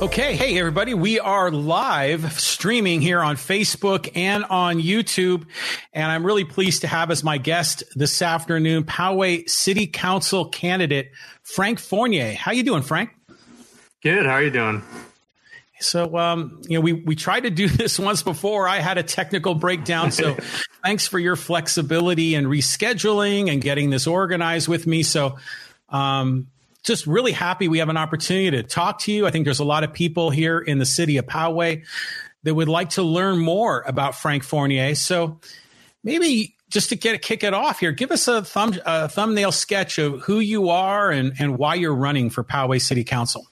Okay. 0.00 0.36
Hey, 0.36 0.56
everybody. 0.56 0.94
We 0.94 1.18
are 1.18 1.50
live 1.50 2.38
streaming 2.40 3.00
here 3.00 3.20
on 3.20 3.34
Facebook 3.34 4.08
and 4.14 4.44
on 4.44 4.80
YouTube. 4.80 5.44
And 5.92 6.12
I'm 6.12 6.24
really 6.24 6.44
pleased 6.44 6.82
to 6.82 6.86
have 6.86 7.10
as 7.10 7.24
my 7.24 7.36
guest 7.36 7.82
this 7.96 8.22
afternoon, 8.22 8.84
Poway 8.84 9.50
City 9.50 9.88
Council 9.88 10.44
candidate, 10.44 11.10
Frank 11.42 11.80
Fournier. 11.80 12.34
How 12.34 12.52
you 12.52 12.62
doing, 12.62 12.82
Frank? 12.82 13.10
Good. 14.00 14.24
How 14.24 14.34
are 14.34 14.42
you 14.42 14.52
doing? 14.52 14.84
So, 15.80 16.16
um, 16.16 16.62
you 16.68 16.78
know, 16.78 16.80
we, 16.80 16.92
we 16.92 17.16
tried 17.16 17.40
to 17.40 17.50
do 17.50 17.66
this 17.68 17.98
once 17.98 18.22
before. 18.22 18.68
I 18.68 18.78
had 18.78 18.98
a 18.98 19.02
technical 19.02 19.56
breakdown. 19.56 20.12
So 20.12 20.34
thanks 20.84 21.08
for 21.08 21.18
your 21.18 21.34
flexibility 21.34 22.36
and 22.36 22.46
rescheduling 22.46 23.50
and 23.50 23.60
getting 23.60 23.90
this 23.90 24.06
organized 24.06 24.68
with 24.68 24.86
me. 24.86 25.02
So, 25.02 25.38
um, 25.88 26.46
just 26.88 27.06
really 27.06 27.30
happy 27.30 27.68
we 27.68 27.78
have 27.78 27.88
an 27.88 27.96
opportunity 27.96 28.50
to 28.50 28.64
talk 28.64 28.98
to 29.00 29.12
you. 29.12 29.26
I 29.26 29.30
think 29.30 29.44
there's 29.44 29.60
a 29.60 29.64
lot 29.64 29.84
of 29.84 29.92
people 29.92 30.30
here 30.30 30.58
in 30.58 30.78
the 30.78 30.86
city 30.86 31.18
of 31.18 31.26
Poway 31.26 31.84
that 32.42 32.54
would 32.54 32.68
like 32.68 32.90
to 32.90 33.04
learn 33.04 33.38
more 33.38 33.84
about 33.86 34.16
Frank 34.16 34.42
Fournier. 34.42 34.96
So 34.96 35.38
maybe 36.02 36.56
just 36.70 36.88
to 36.88 36.96
get 36.96 37.22
kick 37.22 37.44
it 37.44 37.54
off 37.54 37.78
here, 37.78 37.92
give 37.92 38.10
us 38.10 38.26
a 38.26 38.42
thumb 38.42 38.74
a 38.84 39.08
thumbnail 39.08 39.52
sketch 39.52 39.98
of 39.98 40.22
who 40.22 40.40
you 40.40 40.70
are 40.70 41.10
and, 41.10 41.34
and 41.38 41.58
why 41.58 41.76
you're 41.76 41.94
running 41.94 42.30
for 42.30 42.42
Poway 42.42 42.80
City 42.80 43.04
Council. 43.04 43.46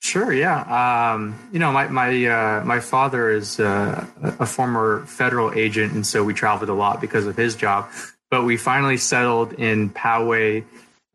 Sure. 0.00 0.32
Yeah. 0.32 1.12
Um, 1.14 1.48
you 1.52 1.58
know, 1.58 1.72
my 1.72 1.88
my 1.88 2.26
uh, 2.26 2.64
my 2.64 2.78
father 2.80 3.30
is 3.30 3.58
uh, 3.58 4.06
a 4.22 4.46
former 4.46 5.04
federal 5.06 5.52
agent, 5.52 5.92
and 5.92 6.06
so 6.06 6.22
we 6.22 6.34
traveled 6.34 6.70
a 6.70 6.74
lot 6.74 7.00
because 7.00 7.26
of 7.26 7.36
his 7.36 7.56
job. 7.56 7.88
But 8.30 8.44
we 8.44 8.56
finally 8.58 8.98
settled 8.98 9.54
in 9.54 9.90
Poway 9.90 10.64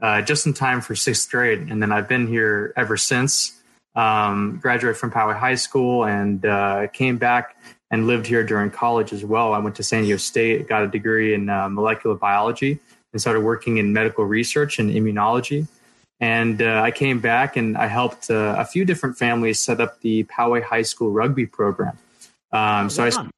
uh, 0.04 0.22
just 0.22 0.46
in 0.46 0.54
time 0.54 0.82
for 0.82 0.96
sixth 0.96 1.32
grade. 1.32 1.62
And 1.72 1.82
then 1.82 1.92
I've 1.92 2.08
been 2.08 2.28
here 2.28 2.74
ever 2.76 2.98
since. 2.98 3.60
Um, 3.96 4.60
graduated 4.62 4.98
from 4.98 5.12
Poway 5.12 5.38
High 5.38 5.56
School 5.56 6.04
and 6.04 6.44
uh, 6.46 6.88
came 6.88 7.18
back 7.18 7.56
and 7.92 8.08
lived 8.08 8.26
here 8.26 8.44
during 8.44 8.72
college 8.72 9.14
as 9.14 9.24
well. 9.24 9.54
I 9.54 9.60
went 9.60 9.76
to 9.76 9.84
San 9.84 10.02
Diego 10.02 10.18
State, 10.18 10.68
got 10.68 10.84
a 10.84 10.88
degree 10.88 11.34
in 11.34 11.48
uh, 11.48 11.70
molecular 11.70 12.16
biology, 12.16 12.80
and 13.12 13.22
started 13.22 13.42
working 13.42 13.78
in 13.78 13.94
medical 13.94 14.26
research 14.26 14.80
and 14.80 14.92
immunology. 14.92 15.68
And 16.20 16.62
uh, 16.62 16.82
I 16.82 16.90
came 16.90 17.20
back 17.20 17.56
and 17.56 17.78
I 17.78 17.88
helped 17.88 18.32
uh, 18.32 18.56
a 18.58 18.66
few 18.66 18.84
different 18.84 19.18
families 19.18 19.60
set 19.60 19.80
up 19.80 20.02
the 20.02 20.24
Poway 20.24 20.64
High 20.64 20.82
School 20.82 21.12
rugby 21.12 21.46
program. 21.46 21.98
Um, 22.52 22.90
so 22.90 23.04
I 23.04 23.10
started 23.10 23.32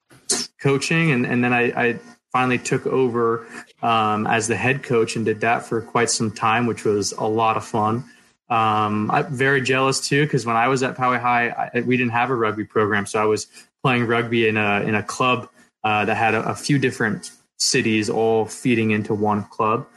coaching, 0.62 1.12
and, 1.12 1.26
and 1.26 1.44
then 1.44 1.54
I, 1.54 1.64
I 1.76 2.00
finally 2.36 2.58
took 2.58 2.86
over 2.86 3.48
um, 3.82 4.28
as 4.28 4.50
the 4.50 4.58
head 4.58 4.84
coach 4.84 5.16
and 5.16 5.24
did 5.24 5.40
that 5.40 5.66
for 5.66 5.80
quite 5.80 6.10
some 6.10 6.30
time, 6.30 6.68
which 6.68 6.84
was 6.84 7.14
a 7.14 7.24
lot 7.24 7.56
of 7.56 7.66
fun. 7.66 8.04
Um, 8.50 9.10
I'm 9.10 9.34
very 9.34 9.62
jealous 9.62 10.06
too 10.06 10.26
because 10.26 10.46
when 10.46 10.58
I 10.58 10.68
was 10.68 10.84
at 10.84 10.98
Poway 10.98 11.18
High, 11.18 11.70
I, 11.74 11.80
we 11.80 11.96
didn't 11.96 12.12
have 12.12 12.30
a 12.30 12.36
rugby 12.36 12.66
program, 12.66 13.06
so 13.06 13.22
I 13.22 13.26
was 13.26 13.48
playing 13.84 14.06
rugby 14.06 14.50
in 14.50 14.58
a 14.58 14.82
in 14.82 14.96
a 14.96 15.02
club 15.02 15.48
uh, 15.86 16.04
that 16.04 16.18
had 16.18 16.34
a, 16.34 16.42
a, 16.50 16.56
few 16.56 16.78
different 16.78 17.32
cities 17.58 18.10
all 18.10 18.44
feeding 18.44 18.92
into 18.92 19.14
one 19.14 19.46
club. 19.46 19.88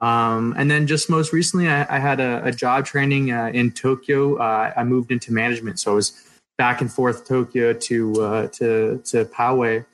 Um, 0.00 0.52
and 0.58 0.68
then 0.68 0.88
just 0.88 1.08
most 1.08 1.32
recently, 1.32 1.68
I, 1.68 1.86
I 1.96 2.00
had 2.00 2.18
a, 2.18 2.44
a, 2.46 2.50
job 2.50 2.86
training 2.86 3.30
uh, 3.30 3.52
in 3.54 3.70
Tokyo. 3.70 4.34
Uh, 4.38 4.72
I 4.76 4.82
moved 4.82 5.12
into 5.12 5.32
management, 5.32 5.78
so 5.78 5.92
I 5.92 5.94
was 5.94 6.12
back 6.58 6.80
and 6.80 6.92
forth 6.92 7.28
Tokyo 7.28 7.72
to 7.72 8.20
uh, 8.20 8.48
to 8.58 9.00
to 9.10 9.24
Poway 9.26 9.84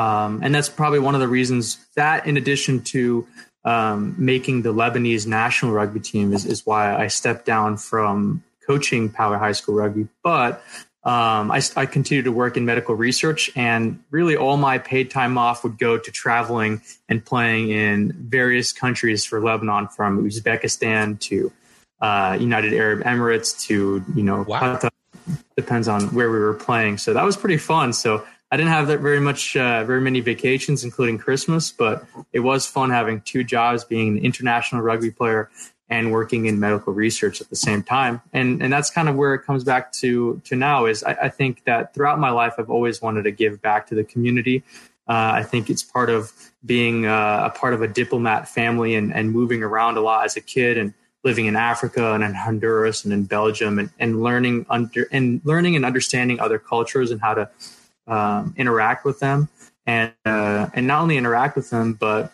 um, 0.00 0.40
and 0.42 0.54
that's 0.54 0.70
probably 0.70 0.98
one 0.98 1.14
of 1.14 1.20
the 1.20 1.28
reasons 1.28 1.78
that, 1.94 2.26
in 2.26 2.38
addition 2.38 2.82
to 2.84 3.26
um, 3.64 4.14
making 4.16 4.62
the 4.62 4.72
Lebanese 4.72 5.26
national 5.26 5.72
rugby 5.72 6.00
team, 6.00 6.32
is, 6.32 6.46
is 6.46 6.64
why 6.64 6.96
I 6.96 7.08
stepped 7.08 7.44
down 7.44 7.76
from 7.76 8.42
coaching 8.66 9.10
Poway 9.10 9.38
High 9.38 9.52
School 9.52 9.74
rugby. 9.74 10.08
But 10.24 10.62
um, 11.04 11.50
I, 11.50 11.60
I 11.76 11.84
continued 11.84 12.24
to 12.24 12.32
work 12.32 12.56
in 12.56 12.64
medical 12.64 12.94
research, 12.94 13.50
and 13.54 14.02
really 14.10 14.36
all 14.36 14.56
my 14.56 14.78
paid 14.78 15.10
time 15.10 15.36
off 15.36 15.64
would 15.64 15.78
go 15.78 15.98
to 15.98 16.10
traveling 16.10 16.80
and 17.10 17.22
playing 17.22 17.68
in 17.68 18.12
various 18.12 18.72
countries 18.72 19.26
for 19.26 19.42
Lebanon, 19.42 19.88
from 19.88 20.24
Uzbekistan 20.24 21.20
to 21.20 21.52
uh, 22.00 22.38
United 22.40 22.72
Arab 22.72 23.02
Emirates 23.02 23.66
to 23.66 24.02
you 24.14 24.22
know 24.22 24.46
wow. 24.48 24.78
depends 25.56 25.88
on 25.88 26.14
where 26.14 26.30
we 26.30 26.38
were 26.38 26.54
playing. 26.54 26.96
So 26.96 27.12
that 27.12 27.24
was 27.24 27.36
pretty 27.36 27.58
fun. 27.58 27.92
So 27.92 28.24
I 28.52 28.56
didn't 28.56 28.70
have 28.70 28.88
that 28.88 29.00
very 29.00 29.20
much, 29.20 29.56
uh, 29.56 29.84
very 29.84 30.00
many 30.00 30.20
vacations, 30.20 30.82
including 30.82 31.18
Christmas, 31.18 31.70
but 31.70 32.04
it 32.32 32.40
was 32.40 32.66
fun 32.66 32.90
having 32.90 33.20
two 33.20 33.44
jobs, 33.44 33.84
being 33.84 34.18
an 34.18 34.24
international 34.24 34.82
rugby 34.82 35.12
player 35.12 35.50
and 35.88 36.12
working 36.12 36.46
in 36.46 36.58
medical 36.58 36.92
research 36.92 37.40
at 37.40 37.50
the 37.50 37.56
same 37.56 37.82
time. 37.82 38.20
And 38.32 38.62
and 38.62 38.72
that's 38.72 38.90
kind 38.90 39.08
of 39.08 39.16
where 39.16 39.34
it 39.34 39.44
comes 39.44 39.64
back 39.64 39.92
to 39.94 40.40
to 40.44 40.56
now 40.56 40.86
is 40.86 41.04
I, 41.04 41.12
I 41.22 41.28
think 41.28 41.64
that 41.64 41.94
throughout 41.94 42.18
my 42.18 42.30
life 42.30 42.54
I've 42.58 42.70
always 42.70 43.02
wanted 43.02 43.24
to 43.24 43.32
give 43.32 43.60
back 43.60 43.86
to 43.88 43.94
the 43.94 44.04
community. 44.04 44.62
Uh, 45.08 45.32
I 45.34 45.42
think 45.42 45.68
it's 45.68 45.82
part 45.82 46.08
of 46.08 46.32
being 46.64 47.06
uh, 47.06 47.50
a 47.52 47.58
part 47.58 47.74
of 47.74 47.82
a 47.82 47.88
diplomat 47.88 48.48
family 48.48 48.94
and, 48.94 49.12
and 49.12 49.32
moving 49.32 49.62
around 49.62 49.96
a 49.96 50.00
lot 50.00 50.24
as 50.24 50.36
a 50.36 50.40
kid 50.40 50.78
and 50.78 50.94
living 51.24 51.46
in 51.46 51.56
Africa 51.56 52.12
and 52.12 52.22
in 52.22 52.34
Honduras 52.34 53.04
and 53.04 53.12
in 53.12 53.24
Belgium 53.24 53.80
and, 53.80 53.90
and 53.98 54.22
learning 54.22 54.66
under 54.70 55.08
and 55.10 55.40
learning 55.44 55.74
and 55.74 55.84
understanding 55.84 56.38
other 56.38 56.58
cultures 56.58 57.10
and 57.10 57.20
how 57.20 57.34
to 57.34 57.50
um, 58.10 58.54
interact 58.58 59.04
with 59.04 59.20
them 59.20 59.48
and 59.86 60.12
uh, 60.26 60.68
and 60.74 60.86
not 60.86 61.00
only 61.00 61.16
interact 61.16 61.56
with 61.56 61.70
them 61.70 61.94
but 61.94 62.32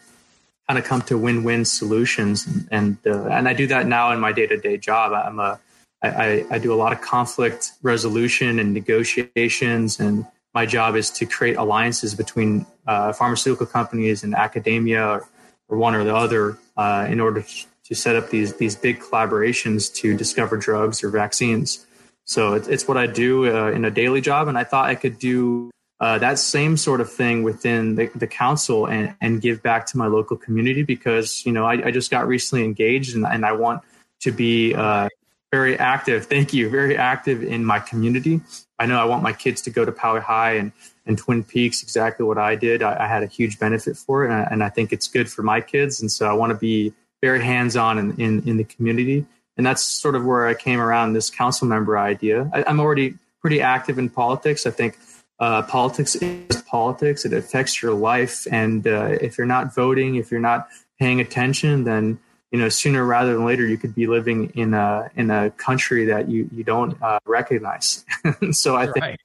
kind 0.66 0.78
of 0.78 0.84
come 0.84 1.00
to 1.02 1.16
win-win 1.16 1.64
solutions. 1.64 2.48
And 2.70 2.98
uh, 3.06 3.26
and 3.26 3.48
I 3.48 3.52
do 3.52 3.66
that 3.68 3.86
now 3.86 4.10
in 4.12 4.18
my 4.18 4.32
day-to-day 4.32 4.78
job. 4.78 5.12
I'm 5.12 5.38
a 5.38 5.60
I, 6.02 6.44
I 6.50 6.58
do 6.58 6.72
a 6.72 6.76
lot 6.76 6.92
of 6.92 7.00
conflict 7.00 7.72
resolution 7.82 8.58
and 8.58 8.74
negotiations 8.74 9.98
and 9.98 10.26
my 10.54 10.64
job 10.64 10.94
is 10.96 11.10
to 11.10 11.26
create 11.26 11.56
alliances 11.56 12.14
between 12.14 12.66
uh, 12.86 13.12
pharmaceutical 13.12 13.66
companies 13.66 14.22
and 14.22 14.34
academia 14.34 15.06
or, 15.06 15.28
or 15.68 15.78
one 15.78 15.94
or 15.94 16.04
the 16.04 16.14
other 16.14 16.58
uh, 16.76 17.06
in 17.10 17.20
order 17.20 17.44
to 17.84 17.94
set 17.94 18.16
up 18.16 18.30
these 18.30 18.54
these 18.56 18.76
big 18.76 19.00
collaborations 19.00 19.92
to 19.94 20.16
discover 20.16 20.56
drugs 20.56 21.02
or 21.02 21.08
vaccines 21.10 21.85
so 22.26 22.54
it's, 22.54 22.66
it's 22.66 22.88
what 22.88 22.96
I 22.96 23.06
do 23.06 23.46
uh, 23.46 23.70
in 23.70 23.84
a 23.84 23.90
daily 23.90 24.20
job. 24.20 24.48
And 24.48 24.58
I 24.58 24.64
thought 24.64 24.88
I 24.88 24.96
could 24.96 25.18
do 25.18 25.70
uh, 26.00 26.18
that 26.18 26.38
same 26.38 26.76
sort 26.76 27.00
of 27.00 27.10
thing 27.10 27.44
within 27.44 27.94
the, 27.94 28.10
the 28.16 28.26
council 28.26 28.86
and, 28.86 29.14
and 29.20 29.40
give 29.40 29.62
back 29.62 29.86
to 29.86 29.96
my 29.96 30.08
local 30.08 30.36
community 30.36 30.82
because, 30.82 31.46
you 31.46 31.52
know, 31.52 31.64
I, 31.64 31.86
I 31.86 31.90
just 31.92 32.10
got 32.10 32.26
recently 32.26 32.64
engaged 32.64 33.14
and, 33.14 33.24
and 33.24 33.46
I 33.46 33.52
want 33.52 33.82
to 34.20 34.32
be 34.32 34.74
uh, 34.74 35.08
very 35.52 35.78
active. 35.78 36.26
Thank 36.34 36.52
you. 36.52 36.68
Very 36.68 36.96
active 36.96 37.44
in 37.44 37.64
my 37.64 37.78
community. 37.78 38.40
I 38.78 38.86
know 38.86 38.98
I 38.98 39.04
want 39.04 39.22
my 39.22 39.32
kids 39.32 39.62
to 39.62 39.70
go 39.70 39.84
to 39.84 39.92
Poway 39.92 40.20
High 40.20 40.54
and, 40.54 40.72
and 41.06 41.16
Twin 41.16 41.44
Peaks, 41.44 41.82
exactly 41.82 42.26
what 42.26 42.38
I 42.38 42.56
did. 42.56 42.82
I, 42.82 43.04
I 43.04 43.06
had 43.06 43.22
a 43.22 43.26
huge 43.26 43.60
benefit 43.60 43.96
for 43.96 44.24
it. 44.24 44.32
And 44.32 44.34
I, 44.34 44.48
and 44.50 44.64
I, 44.64 44.68
think 44.68 44.92
it's 44.92 45.06
good 45.06 45.30
for 45.30 45.44
my 45.44 45.60
kids. 45.60 46.00
And 46.00 46.10
so 46.10 46.28
I 46.28 46.32
want 46.32 46.50
to 46.50 46.58
be 46.58 46.92
very 47.22 47.42
hands 47.42 47.76
on 47.76 47.98
in, 47.98 48.20
in, 48.20 48.48
in 48.48 48.56
the 48.56 48.64
community 48.64 49.24
and 49.56 49.64
that's 49.64 49.82
sort 49.82 50.14
of 50.14 50.24
where 50.24 50.46
I 50.46 50.54
came 50.54 50.80
around 50.80 51.12
this 51.12 51.30
council 51.30 51.66
member 51.66 51.98
idea. 51.98 52.50
I, 52.52 52.68
am 52.68 52.80
already 52.80 53.14
pretty 53.40 53.60
active 53.60 53.98
in 53.98 54.10
politics. 54.10 54.66
I 54.66 54.70
think 54.70 54.98
uh, 55.38 55.62
politics 55.62 56.14
is 56.16 56.62
politics; 56.62 57.24
it 57.24 57.32
affects 57.32 57.82
your 57.82 57.94
life, 57.94 58.46
and 58.50 58.86
uh, 58.86 59.16
if 59.20 59.38
you're 59.38 59.46
not 59.46 59.74
voting, 59.74 60.16
if 60.16 60.30
you're 60.30 60.40
not 60.40 60.68
paying 60.98 61.20
attention, 61.20 61.84
then 61.84 62.18
you 62.50 62.58
know 62.58 62.68
sooner 62.68 63.04
rather 63.04 63.34
than 63.34 63.44
later 63.44 63.66
you 63.66 63.76
could 63.76 63.94
be 63.94 64.06
living 64.06 64.50
in 64.54 64.74
a 64.74 65.10
in 65.16 65.30
a 65.30 65.50
country 65.52 66.04
that 66.06 66.28
you 66.28 66.48
you 66.52 66.64
don't 66.64 67.00
uh, 67.02 67.18
recognize. 67.26 68.04
so 68.50 68.76
I 68.76 68.86
think 68.86 69.04
right. 69.04 69.20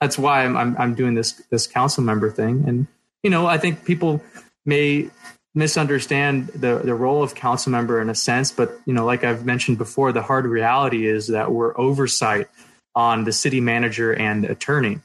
that's 0.00 0.18
why 0.18 0.44
I'm, 0.44 0.56
I'm 0.56 0.76
I'm 0.78 0.94
doing 0.94 1.14
this 1.14 1.32
this 1.50 1.66
council 1.66 2.02
member 2.02 2.30
thing, 2.30 2.64
and 2.66 2.86
you 3.22 3.30
know 3.30 3.46
I 3.46 3.58
think 3.58 3.84
people 3.84 4.22
may 4.66 5.10
misunderstand 5.54 6.48
the 6.48 6.78
the 6.78 6.94
role 6.94 7.22
of 7.22 7.34
council 7.34 7.70
member 7.70 8.00
in 8.00 8.10
a 8.10 8.14
sense 8.14 8.50
but 8.50 8.76
you 8.86 8.92
know 8.92 9.04
like 9.04 9.22
i've 9.22 9.44
mentioned 9.44 9.78
before 9.78 10.10
the 10.10 10.22
hard 10.22 10.46
reality 10.46 11.06
is 11.06 11.28
that 11.28 11.52
we're 11.52 11.78
oversight 11.78 12.48
on 12.94 13.24
the 13.24 13.32
city 13.32 13.60
manager 13.60 14.12
and 14.12 14.44
attorney. 14.44 15.00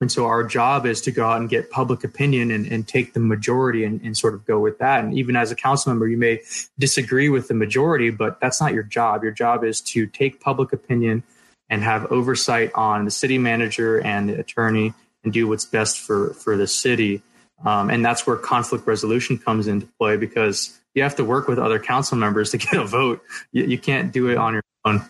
And 0.00 0.12
so 0.12 0.26
our 0.26 0.44
job 0.44 0.84
is 0.84 1.00
to 1.02 1.12
go 1.12 1.26
out 1.26 1.40
and 1.40 1.48
get 1.48 1.70
public 1.70 2.04
opinion 2.04 2.50
and, 2.50 2.66
and 2.66 2.86
take 2.86 3.14
the 3.14 3.20
majority 3.20 3.84
and, 3.84 4.02
and, 4.02 4.16
sort 4.16 4.34
of 4.34 4.44
go 4.44 4.58
with 4.58 4.78
that. 4.78 5.02
And 5.02 5.16
even 5.16 5.36
as 5.36 5.50
a 5.50 5.54
council 5.54 5.92
member 5.92 6.06
you 6.06 6.18
may 6.18 6.42
disagree 6.78 7.28
with 7.28 7.48
the 7.48 7.54
majority 7.54 8.10
but 8.10 8.40
that's 8.40 8.60
not 8.60 8.74
your 8.74 8.82
job. 8.82 9.22
Your 9.22 9.32
job 9.32 9.64
is 9.64 9.80
to 9.82 10.06
take 10.06 10.40
public 10.40 10.72
opinion 10.72 11.22
and 11.70 11.82
have 11.82 12.10
oversight 12.12 12.72
on 12.74 13.04
the 13.04 13.10
city 13.10 13.38
manager 13.38 14.00
and 14.00 14.28
the 14.28 14.38
attorney 14.38 14.92
and 15.22 15.32
do 15.32 15.48
what's 15.48 15.64
best 15.64 16.00
for 16.00 16.34
for 16.34 16.56
the 16.56 16.66
city 16.66 17.22
um, 17.64 17.90
and 17.90 18.04
that's 18.04 18.26
where 18.26 18.36
conflict 18.36 18.86
resolution 18.86 19.38
comes 19.38 19.66
into 19.66 19.86
play 19.98 20.16
because 20.16 20.78
you 20.94 21.02
have 21.02 21.16
to 21.16 21.24
work 21.24 21.48
with 21.48 21.58
other 21.58 21.78
council 21.78 22.16
members 22.16 22.50
to 22.50 22.58
get 22.58 22.74
a 22.74 22.84
vote. 22.84 23.22
You, 23.52 23.64
you 23.64 23.78
can't 23.78 24.12
do 24.12 24.28
it 24.28 24.36
on 24.36 24.54
your 24.54 24.62
own. 24.84 25.02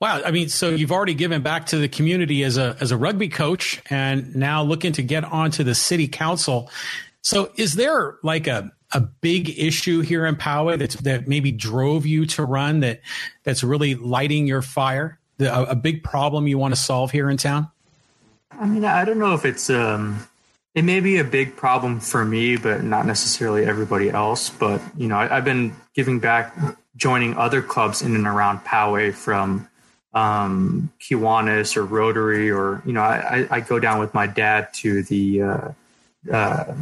Wow, 0.00 0.20
I 0.24 0.32
mean, 0.32 0.48
so 0.48 0.70
you've 0.70 0.92
already 0.92 1.14
given 1.14 1.40
back 1.42 1.66
to 1.66 1.78
the 1.78 1.88
community 1.88 2.42
as 2.42 2.58
a 2.58 2.76
as 2.80 2.90
a 2.90 2.96
rugby 2.96 3.28
coach, 3.28 3.80
and 3.88 4.34
now 4.34 4.62
looking 4.62 4.92
to 4.94 5.02
get 5.02 5.24
onto 5.24 5.64
the 5.64 5.74
city 5.74 6.08
council. 6.08 6.68
So, 7.22 7.52
is 7.56 7.74
there 7.74 8.16
like 8.22 8.46
a 8.46 8.70
a 8.92 9.00
big 9.00 9.58
issue 9.58 10.00
here 10.00 10.26
in 10.26 10.36
Poway 10.36 10.78
that's 10.78 10.96
that 10.96 11.26
maybe 11.26 11.52
drove 11.52 12.06
you 12.06 12.26
to 12.26 12.44
run 12.44 12.80
that 12.80 13.00
that's 13.44 13.64
really 13.64 13.94
lighting 13.94 14.46
your 14.46 14.62
fire? 14.62 15.18
The, 15.38 15.54
a, 15.54 15.62
a 15.70 15.74
big 15.74 16.04
problem 16.04 16.46
you 16.48 16.58
want 16.58 16.74
to 16.74 16.80
solve 16.80 17.10
here 17.10 17.30
in 17.30 17.36
town? 17.36 17.70
I 18.60 18.66
mean, 18.66 18.84
I 18.84 19.04
don't 19.04 19.18
know 19.18 19.34
if 19.34 19.44
it's 19.44 19.70
um, 19.70 20.26
it 20.74 20.84
may 20.84 21.00
be 21.00 21.18
a 21.18 21.24
big 21.24 21.56
problem 21.56 22.00
for 22.00 22.24
me, 22.24 22.56
but 22.56 22.82
not 22.82 23.06
necessarily 23.06 23.64
everybody 23.64 24.10
else. 24.10 24.50
But 24.50 24.80
you 24.96 25.08
know, 25.08 25.16
I, 25.16 25.28
have 25.28 25.44
been 25.44 25.74
giving 25.94 26.18
back, 26.18 26.54
joining 26.96 27.36
other 27.36 27.62
clubs 27.62 28.02
in 28.02 28.14
and 28.14 28.26
around 28.26 28.60
Poway 28.60 29.14
from 29.14 29.68
um, 30.12 30.92
Kiwanis 31.00 31.76
or 31.76 31.84
Rotary, 31.84 32.50
or 32.50 32.82
you 32.84 32.92
know, 32.92 33.02
I, 33.02 33.46
I 33.50 33.60
go 33.60 33.78
down 33.78 34.00
with 34.00 34.14
my 34.14 34.26
dad 34.26 34.72
to 34.74 35.02
the 35.04 35.42
uh, 35.42 35.68
uh, 36.32 36.74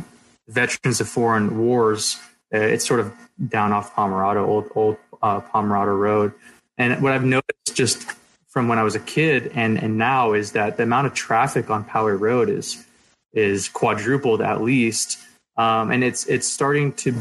Veterans 0.48 1.00
of 1.00 1.08
Foreign 1.08 1.58
Wars. 1.58 2.18
Uh, 2.52 2.58
it's 2.58 2.86
sort 2.86 3.00
of 3.00 3.12
down 3.48 3.72
off 3.72 3.94
Pomerado, 3.94 4.46
old 4.46 4.70
old 4.74 4.96
uh, 5.22 5.40
Pomerado 5.40 5.92
Road. 5.94 6.32
And 6.78 7.02
what 7.02 7.12
I've 7.12 7.24
noticed 7.24 7.74
just 7.74 8.06
from 8.52 8.68
when 8.68 8.78
I 8.78 8.82
was 8.82 8.94
a 8.94 9.00
kid 9.00 9.50
and 9.54 9.82
and 9.82 9.96
now 9.96 10.34
is 10.34 10.52
that 10.52 10.76
the 10.76 10.82
amount 10.82 11.06
of 11.06 11.14
traffic 11.14 11.70
on 11.70 11.84
Poway 11.84 12.18
Road 12.18 12.50
is 12.50 12.84
is 13.32 13.68
quadrupled 13.68 14.42
at 14.42 14.60
least, 14.60 15.18
um, 15.56 15.90
and 15.90 16.04
it's 16.04 16.26
it's 16.26 16.46
starting 16.46 16.92
to 16.94 17.14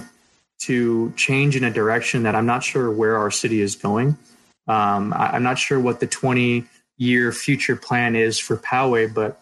to 0.63 1.11
change 1.15 1.55
in 1.55 1.63
a 1.63 1.71
direction 1.71 2.23
that 2.23 2.35
I'm 2.35 2.45
not 2.45 2.63
sure 2.63 2.91
where 2.91 3.17
our 3.17 3.31
city 3.31 3.61
is 3.61 3.75
going. 3.75 4.17
Um, 4.67 5.11
I, 5.13 5.35
am 5.35 5.41
not 5.41 5.57
sure 5.57 5.79
what 5.79 5.99
the 5.99 6.05
20 6.05 6.65
year 6.97 7.31
future 7.31 7.75
plan 7.75 8.15
is 8.15 8.37
for 8.37 8.57
Poway, 8.57 9.11
but 9.11 9.41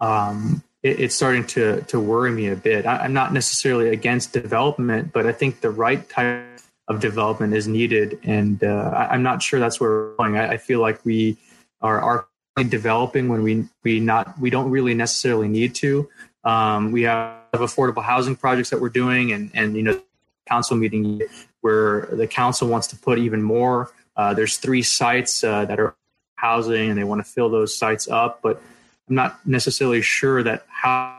um, 0.00 0.62
it, 0.82 1.00
it's 1.00 1.14
starting 1.14 1.44
to 1.48 1.82
to 1.82 1.98
worry 1.98 2.30
me 2.30 2.48
a 2.48 2.56
bit. 2.56 2.86
I, 2.86 3.04
am 3.04 3.12
not 3.12 3.32
necessarily 3.32 3.88
against 3.88 4.32
development, 4.32 5.12
but 5.12 5.26
I 5.26 5.32
think 5.32 5.60
the 5.60 5.70
right 5.70 6.08
type 6.08 6.44
of 6.88 7.00
development 7.00 7.54
is 7.54 7.68
needed, 7.68 8.18
and 8.22 8.64
uh, 8.64 9.08
I, 9.10 9.14
am 9.14 9.22
not 9.22 9.42
sure 9.42 9.60
that's 9.60 9.78
where 9.78 9.90
we're 9.90 10.16
going. 10.16 10.36
I, 10.36 10.52
I 10.52 10.56
feel 10.56 10.80
like 10.80 11.04
we 11.04 11.36
are 11.80 12.00
are 12.00 12.28
developing 12.64 13.28
when 13.28 13.42
we 13.42 13.68
we 13.84 14.00
not 14.00 14.38
we 14.40 14.50
don't 14.50 14.70
really 14.70 14.94
necessarily 14.94 15.48
need 15.48 15.74
to. 15.76 16.08
Um, 16.44 16.92
we 16.92 17.02
have 17.02 17.36
affordable 17.52 18.02
housing 18.02 18.36
projects 18.36 18.70
that 18.70 18.80
we're 18.80 18.88
doing, 18.88 19.32
and 19.32 19.50
and 19.54 19.76
you 19.76 19.82
know, 19.82 20.00
council 20.46 20.76
meeting 20.76 21.20
where 21.60 22.08
the 22.12 22.26
council 22.26 22.68
wants 22.68 22.86
to 22.88 22.96
put 22.96 23.18
even 23.18 23.42
more. 23.42 23.92
Uh, 24.16 24.32
there's 24.34 24.56
three 24.56 24.82
sites 24.82 25.44
uh, 25.44 25.64
that 25.66 25.78
are 25.78 25.94
housing, 26.36 26.88
and 26.90 26.98
they 26.98 27.04
want 27.04 27.24
to 27.24 27.30
fill 27.30 27.50
those 27.50 27.76
sites 27.76 28.08
up, 28.08 28.40
but 28.42 28.62
I'm 29.08 29.14
not 29.14 29.46
necessarily 29.46 30.02
sure 30.02 30.42
that 30.42 30.64
how 30.68 31.14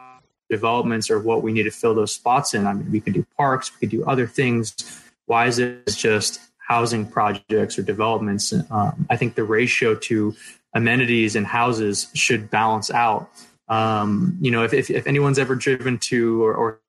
developments 0.49 1.09
are 1.11 1.19
what 1.19 1.43
we 1.43 1.51
need 1.51 1.63
to 1.63 1.71
fill 1.71 1.93
those 1.93 2.13
spots 2.13 2.53
in. 2.53 2.65
I 2.65 2.73
mean, 2.73 2.91
we 2.91 2.99
could 2.99 3.13
do 3.13 3.25
parks, 3.37 3.71
we 3.71 3.79
could 3.87 3.95
do 3.95 4.03
other 4.05 4.25
things. 4.25 4.73
Why 5.29 5.45
is 5.45 5.59
it 5.59 5.85
just 5.95 6.39
housing 6.57 7.05
projects 7.05 7.77
or 7.77 7.83
developments? 7.83 8.51
Um, 8.71 9.05
I 9.11 9.15
think 9.15 9.35
the 9.35 9.43
ratio 9.43 9.93
to 9.93 10.35
amenities 10.73 11.35
and 11.35 11.45
houses 11.45 12.09
should 12.15 12.49
balance 12.49 12.89
out. 12.89 13.29
Um, 13.67 14.39
you 14.41 14.49
know, 14.49 14.63
if, 14.63 14.73
if, 14.73 14.89
if, 14.89 15.05
anyone's 15.05 15.37
ever 15.37 15.53
driven 15.53 15.99
to 15.99 16.43
or, 16.43 16.55
or 16.55 16.79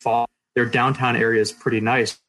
fall, 0.00 0.28
their 0.54 0.66
downtown 0.66 1.16
area 1.16 1.40
is 1.40 1.52
pretty 1.52 1.80
nice. 1.80 2.20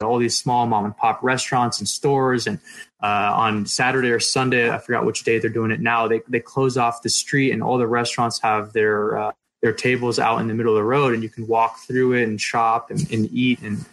All 0.00 0.16
these 0.16 0.38
small 0.38 0.66
mom 0.66 0.86
and 0.86 0.96
pop 0.96 1.22
restaurants 1.22 1.80
and 1.80 1.88
stores, 1.88 2.46
and 2.46 2.58
uh, 3.02 3.32
on 3.36 3.66
Saturday 3.66 4.10
or 4.10 4.20
Sunday, 4.20 4.70
I 4.70 4.78
forgot 4.78 5.04
which 5.04 5.22
day 5.22 5.38
they're 5.38 5.50
doing 5.50 5.70
it 5.70 5.80
now. 5.80 6.08
They 6.08 6.22
they 6.28 6.40
close 6.40 6.78
off 6.78 7.02
the 7.02 7.10
street, 7.10 7.50
and 7.50 7.62
all 7.62 7.76
the 7.76 7.86
restaurants 7.86 8.40
have 8.40 8.72
their 8.72 9.18
uh, 9.18 9.32
their 9.60 9.72
tables 9.72 10.18
out 10.18 10.40
in 10.40 10.46
the 10.46 10.54
middle 10.54 10.72
of 10.72 10.78
the 10.78 10.84
road, 10.84 11.12
and 11.12 11.22
you 11.22 11.28
can 11.28 11.46
walk 11.46 11.80
through 11.80 12.14
it 12.14 12.22
and 12.22 12.40
shop 12.40 12.90
and, 12.90 13.10
and 13.10 13.28
eat, 13.32 13.60
and, 13.60 13.84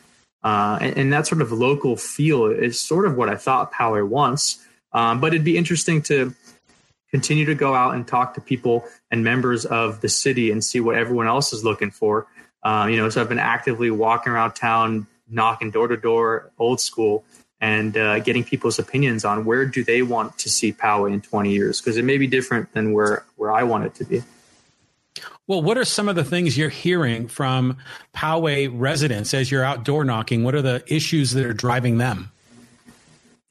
uh, 0.45 0.77
and, 0.79 0.97
and 0.97 1.13
that 1.13 1.25
sort 1.25 1.41
of 1.41 1.51
local 1.51 1.97
feel 1.97 2.45
is 2.45 2.79
sort 2.79 3.07
of 3.07 3.17
what 3.17 3.29
I 3.29 3.35
thought 3.35 3.73
Poway 3.73 4.07
wants. 4.07 4.63
Um, 4.93 5.19
but 5.19 5.33
it'd 5.33 5.43
be 5.43 5.57
interesting 5.57 6.03
to 6.03 6.35
continue 7.09 7.45
to 7.45 7.55
go 7.55 7.73
out 7.73 7.95
and 7.95 8.07
talk 8.07 8.35
to 8.35 8.41
people 8.41 8.85
and 9.09 9.23
members 9.23 9.65
of 9.65 10.01
the 10.01 10.07
city 10.07 10.51
and 10.51 10.63
see 10.63 10.79
what 10.79 10.95
everyone 10.95 11.25
else 11.25 11.51
is 11.51 11.63
looking 11.63 11.89
for. 11.89 12.27
Um, 12.61 12.91
you 12.91 12.97
know, 12.97 13.09
so 13.09 13.21
I've 13.21 13.29
been 13.29 13.39
actively 13.39 13.89
walking 13.89 14.31
around 14.31 14.53
town, 14.53 15.07
knocking 15.27 15.71
door 15.71 15.87
to 15.87 15.97
door, 15.97 16.51
old 16.59 16.79
school, 16.79 17.25
and 17.59 17.97
uh, 17.97 18.19
getting 18.19 18.43
people's 18.43 18.77
opinions 18.77 19.25
on 19.25 19.45
where 19.45 19.65
do 19.65 19.83
they 19.83 20.03
want 20.03 20.37
to 20.37 20.49
see 20.49 20.71
Poway 20.71 21.11
in 21.11 21.21
20 21.21 21.51
years 21.51 21.81
because 21.81 21.97
it 21.97 22.05
may 22.05 22.19
be 22.19 22.27
different 22.27 22.71
than 22.73 22.93
where 22.93 23.25
where 23.35 23.51
I 23.51 23.63
want 23.63 23.85
it 23.85 23.95
to 23.95 24.05
be. 24.05 24.21
Well, 25.47 25.61
what 25.61 25.77
are 25.77 25.85
some 25.85 26.09
of 26.09 26.15
the 26.15 26.23
things 26.23 26.57
you're 26.57 26.69
hearing 26.69 27.27
from 27.27 27.77
Poway 28.15 28.69
residents 28.71 29.33
as 29.33 29.51
you're 29.51 29.63
outdoor 29.63 30.03
knocking? 30.03 30.43
What 30.43 30.55
are 30.55 30.61
the 30.61 30.83
issues 30.87 31.31
that 31.31 31.45
are 31.45 31.53
driving 31.53 31.97
them? 31.97 32.31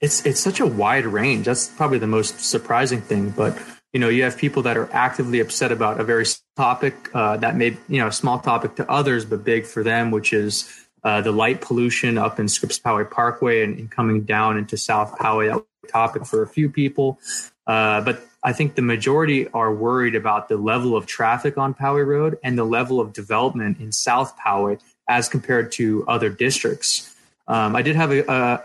it's 0.04 0.24
it's 0.26 0.40
such 0.40 0.60
a 0.60 0.66
wide 0.66 1.06
range. 1.06 1.46
That's 1.46 1.66
probably 1.68 1.98
the 1.98 2.06
most 2.06 2.40
surprising 2.40 3.00
thing. 3.00 3.30
But 3.30 3.58
you 3.92 4.00
know, 4.00 4.08
you 4.08 4.22
have 4.24 4.36
people 4.36 4.62
that 4.62 4.76
are 4.76 4.88
actively 4.92 5.40
upset 5.40 5.72
about 5.72 5.98
a 5.98 6.04
very 6.04 6.26
topic 6.56 6.94
uh, 7.14 7.38
that 7.38 7.56
may 7.56 7.76
you 7.88 7.98
know 7.98 8.08
a 8.08 8.12
small 8.12 8.38
topic 8.38 8.76
to 8.76 8.90
others, 8.90 9.24
but 9.24 9.44
big 9.44 9.64
for 9.64 9.82
them, 9.82 10.10
which 10.10 10.32
is 10.32 10.70
uh, 11.04 11.22
the 11.22 11.32
light 11.32 11.62
pollution 11.62 12.18
up 12.18 12.38
in 12.38 12.48
Scripps 12.48 12.78
Poway 12.78 13.10
Parkway 13.10 13.62
and, 13.62 13.78
and, 13.78 13.90
coming 13.90 14.22
down 14.22 14.58
into 14.58 14.76
South 14.76 15.16
Poway. 15.18 15.52
That 15.52 15.64
topic 15.90 16.26
for 16.26 16.42
a 16.42 16.46
few 16.46 16.68
people, 16.68 17.18
uh, 17.66 18.02
but 18.02 18.26
I 18.44 18.52
think 18.52 18.74
the 18.74 18.82
majority 18.82 19.48
are 19.48 19.72
worried 19.72 20.14
about 20.14 20.48
the 20.48 20.58
level 20.58 20.96
of 20.96 21.06
traffic 21.06 21.56
on 21.56 21.72
Poway 21.72 22.06
Road 22.06 22.38
and 22.44 22.58
the 22.58 22.64
level 22.64 23.00
of 23.00 23.14
development 23.14 23.80
in 23.80 23.90
South 23.90 24.36
Poway 24.38 24.78
as 25.08 25.30
compared 25.30 25.72
to 25.72 26.04
other 26.06 26.28
districts. 26.28 27.14
Um, 27.48 27.74
I 27.74 27.80
did 27.80 27.96
have 27.96 28.12
a, 28.12 28.20
a, 28.30 28.62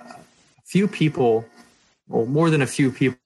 few 0.66 0.88
people, 0.88 1.46
well, 2.08 2.26
more 2.26 2.50
than 2.50 2.62
a 2.62 2.68
few 2.68 2.92
people, 2.92 3.18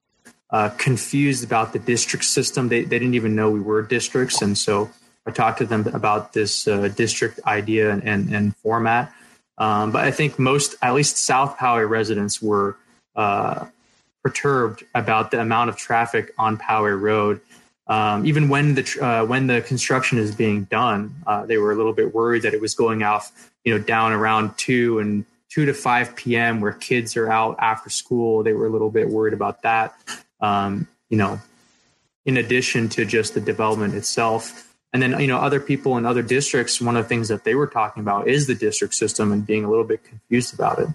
uh, 0.50 0.70
confused 0.78 1.44
about 1.44 1.72
the 1.72 1.78
district 1.78 2.24
system. 2.24 2.68
They, 2.68 2.82
they 2.82 2.98
didn't 2.98 3.14
even 3.14 3.34
know 3.34 3.50
we 3.50 3.60
were 3.60 3.82
districts. 3.82 4.40
And 4.40 4.56
so 4.56 4.90
I 5.26 5.32
talked 5.32 5.58
to 5.58 5.66
them 5.66 5.86
about 5.88 6.32
this 6.32 6.68
uh, 6.68 6.88
district 6.88 7.40
idea 7.46 7.90
and, 7.90 8.04
and, 8.04 8.32
and 8.32 8.56
format. 8.56 9.12
Um, 9.58 9.90
but 9.90 10.04
I 10.04 10.10
think 10.10 10.38
most, 10.38 10.76
at 10.80 10.94
least 10.94 11.18
South 11.18 11.58
Poway 11.58 11.88
residents, 11.88 12.40
were 12.40 12.76
uh, 13.16 13.66
perturbed 14.24 14.82
about 14.94 15.30
the 15.30 15.40
amount 15.40 15.68
of 15.68 15.76
traffic 15.76 16.32
on 16.38 16.56
Poway 16.56 16.98
Road. 16.98 17.40
Um, 17.86 18.24
even 18.24 18.48
when 18.48 18.74
the 18.74 18.98
uh, 19.00 19.26
when 19.26 19.46
the 19.46 19.60
construction 19.60 20.18
is 20.18 20.34
being 20.34 20.64
done, 20.64 21.14
uh, 21.26 21.44
they 21.44 21.58
were 21.58 21.70
a 21.70 21.76
little 21.76 21.92
bit 21.92 22.14
worried 22.14 22.42
that 22.42 22.54
it 22.54 22.60
was 22.60 22.74
going 22.74 23.02
off, 23.02 23.50
you 23.62 23.76
know, 23.76 23.78
down 23.78 24.12
around 24.12 24.56
two 24.56 24.98
and 24.98 25.26
2 25.50 25.66
to 25.66 25.74
5 25.74 26.16
p.m. 26.16 26.60
where 26.60 26.72
kids 26.72 27.16
are 27.16 27.30
out 27.30 27.56
after 27.60 27.90
school. 27.90 28.42
They 28.42 28.54
were 28.54 28.66
a 28.66 28.70
little 28.70 28.90
bit 28.90 29.08
worried 29.08 29.34
about 29.34 29.62
that. 29.62 29.94
Um, 30.40 30.88
you 31.10 31.18
know, 31.18 31.40
in 32.24 32.38
addition 32.38 32.88
to 32.88 33.04
just 33.04 33.34
the 33.34 33.40
development 33.40 33.94
itself. 33.94 34.74
And 34.92 35.02
then, 35.02 35.20
you 35.20 35.26
know, 35.26 35.38
other 35.38 35.60
people 35.60 35.96
in 35.96 36.06
other 36.06 36.22
districts, 36.22 36.80
one 36.80 36.96
of 36.96 37.04
the 37.04 37.08
things 37.08 37.28
that 37.28 37.44
they 37.44 37.54
were 37.54 37.66
talking 37.66 38.00
about 38.02 38.28
is 38.28 38.46
the 38.46 38.54
district 38.54 38.94
system 38.94 39.32
and 39.32 39.46
being 39.46 39.64
a 39.64 39.70
little 39.70 39.84
bit 39.84 40.02
confused 40.04 40.54
about 40.54 40.78
it. 40.78 40.88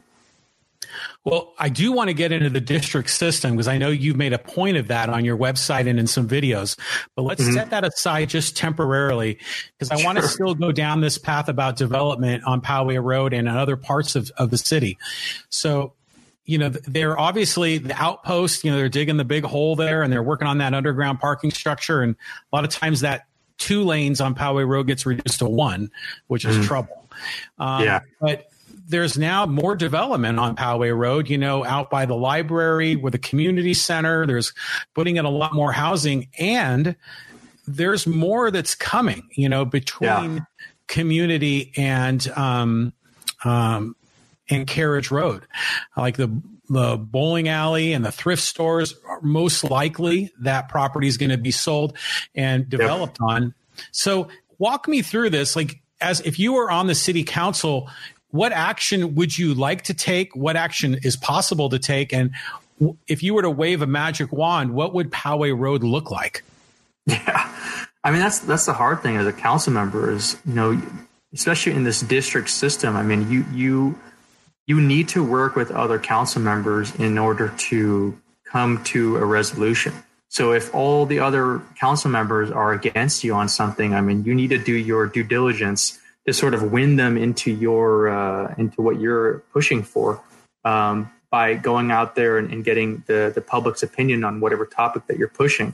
Well, 1.25 1.53
I 1.59 1.67
do 1.67 1.91
want 1.91 2.09
to 2.09 2.13
get 2.13 2.31
into 2.31 2.49
the 2.49 2.61
district 2.61 3.09
system 3.09 3.51
because 3.51 3.67
I 3.67 3.77
know 3.77 3.89
you've 3.89 4.15
made 4.15 4.31
a 4.31 4.39
point 4.39 4.77
of 4.77 4.87
that 4.87 5.09
on 5.09 5.25
your 5.25 5.37
website 5.37 5.87
and 5.87 5.99
in 5.99 6.07
some 6.07 6.27
videos. 6.27 6.79
But 7.15 7.23
let's 7.23 7.43
mm-hmm. 7.43 7.53
set 7.53 7.69
that 7.71 7.83
aside 7.83 8.29
just 8.29 8.55
temporarily 8.55 9.37
because 9.77 9.91
I 9.91 9.97
sure. 9.97 10.05
want 10.05 10.17
to 10.19 10.27
still 10.27 10.55
go 10.55 10.71
down 10.71 11.01
this 11.01 11.17
path 11.17 11.49
about 11.49 11.75
development 11.75 12.45
on 12.45 12.61
Poway 12.61 13.03
Road 13.03 13.33
and 13.33 13.49
in 13.49 13.55
other 13.55 13.75
parts 13.75 14.15
of, 14.15 14.31
of 14.37 14.49
the 14.49 14.57
city. 14.57 14.97
So, 15.49 15.93
you 16.45 16.57
know, 16.57 16.69
they're 16.69 17.19
obviously 17.19 17.79
the 17.79 18.01
outpost, 18.01 18.63
you 18.63 18.71
know, 18.71 18.77
they're 18.77 18.89
digging 18.89 19.17
the 19.17 19.25
big 19.25 19.43
hole 19.43 19.75
there 19.75 20.01
and 20.03 20.11
they're 20.11 20.23
working 20.23 20.47
on 20.47 20.59
that 20.59 20.73
underground 20.73 21.19
parking 21.19 21.51
structure. 21.51 22.01
And 22.01 22.15
a 22.51 22.55
lot 22.55 22.63
of 22.63 22.71
times 22.71 23.01
that 23.01 23.27
two 23.57 23.83
lanes 23.83 24.21
on 24.21 24.35
Poway 24.35 24.65
Road 24.65 24.87
gets 24.87 25.05
reduced 25.05 25.39
to 25.39 25.45
one, 25.45 25.91
which 26.27 26.45
is 26.45 26.55
mm-hmm. 26.55 26.65
trouble. 26.65 27.07
Um, 27.59 27.83
yeah. 27.83 27.99
But 28.21 28.48
there's 28.89 29.17
now 29.17 29.45
more 29.45 29.75
development 29.75 30.39
on 30.39 30.55
Poway 30.55 30.95
Road, 30.95 31.29
you 31.29 31.37
know, 31.37 31.63
out 31.63 31.91
by 31.91 32.05
the 32.05 32.15
library 32.15 32.95
with 32.95 33.13
the 33.13 33.19
community 33.19 33.75
center. 33.75 34.25
There's 34.25 34.51
putting 34.95 35.17
in 35.17 35.25
a 35.25 35.29
lot 35.29 35.53
more 35.53 35.71
housing 35.71 36.27
and 36.39 36.95
there's 37.67 38.07
more 38.07 38.49
that's 38.49 38.73
coming, 38.73 39.29
you 39.35 39.47
know, 39.47 39.63
between 39.63 40.37
yeah. 40.37 40.39
community 40.87 41.71
and, 41.77 42.27
um, 42.29 42.93
um, 43.45 43.95
and 44.49 44.65
Carriage 44.65 45.11
Road. 45.11 45.45
Like 45.95 46.17
the, 46.17 46.41
the 46.67 46.97
bowling 46.97 47.47
alley 47.47 47.93
and 47.93 48.03
the 48.03 48.11
thrift 48.11 48.41
stores, 48.41 48.95
are 49.07 49.21
most 49.21 49.63
likely 49.63 50.31
that 50.39 50.67
property 50.67 51.07
is 51.07 51.17
going 51.17 51.29
to 51.29 51.37
be 51.37 51.51
sold 51.51 51.95
and 52.33 52.67
developed 52.67 53.19
yep. 53.21 53.29
on. 53.29 53.53
So 53.91 54.29
walk 54.57 54.87
me 54.87 55.03
through 55.03 55.29
this. 55.29 55.55
Like, 55.55 55.79
as 56.01 56.21
if 56.21 56.39
you 56.39 56.53
were 56.53 56.71
on 56.71 56.87
the 56.87 56.95
city 56.95 57.23
council, 57.23 57.89
what 58.31 58.51
action 58.51 59.15
would 59.15 59.37
you 59.37 59.53
like 59.53 59.83
to 59.83 59.93
take? 59.93 60.35
What 60.35 60.55
action 60.55 60.99
is 61.03 61.15
possible 61.15 61.69
to 61.69 61.79
take? 61.79 62.13
And 62.13 62.31
if 63.07 63.23
you 63.23 63.33
were 63.33 63.41
to 63.41 63.49
wave 63.49 63.81
a 63.81 63.87
magic 63.87 64.31
wand, 64.31 64.73
what 64.73 64.93
would 64.93 65.11
Poway 65.11 65.57
Road 65.57 65.83
look 65.83 66.11
like? 66.11 66.43
Yeah. 67.05 67.51
I 68.01 68.11
mean, 68.11 68.21
that's, 68.21 68.39
that's 68.39 68.65
the 68.65 68.73
hard 68.73 69.01
thing 69.01 69.17
as 69.17 69.27
a 69.27 69.33
council 69.33 69.73
member 69.73 70.09
is, 70.09 70.37
you 70.45 70.53
know, 70.53 70.81
especially 71.33 71.73
in 71.73 71.83
this 71.83 72.01
district 72.01 72.49
system, 72.49 72.95
I 72.95 73.03
mean, 73.03 73.29
you 73.29 73.45
you 73.53 73.99
you 74.65 74.81
need 74.81 75.09
to 75.09 75.23
work 75.23 75.55
with 75.55 75.71
other 75.71 75.99
council 75.99 76.41
members 76.41 76.95
in 76.95 77.17
order 77.17 77.49
to 77.69 78.17
come 78.45 78.83
to 78.85 79.17
a 79.17 79.25
resolution. 79.25 79.93
So 80.29 80.53
if 80.53 80.73
all 80.75 81.05
the 81.05 81.19
other 81.19 81.61
council 81.79 82.11
members 82.11 82.51
are 82.51 82.71
against 82.71 83.23
you 83.23 83.33
on 83.33 83.49
something, 83.49 83.95
I 83.95 84.01
mean, 84.01 84.23
you 84.23 84.35
need 84.35 84.51
to 84.51 84.59
do 84.59 84.73
your 84.73 85.07
due 85.07 85.23
diligence 85.23 85.98
to 86.29 86.33
sort 86.33 86.53
of 86.53 86.71
win 86.71 86.95
them 86.95 87.17
into 87.17 87.51
your 87.51 88.09
uh, 88.09 88.53
into 88.57 88.81
what 88.81 88.99
you're 88.99 89.39
pushing 89.51 89.81
for 89.81 90.21
um, 90.63 91.11
by 91.31 91.55
going 91.55 91.91
out 91.91 92.15
there 92.15 92.37
and, 92.37 92.51
and, 92.51 92.63
getting 92.63 93.03
the 93.07 93.31
the 93.33 93.41
public's 93.41 93.81
opinion 93.81 94.23
on 94.23 94.39
whatever 94.39 94.65
topic 94.65 95.07
that 95.07 95.17
you're 95.17 95.27
pushing. 95.27 95.73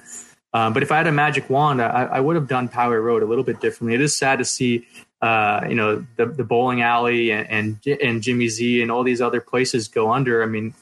Um, 0.53 0.71
but 0.71 0.83
if 0.83 0.91
I 0.91 0.97
had 0.97 1.07
a 1.07 1.12
magic 1.12 1.50
wand, 1.50 1.81
I, 1.81 2.05
I, 2.05 2.19
would 2.21 2.38
have 2.38 2.47
done 2.47 2.69
Poway 2.69 3.03
Road 3.03 3.21
a 3.21 3.25
little 3.25 3.43
bit 3.43 3.59
differently. 3.59 3.93
It 3.93 4.00
is 4.00 4.15
sad 4.15 4.39
to 4.39 4.45
see, 4.45 4.88
uh, 5.21 5.65
you 5.67 5.75
know, 5.75 6.05
the, 6.15 6.27
the 6.27 6.45
bowling 6.45 6.81
alley 6.81 7.29
and, 7.31 7.77
and, 7.85 8.00
and 8.01 8.24
Jimmy 8.24 8.47
Z 8.47 8.81
and 8.81 8.89
all 8.89 9.03
these 9.03 9.19
other 9.19 9.41
places 9.41 9.89
go 9.89 10.13
under. 10.13 10.41
I 10.41 10.45
mean, 10.45 10.74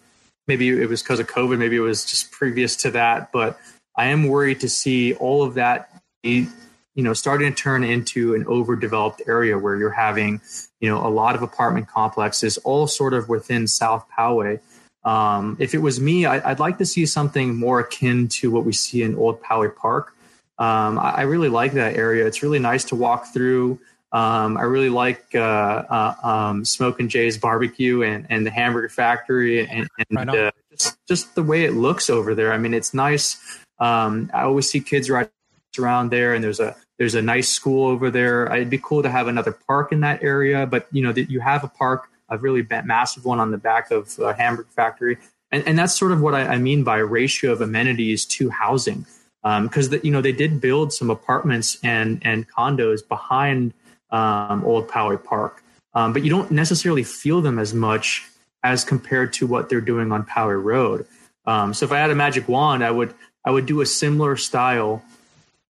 maybe 0.47 0.69
it 0.69 0.87
was 0.87 1.01
because 1.01 1.19
of 1.19 1.25
COVID, 1.25 1.57
maybe 1.57 1.75
it 1.75 1.79
was 1.79 2.05
just 2.05 2.29
previous 2.29 2.75
to 2.77 2.91
that, 2.91 3.31
but 3.31 3.59
I 3.97 4.09
am 4.09 4.27
worried 4.27 4.59
to 4.59 4.69
see 4.69 5.15
all 5.15 5.41
of 5.41 5.55
that 5.55 5.89
you 6.95 7.03
know, 7.03 7.13
starting 7.13 7.53
to 7.53 7.55
turn 7.55 7.83
into 7.83 8.35
an 8.35 8.45
overdeveloped 8.45 9.21
area 9.27 9.57
where 9.57 9.75
you're 9.75 9.89
having, 9.89 10.41
you 10.79 10.89
know, 10.89 11.05
a 11.05 11.09
lot 11.09 11.35
of 11.35 11.41
apartment 11.41 11.87
complexes 11.87 12.57
all 12.59 12.87
sort 12.87 13.13
of 13.13 13.29
within 13.29 13.67
South 13.67 14.05
Poway 14.17 14.59
um, 15.05 15.57
if 15.59 15.73
it 15.73 15.79
was 15.79 15.99
me, 15.99 16.25
I, 16.25 16.49
would 16.49 16.59
like 16.59 16.77
to 16.77 16.85
see 16.85 17.05
something 17.05 17.55
more 17.55 17.81
akin 17.81 18.29
to 18.29 18.49
what 18.51 18.63
we 18.63 18.71
see 18.71 19.03
in 19.03 19.15
Old 19.15 19.41
Poway 19.41 19.75
Park. 19.75 20.15
Um, 20.57 20.97
I, 20.97 21.11
I, 21.11 21.21
really 21.23 21.49
like 21.49 21.73
that 21.73 21.95
area. 21.95 22.25
It's 22.25 22.41
really 22.41 22.59
nice 22.59 22.85
to 22.85 22.95
walk 22.95 23.33
through. 23.33 23.79
Um, 24.13 24.55
I 24.57 24.61
really 24.61 24.89
like 24.89 25.25
uh, 25.33 25.39
uh, 25.39 26.15
um, 26.23 26.63
Smokin' 26.63 27.09
J's 27.09 27.37
barbecue 27.37 28.03
and, 28.03 28.27
and 28.29 28.45
the 28.45 28.51
hamburger 28.51 28.87
factory 28.87 29.67
and, 29.67 29.89
and 29.97 30.07
right 30.11 30.29
uh, 30.29 30.51
just, 30.71 30.97
just 31.07 31.35
the 31.35 31.43
way 31.43 31.65
it 31.65 31.73
looks 31.73 32.09
over 32.09 32.35
there. 32.35 32.53
I 32.53 32.57
mean, 32.59 32.73
it's 32.73 32.93
nice. 32.93 33.59
Um, 33.79 34.29
I 34.33 34.43
always 34.43 34.69
see 34.69 34.79
kids 34.79 35.09
riding 35.09 35.31
around 35.79 36.11
there, 36.11 36.35
and 36.35 36.43
there's 36.43 36.59
a 36.59 36.75
there's 36.97 37.15
a 37.15 37.21
nice 37.21 37.49
school 37.49 37.87
over 37.87 38.11
there. 38.11 38.45
It'd 38.53 38.69
be 38.69 38.77
cool 38.77 39.03
to 39.03 39.09
have 39.09 39.27
another 39.27 39.51
park 39.51 39.91
in 39.91 40.01
that 40.01 40.23
area, 40.23 40.65
but 40.65 40.87
you 40.91 41.01
know 41.03 41.11
that 41.11 41.29
you 41.29 41.39
have 41.39 41.63
a 41.63 41.67
park 41.67 42.09
a 42.29 42.37
really 42.37 42.65
massive 42.83 43.25
one 43.25 43.39
on 43.39 43.51
the 43.51 43.57
back 43.57 43.91
of 43.91 44.17
a 44.19 44.33
Hamburg 44.33 44.67
factory. 44.69 45.17
And, 45.51 45.65
and 45.67 45.77
that's 45.77 45.97
sort 45.97 46.11
of 46.11 46.21
what 46.21 46.33
I, 46.33 46.41
I 46.41 46.57
mean 46.57 46.83
by 46.83 46.97
ratio 46.97 47.51
of 47.51 47.61
amenities 47.61 48.25
to 48.25 48.49
housing. 48.49 49.05
Because, 49.43 49.93
um, 49.93 49.99
you 50.03 50.11
know, 50.11 50.21
they 50.21 50.31
did 50.31 50.61
build 50.61 50.93
some 50.93 51.09
apartments 51.09 51.77
and, 51.83 52.19
and 52.23 52.49
condos 52.49 53.07
behind 53.07 53.73
um, 54.09 54.63
Old 54.65 54.87
Poway 54.87 55.21
Park. 55.21 55.63
Um, 55.93 56.13
but 56.13 56.23
you 56.23 56.29
don't 56.29 56.49
necessarily 56.49 57.03
feel 57.03 57.41
them 57.41 57.59
as 57.59 57.73
much 57.73 58.27
as 58.63 58.83
compared 58.83 59.33
to 59.33 59.45
what 59.45 59.69
they're 59.69 59.81
doing 59.81 60.11
on 60.11 60.23
Poway 60.23 60.61
Road. 60.61 61.05
Um, 61.45 61.73
so 61.73 61.85
if 61.85 61.91
I 61.91 61.99
had 61.99 62.09
a 62.09 62.15
magic 62.15 62.47
wand, 62.47 62.83
I 62.83 62.91
would 62.91 63.13
I 63.45 63.51
would 63.51 63.65
do 63.65 63.81
a 63.81 63.85
similar 63.85 64.37
style 64.37 65.03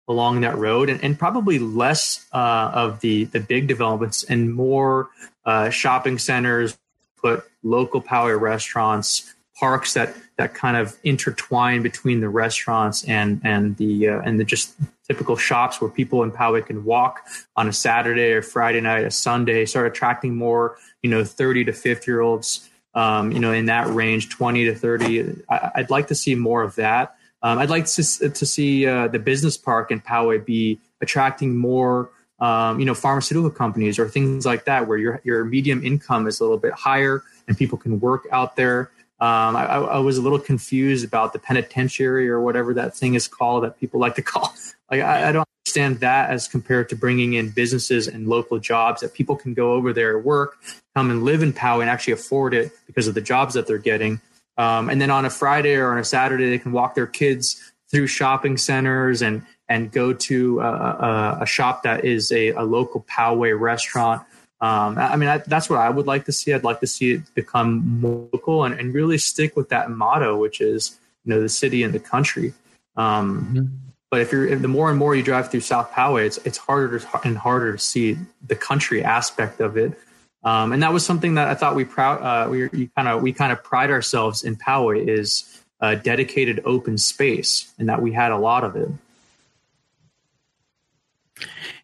along 0.08 0.42
that 0.42 0.56
road 0.56 0.90
and, 0.90 1.02
and 1.02 1.18
probably 1.18 1.58
less 1.58 2.26
uh, 2.32 2.70
of 2.74 3.00
the 3.00 3.24
the 3.24 3.40
big 3.40 3.66
developments 3.66 4.24
and 4.24 4.52
more 4.54 5.08
uh, 5.44 5.70
shopping 5.70 6.18
centers, 6.18 6.76
put 7.16 7.44
local 7.62 8.02
Poway 8.02 8.38
restaurants, 8.38 9.34
parks 9.58 9.94
that 9.94 10.14
that 10.36 10.52
kind 10.52 10.76
of 10.76 10.96
intertwine 11.04 11.82
between 11.82 12.20
the 12.20 12.28
restaurants 12.28 13.04
and 13.04 13.40
and 13.44 13.76
the 13.76 14.08
uh, 14.08 14.20
and 14.20 14.38
the 14.38 14.44
just 14.44 14.74
typical 15.06 15.36
shops 15.36 15.80
where 15.80 15.90
people 15.90 16.22
in 16.22 16.30
Poway 16.30 16.64
can 16.64 16.84
walk 16.84 17.26
on 17.56 17.68
a 17.68 17.72
Saturday 17.72 18.32
or 18.32 18.42
Friday 18.42 18.80
night, 18.80 19.04
a 19.04 19.10
Sunday, 19.10 19.64
start 19.64 19.86
attracting 19.86 20.34
more 20.34 20.76
you 21.02 21.10
know 21.10 21.24
thirty 21.24 21.64
to 21.64 21.72
fifty 21.72 22.10
year 22.10 22.20
olds. 22.20 22.68
Um, 22.96 23.32
you 23.32 23.40
know, 23.40 23.50
in 23.50 23.66
that 23.66 23.88
range, 23.88 24.28
twenty 24.28 24.66
to 24.66 24.74
thirty. 24.74 25.42
I, 25.48 25.72
would 25.78 25.90
like 25.90 26.08
to 26.08 26.14
see 26.14 26.36
more 26.36 26.62
of 26.62 26.76
that. 26.76 27.13
Um, 27.44 27.58
I'd 27.58 27.70
like 27.70 27.86
to 27.86 28.30
to 28.30 28.46
see 28.46 28.86
uh, 28.86 29.06
the 29.06 29.20
business 29.20 29.56
park 29.56 29.92
in 29.92 30.00
Poway 30.00 30.44
be 30.44 30.80
attracting 31.00 31.56
more 31.56 32.10
um, 32.40 32.80
you 32.80 32.84
know, 32.84 32.94
pharmaceutical 32.94 33.50
companies 33.50 33.98
or 33.98 34.08
things 34.08 34.44
like 34.44 34.64
that, 34.64 34.88
where 34.88 34.98
your 34.98 35.20
your 35.24 35.44
medium 35.44 35.84
income 35.84 36.26
is 36.26 36.40
a 36.40 36.42
little 36.42 36.58
bit 36.58 36.72
higher 36.72 37.22
and 37.46 37.56
people 37.56 37.78
can 37.78 38.00
work 38.00 38.26
out 38.32 38.56
there. 38.56 38.90
Um, 39.20 39.56
I, 39.56 39.64
I, 39.64 39.98
was 40.00 40.18
a 40.18 40.22
little 40.22 40.40
confused 40.40 41.04
about 41.04 41.32
the 41.32 41.38
penitentiary 41.38 42.28
or 42.28 42.40
whatever 42.40 42.74
that 42.74 42.96
thing 42.96 43.14
is 43.14 43.28
called 43.28 43.62
that 43.62 43.78
people 43.78 44.00
like 44.00 44.16
to 44.16 44.22
call. 44.32 44.52
Like, 44.90 45.02
I, 45.02 45.28
I 45.28 45.32
don't 45.32 45.48
understand 45.60 46.00
that 46.00 46.30
as 46.30 46.48
compared 46.48 46.88
to 46.88 46.96
bringing 46.96 47.34
in 47.34 47.50
businesses 47.50 48.08
and 48.08 48.26
local 48.26 48.58
jobs 48.58 49.00
that 49.02 49.14
people 49.14 49.36
can 49.36 49.54
go 49.54 49.72
over 49.72 49.92
there, 49.92 50.18
work, 50.18 50.58
come 50.96 51.10
and 51.10 51.22
live 51.22 51.42
in 51.42 51.52
Poway 51.52 51.82
and 51.82 51.88
actually 51.88 52.14
afford 52.14 52.52
it 52.54 52.72
because 52.86 53.06
of 53.06 53.14
the 53.14 53.20
jobs 53.20 53.54
that 53.54 53.68
they're 53.68 53.78
getting. 53.78 54.20
Um, 54.56 54.88
and 54.88 55.00
then 55.00 55.10
on 55.10 55.24
a 55.24 55.30
Friday 55.30 55.74
or 55.76 55.92
on 55.92 55.98
a 55.98 56.04
Saturday, 56.04 56.50
they 56.50 56.58
can 56.58 56.72
walk 56.72 56.94
their 56.94 57.06
kids 57.06 57.72
through 57.90 58.06
shopping 58.06 58.56
centers 58.56 59.22
and 59.22 59.42
and 59.68 59.90
go 59.90 60.12
to 60.12 60.60
a, 60.60 60.64
a, 60.64 61.38
a 61.42 61.46
shop 61.46 61.84
that 61.84 62.04
is 62.04 62.30
a, 62.32 62.50
a 62.50 62.62
local 62.62 63.04
Poway 63.10 63.58
restaurant. 63.58 64.22
Um, 64.60 64.98
I 64.98 65.16
mean, 65.16 65.28
I, 65.28 65.38
that's 65.38 65.70
what 65.70 65.80
I 65.80 65.88
would 65.88 66.06
like 66.06 66.26
to 66.26 66.32
see. 66.32 66.52
I'd 66.52 66.64
like 66.64 66.80
to 66.80 66.86
see 66.86 67.12
it 67.12 67.34
become 67.34 68.00
more 68.00 68.28
local 68.32 68.64
and, 68.64 68.78
and 68.78 68.94
really 68.94 69.18
stick 69.18 69.56
with 69.56 69.70
that 69.70 69.90
motto, 69.90 70.36
which 70.36 70.60
is, 70.60 70.98
you 71.24 71.34
know, 71.34 71.40
the 71.40 71.48
city 71.48 71.82
and 71.82 71.94
the 71.94 71.98
country. 71.98 72.52
Um, 72.96 73.54
mm-hmm. 73.54 73.64
But 74.10 74.20
if 74.20 74.32
you're, 74.32 74.46
if 74.46 74.62
the 74.62 74.68
more 74.68 74.90
and 74.90 74.98
more 74.98 75.14
you 75.14 75.22
drive 75.22 75.50
through 75.50 75.60
South 75.60 75.90
Poway, 75.90 76.26
it's, 76.26 76.38
it's 76.44 76.58
harder 76.58 77.02
and 77.24 77.36
harder 77.36 77.72
to 77.72 77.78
see 77.78 78.16
the 78.46 78.54
country 78.54 79.02
aspect 79.02 79.60
of 79.60 79.76
it. 79.76 79.98
Um, 80.44 80.72
and 80.72 80.82
that 80.82 80.92
was 80.92 81.04
something 81.04 81.34
that 81.34 81.48
I 81.48 81.54
thought 81.54 81.74
we 81.74 81.84
proud, 81.84 82.22
uh, 82.22 82.48
we 82.50 82.88
kind 82.88 83.08
of, 83.08 83.22
we 83.22 83.32
kind 83.32 83.50
of 83.50 83.62
pride 83.64 83.90
ourselves 83.90 84.44
in 84.44 84.56
Poway 84.56 85.08
is 85.08 85.62
a 85.80 85.96
dedicated 85.96 86.60
open 86.64 86.98
space 86.98 87.72
and 87.78 87.88
that 87.88 88.02
we 88.02 88.12
had 88.12 88.30
a 88.30 88.36
lot 88.36 88.64
of 88.64 88.76
it. 88.76 88.88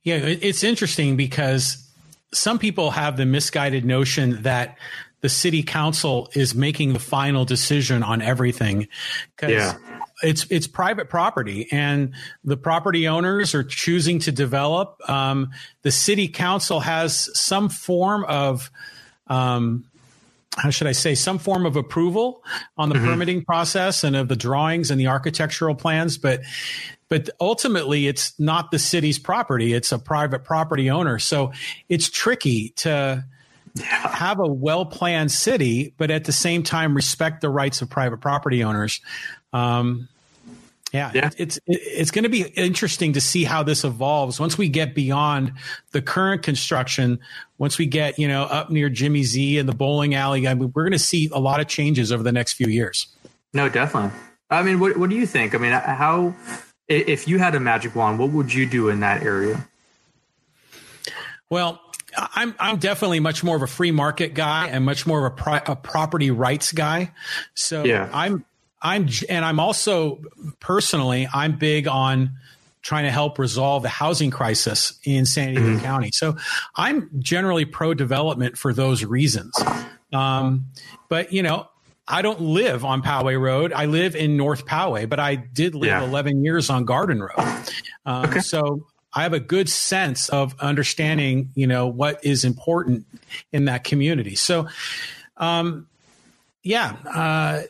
Yeah, 0.03 0.17
it's 0.17 0.65
interesting 0.65 1.17
because 1.17 1.87
some 2.33 2.59
people 2.59 2.93
have 2.93 3.17
the 3.17 3.27
misguided 3.27 3.85
notion 3.85 4.43
that 4.43 4.79
the 5.21 5.29
city 5.29 5.63
council 5.63 6.31
is 6.35 6.55
making 6.55 6.93
the 6.95 6.99
final 6.99 7.45
decision 7.45 8.03
on 8.03 8.23
everything 8.23 8.89
because 9.37 9.53
yeah. 9.53 9.90
It's 10.23 10.47
it's 10.51 10.67
private 10.67 11.09
property 11.09 11.69
and 11.71 12.15
the 12.45 12.57
property 12.57 13.09
owners 13.09 13.55
are 13.55 13.65
choosing 13.65 14.19
to 14.21 14.33
develop. 14.33 15.01
Um, 15.09 15.51
the 15.83 15.91
city 15.91 16.29
council 16.29 16.81
has 16.81 17.31
some 17.39 17.69
form 17.69 18.25
of 18.25 18.71
um, 19.27 19.85
how 20.57 20.71
should 20.71 20.89
I 20.89 20.93
say, 20.93 21.15
some 21.15 21.39
form 21.39 21.65
of 21.65 21.77
approval 21.77 22.43
on 22.77 22.89
the 22.89 22.97
mm-hmm. 22.97 23.07
permitting 23.07 23.45
process 23.45 24.03
and 24.03 24.17
of 24.17 24.29
the 24.29 24.37
drawings 24.37 24.91
and 24.91 25.01
the 25.01 25.07
architectural 25.07 25.75
plans, 25.75 26.19
but 26.19 26.41
but 27.11 27.29
ultimately 27.41 28.07
it's 28.07 28.39
not 28.39 28.71
the 28.71 28.79
city's 28.79 29.19
property 29.19 29.75
it's 29.75 29.93
a 29.93 29.99
private 29.99 30.45
property 30.45 30.89
owner 30.89 31.19
so 31.19 31.53
it's 31.91 32.09
tricky 32.09 32.71
to 32.77 33.23
have 33.83 34.39
a 34.39 34.47
well 34.47 34.87
planned 34.87 35.31
city 35.31 35.93
but 35.99 36.11
at 36.11 36.25
the 36.25 36.33
same 36.33 36.63
time 36.63 36.95
respect 36.95 37.41
the 37.41 37.51
rights 37.51 37.83
of 37.83 37.91
private 37.91 38.21
property 38.21 38.65
owners 38.65 39.01
um, 39.53 40.09
yeah, 40.93 41.13
yeah, 41.15 41.31
it's 41.37 41.61
it's 41.67 42.11
going 42.11 42.25
to 42.25 42.29
be 42.29 42.43
interesting 42.43 43.13
to 43.13 43.21
see 43.21 43.45
how 43.45 43.63
this 43.63 43.85
evolves 43.85 44.41
once 44.41 44.59
we 44.59 44.69
get 44.69 44.93
beyond 44.93 45.53
the 45.93 46.03
current 46.03 46.43
construction. 46.43 47.21
Once 47.59 47.79
we 47.79 47.87
get 47.87 48.19
you 48.19 48.27
know 48.27 48.43
up 48.43 48.71
near 48.71 48.89
Jimmy 48.89 49.23
Z 49.23 49.59
and 49.59 49.69
the 49.69 49.75
bowling 49.75 50.17
alley, 50.17 50.49
I 50.49 50.55
mean, 50.55 50.73
we're 50.75 50.83
going 50.83 50.93
to 50.93 50.99
see 50.99 51.31
a 51.33 51.39
lot 51.39 51.61
of 51.61 51.69
changes 51.69 52.11
over 52.11 52.25
the 52.25 52.33
next 52.33 52.55
few 52.55 52.67
years. 52.67 53.07
No, 53.53 53.69
definitely. 53.69 54.19
I 54.51 54.65
mean, 54.65 54.81
what 54.81 54.97
what 54.97 55.11
do 55.11 55.17
you 55.17 55.27
think? 55.27 55.55
I 55.55 55.59
mean, 55.59 55.73
how 55.73 56.35
if 56.89 57.29
you 57.29 57.39
had 57.39 57.55
a 57.55 57.61
magic 57.61 57.95
wand, 57.95 58.19
what 58.19 58.31
would 58.31 58.53
you 58.53 58.67
do 58.67 58.89
in 58.89 59.01
that 59.01 59.23
area? 59.23 59.65
Well, 61.51 61.81
I'm 62.17 62.55
I'm 62.59 62.79
definitely 62.79 63.21
much 63.21 63.45
more 63.45 63.55
of 63.55 63.63
a 63.63 63.69
free 63.69 63.93
market 63.93 64.35
guy 64.35 64.67
and 64.69 64.85
much 64.85 65.07
more 65.07 65.25
of 65.25 65.33
a, 65.33 65.37
pri- 65.37 65.63
a 65.67 65.77
property 65.77 66.33
rights 66.33 66.73
guy. 66.73 67.13
So 67.55 67.85
yeah. 67.85 68.11
I'm 68.13 68.45
I'm 68.83 69.09
and 69.29 69.45
I'm 69.45 69.61
also 69.61 70.23
personally 70.59 71.29
I'm 71.33 71.59
big 71.59 71.87
on 71.87 72.33
trying 72.83 73.05
to 73.05 73.11
help 73.11 73.39
resolve 73.39 73.83
the 73.83 73.89
housing 73.89 74.31
crisis 74.31 74.99
in 75.05 75.27
San 75.27 75.51
Diego 75.51 75.67
mm-hmm. 75.67 75.85
County. 75.85 76.11
So 76.13 76.37
I'm 76.77 77.11
generally 77.19 77.67
pro 77.67 77.93
development 77.93 78.57
for 78.57 78.73
those 78.73 79.05
reasons. 79.05 79.55
Um, 80.13 80.67
but 81.09 81.33
you 81.33 81.43
know, 81.43 81.69
I 82.09 82.23
don't 82.23 82.41
live 82.41 82.85
on 82.85 83.03
Poway 83.03 83.41
Road. 83.41 83.73
I 83.73 83.85
live 83.85 84.17
in 84.17 84.37
North 84.37 84.67
Poway, 84.67 85.09
but 85.09 85.21
I 85.21 85.37
did 85.37 85.75
live 85.75 85.89
yeah. 85.89 86.03
11 86.05 86.43
years 86.43 86.71
on 86.71 86.85
Garden 86.85 87.21
Road. 87.21 87.65
Um, 88.05 88.25
okay. 88.25 88.41
So 88.41 88.87
I 89.13 89.23
have 89.23 89.33
a 89.33 89.41
good 89.41 89.69
sense 89.69 90.29
of 90.29 90.55
understanding, 90.59 91.51
you 91.55 91.67
know, 91.67 91.87
what 91.87 92.25
is 92.25 92.45
important 92.45 93.07
in 93.53 93.67
that 93.67 93.85
community. 93.85 94.35
So, 94.35 94.69
um, 95.37 95.87
yeah, 96.63 96.97
uh, 97.07 97.63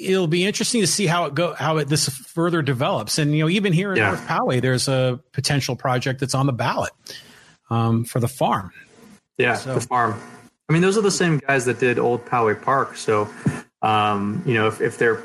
it'll 0.00 0.26
be 0.26 0.44
interesting 0.44 0.82
to 0.82 0.86
see 0.86 1.06
how 1.06 1.24
it 1.26 1.34
go, 1.34 1.54
how 1.54 1.78
it, 1.78 1.88
this 1.88 2.08
further 2.08 2.60
develops. 2.60 3.18
And 3.18 3.32
you 3.32 3.44
know, 3.44 3.48
even 3.48 3.72
here 3.72 3.92
in 3.92 3.98
yeah. 3.98 4.08
North 4.08 4.26
Poway, 4.26 4.60
there's 4.60 4.88
a 4.88 5.20
potential 5.32 5.74
project 5.74 6.20
that's 6.20 6.34
on 6.34 6.46
the 6.46 6.52
ballot 6.52 6.92
um, 7.70 8.04
for 8.04 8.20
the 8.20 8.28
farm. 8.28 8.72
Yeah, 9.38 9.54
so. 9.54 9.74
the 9.74 9.80
farm. 9.80 10.20
I 10.68 10.72
mean, 10.72 10.82
those 10.82 10.98
are 10.98 11.02
the 11.02 11.10
same 11.10 11.38
guys 11.38 11.64
that 11.66 11.78
did 11.78 11.98
Old 11.98 12.26
Poway 12.26 12.60
Park. 12.60 12.96
So, 12.96 13.28
um, 13.82 14.42
you 14.44 14.54
know, 14.54 14.66
if, 14.66 14.80
if 14.80 14.98
their 14.98 15.22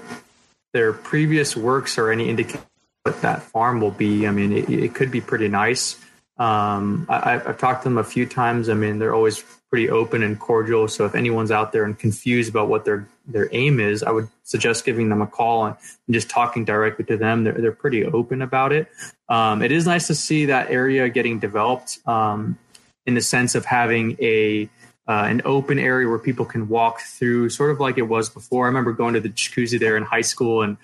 their 0.74 0.94
previous 0.94 1.56
works 1.56 1.98
are 1.98 2.12
any 2.12 2.30
indication 2.30 2.66
what 3.04 3.22
that 3.22 3.42
farm 3.42 3.82
will 3.82 3.92
be, 3.92 4.28
I 4.28 4.32
mean, 4.32 4.52
it, 4.52 4.70
it 4.70 4.94
could 4.94 5.12
be 5.12 5.22
pretty 5.22 5.48
nice. 5.48 6.00
Um, 6.38 7.08
I, 7.10 7.32
have 7.32 7.58
talked 7.58 7.84
to 7.84 7.90
them 7.90 7.98
a 7.98 8.04
few 8.04 8.26
times. 8.26 8.70
I 8.70 8.74
mean, 8.74 9.00
they're 9.00 9.14
always 9.14 9.44
pretty 9.72 9.90
open 9.90 10.22
and 10.22 10.38
cordial. 10.38 10.88
So 10.90 11.06
if 11.06 11.16
anyone's 11.16 11.50
out 11.50 11.72
there 11.72 11.86
and 11.86 11.98
confused 11.98 12.50
about 12.50 12.68
what 12.68 12.84
their 12.86 13.08
their 13.26 13.48
aim 13.54 13.80
is, 13.80 14.04
I 14.04 14.12
would 14.12 14.28
suggest 14.44 14.84
giving 14.84 15.08
them 15.08 15.22
a 15.22 15.28
call 15.28 15.66
and, 15.66 15.76
just 16.10 16.30
talking 16.30 16.66
directly 16.66 17.06
to 17.06 17.18
them. 17.18 17.46
They're 17.46 17.54
they're 17.54 17.72
pretty 17.72 18.06
open 18.06 18.42
about 18.42 18.74
it. 18.74 18.90
Um, 19.30 19.62
it 19.62 19.72
is 19.72 19.88
nice 19.88 20.08
to 20.08 20.16
see 20.16 20.46
that 20.48 20.70
area 20.70 21.08
getting 21.08 21.40
developed 21.40 22.00
um, 22.06 22.60
in 23.06 23.16
the 23.16 23.22
sense 23.22 23.56
of 23.56 23.64
having 23.64 24.18
a 24.20 24.70
uh, 25.08 25.26
an 25.30 25.42
open 25.46 25.80
area 25.80 26.08
where 26.08 26.20
people 26.20 26.46
can 26.46 26.68
walk 26.68 27.00
through, 27.00 27.50
sort 27.50 27.72
of 27.72 27.80
like 27.80 27.98
it 27.98 28.04
was 28.04 28.30
before. 28.30 28.66
I 28.66 28.68
remember 28.68 28.92
going 28.92 29.14
to 29.14 29.22
the 29.22 29.30
jacuzzi 29.30 29.80
there 29.80 29.96
in 29.96 30.04
high 30.04 30.22
school 30.22 30.64
and 30.64 30.76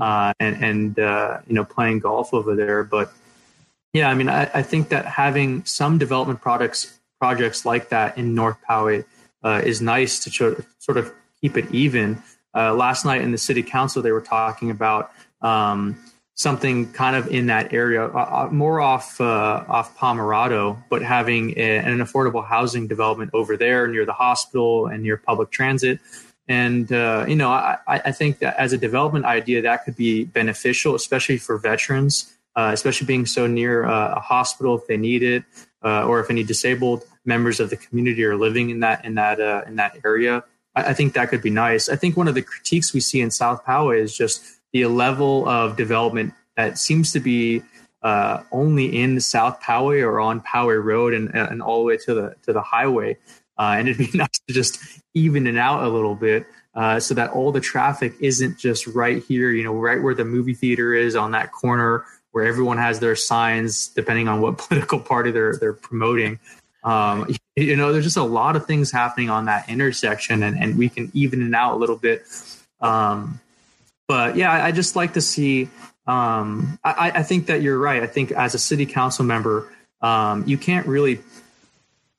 uh, 0.00 0.32
and 0.38 0.64
and 0.64 0.98
uh, 1.00 1.40
you 1.48 1.54
know 1.54 1.64
playing 1.64 1.98
golf 1.98 2.32
over 2.32 2.54
there. 2.54 2.84
But 2.84 3.12
yeah, 3.92 4.08
I 4.08 4.14
mean, 4.14 4.28
I, 4.28 4.48
I 4.54 4.62
think 4.62 4.90
that 4.90 5.04
having 5.04 5.64
some 5.64 5.98
development 5.98 6.40
products 6.40 6.96
projects 7.18 7.64
like 7.64 7.88
that 7.90 8.18
in 8.18 8.34
North 8.34 8.56
Poway 8.68 9.04
uh, 9.42 9.62
is 9.64 9.80
nice 9.80 10.18
to 10.24 10.64
sort 10.78 10.96
of 10.96 11.12
keep 11.40 11.56
it 11.56 11.72
even. 11.72 12.22
Uh, 12.54 12.74
last 12.74 13.04
night 13.04 13.20
in 13.20 13.32
the 13.32 13.38
city 13.38 13.62
council, 13.62 14.02
they 14.02 14.12
were 14.12 14.20
talking 14.20 14.70
about 14.70 15.12
um, 15.42 15.96
something 16.34 16.90
kind 16.92 17.16
of 17.16 17.28
in 17.28 17.46
that 17.46 17.72
area, 17.72 18.06
uh, 18.06 18.46
uh 18.46 18.48
more 18.52 18.80
off 18.80 19.20
uh, 19.20 19.64
off 19.68 19.96
Pomerado, 19.96 20.82
but 20.88 21.02
having 21.02 21.50
a, 21.56 21.78
an 21.78 21.98
affordable 21.98 22.46
housing 22.46 22.86
development 22.86 23.30
over 23.34 23.56
there 23.56 23.88
near 23.88 24.04
the 24.04 24.12
hospital 24.12 24.86
and 24.86 25.02
near 25.02 25.16
public 25.16 25.50
transit. 25.50 25.98
And 26.48 26.90
uh, 26.92 27.24
you 27.28 27.36
know, 27.36 27.50
I, 27.50 27.78
I, 27.88 28.12
think 28.12 28.38
that 28.38 28.56
as 28.56 28.72
a 28.72 28.78
development 28.78 29.24
idea, 29.24 29.62
that 29.62 29.84
could 29.84 29.96
be 29.96 30.24
beneficial, 30.24 30.94
especially 30.94 31.38
for 31.38 31.58
veterans, 31.58 32.32
uh, 32.54 32.70
especially 32.72 33.06
being 33.06 33.26
so 33.26 33.48
near 33.48 33.82
a 33.82 34.20
hospital 34.20 34.78
if 34.78 34.86
they 34.86 34.96
need 34.96 35.24
it, 35.24 35.42
or 35.86 36.20
if 36.20 36.30
any 36.30 36.42
disabled 36.42 37.04
members 37.24 37.60
of 37.60 37.70
the 37.70 37.76
community 37.76 38.24
are 38.24 38.36
living 38.36 38.70
in 38.70 38.80
that 38.80 39.04
in 39.04 39.14
that 39.14 39.38
in 39.66 39.76
that 39.76 39.98
area. 40.04 40.44
I, 40.74 40.90
I 40.90 40.92
think 40.94 41.14
that 41.14 41.28
could 41.28 41.42
be 41.42 41.50
nice. 41.50 41.88
I 41.88 41.96
think 41.96 42.16
one 42.16 42.28
of 42.28 42.34
the 42.34 42.42
critiques 42.42 42.92
we 42.92 43.00
see 43.00 43.20
in 43.20 43.30
South 43.30 43.64
Poway 43.64 44.00
is 44.00 44.16
just 44.16 44.44
the 44.72 44.86
level 44.86 45.48
of 45.48 45.76
development 45.76 46.34
that 46.56 46.78
seems 46.78 47.12
to 47.12 47.20
be 47.20 47.62
uh, 48.02 48.42
only 48.52 48.96
in 48.96 49.20
South 49.20 49.60
Poway 49.60 50.02
or 50.02 50.20
on 50.20 50.40
Poway 50.40 50.82
Road 50.82 51.14
and, 51.14 51.34
and 51.34 51.62
all 51.62 51.80
the 51.80 51.84
way 51.84 51.96
to 51.98 52.14
the 52.14 52.34
to 52.42 52.52
the 52.52 52.62
highway. 52.62 53.16
Uh, 53.58 53.76
and 53.78 53.88
it'd 53.88 54.12
be 54.12 54.18
nice 54.18 54.38
to 54.46 54.54
just 54.54 54.78
even 55.14 55.46
it 55.46 55.56
out 55.56 55.82
a 55.82 55.88
little 55.88 56.14
bit 56.14 56.46
uh, 56.74 57.00
so 57.00 57.14
that 57.14 57.30
all 57.30 57.50
the 57.50 57.60
traffic 57.60 58.12
isn't 58.20 58.58
just 58.58 58.86
right 58.86 59.22
here, 59.24 59.50
you 59.50 59.64
know, 59.64 59.74
right 59.74 60.02
where 60.02 60.14
the 60.14 60.24
movie 60.24 60.54
theater 60.54 60.94
is 60.94 61.16
on 61.16 61.30
that 61.32 61.52
corner 61.52 62.04
where 62.36 62.44
everyone 62.44 62.76
has 62.76 63.00
their 63.00 63.16
signs, 63.16 63.88
depending 63.88 64.28
on 64.28 64.42
what 64.42 64.58
political 64.68 65.00
party 65.00 65.30
they're 65.30 65.56
they're 65.56 65.72
promoting. 65.72 66.38
Um, 66.84 67.34
you 67.56 67.76
know, 67.76 67.94
there's 67.94 68.04
just 68.04 68.18
a 68.18 68.22
lot 68.22 68.56
of 68.56 68.66
things 68.66 68.92
happening 68.92 69.30
on 69.30 69.46
that 69.46 69.70
intersection, 69.70 70.42
and, 70.42 70.54
and 70.58 70.76
we 70.76 70.90
can 70.90 71.10
even 71.14 71.40
it 71.40 71.54
out 71.54 71.72
a 71.72 71.78
little 71.78 71.96
bit. 71.96 72.26
Um, 72.82 73.40
but 74.06 74.36
yeah, 74.36 74.52
I, 74.52 74.66
I 74.66 74.72
just 74.72 74.96
like 74.96 75.14
to 75.14 75.22
see. 75.22 75.70
Um, 76.06 76.78
I, 76.84 77.10
I, 77.14 77.22
think 77.22 77.46
that 77.46 77.62
you're 77.62 77.78
right. 77.78 78.02
I 78.02 78.06
think 78.06 78.32
as 78.32 78.54
a 78.54 78.58
city 78.58 78.84
council 78.84 79.24
member, 79.24 79.72
um, 80.02 80.44
you 80.46 80.58
can't 80.58 80.86
really 80.86 81.20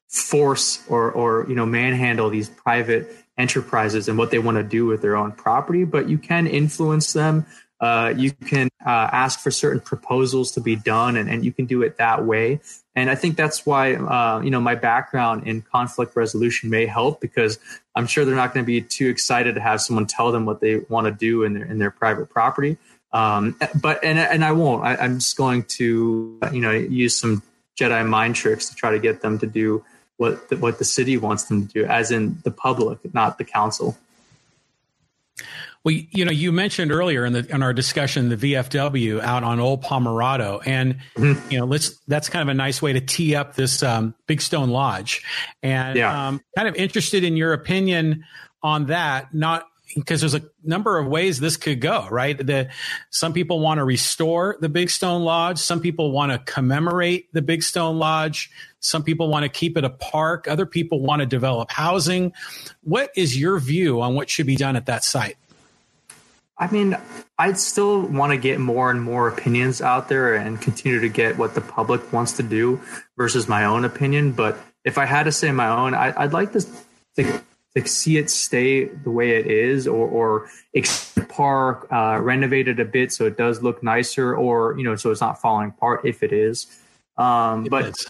force 0.08 0.84
or 0.90 1.12
or 1.12 1.46
you 1.48 1.54
know 1.54 1.68
manhandle 1.68 2.32
these 2.32 2.50
private 2.50 3.16
enterprises 3.38 4.08
and 4.08 4.18
what 4.18 4.32
they 4.32 4.40
want 4.40 4.58
to 4.58 4.64
do 4.64 4.88
with 4.88 5.04
their 5.04 5.16
own 5.16 5.32
property, 5.32 5.84
but 5.84 6.10
you 6.10 6.18
can 6.18 6.48
influence 6.48 7.14
them. 7.14 7.46
Uh, 7.80 8.14
you 8.16 8.32
can 8.32 8.70
uh, 8.86 9.10
ask 9.12 9.40
for 9.40 9.52
certain 9.52 9.80
proposals 9.80 10.52
to 10.52 10.62
be 10.62 10.76
done, 10.76 11.16
and, 11.16 11.30
and 11.30 11.46
you 11.46 11.52
can 11.52 11.66
do 11.66 11.84
it 11.84 11.98
that 11.98 12.26
way. 12.26 12.60
And 12.96 13.10
I 13.10 13.16
think 13.16 13.38
that's 13.38 13.66
why, 13.66 13.94
uh, 13.94 14.42
you 14.42 14.50
know, 14.50 14.60
my 14.60 14.74
background 14.74 15.48
in 15.48 15.62
conflict 15.62 16.16
resolution 16.16 16.72
may 16.72 16.88
help 16.88 17.22
because 17.22 17.60
I'm 17.94 18.08
sure 18.08 18.26
they're 18.26 18.36
not 18.36 18.54
going 18.54 18.66
to 18.66 18.68
be 18.68 18.82
too 18.82 19.10
excited 19.10 19.56
to 19.56 19.62
have 19.62 19.82
someone 19.82 20.08
tell 20.08 20.32
them 20.32 20.46
what 20.46 20.60
they 20.60 20.80
want 20.90 21.06
to 21.06 21.12
do 21.12 21.44
in 21.44 21.54
their 21.54 21.66
in 21.66 21.78
their 21.78 21.92
private 21.92 22.30
property. 22.30 22.78
Um, 23.12 23.56
but 23.80 24.04
and 24.04 24.18
and 24.18 24.44
I 24.44 24.52
won't. 24.54 24.84
I, 24.84 24.96
I'm 24.96 25.20
just 25.20 25.38
going 25.38 25.64
to, 25.64 26.40
you 26.52 26.62
know, 26.62 26.72
use 26.72 27.16
some 27.16 27.44
Jedi 27.80 28.08
mind 28.08 28.36
tricks 28.36 28.70
to 28.70 28.76
try 28.76 28.92
to 28.92 29.00
get 29.00 29.22
them 29.22 29.38
to 29.40 29.48
do 29.48 29.86
what 30.18 30.50
the, 30.50 30.58
what 30.58 30.80
the 30.80 30.86
city 30.86 31.16
wants 31.18 31.44
them 31.44 31.68
to 31.68 31.74
do, 31.74 31.86
as 31.86 32.10
in 32.10 32.40
the 32.44 32.52
public, 32.52 33.14
not 33.14 33.38
the 33.38 33.44
council. 33.44 33.96
Well, 35.84 35.96
you 36.12 36.26
know, 36.26 36.32
you 36.32 36.52
mentioned 36.52 36.92
earlier 36.92 37.26
in 37.26 37.34
the 37.34 37.48
in 37.54 37.64
our 37.64 37.74
discussion 37.74 38.30
the 38.30 38.38
VFW 38.38 39.22
out 39.22 39.44
on 39.44 39.60
Old 39.60 39.82
Pomerado, 39.82 40.60
and 40.66 40.98
mm-hmm. 41.16 41.52
you 41.52 41.60
know, 41.60 41.66
let's 41.66 41.98
that's 42.08 42.30
kind 42.30 42.42
of 42.42 42.50
a 42.50 42.54
nice 42.54 42.82
way 42.82 42.94
to 42.94 43.02
tee 43.02 43.36
up 43.36 43.56
this 43.56 43.84
um, 43.84 44.14
Big 44.28 44.42
Stone 44.42 44.70
Lodge, 44.70 45.24
and 45.64 45.98
yeah. 45.98 46.28
um, 46.28 46.42
kind 46.56 46.68
of 46.68 46.76
interested 46.76 47.24
in 47.24 47.38
your 47.38 47.54
opinion 47.54 48.26
on 48.62 48.88
that. 48.88 49.34
Not 49.34 49.68
because 49.96 50.20
there's 50.22 50.36
a 50.36 50.44
number 50.64 50.98
of 50.98 51.08
ways 51.08 51.40
this 51.40 51.58
could 51.58 51.80
go, 51.80 52.08
right? 52.10 52.38
The 52.38 52.70
some 53.10 53.34
people 53.34 53.60
want 53.60 53.78
to 53.80 53.84
restore 53.84 54.58
the 54.60 54.70
Big 54.70 54.90
Stone 54.90 55.24
Lodge, 55.24 55.60
some 55.60 55.80
people 55.80 56.12
want 56.12 56.32
to 56.32 56.40
commemorate 56.40 57.32
the 57.34 57.42
Big 57.42 57.64
Stone 57.64 57.98
Lodge, 57.98 58.52
some 58.80 59.04
people 59.04 59.30
want 59.30 59.44
to 59.44 59.50
keep 59.50 59.78
it 59.78 59.84
a 59.84 59.90
park, 59.90 60.48
other 60.48 60.66
people 60.66 61.02
want 61.02 61.22
to 61.22 61.26
develop 61.26 61.72
housing. 61.72 62.34
What 62.84 63.12
is 63.16 63.40
your 63.40 63.60
view 63.60 64.02
on 64.02 64.16
what 64.16 64.30
should 64.30 64.48
be 64.48 64.56
done 64.56 64.76
at 64.76 64.88
that 64.88 65.04
site? 65.04 65.38
I 66.60 66.72
mean, 66.72 66.98
I'd 67.38 67.60
still 67.60 68.02
want 68.02 68.32
to 68.32 68.38
get 68.38 68.60
more 68.60 68.90
and 68.90 69.02
more 69.02 69.28
opinions 69.28 69.82
out 69.82 70.10
there 70.10 70.34
and 70.34 70.60
continue 70.60 71.00
to 71.00 71.10
get 71.10 71.38
what 71.38 71.54
the 71.54 71.62
public 71.62 72.12
wants 72.12 72.34
to 72.34 72.44
do 72.44 72.82
versus 73.16 73.48
my 73.48 73.66
own 73.66 73.86
opinion. 73.86 74.32
But 74.32 74.58
if 74.84 74.98
I 74.98 75.06
had 75.06 75.24
to 75.24 75.32
say 75.32 75.52
my 75.52 75.68
own, 75.68 75.94
I, 75.94 76.24
would 76.24 76.34
like 76.34 76.54
to, 76.54 76.66
to, 77.18 77.42
to, 77.76 77.88
see 77.88 78.18
it 78.18 78.32
stay 78.32 78.86
the 78.86 79.12
way 79.12 79.38
it 79.38 79.46
is 79.46 79.88
or, 79.88 80.08
or 80.08 80.50
park, 81.30 81.88
uh, 81.92 82.20
renovate 82.20 82.68
it 82.68 82.80
a 82.80 82.86
bit 82.86 83.12
so 83.12 83.26
it 83.26 83.38
does 83.38 83.62
look 83.62 83.84
nicer 83.84 84.36
or, 84.36 84.76
you 84.80 84.84
know, 84.84 84.96
so 84.96 85.12
it's 85.12 85.22
not 85.22 85.40
falling 85.40 85.70
apart 85.70 86.06
if 86.06 86.24
it 86.24 86.34
is. 86.34 86.66
Um, 87.18 87.66
it 87.66 87.70
but 87.70 87.86
is. 87.86 88.08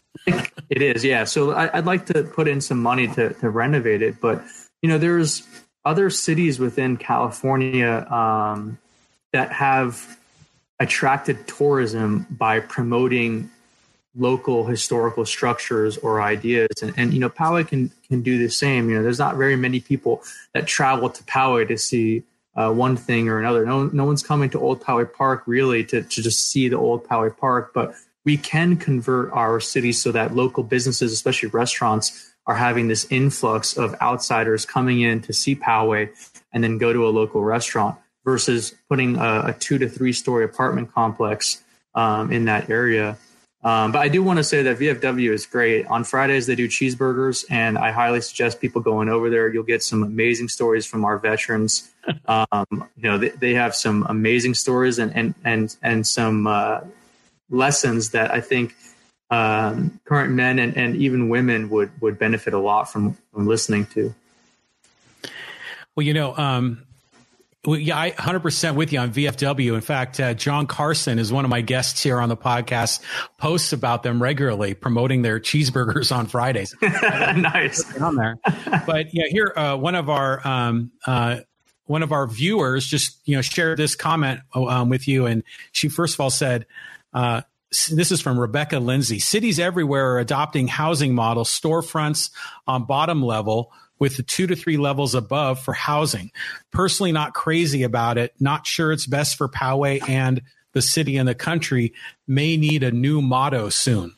it 0.69 0.81
is, 0.81 1.03
yeah. 1.03 1.25
So 1.25 1.51
I, 1.51 1.77
I'd 1.77 1.85
like 1.85 2.05
to 2.07 2.23
put 2.23 2.47
in 2.47 2.61
some 2.61 2.81
money 2.81 3.09
to, 3.09 3.33
to 3.33 3.49
renovate 3.49 4.01
it. 4.01 4.21
But, 4.21 4.41
you 4.81 4.87
know, 4.87 4.97
there's, 4.97 5.45
other 5.87 6.09
cities 6.09 6.59
within 6.59 6.97
California 6.97 8.05
um, 8.11 8.77
that 9.31 9.51
have 9.53 10.19
attracted 10.79 11.47
tourism 11.47 12.27
by 12.29 12.59
promoting 12.59 13.49
local 14.13 14.65
historical 14.65 15.25
structures 15.25 15.97
or 15.97 16.21
ideas. 16.21 16.75
And, 16.81 16.93
and, 16.97 17.13
you 17.13 17.19
know, 17.19 17.29
Poway 17.29 17.65
can 17.65 17.91
can 18.09 18.21
do 18.21 18.37
the 18.37 18.49
same. 18.49 18.89
You 18.89 18.97
know, 18.97 19.03
there's 19.03 19.19
not 19.19 19.37
very 19.37 19.55
many 19.55 19.79
people 19.79 20.23
that 20.53 20.67
travel 20.67 21.09
to 21.09 21.23
Poway 21.23 21.67
to 21.67 21.77
see 21.77 22.23
uh, 22.55 22.71
one 22.73 22.97
thing 22.97 23.29
or 23.29 23.39
another. 23.39 23.65
No, 23.65 23.85
no 23.85 24.03
one's 24.03 24.23
coming 24.23 24.49
to 24.49 24.59
Old 24.59 24.81
Poway 24.81 25.07
Park 25.11 25.43
really 25.45 25.85
to, 25.85 26.01
to 26.01 26.21
just 26.21 26.51
see 26.51 26.67
the 26.67 26.77
Old 26.77 27.07
Poway 27.07 27.35
Park, 27.35 27.71
but 27.73 27.93
we 28.25 28.35
can 28.35 28.75
convert 28.75 29.31
our 29.31 29.61
cities 29.61 30.01
so 30.01 30.11
that 30.11 30.35
local 30.35 30.63
businesses, 30.63 31.13
especially 31.13 31.49
restaurants, 31.49 32.26
are 32.47 32.55
having 32.55 32.87
this 32.87 33.05
influx 33.11 33.77
of 33.77 33.93
outsiders 34.01 34.65
coming 34.65 35.01
in 35.01 35.21
to 35.21 35.33
see 35.33 35.55
Poway 35.55 36.09
and 36.51 36.63
then 36.63 36.77
go 36.77 36.93
to 36.93 37.07
a 37.07 37.11
local 37.11 37.43
restaurant 37.43 37.97
versus 38.25 38.73
putting 38.89 39.17
a, 39.17 39.43
a 39.47 39.55
two 39.59 39.77
to 39.77 39.87
three 39.87 40.13
story 40.13 40.45
apartment 40.45 40.91
complex 40.93 41.61
um, 41.93 42.31
in 42.31 42.45
that 42.45 42.69
area. 42.69 43.17
Um, 43.63 43.91
but 43.91 43.99
I 43.99 44.07
do 44.07 44.23
want 44.23 44.37
to 44.37 44.43
say 44.43 44.63
that 44.63 44.77
VFW 44.77 45.31
is 45.31 45.45
great. 45.45 45.85
On 45.87 46.03
Fridays, 46.03 46.45
they 46.47 46.55
do 46.55 46.69
cheeseburgers, 46.69 47.43
and 47.49 47.77
I 47.77 47.91
highly 47.91 48.21
suggest 48.21 48.61
people 48.61 48.81
going 48.81 49.09
over 49.09 49.29
there. 49.29 49.51
You'll 49.51 49.63
get 49.63 49.83
some 49.83 50.03
amazing 50.03 50.47
stories 50.47 50.85
from 50.85 51.05
our 51.05 51.17
veterans. 51.17 51.91
Um, 52.25 52.87
you 52.95 53.03
know, 53.03 53.17
they, 53.17 53.29
they, 53.29 53.53
have 53.53 53.75
some 53.75 54.05
amazing 54.07 54.53
stories 54.53 54.97
and 54.97 55.13
and 55.13 55.35
and 55.43 55.75
and 55.83 56.07
some 56.07 56.47
uh, 56.47 56.79
lessons 57.49 58.11
that 58.11 58.31
I 58.31 58.39
think 58.39 58.77
um, 59.29 59.99
current 60.05 60.33
men 60.33 60.59
and, 60.59 60.77
and 60.77 60.95
even 60.95 61.29
women 61.29 61.69
would 61.69 61.91
would 62.01 62.17
benefit 62.17 62.53
a 62.53 62.59
lot 62.59 62.85
from, 62.85 63.17
from 63.33 63.47
listening 63.47 63.85
to. 63.87 64.13
Well, 65.95 66.05
you 66.05 66.13
know, 66.13 66.35
um, 66.37 66.85
well, 67.65 67.77
yeah, 67.77 67.99
I 67.99 68.11
100% 68.11 68.75
with 68.75 68.93
you 68.93 68.99
on 68.99 69.11
VFW. 69.11 69.73
In 69.73 69.81
fact, 69.81 70.21
uh, 70.21 70.33
John 70.33 70.67
Carson 70.67 71.19
is 71.19 71.33
one 71.33 71.43
of 71.43 71.49
my 71.49 71.59
guests 71.59 72.01
here 72.01 72.21
on 72.21 72.29
the 72.29 72.37
podcast, 72.37 73.01
posts 73.37 73.73
about 73.73 74.03
them 74.03 74.23
regularly, 74.23 74.73
promoting 74.73 75.21
their 75.21 75.39
cheeseburgers 75.39 76.15
on 76.15 76.27
Fridays. 76.27 76.73
nice. 76.81 77.83
On 77.99 78.15
there. 78.15 78.37
But 78.85 79.07
yeah, 79.13 79.25
here, 79.27 79.51
uh, 79.53 79.75
one 79.75 79.95
of 79.95 80.09
our, 80.09 80.47
um, 80.47 80.91
uh, 81.05 81.39
one 81.87 82.03
of 82.03 82.13
our 82.13 82.25
viewers 82.25 82.85
just, 82.85 83.17
you 83.25 83.35
know, 83.35 83.41
shared 83.41 83.77
this 83.77 83.95
comment 83.95 84.39
um, 84.55 84.87
with 84.87 85.07
you. 85.07 85.25
And 85.25 85.43
she 85.73 85.89
first 85.89 86.13
of 86.13 86.21
all 86.21 86.29
said, 86.29 86.67
uh, 87.13 87.41
this 87.69 88.11
is 88.11 88.21
from 88.21 88.39
Rebecca 88.39 88.79
Lindsay. 88.79 89.19
Cities 89.19 89.59
everywhere 89.59 90.13
are 90.13 90.19
adopting 90.19 90.67
housing 90.67 91.13
models, 91.13 91.49
storefronts 91.49 92.31
on 92.65 92.85
bottom 92.85 93.21
level 93.21 93.71
with 93.99 94.17
the 94.17 94.23
two 94.23 94.47
to 94.47 94.55
three 94.55 94.77
levels 94.77 95.15
above 95.15 95.59
for 95.59 95.73
housing. 95.73 96.31
Personally, 96.71 97.11
not 97.11 97.33
crazy 97.33 97.83
about 97.83 98.17
it. 98.17 98.33
Not 98.39 98.67
sure 98.67 98.91
it's 98.91 99.05
best 99.05 99.35
for 99.35 99.49
Poway 99.49 100.07
and 100.07 100.41
the 100.73 100.81
city 100.81 101.17
and 101.17 101.27
the 101.27 101.35
country. 101.35 101.93
May 102.27 102.57
need 102.57 102.83
a 102.83 102.91
new 102.91 103.21
motto 103.21 103.69
soon. 103.69 104.13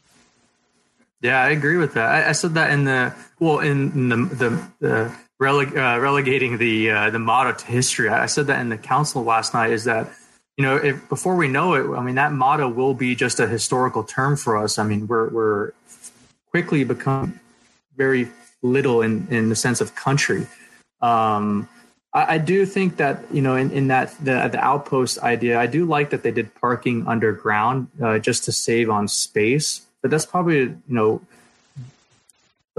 Yeah, 1.21 1.41
I 1.41 1.49
agree 1.49 1.77
with 1.77 1.95
that. 1.95 2.09
I, 2.09 2.29
I 2.29 2.31
said 2.33 2.53
that 2.53 2.71
in 2.71 2.85
the 2.85 3.13
well 3.39 3.59
in, 3.59 4.09
the, 4.09 4.69
the 4.79 5.15
releg, 5.39 5.75
uh, 5.75 5.99
relegating 5.99 6.57
the 6.57 6.91
uh, 6.91 7.09
the 7.09 7.19
motto 7.19 7.53
to 7.53 7.65
history. 7.65 8.09
I 8.09 8.27
said 8.27 8.47
that 8.47 8.59
in 8.61 8.69
the 8.69 8.77
council 8.77 9.23
last 9.23 9.53
night. 9.53 9.71
Is 9.71 9.83
that 9.85 10.09
you 10.59 10.65
know 10.65 10.75
if, 10.75 11.07
before 11.07 11.37
we 11.37 11.47
know 11.47 11.73
it, 11.75 11.97
I 11.97 12.03
mean 12.03 12.15
that 12.15 12.33
motto 12.33 12.67
will 12.67 12.93
be 12.93 13.15
just 13.15 13.39
a 13.39 13.47
historical 13.47 14.03
term 14.03 14.35
for 14.35 14.57
us. 14.57 14.77
I 14.77 14.83
mean 14.83 15.07
we're 15.07 15.29
we're 15.29 15.71
quickly 16.51 16.83
become 16.83 17.39
very 17.95 18.27
little 18.61 19.01
in 19.01 19.25
in 19.29 19.47
the 19.47 19.55
sense 19.55 19.79
of 19.79 19.95
country. 19.95 20.47
Um, 20.99 21.69
I, 22.13 22.35
I, 22.35 22.37
do 22.39 22.65
think 22.65 22.97
that 22.97 23.23
you 23.31 23.41
know 23.41 23.55
in, 23.55 23.71
in 23.71 23.87
that 23.87 24.13
the 24.17 24.49
the 24.51 24.59
outpost 24.59 25.19
idea, 25.19 25.57
I 25.57 25.65
do 25.65 25.85
like 25.85 26.09
that 26.09 26.23
they 26.23 26.31
did 26.31 26.53
parking 26.55 27.07
underground 27.07 27.87
uh, 28.03 28.19
just 28.19 28.43
to 28.43 28.51
save 28.51 28.89
on 28.89 29.07
space. 29.07 29.87
But 30.01 30.11
that's 30.11 30.25
probably 30.25 30.57
you 30.57 30.81
know 30.87 31.21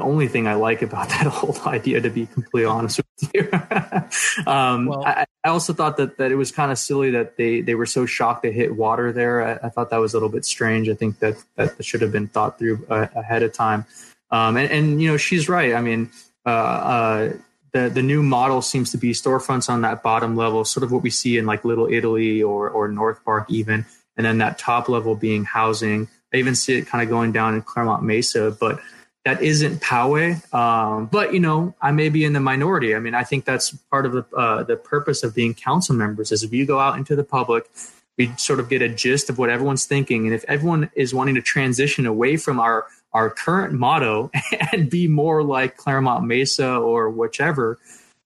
the 0.00 0.06
only 0.06 0.28
thing 0.28 0.48
I 0.48 0.54
like 0.54 0.82
about 0.82 1.08
that 1.10 1.26
whole 1.26 1.56
idea, 1.66 2.00
to 2.00 2.10
be 2.10 2.26
completely 2.26 2.64
honest 2.64 2.98
with 3.20 3.30
you. 3.34 3.48
um, 4.50 4.86
well, 4.86 5.04
I, 5.04 5.26
I, 5.44 5.50
also 5.50 5.72
thought 5.72 5.96
that, 5.98 6.16
that 6.18 6.32
it 6.32 6.36
was 6.36 6.50
kind 6.50 6.72
of 6.72 6.78
silly 6.78 7.10
that 7.10 7.36
they, 7.36 7.60
they 7.60 7.74
were 7.74 7.86
so 7.86 8.06
shocked 8.06 8.42
to 8.44 8.52
hit 8.52 8.76
water 8.76 9.12
there. 9.12 9.46
I, 9.46 9.66
I, 9.66 9.68
thought 9.68 9.90
that 9.90 9.98
was 9.98 10.14
a 10.14 10.16
little 10.16 10.28
bit 10.28 10.44
strange. 10.44 10.88
I 10.88 10.94
think 10.94 11.18
that 11.18 11.36
that 11.56 11.84
should 11.84 12.00
have 12.00 12.12
been 12.12 12.28
thought 12.28 12.58
through 12.58 12.84
uh, 12.88 13.06
ahead 13.14 13.42
of 13.42 13.52
time. 13.52 13.84
Um, 14.30 14.56
and, 14.56 14.70
and, 14.70 15.02
you 15.02 15.10
know, 15.10 15.16
she's 15.16 15.48
right. 15.48 15.74
I 15.74 15.80
mean, 15.80 16.10
uh, 16.46 16.48
uh, 16.48 17.32
the 17.72 17.88
the 17.88 18.02
new 18.02 18.22
model 18.22 18.62
seems 18.62 18.90
to 18.90 18.98
be 18.98 19.12
storefronts 19.12 19.68
on 19.68 19.82
that 19.82 20.02
bottom 20.02 20.34
level, 20.34 20.64
sort 20.64 20.82
of 20.82 20.90
what 20.90 21.02
we 21.02 21.10
see 21.10 21.38
in 21.38 21.46
like 21.46 21.64
Little 21.64 21.86
Italy 21.86 22.42
or 22.42 22.68
or 22.68 22.88
North 22.88 23.24
Park 23.24 23.46
even, 23.48 23.86
and 24.16 24.26
then 24.26 24.38
that 24.38 24.58
top 24.58 24.88
level 24.88 25.14
being 25.14 25.44
housing. 25.44 26.08
I 26.32 26.38
even 26.38 26.54
see 26.54 26.74
it 26.74 26.86
kind 26.86 27.02
of 27.02 27.08
going 27.08 27.30
down 27.32 27.54
in 27.54 27.62
Clairemont 27.62 28.02
Mesa, 28.02 28.56
but 28.58 28.80
that 29.24 29.42
isn't 29.42 29.80
Poway. 29.80 30.42
Um, 30.54 31.06
but 31.06 31.34
you 31.34 31.40
know, 31.40 31.74
I 31.80 31.92
may 31.92 32.08
be 32.08 32.24
in 32.24 32.32
the 32.32 32.40
minority. 32.40 32.94
I 32.94 32.98
mean, 32.98 33.14
I 33.14 33.24
think 33.24 33.44
that's 33.44 33.70
part 33.90 34.06
of 34.06 34.12
the 34.12 34.24
uh, 34.36 34.62
the 34.62 34.76
purpose 34.76 35.22
of 35.22 35.34
being 35.34 35.54
council 35.54 35.94
members 35.94 36.32
is 36.32 36.42
if 36.42 36.52
you 36.52 36.66
go 36.66 36.78
out 36.78 36.96
into 36.96 37.14
the 37.14 37.24
public, 37.24 37.68
we 38.16 38.32
sort 38.36 38.60
of 38.60 38.68
get 38.68 38.82
a 38.82 38.88
gist 38.88 39.28
of 39.28 39.38
what 39.38 39.50
everyone's 39.50 39.84
thinking, 39.84 40.26
and 40.26 40.34
if 40.34 40.44
everyone 40.48 40.90
is 40.94 41.12
wanting 41.12 41.34
to 41.34 41.42
transition 41.42 42.06
away 42.06 42.36
from 42.36 42.58
our 42.58 42.86
our 43.12 43.28
current 43.28 43.74
motto 43.74 44.30
and 44.72 44.88
be 44.88 45.08
more 45.08 45.42
like 45.42 45.76
Clairemont 45.76 46.24
Mesa 46.24 46.76
or 46.76 47.10
whichever, 47.10 47.78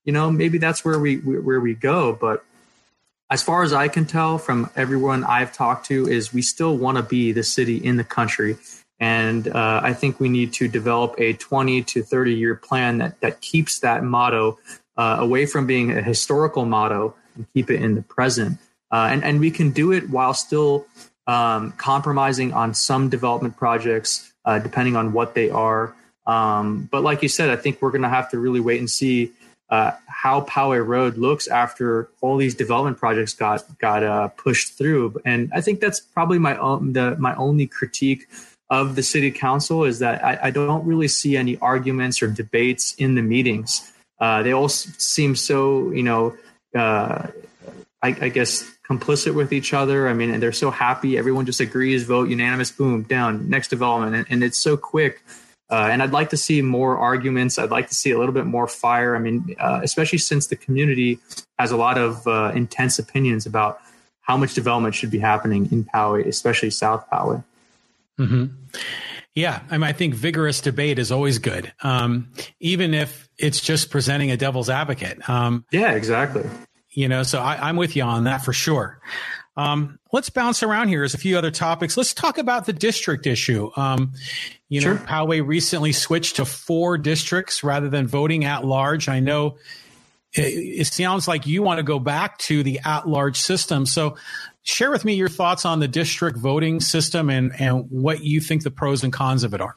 you 0.05 0.13
know, 0.13 0.31
maybe 0.31 0.59
that's 0.59 0.85
where 0.85 0.99
we 0.99 1.17
where 1.17 1.61
we 1.61 1.75
go. 1.75 2.17
But 2.21 2.45
as 3.31 3.43
far 3.43 3.65
as 3.65 3.73
I 3.73 3.89
can 3.89 4.05
tell 4.05 4.39
from 4.39 4.71
everyone 4.77 5.25
I've 5.25 5.53
talked 5.53 5.87
to, 5.87 6.07
is 6.07 6.33
we 6.33 6.43
still 6.43 6.77
want 6.77 6.99
to 6.99 7.03
be 7.03 7.33
the 7.33 7.43
city 7.43 7.79
in 7.79 7.97
the 7.97 8.05
country 8.05 8.59
and 9.01 9.49
uh, 9.49 9.81
I 9.83 9.93
think 9.93 10.21
we 10.21 10.29
need 10.29 10.53
to 10.55 10.69
develop 10.69 11.15
a 11.19 11.33
20 11.35 11.83
to 11.83 12.03
30 12.03 12.35
year 12.35 12.55
plan 12.55 12.99
that, 12.99 13.21
that 13.21 13.41
keeps 13.41 13.81
that 13.81 14.05
motto 14.05 14.59
uh, 14.97 15.17
away 15.21 15.47
from 15.47 15.67
being 15.67 15.91
a 15.97 16.03
historical 16.03 16.65
motto 16.65 17.15
and 17.35 17.47
keep 17.55 17.71
it 17.71 17.83
in 17.83 17.95
the 17.95 18.03
present. 18.03 18.59
Uh, 18.91 19.09
and, 19.11 19.25
and 19.25 19.41
we 19.41 19.51
can 19.51 19.71
do 19.71 19.93
it 19.93 20.09
while 20.09 20.35
still 20.35 20.87
um, 21.27 21.73
compromising 21.73 22.53
on 22.53 22.75
some 22.75 23.09
development 23.09 23.57
projects, 23.57 24.33
uh, 24.45 24.59
depending 24.59 24.95
on 24.95 25.13
what 25.13 25.35
they 25.35 25.51
are. 25.51 25.95
Um, 26.27 26.89
but 26.91 27.03
like 27.03 27.23
you 27.23 27.29
said, 27.29 27.51
I 27.51 27.57
think 27.57 27.83
we're 27.83 27.91
going 27.91 28.03
to 28.03 28.09
have 28.09 28.31
to 28.31 28.39
really 28.39 28.61
wait 28.61 28.79
and 28.79 28.89
see 28.89 29.33
uh, 29.71 29.93
how 30.07 30.43
Poway 30.43 30.87
Road 30.87 31.17
looks 31.17 31.49
after 31.49 32.09
all 32.21 32.37
these 32.37 32.55
development 32.55 32.99
projects 32.99 33.35
got 33.35 33.65
got 33.79 34.05
uh, 34.05 34.29
pushed 34.29 34.79
through. 34.79 35.21
And 35.25 35.51
I 35.55 35.61
think 35.61 35.81
that's 35.81 36.01
probably 36.01 36.39
my 36.39 36.57
own, 36.57 36.93
the, 36.93 37.17
my 37.19 37.35
only 37.35 37.67
critique 37.67 38.29
of 38.71 38.97
the 38.97 39.03
city 39.03 39.31
council 39.31 39.85
is 39.85 39.99
that 39.99 40.25
I, 40.25 40.39
I 40.45 40.51
don't 40.51 40.85
really 40.87 41.09
see 41.09 41.37
any 41.37 41.59
arguments 41.59 42.23
or 42.23 42.29
debates 42.29 42.95
in 42.95 43.15
the 43.15 43.23
meetings. 43.23 43.93
Uh, 44.19 44.43
they 44.43 44.53
all 44.53 44.69
seem 44.69 45.37
so, 45.37 45.91
you 45.91 46.03
know, 46.03 46.35
uh, 46.75 47.29
I, 48.03 48.09
I, 48.21 48.29
guess 48.29 48.69
complicit 48.89 49.35
with 49.35 49.53
each 49.53 49.73
other. 49.73 50.09
I 50.09 50.15
mean, 50.15 50.31
and 50.31 50.43
they're 50.43 50.53
so 50.53 50.71
happy. 50.71 51.17
Everyone 51.17 51.47
just 51.47 51.61
agrees, 51.61 52.05
vote 52.05 52.29
unanimous, 52.29 52.71
boom, 52.71 53.03
down, 53.03 53.49
next 53.49 53.69
development. 53.69 54.17
And, 54.17 54.27
and 54.29 54.45
it's 54.45 54.59
so 54.59 54.77
quick. 54.77 55.23
Uh, 55.71 55.89
and 55.91 56.03
I'd 56.03 56.13
like 56.13 56.31
to 56.31 56.37
see 56.37 56.63
more 56.63 56.99
arguments. 56.99 57.59
I'd 57.59 57.71
like 57.71 57.89
to 57.89 57.95
see 57.95 58.11
a 58.11 58.19
little 58.19 58.35
bit 58.35 58.45
more 58.45 58.69
fire. 58.69 59.17
I 59.17 59.19
mean, 59.19 59.57
uh, 59.59 59.81
especially 59.83 60.19
since 60.19 60.49
the 60.49 60.57
community 60.57 61.19
has 61.59 61.71
a 61.71 61.77
lot 61.77 61.97
of 61.97 62.27
uh, 62.27 62.53
intense 62.55 62.99
opinions 62.99 63.47
about 63.47 63.81
how 64.21 64.37
much 64.37 64.55
development 64.55 64.95
should 64.95 65.11
be 65.11 65.19
happening 65.19 65.69
in 65.71 65.85
Poway, 65.85 66.27
especially 66.27 66.71
South 66.71 67.09
Poway. 67.11 67.43
Mm-hmm. 68.19 68.47
Yeah, 69.35 69.63
I 69.69 69.79
mean, 69.79 69.85
I 69.85 69.93
think 69.93 70.15
vigorous 70.15 70.61
debate 70.61 71.01
is 71.01 71.11
always 71.11 71.39
good, 71.39 71.73
um, 71.83 72.33
even 72.61 72.95
if 72.95 73.29
it's 73.37 73.61
just 73.61 73.91
presenting 73.91 74.31
a 74.31 74.37
devil's 74.37 74.71
advocate. 74.71 75.29
Um, 75.29 75.65
yeah, 75.73 75.93
exactly. 75.93 76.49
You 76.91 77.09
know, 77.09 77.25
so 77.25 77.41
I, 77.41 77.69
am 77.69 77.77
with 77.77 77.97
you 77.97 78.05
on 78.05 78.25
that 78.25 78.45
for 78.45 78.53
sure. 78.53 79.01
Um, 79.57 79.99
let's 80.13 80.31
bounce 80.31 80.63
around 80.63 80.89
here. 80.89 81.01
There's 81.01 81.15
a 81.15 81.19
few 81.19 81.37
other 81.37 81.51
topics. 81.51 81.97
Let's 81.97 82.15
talk 82.15 82.39
about 82.39 82.67
the 82.67 82.73
district 82.73 83.27
issue. 83.27 83.71
Um, 83.77 84.13
you 84.69 84.81
sure. 84.81 84.95
know, 84.95 85.01
Poway 85.01 85.45
recently 85.45 85.93
switched 85.93 86.37
to 86.37 86.45
four 86.45 86.97
districts 86.97 87.65
rather 87.65 87.89
than 87.89 88.07
voting 88.07 88.45
at 88.45 88.65
large. 88.65 89.09
I 89.09 89.19
know 89.19 89.57
it, 90.33 90.43
it 90.43 90.87
sounds 90.87 91.27
like 91.27 91.47
you 91.47 91.63
want 91.63 91.79
to 91.79 91.85
go 91.85 91.99
back 91.99 92.39
to 92.39 92.63
the 92.63 92.81
at 92.85 93.09
large 93.09 93.39
system. 93.39 93.87
So 93.87 94.17
share 94.65 94.91
with 94.91 95.05
me 95.05 95.15
your 95.15 95.29
thoughts 95.29 95.65
on 95.65 95.79
the 95.79 95.89
district 95.89 96.37
voting 96.39 96.81
system 96.81 97.31
and, 97.31 97.53
and 97.61 97.87
what 97.91 98.25
you 98.25 98.41
think 98.41 98.65
the 98.65 98.71
pros 98.71 99.05
and 99.05 99.13
cons 99.13 99.45
of 99.45 99.55
it 99.55 99.61
are. 99.61 99.77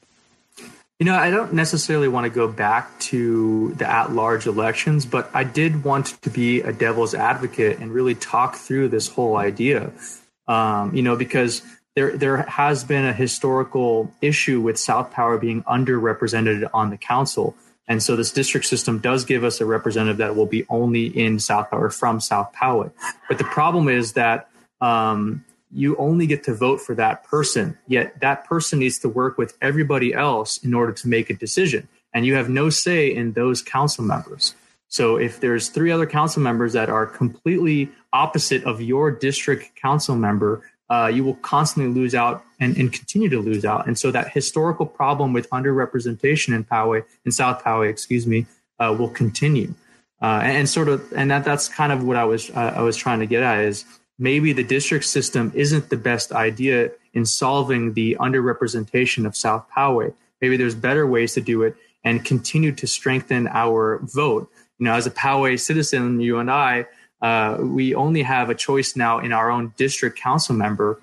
You 0.99 1.05
know, 1.05 1.15
I 1.15 1.29
don't 1.29 1.53
necessarily 1.53 2.07
want 2.07 2.23
to 2.23 2.31
go 2.31 2.47
back 2.47 2.99
to 3.01 3.73
the 3.77 3.87
at 3.87 4.11
large 4.11 4.47
elections, 4.47 5.05
but 5.05 5.29
I 5.31 5.43
did 5.43 5.83
want 5.83 6.19
to 6.23 6.29
be 6.31 6.61
a 6.61 6.73
devil's 6.73 7.13
advocate 7.13 7.77
and 7.77 7.91
really 7.91 8.15
talk 8.15 8.55
through 8.55 8.87
this 8.87 9.07
whole 9.07 9.37
idea. 9.37 9.91
Um, 10.47 10.95
you 10.95 11.03
know, 11.03 11.15
because 11.15 11.61
there 11.95 12.17
there 12.17 12.37
has 12.37 12.83
been 12.83 13.05
a 13.05 13.13
historical 13.13 14.11
issue 14.21 14.59
with 14.59 14.79
South 14.79 15.11
Poway 15.11 15.39
being 15.39 15.61
underrepresented 15.63 16.67
on 16.73 16.89
the 16.89 16.97
council. 16.97 17.55
And 17.87 18.01
so 18.01 18.15
this 18.15 18.31
district 18.31 18.65
system 18.65 18.97
does 18.97 19.23
give 19.23 19.43
us 19.43 19.61
a 19.61 19.65
representative 19.65 20.17
that 20.17 20.35
will 20.35 20.45
be 20.47 20.65
only 20.67 21.05
in 21.05 21.39
South 21.39 21.69
Poway 21.69 21.93
from 21.93 22.19
South 22.19 22.53
Poway. 22.53 22.91
But 23.27 23.37
the 23.37 23.43
problem 23.43 23.87
is 23.87 24.13
that 24.13 24.49
um, 24.81 25.43
you 25.71 25.95
only 25.97 26.27
get 26.27 26.43
to 26.43 26.53
vote 26.53 26.79
for 26.79 26.95
that 26.95 27.23
person. 27.23 27.77
Yet 27.87 28.19
that 28.21 28.45
person 28.45 28.79
needs 28.79 28.99
to 28.99 29.09
work 29.09 29.37
with 29.37 29.57
everybody 29.61 30.13
else 30.13 30.57
in 30.57 30.73
order 30.73 30.93
to 30.93 31.07
make 31.07 31.29
a 31.29 31.33
decision. 31.33 31.87
And 32.13 32.25
you 32.25 32.35
have 32.35 32.49
no 32.49 32.69
say 32.69 33.13
in 33.13 33.33
those 33.33 33.61
council 33.61 34.03
members. 34.03 34.55
So 34.87 35.17
if 35.17 35.39
there's 35.41 35.69
three 35.69 35.91
other 35.91 36.05
council 36.05 36.41
members 36.41 36.73
that 36.73 36.89
are 36.89 37.05
completely 37.05 37.91
opposite 38.13 38.63
of 38.63 38.81
your 38.81 39.11
district 39.11 39.75
council 39.75 40.15
member, 40.15 40.63
uh, 40.89 41.11
you 41.13 41.23
will 41.23 41.35
constantly 41.35 41.93
lose 41.93 42.15
out 42.15 42.45
and, 42.59 42.77
and, 42.77 42.93
continue 42.93 43.27
to 43.27 43.41
lose 43.41 43.65
out. 43.65 43.87
And 43.87 43.99
so 43.99 44.09
that 44.11 44.31
historical 44.31 44.85
problem 44.85 45.33
with 45.33 45.49
underrepresentation 45.49 46.55
in 46.55 46.63
Poway, 46.63 47.03
in 47.25 47.33
South 47.33 47.61
Poway, 47.61 47.89
excuse 47.89 48.25
me, 48.25 48.45
uh, 48.79 48.95
will 48.97 49.09
continue. 49.09 49.75
Uh, 50.21 50.39
and, 50.43 50.57
and, 50.59 50.69
sort 50.69 50.87
of, 50.87 51.11
and 51.11 51.29
that 51.29 51.43
that's 51.43 51.67
kind 51.67 51.91
of 51.91 52.03
what 52.03 52.15
I 52.15 52.23
was 52.23 52.49
uh, 52.49 52.73
I 52.77 52.81
was 52.81 52.95
trying 52.95 53.19
to 53.19 53.25
get 53.25 53.43
at 53.43 53.59
is 53.65 53.83
maybe 54.19 54.53
the 54.53 54.63
district 54.63 55.05
system 55.05 55.51
isn't 55.55 55.89
the 55.89 55.97
best 55.97 56.31
idea 56.31 56.91
in 57.13 57.25
solving 57.25 57.93
the 57.93 58.17
underrepresentation 58.19 59.25
of 59.25 59.35
South 59.35 59.65
Poway. 59.75 60.13
Maybe 60.41 60.57
there's 60.57 60.75
better 60.75 61.07
ways 61.07 61.33
to 61.33 61.41
do 61.41 61.63
it 61.63 61.75
and 62.03 62.23
continue 62.23 62.71
to 62.71 62.87
strengthen 62.87 63.47
our 63.47 63.99
vote. 64.03 64.49
You 64.79 64.85
know, 64.85 64.93
as 64.93 65.07
a 65.07 65.11
Poway 65.11 65.59
citizen, 65.59 66.19
you 66.19 66.37
and 66.39 66.51
I, 66.51 66.85
uh, 67.21 67.57
we 67.59 67.95
only 67.95 68.21
have 68.21 68.49
a 68.49 68.55
choice 68.55 68.95
now 68.95 69.19
in 69.19 69.31
our 69.31 69.49
own 69.49 69.73
district 69.77 70.19
council 70.19 70.55
member, 70.55 71.01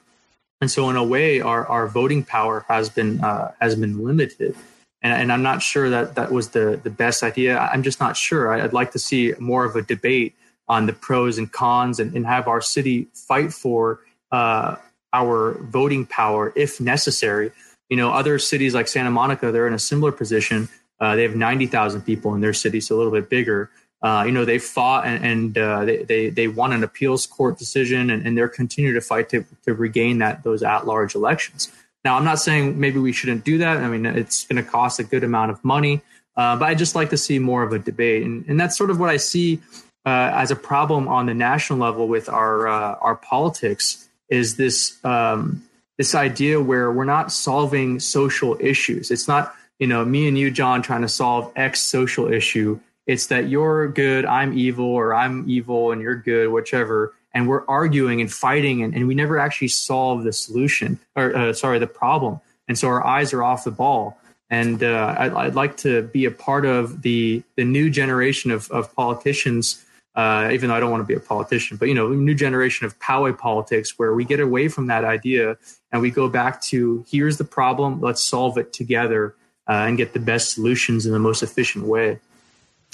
and 0.61 0.70
so 0.70 0.88
in 0.88 0.96
a 0.96 1.05
way, 1.05 1.40
our, 1.40 1.66
our 1.66 1.88
voting 1.88 2.22
power 2.22 2.64
has 2.68 2.88
been 2.88 3.22
uh, 3.22 3.50
has 3.61 3.74
been 3.74 4.05
limited. 4.05 4.55
And, 5.03 5.12
and, 5.12 5.33
I'm 5.33 5.42
not 5.42 5.61
sure 5.61 5.90
that 5.90 6.14
that 6.14 6.31
was 6.31 6.50
the 6.50 6.81
the 6.83 6.90
best 6.90 7.22
idea. 7.22 7.59
I'm 7.59 7.83
just 7.83 8.00
not 8.00 8.16
sure. 8.16 8.53
I'd 8.53 8.72
like 8.72 8.92
to 8.92 8.98
see 8.98 9.35
more 9.38 9.64
of 9.64 9.77
a 9.77 9.83
debate 9.83 10.35
on 10.68 10.87
the 10.87 10.92
pros 10.92 11.38
and 11.38 11.50
cons 11.53 12.00
and, 12.00 12.14
and 12.14 12.27
have 12.27 12.48
our 12.48 12.61
city 12.61 13.09
fight 13.12 13.53
for 13.53 14.00
uh, 14.33 14.77
our 15.12 15.55
voting 15.62 16.07
power 16.07 16.53
if 16.57 16.81
necessary. 16.81 17.53
You 17.88 17.96
know, 17.96 18.11
other 18.11 18.38
cities 18.38 18.74
like 18.74 18.88
Santa 18.88 19.11
Monica, 19.11 19.53
they're 19.53 19.66
in 19.66 19.74
a 19.74 19.79
similar 19.79 20.11
position. 20.11 20.68
Uh, 21.00 21.16
they 21.16 21.22
have 21.22 21.37
90,000 21.37 22.03
people 22.03 22.35
in 22.35 22.40
their 22.40 22.55
city, 22.55 22.81
so 22.81 22.94
a 22.94 22.98
little 22.98 23.12
bit 23.12 23.29
bigger. 23.29 23.70
Uh, 24.03 24.24
you 24.27 24.33
know, 24.33 24.44
they 24.44 24.59
fought 24.59 25.07
and, 25.07 25.24
and 25.24 25.59
uh, 25.59 25.85
they, 25.85 26.03
they, 26.03 26.29
they 26.29 26.48
won 26.48 26.72
an 26.72 26.85
appeals 26.85 27.27
court 27.27 27.59
decision, 27.59 28.11
and, 28.11 28.27
and 28.27 28.37
they're 28.37 28.48
continuing 28.48 28.94
to 28.94 29.00
fight 29.00 29.29
to, 29.31 29.44
to 29.64 29.74
regain 29.74 30.18
that 30.18 30.42
those 30.42 30.62
at 30.62 30.87
large 30.87 31.14
elections. 31.14 31.70
Now, 32.05 32.16
I'm 32.16 32.24
not 32.24 32.38
saying 32.38 32.79
maybe 32.79 32.98
we 32.98 33.12
shouldn't 33.12 33.44
do 33.44 33.59
that. 33.59 33.79
I 33.79 33.88
mean, 33.88 34.05
it's 34.05 34.46
going 34.46 34.62
to 34.62 34.70
cost 34.70 34.98
a 34.98 35.05
good 35.05 35.24
amount 35.24 35.53
of 35.53 35.64
money, 35.64 36.03
uh, 36.37 36.57
but 36.57 36.66
I 36.66 36.74
just 36.74 36.94
like 36.94 37.11
to 37.11 37.16
see 37.16 37.38
more 37.38 37.62
of 37.62 37.72
a 37.72 37.79
debate, 37.79 38.24
and, 38.24 38.44
and 38.46 38.61
that's 38.61 38.77
sort 38.77 38.90
of 38.90 39.00
what 39.00 39.09
I 39.09 39.16
see 39.16 39.61
uh, 40.06 40.30
as 40.34 40.50
a 40.50 40.56
problem 40.56 41.08
on 41.08 41.26
the 41.26 41.34
national 41.34 41.78
level 41.78 42.08
with 42.08 42.28
our 42.28 42.68
uh, 42.68 42.96
our 43.00 43.16
politics 43.16 44.08
is 44.28 44.56
this 44.56 45.02
um, 45.04 45.62
this 45.98 46.14
idea 46.14 46.60
where 46.60 46.90
we're 46.92 47.04
not 47.04 47.32
solving 47.32 48.00
social 48.00 48.56
issues. 48.60 49.10
It's 49.10 49.28
not 49.28 49.54
you 49.78 49.86
know 49.86 50.04
me 50.04 50.28
and 50.28 50.38
you, 50.38 50.50
John, 50.50 50.82
trying 50.82 51.02
to 51.02 51.08
solve 51.08 51.52
X 51.56 51.80
social 51.80 52.32
issue 52.32 52.80
it's 53.06 53.26
that 53.26 53.48
you're 53.48 53.88
good, 53.88 54.24
I'm 54.24 54.56
evil, 54.56 54.86
or 54.86 55.14
I'm 55.14 55.48
evil 55.48 55.92
and 55.92 56.00
you're 56.00 56.16
good, 56.16 56.48
whichever. 56.48 57.14
And 57.32 57.48
we're 57.48 57.66
arguing 57.66 58.20
and 58.20 58.32
fighting, 58.32 58.82
and, 58.82 58.94
and 58.94 59.06
we 59.06 59.14
never 59.14 59.38
actually 59.38 59.68
solve 59.68 60.24
the 60.24 60.32
solution, 60.32 60.98
or 61.16 61.36
uh, 61.36 61.52
sorry, 61.52 61.78
the 61.78 61.86
problem. 61.86 62.40
And 62.68 62.78
so 62.78 62.88
our 62.88 63.04
eyes 63.04 63.32
are 63.32 63.42
off 63.42 63.64
the 63.64 63.70
ball. 63.70 64.18
And 64.48 64.82
uh, 64.82 65.14
I'd, 65.18 65.32
I'd, 65.32 65.54
like 65.54 65.76
to 65.78 66.02
be 66.02 66.26
a 66.26 66.30
part 66.30 66.64
of 66.64 67.02
the 67.02 67.42
the 67.56 67.64
new 67.64 67.90
generation 67.90 68.50
of, 68.50 68.70
of 68.70 68.94
politicians. 68.94 69.84
Uh, 70.14 70.50
even 70.53 70.68
though 70.68 70.77
I 70.77 70.81
don't 70.81 70.92
want 70.92 71.00
to 71.00 71.07
be 71.07 71.14
a 71.14 71.20
politician, 71.20 71.77
but 71.77 71.88
you 71.88 71.94
know, 71.94 72.09
new 72.09 72.37
generation 72.37 72.87
of 72.87 72.96
Poway 73.00 73.37
politics, 73.37 73.98
where 73.98 74.14
we 74.14 74.24
get 74.24 74.38
away 74.38 74.68
from 74.68 74.87
that 74.87 75.05
idea 75.05 75.57
and 75.90 76.00
we 76.00 76.11
go 76.12 76.29
back 76.29 76.62
to 76.62 77.05
here's 77.09 77.37
the 77.37 77.44
problem, 77.44 78.00
let's 78.00 78.22
solve 78.22 78.57
it 78.57 78.72
together 78.72 79.35
uh, 79.68 79.72
and 79.72 79.96
get 79.96 80.12
the 80.12 80.20
best 80.20 80.55
solutions 80.55 81.05
in 81.05 81.12
the 81.12 81.18
most 81.18 81.42
efficient 81.42 81.87
way. 81.87 82.20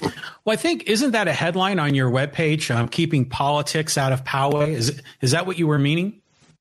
Well, 0.00 0.54
I 0.54 0.56
think 0.56 0.84
isn't 0.84 1.10
that 1.10 1.28
a 1.28 1.32
headline 1.32 1.78
on 1.78 1.94
your 1.94 2.10
webpage? 2.10 2.74
Um, 2.74 2.88
keeping 2.88 3.28
politics 3.28 3.98
out 3.98 4.12
of 4.12 4.24
Poway. 4.24 4.68
Is 4.68 5.02
is 5.20 5.32
that 5.32 5.46
what 5.46 5.58
you 5.58 5.66
were 5.66 5.78
meaning? 5.78 6.19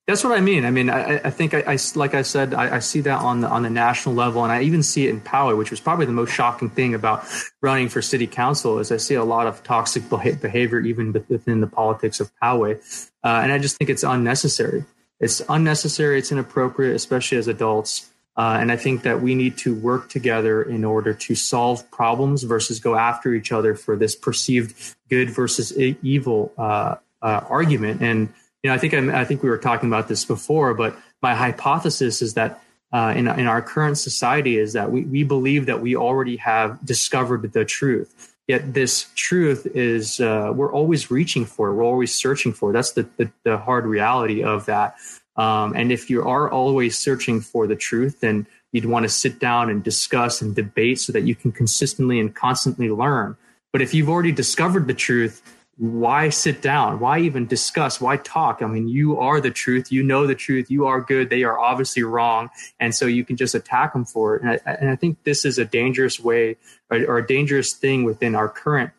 That's 0.09 0.23
what 0.23 0.35
I 0.35 0.41
mean. 0.41 0.65
I 0.65 0.71
mean, 0.71 0.89
I, 0.89 1.17
I 1.17 1.29
think 1.29 1.53
I, 1.53 1.59
I, 1.67 1.77
like 1.93 2.15
I 2.15 2.23
said, 2.23 2.55
I, 2.55 2.77
I, 2.77 2.79
see 2.79 3.01
that 3.01 3.21
on 3.21 3.41
the 3.41 3.47
on 3.47 3.61
the 3.61 3.69
national 3.69 4.15
level, 4.15 4.43
and 4.43 4.51
I 4.51 4.63
even 4.63 4.81
see 4.81 5.05
it 5.05 5.11
in 5.11 5.21
Poway, 5.21 5.55
which 5.55 5.69
was 5.69 5.79
probably 5.79 6.07
the 6.07 6.11
most 6.11 6.31
shocking 6.31 6.71
thing 6.71 6.95
about 6.95 7.23
running 7.61 7.89
for 7.89 8.01
city 8.01 8.25
council. 8.25 8.79
Is 8.79 8.91
I 8.91 8.97
see 8.97 9.13
a 9.13 9.23
lot 9.23 9.45
of 9.45 9.61
toxic 9.61 10.09
behavior 10.09 10.79
even 10.79 11.13
within 11.27 11.61
the 11.61 11.67
politics 11.67 12.19
of 12.19 12.31
Poway, 12.41 12.79
uh, 13.23 13.41
and 13.43 13.51
I 13.51 13.59
just 13.59 13.77
think 13.77 13.91
it's 13.91 14.01
unnecessary. 14.01 14.83
It's 15.19 15.43
unnecessary. 15.47 16.17
It's 16.17 16.31
inappropriate, 16.31 16.95
especially 16.95 17.37
as 17.37 17.47
adults. 17.47 18.09
Uh, 18.35 18.57
and 18.59 18.71
I 18.71 18.77
think 18.77 19.03
that 19.03 19.21
we 19.21 19.35
need 19.35 19.59
to 19.59 19.75
work 19.75 20.09
together 20.09 20.63
in 20.63 20.85
order 20.85 21.13
to 21.13 21.35
solve 21.35 21.89
problems 21.91 22.41
versus 22.41 22.79
go 22.79 22.95
after 22.95 23.35
each 23.35 23.51
other 23.51 23.75
for 23.75 23.95
this 23.95 24.15
perceived 24.15 24.95
good 25.07 25.29
versus 25.29 25.77
evil 25.77 26.51
uh, 26.57 26.95
uh, 27.21 27.41
argument. 27.47 28.01
And 28.01 28.33
you 28.63 28.69
know, 28.69 28.73
I 28.73 28.77
think 28.77 28.93
I'm, 28.93 29.09
i 29.09 29.23
think 29.25 29.43
we 29.43 29.49
were 29.49 29.57
talking 29.57 29.89
about 29.89 30.07
this 30.07 30.25
before, 30.25 30.73
but 30.73 30.95
my 31.21 31.33
hypothesis 31.33 32.21
is 32.21 32.33
that 32.33 32.61
uh, 32.91 33.13
in 33.15 33.27
in 33.27 33.47
our 33.47 33.61
current 33.61 33.97
society 33.97 34.57
is 34.57 34.73
that 34.73 34.91
we 34.91 35.01
we 35.03 35.23
believe 35.23 35.67
that 35.67 35.81
we 35.81 35.95
already 35.95 36.37
have 36.37 36.83
discovered 36.83 37.53
the 37.53 37.65
truth. 37.65 38.35
Yet 38.47 38.73
this 38.73 39.11
truth 39.13 39.67
is 39.75 40.19
uh, 40.19 40.51
we're 40.55 40.73
always 40.73 41.11
reaching 41.11 41.45
for. 41.45 41.73
We're 41.73 41.83
always 41.83 42.15
searching 42.15 42.51
for. 42.51 42.73
That's 42.73 42.93
the, 42.93 43.07
the 43.17 43.31
the 43.43 43.57
hard 43.57 43.85
reality 43.85 44.43
of 44.43 44.65
that. 44.65 44.95
Um, 45.35 45.73
and 45.75 45.91
if 45.91 46.09
you 46.09 46.27
are 46.27 46.49
always 46.51 46.97
searching 46.97 47.41
for 47.41 47.67
the 47.67 47.75
truth, 47.75 48.19
then 48.19 48.47
you'd 48.71 48.85
want 48.85 49.03
to 49.03 49.09
sit 49.09 49.39
down 49.39 49.69
and 49.69 49.83
discuss 49.83 50.41
and 50.41 50.55
debate 50.55 50.99
so 50.99 51.13
that 51.13 51.21
you 51.21 51.35
can 51.35 51.51
consistently 51.51 52.19
and 52.19 52.35
constantly 52.35 52.89
learn. 52.89 53.37
But 53.71 53.81
if 53.81 53.93
you've 53.93 54.09
already 54.09 54.31
discovered 54.31 54.87
the 54.87 54.93
truth, 54.93 55.41
why 55.79 56.27
sit 56.27 56.61
down? 56.61 56.99
Why 56.99 57.19
even 57.19 57.47
discuss? 57.47 58.01
Why 58.01 58.17
talk? 58.17 58.61
I 58.61 58.67
mean, 58.67 58.89
you 58.89 59.17
are 59.17 59.39
the 59.39 59.49
truth. 59.49 59.93
You 59.93 60.03
know 60.03 60.27
the 60.27 60.35
truth. 60.35 60.69
You 60.69 60.87
are 60.87 60.99
good. 60.99 61.29
They 61.29 61.43
are 61.43 61.57
obviously 61.57 62.03
wrong. 62.03 62.49
And 62.81 62.93
so 62.93 63.05
you 63.05 63.23
can 63.23 63.37
just 63.37 63.55
attack 63.55 63.93
them 63.93 64.03
for 64.03 64.35
it. 64.35 64.41
And 64.41 64.51
I, 64.51 64.71
and 64.73 64.89
I 64.89 64.97
think 64.97 65.23
this 65.23 65.45
is 65.45 65.57
a 65.57 65.63
dangerous 65.63 66.19
way 66.19 66.57
or, 66.91 66.97
or 67.05 67.17
a 67.19 67.25
dangerous 67.25 67.71
thing 67.71 68.03
within 68.03 68.35
our 68.35 68.49
current 68.49 68.91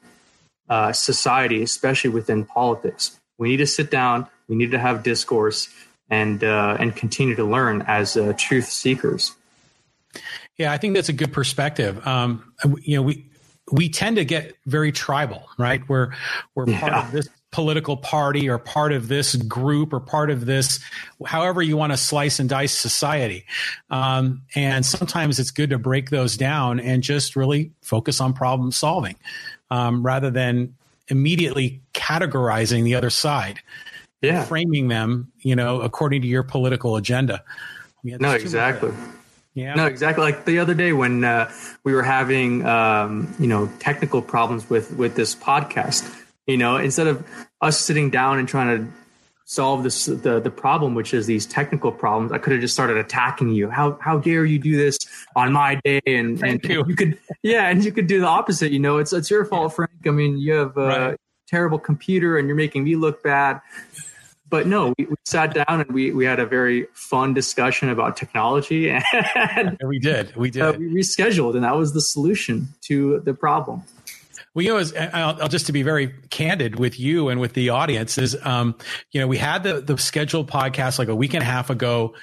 uh, 0.70 0.92
society, 0.92 1.62
especially 1.62 2.10
within 2.10 2.46
politics. 2.46 3.20
We 3.36 3.50
need 3.50 3.58
to 3.58 3.66
sit 3.66 3.90
down. 3.90 4.26
We 4.48 4.56
need 4.56 4.70
to 4.70 4.78
have 4.78 5.02
discourse 5.02 5.68
and 6.08 6.42
uh, 6.42 6.78
and 6.80 6.96
continue 6.96 7.34
to 7.36 7.44
learn 7.44 7.82
as 7.86 8.16
uh, 8.16 8.32
truth 8.38 8.66
seekers. 8.66 9.32
Yeah, 10.56 10.72
I 10.72 10.78
think 10.78 10.94
that's 10.94 11.10
a 11.10 11.14
good 11.14 11.32
perspective. 11.32 12.06
Um, 12.06 12.52
you 12.82 12.96
know, 12.96 13.02
we 13.02 13.29
we 13.70 13.88
tend 13.88 14.16
to 14.16 14.24
get 14.24 14.56
very 14.66 14.92
tribal, 14.92 15.48
right? 15.58 15.86
We're 15.88 16.12
we're 16.54 16.68
yeah. 16.68 16.80
part 16.80 16.92
of 16.92 17.12
this 17.12 17.28
political 17.52 17.96
party 17.96 18.48
or 18.48 18.58
part 18.58 18.92
of 18.92 19.08
this 19.08 19.34
group 19.34 19.92
or 19.92 19.98
part 19.98 20.30
of 20.30 20.46
this, 20.46 20.78
however 21.26 21.60
you 21.60 21.76
want 21.76 21.92
to 21.92 21.96
slice 21.96 22.38
and 22.38 22.48
dice 22.48 22.72
society. 22.72 23.44
Um, 23.90 24.42
and 24.54 24.86
sometimes 24.86 25.40
it's 25.40 25.50
good 25.50 25.70
to 25.70 25.78
break 25.78 26.10
those 26.10 26.36
down 26.36 26.78
and 26.78 27.02
just 27.02 27.34
really 27.34 27.72
focus 27.82 28.20
on 28.20 28.34
problem 28.34 28.70
solving 28.70 29.16
um, 29.70 30.04
rather 30.04 30.30
than 30.30 30.76
immediately 31.08 31.80
categorizing 31.92 32.84
the 32.84 32.94
other 32.94 33.10
side 33.10 33.60
yeah. 34.22 34.44
framing 34.44 34.88
them, 34.88 35.32
you 35.40 35.56
know, 35.56 35.80
according 35.80 36.22
to 36.22 36.28
your 36.28 36.42
political 36.42 36.96
agenda. 36.96 37.42
no, 38.02 38.32
exactly. 38.32 38.92
Yeah. 39.54 39.74
No, 39.74 39.86
exactly. 39.86 40.24
Like 40.24 40.44
the 40.44 40.60
other 40.60 40.74
day 40.74 40.92
when 40.92 41.24
uh, 41.24 41.50
we 41.82 41.92
were 41.92 42.02
having, 42.02 42.64
um, 42.64 43.34
you 43.38 43.48
know, 43.48 43.68
technical 43.80 44.22
problems 44.22 44.70
with 44.70 44.92
with 44.92 45.16
this 45.16 45.34
podcast. 45.34 46.08
You 46.46 46.56
know, 46.56 46.76
instead 46.76 47.06
of 47.06 47.26
us 47.60 47.78
sitting 47.78 48.10
down 48.10 48.38
and 48.38 48.48
trying 48.48 48.78
to 48.78 48.92
solve 49.44 49.82
this 49.82 50.06
the 50.06 50.40
the 50.40 50.50
problem, 50.50 50.94
which 50.94 51.12
is 51.12 51.26
these 51.26 51.46
technical 51.46 51.90
problems, 51.90 52.30
I 52.30 52.38
could 52.38 52.52
have 52.52 52.62
just 52.62 52.74
started 52.74 52.96
attacking 52.96 53.50
you. 53.50 53.68
How 53.68 53.98
how 54.00 54.18
dare 54.18 54.44
you 54.44 54.58
do 54.58 54.76
this 54.76 54.98
on 55.34 55.52
my 55.52 55.80
day? 55.84 56.00
And 56.06 56.38
Thank 56.38 56.64
and 56.64 56.72
you. 56.72 56.84
you 56.86 56.94
could 56.94 57.18
yeah, 57.42 57.68
and 57.68 57.84
you 57.84 57.90
could 57.90 58.06
do 58.06 58.20
the 58.20 58.26
opposite. 58.26 58.70
You 58.70 58.78
know, 58.78 58.98
it's 58.98 59.12
it's 59.12 59.30
your 59.30 59.44
fault, 59.44 59.74
Frank. 59.74 59.90
I 60.06 60.10
mean, 60.10 60.38
you 60.38 60.52
have 60.54 60.76
a 60.76 60.86
right. 60.86 61.16
terrible 61.48 61.78
computer, 61.80 62.38
and 62.38 62.46
you're 62.46 62.56
making 62.56 62.84
me 62.84 62.94
look 62.94 63.22
bad 63.24 63.60
but 64.50 64.66
no, 64.66 64.92
we, 64.98 65.06
we, 65.06 65.14
sat 65.24 65.54
down 65.54 65.80
and 65.80 65.90
we, 65.92 66.12
we 66.12 66.24
had 66.24 66.40
a 66.40 66.46
very 66.46 66.86
fun 66.92 67.32
discussion 67.32 67.88
about 67.88 68.16
technology. 68.16 68.90
And 69.56 69.78
we 69.86 69.98
did. 69.98 70.34
We 70.36 70.50
did. 70.50 70.62
Uh, 70.62 70.74
we 70.78 70.92
rescheduled, 70.92 71.54
and 71.54 71.64
that 71.64 71.76
was 71.76 71.92
the 71.92 72.00
solution 72.00 72.68
to 72.82 73.20
the 73.20 73.34
problem. 73.34 73.82
Well, 74.54 74.64
you 74.64 74.70
know, 74.70 74.78
as, 74.78 74.94
I'll, 74.94 75.42
I'll, 75.42 75.48
just 75.48 75.66
to 75.66 75.72
be 75.72 75.82
very 75.82 76.14
candid 76.30 76.78
with 76.78 76.98
you 76.98 77.28
and 77.28 77.40
with 77.40 77.52
the 77.52 77.70
audience 77.70 78.18
is, 78.18 78.36
um, 78.44 78.74
you 79.12 79.20
know, 79.20 79.28
we 79.28 79.38
had 79.38 79.62
the 79.62 79.80
the 79.80 79.96
scheduled 79.96 80.50
podcast 80.50 80.98
like 80.98 81.08
a 81.08 81.14
week 81.14 81.34
and 81.34 81.42
a 81.42 81.46
half 81.46 81.70
ago. 81.70 82.14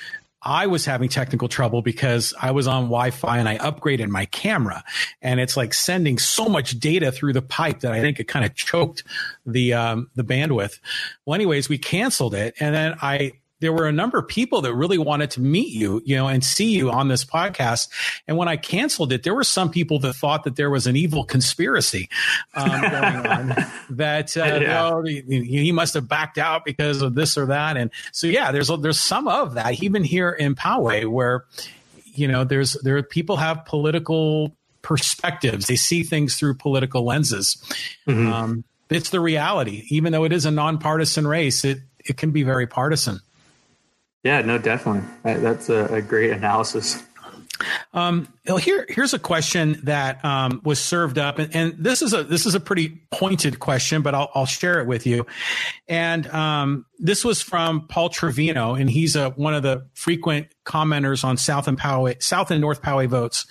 I 0.47 0.67
was 0.67 0.85
having 0.85 1.09
technical 1.09 1.49
trouble 1.49 1.81
because 1.81 2.33
I 2.41 2.51
was 2.51 2.67
on 2.67 2.83
Wi-Fi 2.83 3.37
and 3.37 3.49
I 3.49 3.57
upgraded 3.57 4.07
my 4.07 4.23
camera, 4.25 4.81
and 5.21 5.41
it's 5.41 5.57
like 5.57 5.73
sending 5.73 6.17
so 6.17 6.45
much 6.47 6.79
data 6.79 7.11
through 7.11 7.33
the 7.33 7.41
pipe 7.41 7.81
that 7.81 7.91
I 7.91 7.99
think 7.99 8.21
it 8.21 8.29
kind 8.29 8.45
of 8.45 8.55
choked 8.55 9.03
the 9.45 9.73
um, 9.73 10.09
the 10.15 10.23
bandwidth. 10.23 10.79
Well, 11.25 11.35
anyways, 11.35 11.67
we 11.67 11.77
canceled 11.77 12.33
it, 12.33 12.55
and 12.61 12.73
then 12.73 12.95
I 13.01 13.33
there 13.59 13.73
were 13.73 13.87
a 13.87 13.91
number 13.91 14.19
of 14.19 14.27
people 14.27 14.61
that 14.61 14.73
really 14.73 14.97
wanted 14.97 15.31
to 15.31 15.41
meet 15.41 15.69
you, 15.69 16.01
you 16.05 16.15
know, 16.15 16.27
and 16.27 16.43
see 16.43 16.71
you 16.71 16.91
on 16.91 17.07
this 17.07 17.25
podcast. 17.25 17.89
And 18.27 18.37
when 18.37 18.47
I 18.47 18.55
canceled 18.55 19.11
it, 19.11 19.23
there 19.23 19.33
were 19.33 19.43
some 19.43 19.69
people 19.69 19.99
that 19.99 20.13
thought 20.13 20.43
that 20.43 20.55
there 20.55 20.69
was 20.69 20.85
an 20.85 20.95
evil 20.95 21.23
conspiracy 21.23 22.09
um, 22.53 22.69
going 22.81 22.93
on. 22.93 23.55
that 23.89 24.37
uh, 24.37 24.59
yeah. 24.61 24.89
oh, 24.89 25.03
he, 25.03 25.21
he, 25.21 25.71
must 25.71 25.95
have 25.95 26.07
backed 26.07 26.37
out 26.37 26.65
because 26.65 27.01
of 27.01 27.15
this 27.15 27.37
or 27.37 27.47
that. 27.47 27.77
And 27.77 27.91
so, 28.11 28.27
yeah, 28.27 28.51
there's 28.51 28.69
there's 28.81 28.99
some 28.99 29.27
of 29.27 29.55
that 29.55 29.81
even 29.81 30.03
here 30.03 30.29
in 30.29 30.55
Poway 30.55 31.05
where 31.05 31.45
you 32.05 32.27
know 32.27 32.43
there's 32.43 32.73
there 32.83 33.01
people 33.03 33.37
have 33.37 33.65
political 33.65 34.55
perspectives. 34.81 35.67
They 35.67 35.75
see 35.75 36.03
things 36.03 36.37
through 36.37 36.55
political 36.55 37.03
lenses. 37.03 37.57
Mm-hmm. 38.07 38.31
Um, 38.31 38.63
it's 38.89 39.09
the 39.09 39.19
reality. 39.19 39.85
Even 39.89 40.13
though 40.13 40.23
it 40.23 40.31
is 40.31 40.45
a 40.45 40.51
nonpartisan 40.51 41.27
race, 41.27 41.65
it 41.65 41.79
it 42.05 42.17
can 42.17 42.31
be 42.31 42.43
very 42.43 42.67
partisan. 42.67 43.19
Yeah, 44.27 44.41
no, 44.41 44.57
definitely. 44.57 45.09
That's 45.23 45.69
a, 45.69 45.85
a 45.85 46.01
great 46.01 46.31
analysis. 46.31 47.01
Um, 47.93 48.27
here, 48.59 48.85
here's 48.89 49.13
a 49.13 49.19
question 49.19 49.79
that 49.83 50.23
um, 50.25 50.59
was 50.65 50.83
served 50.83 51.17
up, 51.17 51.39
and, 51.39 51.55
and, 51.55 51.75
this 51.77 52.01
is 52.01 52.11
a 52.11 52.25
this 52.25 52.45
is 52.45 52.53
a 52.53 52.59
pretty 52.59 53.01
pointed 53.09 53.59
question, 53.59 54.01
but 54.01 54.13
I'll, 54.13 54.29
I'll 54.35 54.45
share 54.45 54.81
it 54.81 54.85
with 54.85 55.07
you. 55.07 55.25
And 55.87 56.27
um, 56.27 56.85
this 56.99 57.23
was 57.23 57.41
from 57.41 57.87
Paul 57.87 58.09
Trevino, 58.09 58.75
and 58.75 58.89
he's 58.89 59.15
a, 59.15 59.29
one 59.29 59.53
of 59.53 59.63
the 59.63 59.87
frequent 59.93 60.49
commenters 60.65 61.23
on 61.23 61.37
South 61.37 61.69
and 61.69 61.79
Poway, 61.79 62.21
South 62.21 62.51
and 62.51 62.59
North 62.59 62.81
Poway 62.81 63.07
votes. 63.07 63.47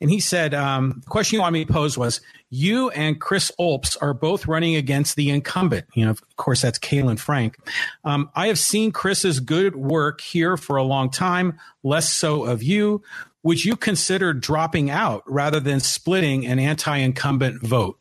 And 0.00 0.10
he 0.10 0.20
said, 0.20 0.52
um, 0.52 1.00
the 1.04 1.10
question 1.10 1.36
you 1.36 1.40
want 1.40 1.54
me 1.54 1.64
to 1.64 1.72
pose 1.72 1.96
was, 1.96 2.20
you 2.50 2.90
and 2.90 3.20
Chris 3.20 3.50
Olps 3.58 3.96
are 4.00 4.14
both 4.14 4.46
running 4.46 4.76
against 4.76 5.16
the 5.16 5.30
incumbent. 5.30 5.86
You 5.94 6.04
know, 6.04 6.10
of 6.10 6.36
course, 6.36 6.62
that's 6.62 6.78
Caylin 6.78 7.18
Frank. 7.18 7.56
Um, 8.04 8.30
I 8.34 8.48
have 8.48 8.58
seen 8.58 8.92
Chris's 8.92 9.40
good 9.40 9.74
work 9.74 10.20
here 10.20 10.56
for 10.56 10.76
a 10.76 10.82
long 10.82 11.10
time, 11.10 11.58
less 11.82 12.12
so 12.12 12.44
of 12.44 12.62
you. 12.62 13.02
Would 13.42 13.64
you 13.64 13.76
consider 13.76 14.32
dropping 14.32 14.90
out 14.90 15.22
rather 15.26 15.60
than 15.60 15.80
splitting 15.80 16.46
an 16.46 16.58
anti 16.58 16.96
incumbent 16.96 17.62
vote? 17.62 17.98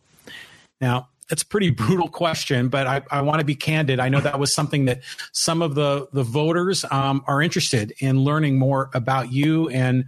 Now, 0.81 1.09
that's 1.29 1.43
a 1.43 1.45
pretty 1.45 1.69
brutal 1.71 2.09
question, 2.09 2.69
but 2.69 2.87
I, 2.87 3.01
I 3.09 3.21
want 3.21 3.39
to 3.39 3.45
be 3.45 3.55
candid. 3.55 3.99
I 3.99 4.09
know 4.09 4.19
that 4.21 4.39
was 4.39 4.53
something 4.53 4.85
that 4.85 5.01
some 5.31 5.61
of 5.61 5.75
the 5.75 6.07
the 6.13 6.23
voters 6.23 6.85
um, 6.91 7.23
are 7.27 7.41
interested 7.41 7.93
in 7.99 8.19
learning 8.19 8.59
more 8.59 8.89
about 8.93 9.31
you 9.31 9.69
and 9.69 10.05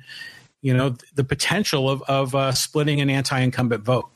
you 0.62 0.74
know 0.74 0.96
the 1.16 1.24
potential 1.24 1.90
of 1.90 2.02
of 2.04 2.36
uh, 2.36 2.52
splitting 2.52 3.02
an 3.02 3.10
anti-incumbent 3.10 3.84
vote. 3.84 4.10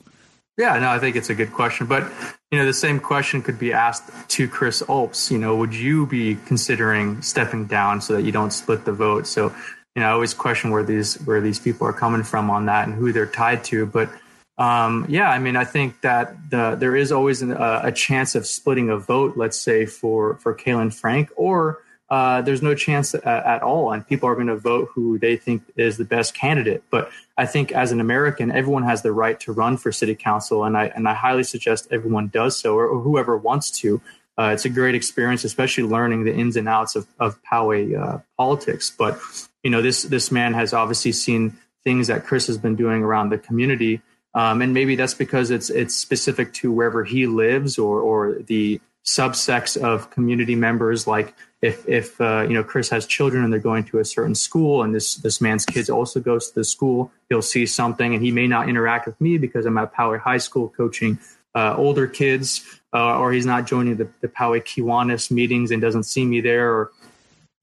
Yeah, 0.58 0.78
no, 0.78 0.90
I 0.90 0.98
think 0.98 1.16
it's 1.16 1.30
a 1.30 1.34
good 1.34 1.52
question, 1.52 1.86
but 1.86 2.10
you 2.50 2.58
know 2.58 2.66
the 2.66 2.74
same 2.74 3.00
question 3.00 3.42
could 3.42 3.58
be 3.58 3.72
asked 3.72 4.10
to 4.30 4.48
Chris 4.48 4.82
Olps. 4.82 5.30
You 5.30 5.38
know, 5.38 5.56
would 5.56 5.74
you 5.74 6.06
be 6.06 6.36
considering 6.46 7.22
stepping 7.22 7.66
down 7.66 8.00
so 8.00 8.14
that 8.14 8.22
you 8.22 8.32
don't 8.32 8.52
split 8.52 8.84
the 8.84 8.92
vote? 8.92 9.26
So 9.26 9.54
you 9.94 10.00
know, 10.00 10.08
I 10.08 10.12
always 10.12 10.34
question 10.34 10.70
where 10.70 10.84
these 10.84 11.16
where 11.22 11.40
these 11.40 11.58
people 11.58 11.86
are 11.86 11.92
coming 11.92 12.22
from 12.22 12.50
on 12.50 12.66
that 12.66 12.86
and 12.86 12.96
who 12.96 13.12
they're 13.12 13.26
tied 13.26 13.64
to, 13.64 13.86
but 13.86 14.10
um, 14.58 15.06
yeah, 15.08 15.30
I 15.30 15.38
mean, 15.38 15.56
I 15.56 15.64
think 15.64 16.02
that 16.02 16.50
the, 16.50 16.76
there 16.78 16.94
is 16.94 17.10
always 17.10 17.42
an, 17.42 17.52
uh, 17.52 17.80
a 17.84 17.90
chance 17.90 18.34
of 18.34 18.46
splitting 18.46 18.90
a 18.90 18.98
vote, 18.98 19.36
let's 19.36 19.58
say 19.58 19.86
for 19.86 20.36
for 20.36 20.54
Caylin 20.54 20.92
Frank, 20.92 21.30
or 21.36 21.82
uh, 22.12 22.42
there's 22.42 22.60
no 22.60 22.74
chance 22.74 23.14
at, 23.14 23.24
at 23.24 23.62
all, 23.62 23.90
and 23.90 24.06
people 24.06 24.28
are 24.28 24.34
going 24.34 24.48
to 24.48 24.56
vote 24.56 24.90
who 24.92 25.18
they 25.18 25.34
think 25.34 25.62
is 25.76 25.96
the 25.96 26.04
best 26.04 26.34
candidate. 26.34 26.84
But 26.90 27.10
I 27.38 27.46
think 27.46 27.72
as 27.72 27.90
an 27.90 28.00
American, 28.00 28.52
everyone 28.52 28.82
has 28.82 29.00
the 29.00 29.12
right 29.12 29.40
to 29.40 29.52
run 29.52 29.78
for 29.78 29.90
city 29.90 30.14
council, 30.14 30.62
and 30.64 30.76
I 30.76 30.92
and 30.94 31.08
I 31.08 31.14
highly 31.14 31.42
suggest 31.42 31.88
everyone 31.90 32.28
does 32.28 32.54
so, 32.54 32.76
or, 32.76 32.86
or 32.86 33.00
whoever 33.00 33.34
wants 33.38 33.70
to. 33.80 34.02
Uh, 34.38 34.50
it's 34.52 34.66
a 34.66 34.68
great 34.68 34.94
experience, 34.94 35.42
especially 35.42 35.84
learning 35.84 36.24
the 36.24 36.34
ins 36.34 36.56
and 36.56 36.68
outs 36.68 36.96
of 36.96 37.06
of 37.18 37.42
Poway 37.50 37.98
uh, 37.98 38.18
politics. 38.36 38.90
But 38.90 39.18
you 39.62 39.70
know, 39.70 39.80
this 39.80 40.02
this 40.02 40.30
man 40.30 40.52
has 40.52 40.74
obviously 40.74 41.12
seen 41.12 41.56
things 41.82 42.08
that 42.08 42.26
Chris 42.26 42.46
has 42.46 42.58
been 42.58 42.76
doing 42.76 43.02
around 43.02 43.30
the 43.30 43.38
community 43.38 44.02
um, 44.34 44.62
and 44.62 44.72
maybe 44.72 44.96
that's 44.96 45.14
because 45.14 45.50
it's 45.50 45.68
it's 45.70 45.94
specific 45.94 46.52
to 46.54 46.72
wherever 46.72 47.04
he 47.04 47.26
lives 47.26 47.78
or 47.78 48.00
or 48.00 48.38
the 48.46 48.80
subsects 49.04 49.76
of 49.76 50.10
community 50.10 50.54
members. 50.54 51.06
Like 51.06 51.34
if 51.60 51.88
if 51.88 52.20
uh, 52.20 52.46
you 52.48 52.54
know 52.54 52.64
Chris 52.64 52.88
has 52.90 53.06
children 53.06 53.44
and 53.44 53.52
they're 53.52 53.60
going 53.60 53.84
to 53.84 53.98
a 53.98 54.04
certain 54.04 54.34
school, 54.34 54.82
and 54.82 54.94
this 54.94 55.16
this 55.16 55.40
man's 55.40 55.64
kids 55.64 55.90
also 55.90 56.20
goes 56.20 56.48
to 56.48 56.54
the 56.56 56.64
school, 56.64 57.12
he'll 57.28 57.42
see 57.42 57.66
something, 57.66 58.14
and 58.14 58.22
he 58.22 58.30
may 58.30 58.46
not 58.46 58.68
interact 58.68 59.06
with 59.06 59.20
me 59.20 59.38
because 59.38 59.66
I'm 59.66 59.78
at 59.78 59.94
Poway 59.94 60.20
High 60.20 60.38
School 60.38 60.68
coaching 60.68 61.18
uh, 61.54 61.74
older 61.76 62.06
kids, 62.06 62.64
uh, 62.92 63.18
or 63.18 63.32
he's 63.32 63.46
not 63.46 63.66
joining 63.66 63.96
the, 63.96 64.08
the 64.20 64.28
Poway 64.28 64.62
Kiwanis 64.62 65.30
meetings 65.30 65.70
and 65.70 65.82
doesn't 65.82 66.04
see 66.04 66.24
me 66.24 66.40
there, 66.40 66.72
or 66.72 66.90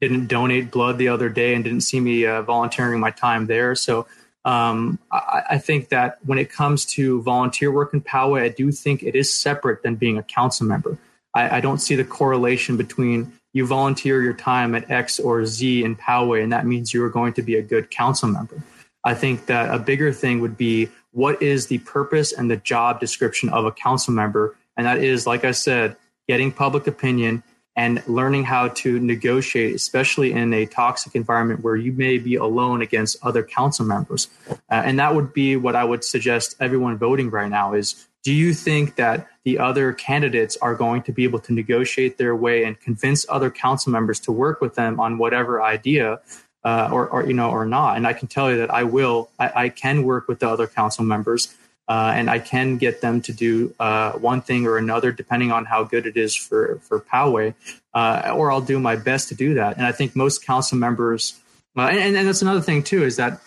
didn't 0.02 0.28
donate 0.28 0.72
blood 0.72 0.98
the 0.98 1.10
other 1.10 1.30
day 1.30 1.54
and 1.54 1.64
didn't 1.64 1.82
see 1.82 2.00
me 2.00 2.26
uh, 2.26 2.42
volunteering 2.42 3.00
my 3.00 3.12
time 3.12 3.48
there. 3.48 3.76
So 3.76 4.08
um, 4.46 5.00
I, 5.12 5.42
I, 5.52 5.58
think 5.58 5.90
that 5.90 6.20
when 6.26 6.38
it 6.38 6.50
comes 6.50 6.86
to 6.86 7.22
volunteer 7.22 7.72
work 7.72 7.94
in 7.94 8.00
Poway, 8.02 8.42
I 8.42 8.48
do 8.48 8.72
think 8.72 9.04
it 9.04 9.14
is 9.14 9.34
separate 9.34 9.84
than 9.84 9.96
being 9.96 10.18
a 10.18 10.24
council 10.24 10.66
member. 10.66 10.98
I, 11.34 11.58
I, 11.58 11.62
don't 11.62 11.80
see 11.80 11.96
the 11.96 12.04
correlation 12.04 12.78
between 12.78 13.34
you 13.54 13.66
volunteer 13.66 14.22
your 14.22 14.34
time 14.34 14.76
at 14.76 14.90
X 14.90 15.20
or 15.20 15.46
Z 15.46 15.84
in 15.84 15.96
Poway, 15.96 16.44
and 16.44 16.52
that 16.52 16.66
means 16.66 16.94
you 16.94 17.04
are 17.04 17.10
going 17.10 17.34
to 17.34 17.42
be 17.42 17.56
a 17.56 17.62
good 17.62 17.92
council 17.92 18.30
member. 18.30 18.62
I 19.04 19.14
think 19.14 19.46
that 19.46 19.74
a 19.74 19.80
bigger 19.80 20.12
thing 20.12 20.40
would 20.42 20.58
be 20.58 20.90
what 21.12 21.42
is 21.42 21.68
the 21.68 21.80
purpose 21.80 22.32
and 22.32 22.50
the 22.50 22.58
job 22.58 23.00
description 23.00 23.50
of 23.50 23.66
a 23.66 23.72
council 23.72 24.14
member? 24.14 24.56
And 24.78 24.86
that 24.86 25.00
is, 25.00 25.26
like 25.26 25.46
I 25.46 25.52
said, 25.52 25.96
getting 26.28 26.52
public 26.52 26.86
opinion 26.86 27.44
and 27.76 28.06
learning 28.08 28.44
how 28.44 28.68
to 28.68 29.00
negotiate, 29.00 29.74
especially 29.74 30.34
in 30.34 30.54
a 30.54 30.66
toxic 30.66 31.16
environment 31.16 31.64
where 31.64 31.76
you 31.76 31.94
may 31.94 32.18
be 32.18 32.36
alone 32.36 32.82
against 32.82 33.18
other 33.24 33.42
council 33.42 33.86
members. 33.86 34.28
Uh, 34.50 34.56
and 34.70 35.00
that 35.00 35.16
would 35.16 35.34
be 35.34 35.56
what 35.56 35.76
I 35.76 35.84
would 35.84 36.04
suggest 36.04 36.56
everyone 36.60 36.98
voting 36.98 37.30
right 37.30 37.50
now 37.50 37.74
is 37.74 38.06
do 38.24 38.34
you 38.34 38.54
think 38.54 38.96
that 38.98 39.28
the 39.50 39.58
other 39.58 39.94
candidates 39.94 40.56
are 40.58 40.76
going 40.76 41.02
to 41.02 41.12
be 41.12 41.24
able 41.24 41.40
to 41.40 41.52
negotiate 41.54 42.20
their 42.20 42.36
way 42.36 42.64
and 42.66 42.80
convince 42.80 43.26
other 43.30 43.50
council 43.50 43.92
members 43.92 44.20
to 44.20 44.32
work 44.32 44.62
with 44.62 44.76
them 44.76 45.00
on 45.00 45.18
whatever 45.18 45.60
idea 45.64 46.20
uh, 46.64 46.90
or, 46.92 47.08
or, 47.08 47.26
you 47.26 47.34
know 47.34 47.50
or 47.50 47.66
not 47.66 47.98
and 47.98 48.06
i 48.06 48.14
can 48.14 48.28
tell 48.28 48.52
you 48.52 48.58
that 48.58 48.72
i 48.82 48.84
will 48.84 49.30
I, 49.40 49.48
I 49.64 49.70
can 49.70 50.04
work 50.04 50.28
with 50.28 50.40
the 50.40 50.48
other 50.48 50.68
council 50.68 51.04
members 51.04 51.56
uh, 51.88 52.14
and 52.16 52.30
I 52.30 52.38
can 52.38 52.78
get 52.78 53.02
them 53.02 53.20
to 53.22 53.34
do 53.34 53.74
uh, 53.80 54.12
one 54.12 54.42
thing 54.42 54.68
or 54.68 54.78
another 54.78 55.12
depending 55.12 55.52
on 55.52 55.66
how 55.66 55.84
good 55.84 56.06
it 56.06 56.16
is 56.16 56.36
for 56.36 56.80
for 56.84 57.00
Poway, 57.02 57.56
uh, 57.96 58.32
or 58.32 58.52
I'll 58.52 58.62
do 58.62 58.80
my 58.80 58.96
best 58.96 59.30
to 59.30 59.36
do 59.36 59.56
that. 59.56 59.78
And 59.78 59.88
I 59.88 59.92
think 59.92 60.16
most 60.16 60.46
council 60.46 60.78
members, 60.78 61.40
uh, 61.76 61.90
and, 61.90 62.16
and 62.16 62.28
that's 62.28 62.44
another 62.44 62.62
thing 62.62 62.84
too, 62.84 63.04
is 63.04 63.16
that 63.16 63.42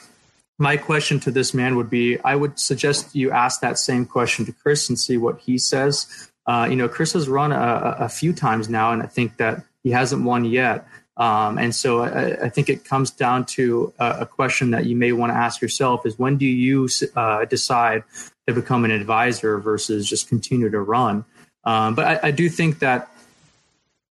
my 0.62 0.76
question 0.76 1.20
to 1.20 1.30
this 1.30 1.52
man 1.52 1.76
would 1.76 1.90
be: 1.90 2.18
I 2.20 2.36
would 2.36 2.58
suggest 2.58 3.14
you 3.14 3.30
ask 3.30 3.60
that 3.60 3.78
same 3.78 4.06
question 4.06 4.46
to 4.46 4.52
Chris 4.52 4.88
and 4.88 4.98
see 4.98 5.18
what 5.18 5.40
he 5.40 5.58
says. 5.58 6.30
Uh, 6.46 6.66
you 6.70 6.76
know, 6.76 6.88
Chris 6.88 7.12
has 7.12 7.28
run 7.28 7.52
a, 7.52 7.96
a 8.00 8.08
few 8.08 8.32
times 8.32 8.68
now, 8.68 8.92
and 8.92 9.02
I 9.02 9.06
think 9.06 9.36
that 9.36 9.64
he 9.82 9.90
hasn't 9.90 10.24
won 10.24 10.44
yet. 10.44 10.86
Um, 11.16 11.58
and 11.58 11.74
so 11.74 12.00
I, 12.00 12.44
I, 12.44 12.48
think 12.48 12.70
it 12.70 12.86
comes 12.86 13.10
down 13.10 13.44
to 13.56 13.92
a, 13.98 14.20
a, 14.20 14.26
question 14.26 14.70
that 14.70 14.86
you 14.86 14.96
may 14.96 15.12
want 15.12 15.30
to 15.30 15.36
ask 15.36 15.60
yourself 15.60 16.06
is 16.06 16.18
when 16.18 16.38
do 16.38 16.46
you 16.46 16.88
uh, 17.14 17.44
decide 17.44 18.02
to 18.46 18.54
become 18.54 18.86
an 18.86 18.90
advisor 18.90 19.58
versus 19.58 20.08
just 20.08 20.26
continue 20.26 20.70
to 20.70 20.80
run? 20.80 21.26
Um, 21.64 21.94
but 21.94 22.06
I, 22.06 22.28
I, 22.28 22.30
do 22.30 22.48
think 22.48 22.78
that 22.78 23.10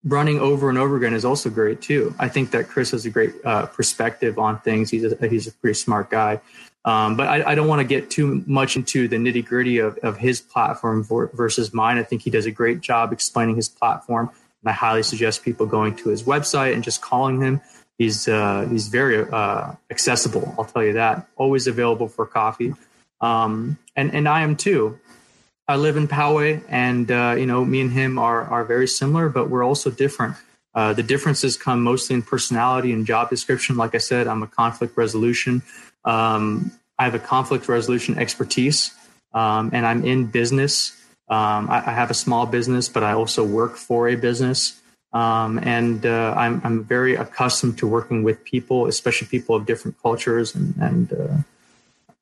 running 0.05 0.39
over 0.39 0.69
and 0.69 0.79
over 0.79 0.97
again 0.97 1.15
is 1.15 1.25
also 1.25 1.51
great 1.51 1.81
too. 1.81 2.15
I 2.19 2.29
think 2.29 2.51
that 2.53 2.69
Chris 2.69 2.93
has 2.93 3.05
a 3.05 3.11
great 3.11 3.35
uh, 3.45 3.67
perspective 3.67 4.39
on 4.39 4.61
things. 4.61 4.91
He's 4.91 5.05
a, 5.05 5.29
he's 5.29 5.47
a 5.47 5.53
pretty 5.53 5.75
smart 5.75 6.11
guy. 6.11 6.41
Um, 6.85 7.17
but 7.17 7.29
I, 7.29 7.51
I 7.51 7.55
don't 7.55 7.67
want 7.67 7.81
to 7.81 7.87
get 7.87 8.09
too 8.09 8.43
much 8.47 8.77
into 8.77 9.09
the 9.09 9.17
nitty 9.17 9.45
gritty 9.45 9.79
of, 9.79 9.99
of 9.99 10.17
his 10.17 10.41
platform 10.41 11.05
for, 11.05 11.27
versus 11.35 11.75
mine. 11.75 11.99
I 11.99 12.03
think 12.03 12.23
he 12.23 12.31
does 12.31 12.47
a 12.47 12.51
great 12.51 12.81
job 12.81 13.13
explaining 13.13 13.57
his 13.57 13.69
platform. 13.69 14.31
And 14.63 14.71
I 14.71 14.73
highly 14.73 15.03
suggest 15.03 15.45
people 15.45 15.67
going 15.67 15.97
to 15.97 16.09
his 16.09 16.23
website 16.23 16.73
and 16.75 16.83
just 16.83 17.03
calling 17.03 17.41
him. 17.41 17.61
He's 17.99 18.29
uh, 18.29 18.67
he's 18.71 18.89
very 18.89 19.29
uh, 19.29 19.73
accessible. 19.91 20.55
I'll 20.57 20.65
tell 20.65 20.85
you 20.85 20.93
that. 20.95 21.29
Always 21.37 21.67
available 21.67 22.07
for 22.07 22.27
coffee, 22.27 22.75
um, 23.21 23.77
and 23.97 24.15
and 24.15 24.29
I 24.29 24.43
am 24.43 24.55
too. 24.55 25.01
I 25.69 25.77
live 25.77 25.97
in 25.97 26.09
Poway, 26.09 26.63
and 26.69 27.11
uh, 27.11 27.35
you 27.39 27.47
know, 27.47 27.65
me 27.65 27.81
and 27.81 27.93
him 27.93 28.19
are 28.19 28.43
are 28.45 28.65
very 28.65 28.89
similar, 28.89 29.29
but 29.29 29.51
we're 29.51 29.65
also 29.65 29.91
different. 29.91 30.37
Uh, 30.75 30.93
the 30.93 31.03
differences 31.03 31.57
come 31.57 31.83
mostly 31.83 32.15
in 32.15 32.23
personality 32.23 32.93
and 32.93 33.07
job 33.07 33.31
description. 33.31 33.77
Like 33.77 33.95
I 33.95 33.99
said, 33.99 34.27
I'm 34.27 34.43
a 34.43 34.47
conflict 34.47 34.97
resolution. 34.97 35.63
Um, 36.05 36.73
I 36.99 37.05
have 37.05 37.15
a 37.15 37.19
conflict 37.19 37.69
resolution 37.69 38.19
expertise, 38.19 38.93
um, 39.33 39.71
and 39.73 39.87
I'm 39.87 40.05
in 40.05 40.27
business 40.27 40.99
um, 41.29 41.69
I, 41.69 41.79
I, 41.79 41.93
have 41.93 42.11
a 42.11 42.15
small 42.15 42.47
business, 42.47 42.89
but 42.89 43.03
I 43.03 43.13
also 43.13 43.45
work 43.45 43.77
for 43.77 44.09
a 44.09 44.15
business. 44.15 44.81
Um, 45.13 45.59
and 45.59 46.05
uh, 46.07 46.35
I'm, 46.37 46.61
I'm 46.65 46.85
very 46.85 47.17
accustomed 47.17 47.79
to 47.79 47.87
working 47.87 48.23
with 48.23 48.45
people, 48.45 48.87
especially 48.87 49.29
people 49.29 49.55
of 49.55 49.67
different 49.67 50.01
cultures 50.03 50.55
and 50.55 50.75
and, 50.81 51.13
uh, 51.13 51.37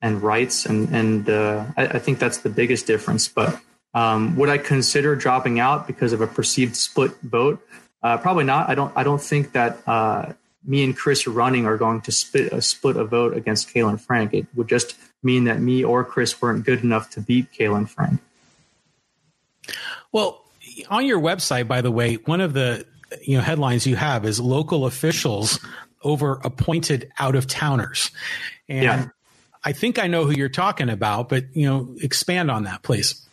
and 0.02 0.22
rights. 0.22 0.66
And, 0.66 0.88
and 0.94 1.28
uh, 1.28 1.64
I, 1.76 1.86
I, 1.86 1.98
think 1.98 2.18
that's 2.18 2.38
the 2.38 2.48
biggest 2.48 2.86
difference. 2.86 3.28
But 3.28 3.60
um, 3.94 4.36
would 4.36 4.48
I 4.48 4.58
consider 4.58 5.16
dropping 5.16 5.58
out 5.58 5.86
because 5.86 6.12
of 6.12 6.20
a 6.20 6.26
perceived 6.26 6.76
split 6.76 7.12
vote? 7.22 7.66
Uh, 8.02 8.18
probably 8.18 8.44
not. 8.44 8.68
I 8.68 8.74
don't. 8.74 8.92
I 8.94 9.02
don't 9.02 9.20
think 9.20 9.52
that 9.52 9.78
uh, 9.86 10.32
me 10.64 10.84
and 10.84 10.96
Chris 10.96 11.26
running 11.26 11.64
are 11.66 11.76
going 11.76 12.02
to 12.02 12.12
split 12.12 12.52
a 12.52 12.60
split 12.60 12.96
a 12.96 13.04
vote 13.04 13.36
against 13.36 13.72
Caylin 13.72 13.98
Frank. 13.98 14.34
It 14.34 14.46
would 14.54 14.68
just 14.68 14.96
mean 15.22 15.44
that 15.44 15.60
me 15.60 15.82
or 15.82 16.04
Chris 16.04 16.40
weren't 16.40 16.64
good 16.64 16.84
enough 16.84 17.10
to 17.10 17.20
beat 17.20 17.52
Caylin 17.52 17.88
Frank. 17.88 18.20
Well, 20.12 20.44
on 20.88 21.06
your 21.06 21.20
website, 21.20 21.66
by 21.66 21.80
the 21.80 21.90
way, 21.90 22.14
one 22.16 22.40
of 22.40 22.52
the 22.52 22.86
you 23.22 23.36
know 23.36 23.42
headlines 23.42 23.86
you 23.86 23.96
have 23.96 24.24
is 24.24 24.40
local 24.40 24.86
officials 24.86 25.58
over 26.02 26.40
appointed 26.44 27.10
out 27.18 27.34
of 27.34 27.46
towners, 27.46 28.10
and 28.68 28.84
yeah. 28.84 29.06
I 29.66 29.72
think 29.72 29.98
I 29.98 30.06
know 30.06 30.24
who 30.24 30.30
you're 30.30 30.48
talking 30.48 30.88
about, 30.88 31.28
but 31.28 31.56
you 31.56 31.66
know, 31.66 31.96
expand 32.00 32.52
on 32.52 32.62
that, 32.64 32.84
please. 32.84 33.28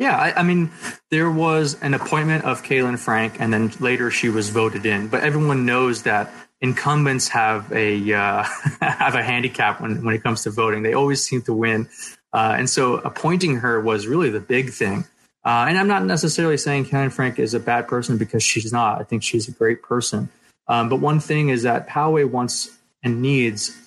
Yeah, 0.00 0.16
I, 0.16 0.40
I, 0.40 0.42
mean, 0.42 0.72
there 1.12 1.30
was 1.30 1.80
an 1.80 1.94
appointment 1.94 2.44
of 2.44 2.64
Caylin 2.64 2.98
Frank, 2.98 3.40
and 3.40 3.52
then 3.52 3.72
later 3.78 4.10
she 4.10 4.28
was 4.28 4.50
voted 4.50 4.84
in. 4.84 5.06
But 5.06 5.22
everyone 5.22 5.64
knows 5.64 6.02
that 6.02 6.32
incumbents 6.60 7.28
have 7.28 7.72
a 7.72 8.12
uh, 8.12 8.42
have 8.80 9.14
a 9.14 9.22
handicap 9.22 9.80
when 9.80 10.04
when 10.04 10.16
it 10.16 10.24
comes 10.24 10.42
to 10.42 10.50
voting. 10.50 10.82
They 10.82 10.92
always 10.92 11.24
seem 11.24 11.42
to 11.42 11.54
win, 11.54 11.88
uh, 12.32 12.56
and 12.58 12.68
so 12.68 12.94
appointing 12.94 13.58
her 13.58 13.80
was 13.80 14.08
really 14.08 14.30
the 14.30 14.40
big 14.40 14.72
thing. 14.72 15.04
Uh, 15.44 15.66
and 15.68 15.78
I'm 15.78 15.86
not 15.86 16.04
necessarily 16.04 16.56
saying 16.56 16.86
Caylin 16.86 17.12
Frank 17.12 17.38
is 17.38 17.54
a 17.54 17.60
bad 17.60 17.86
person 17.86 18.18
because 18.18 18.42
she's 18.42 18.72
not. 18.72 19.00
I 19.00 19.04
think 19.04 19.22
she's 19.22 19.46
a 19.46 19.52
great 19.52 19.84
person. 19.84 20.30
Um, 20.66 20.88
but 20.88 20.96
one 20.96 21.20
thing 21.20 21.50
is 21.50 21.62
that 21.62 21.88
Poway 21.88 22.28
wants 22.28 22.76
and 23.04 23.22
needs 23.22 23.85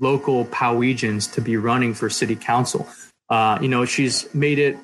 local 0.00 0.44
Powegians 0.46 1.32
to 1.34 1.40
be 1.40 1.56
running 1.56 1.94
for 1.94 2.08
city 2.10 2.36
council. 2.36 2.88
Uh, 3.28 3.58
you 3.60 3.68
know, 3.68 3.84
she's 3.84 4.32
made 4.34 4.58
it 4.58 4.76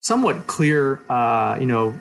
somewhat 0.00 0.46
clear, 0.46 1.00
uh, 1.08 1.56
you 1.58 1.66
know, 1.66 1.98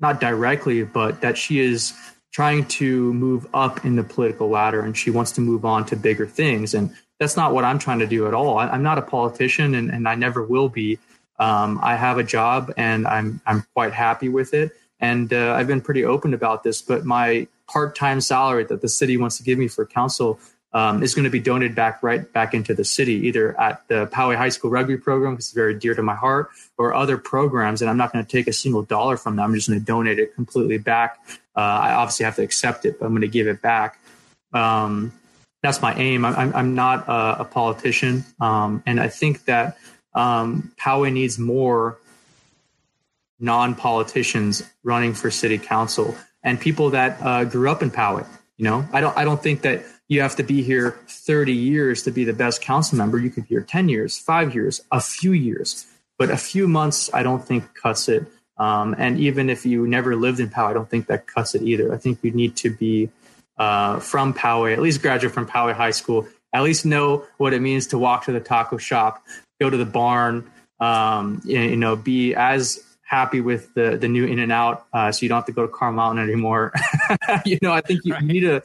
not 0.00 0.20
directly, 0.20 0.84
but 0.84 1.20
that 1.20 1.36
she 1.38 1.60
is 1.60 1.92
trying 2.32 2.64
to 2.66 3.12
move 3.14 3.46
up 3.54 3.84
in 3.84 3.96
the 3.96 4.02
political 4.02 4.48
ladder 4.48 4.80
and 4.80 4.96
she 4.96 5.10
wants 5.10 5.32
to 5.32 5.40
move 5.40 5.64
on 5.64 5.84
to 5.86 5.96
bigger 5.96 6.26
things. 6.26 6.74
And 6.74 6.94
that's 7.18 7.36
not 7.36 7.54
what 7.54 7.64
I'm 7.64 7.78
trying 7.78 8.00
to 8.00 8.06
do 8.06 8.26
at 8.26 8.34
all. 8.34 8.58
I, 8.58 8.74
am 8.74 8.82
not 8.82 8.98
a 8.98 9.02
politician 9.02 9.74
and, 9.74 9.90
and 9.90 10.08
I 10.08 10.14
never 10.14 10.42
will 10.42 10.68
be. 10.68 10.98
um, 11.38 11.80
I 11.82 11.96
have 11.96 12.18
a 12.18 12.22
job 12.22 12.72
and 12.76 13.06
I'm 13.06 13.40
I'm 13.46 13.66
quite 13.74 13.92
happy 13.92 14.28
with 14.28 14.54
it. 14.54 14.72
And 15.00 15.32
uh, 15.32 15.54
I've 15.54 15.66
been 15.66 15.80
pretty 15.80 16.04
open 16.04 16.34
about 16.34 16.62
this, 16.62 16.80
but 16.80 17.04
my 17.04 17.46
part-time 17.66 18.20
salary 18.20 18.64
that 18.64 18.80
the 18.80 18.88
city 18.88 19.16
wants 19.16 19.36
to 19.38 19.42
give 19.42 19.58
me 19.58 19.68
for 19.68 19.84
council 19.86 20.38
um, 20.74 21.02
is 21.02 21.14
going 21.14 21.24
to 21.24 21.30
be 21.30 21.38
donated 21.38 21.76
back 21.76 22.02
right 22.02 22.30
back 22.32 22.52
into 22.52 22.74
the 22.74 22.84
city, 22.84 23.14
either 23.28 23.58
at 23.58 23.86
the 23.88 24.08
Poway 24.08 24.36
High 24.36 24.48
School 24.48 24.70
rugby 24.70 24.96
program, 24.96 25.34
because 25.34 25.46
it's 25.46 25.54
very 25.54 25.78
dear 25.78 25.94
to 25.94 26.02
my 26.02 26.16
heart, 26.16 26.50
or 26.76 26.92
other 26.92 27.16
programs. 27.16 27.80
And 27.80 27.88
I'm 27.88 27.96
not 27.96 28.12
going 28.12 28.24
to 28.24 28.30
take 28.30 28.48
a 28.48 28.52
single 28.52 28.82
dollar 28.82 29.16
from 29.16 29.36
them. 29.36 29.44
I'm 29.44 29.54
just 29.54 29.68
going 29.68 29.78
to 29.78 29.84
donate 29.84 30.18
it 30.18 30.34
completely 30.34 30.78
back. 30.78 31.18
Uh, 31.56 31.60
I 31.60 31.92
obviously 31.92 32.24
have 32.24 32.36
to 32.36 32.42
accept 32.42 32.84
it, 32.84 32.98
but 32.98 33.06
I'm 33.06 33.12
going 33.12 33.22
to 33.22 33.28
give 33.28 33.46
it 33.46 33.62
back. 33.62 34.00
Um, 34.52 35.12
that's 35.62 35.80
my 35.80 35.94
aim. 35.94 36.24
I'm, 36.24 36.54
I'm 36.54 36.74
not 36.74 37.08
a, 37.08 37.40
a 37.40 37.44
politician, 37.44 38.24
um, 38.40 38.82
and 38.84 39.00
I 39.00 39.08
think 39.08 39.46
that 39.46 39.78
um, 40.12 40.72
Poway 40.78 41.12
needs 41.12 41.38
more 41.38 41.98
non-politicians 43.40 44.62
running 44.82 45.14
for 45.14 45.30
city 45.30 45.58
council 45.58 46.16
and 46.42 46.60
people 46.60 46.90
that 46.90 47.18
uh, 47.20 47.44
grew 47.44 47.70
up 47.70 47.82
in 47.82 47.90
Poway. 47.90 48.26
You 48.56 48.64
know, 48.64 48.88
I 48.92 49.00
don't 49.00 49.16
I 49.16 49.24
don't 49.24 49.42
think 49.42 49.62
that 49.62 49.84
you 50.08 50.20
have 50.20 50.36
to 50.36 50.42
be 50.42 50.62
here 50.62 50.98
30 51.08 51.52
years 51.52 52.02
to 52.02 52.10
be 52.10 52.24
the 52.24 52.32
best 52.32 52.60
council 52.60 52.98
member. 52.98 53.18
You 53.18 53.30
could 53.30 53.44
be 53.44 53.54
here 53.54 53.62
10 53.62 53.88
years, 53.88 54.18
five 54.18 54.54
years, 54.54 54.80
a 54.90 55.00
few 55.00 55.32
years, 55.32 55.86
but 56.18 56.30
a 56.30 56.36
few 56.36 56.68
months 56.68 57.10
I 57.14 57.22
don't 57.22 57.44
think 57.44 57.74
cuts 57.74 58.08
it. 58.08 58.26
Um, 58.56 58.94
and 58.98 59.18
even 59.18 59.50
if 59.50 59.66
you 59.66 59.86
never 59.86 60.14
lived 60.14 60.40
in 60.40 60.48
Poway, 60.48 60.70
I 60.70 60.72
don't 60.74 60.88
think 60.88 61.06
that 61.06 61.26
cuts 61.26 61.54
it 61.54 61.62
either. 61.62 61.92
I 61.92 61.96
think 61.96 62.18
you 62.22 62.30
need 62.30 62.56
to 62.56 62.70
be 62.70 63.10
uh, 63.56 63.98
from 63.98 64.34
Poway, 64.34 64.72
at 64.72 64.80
least 64.80 65.02
graduate 65.02 65.32
from 65.32 65.46
Poway 65.46 65.72
High 65.72 65.90
School, 65.90 66.28
at 66.52 66.62
least 66.62 66.86
know 66.86 67.24
what 67.38 67.52
it 67.52 67.60
means 67.60 67.88
to 67.88 67.98
walk 67.98 68.26
to 68.26 68.32
the 68.32 68.40
taco 68.40 68.76
shop, 68.76 69.24
go 69.60 69.70
to 69.70 69.76
the 69.76 69.84
barn, 69.84 70.48
um, 70.80 71.40
you, 71.44 71.60
you 71.60 71.76
know, 71.76 71.96
be 71.96 72.34
as 72.34 72.84
happy 73.14 73.40
with 73.40 73.72
the 73.74 73.96
the 73.96 74.08
new 74.08 74.26
in 74.26 74.40
and 74.40 74.50
out 74.50 74.86
uh, 74.92 75.12
so 75.12 75.22
you 75.22 75.28
don't 75.28 75.36
have 75.36 75.46
to 75.46 75.52
go 75.52 75.62
to 75.62 75.72
Carmel 75.72 75.96
Mountain 76.04 76.24
anymore. 76.24 76.72
you 77.44 77.58
know, 77.62 77.72
I 77.72 77.80
think 77.80 78.00
you, 78.04 78.12
right. 78.12 78.22
you, 78.22 78.28
need 78.28 78.40
to 78.40 78.62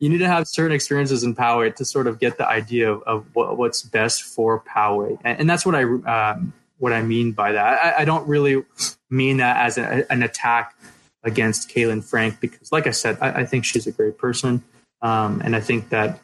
you 0.00 0.08
need 0.08 0.18
to 0.18 0.26
have 0.26 0.48
certain 0.48 0.74
experiences 0.74 1.22
in 1.22 1.36
Poway 1.36 1.74
to 1.76 1.84
sort 1.84 2.08
of 2.08 2.18
get 2.18 2.36
the 2.36 2.48
idea 2.48 2.90
of, 2.90 3.02
of 3.04 3.26
what, 3.32 3.56
what's 3.56 3.82
best 3.82 4.24
for 4.24 4.60
Poway, 4.60 5.18
and, 5.24 5.40
and 5.40 5.50
that's 5.50 5.64
what 5.64 5.76
I 5.76 5.84
um, 5.84 6.52
what 6.78 6.92
I 6.92 7.02
mean 7.02 7.32
by 7.32 7.52
that. 7.52 7.84
I, 7.84 8.02
I 8.02 8.04
don't 8.04 8.26
really 8.26 8.64
mean 9.08 9.36
that 9.36 9.64
as 9.64 9.78
a, 9.78 10.10
an 10.10 10.24
attack 10.24 10.76
against 11.22 11.70
Caylin 11.70 12.02
Frank 12.02 12.40
because, 12.40 12.72
like 12.72 12.88
I 12.88 12.90
said, 12.90 13.18
I, 13.20 13.42
I 13.42 13.44
think 13.46 13.64
she's 13.64 13.86
a 13.86 13.92
great 13.92 14.18
person, 14.18 14.64
um, 15.00 15.40
and 15.44 15.54
I 15.54 15.60
think 15.60 15.90
that 15.90 16.18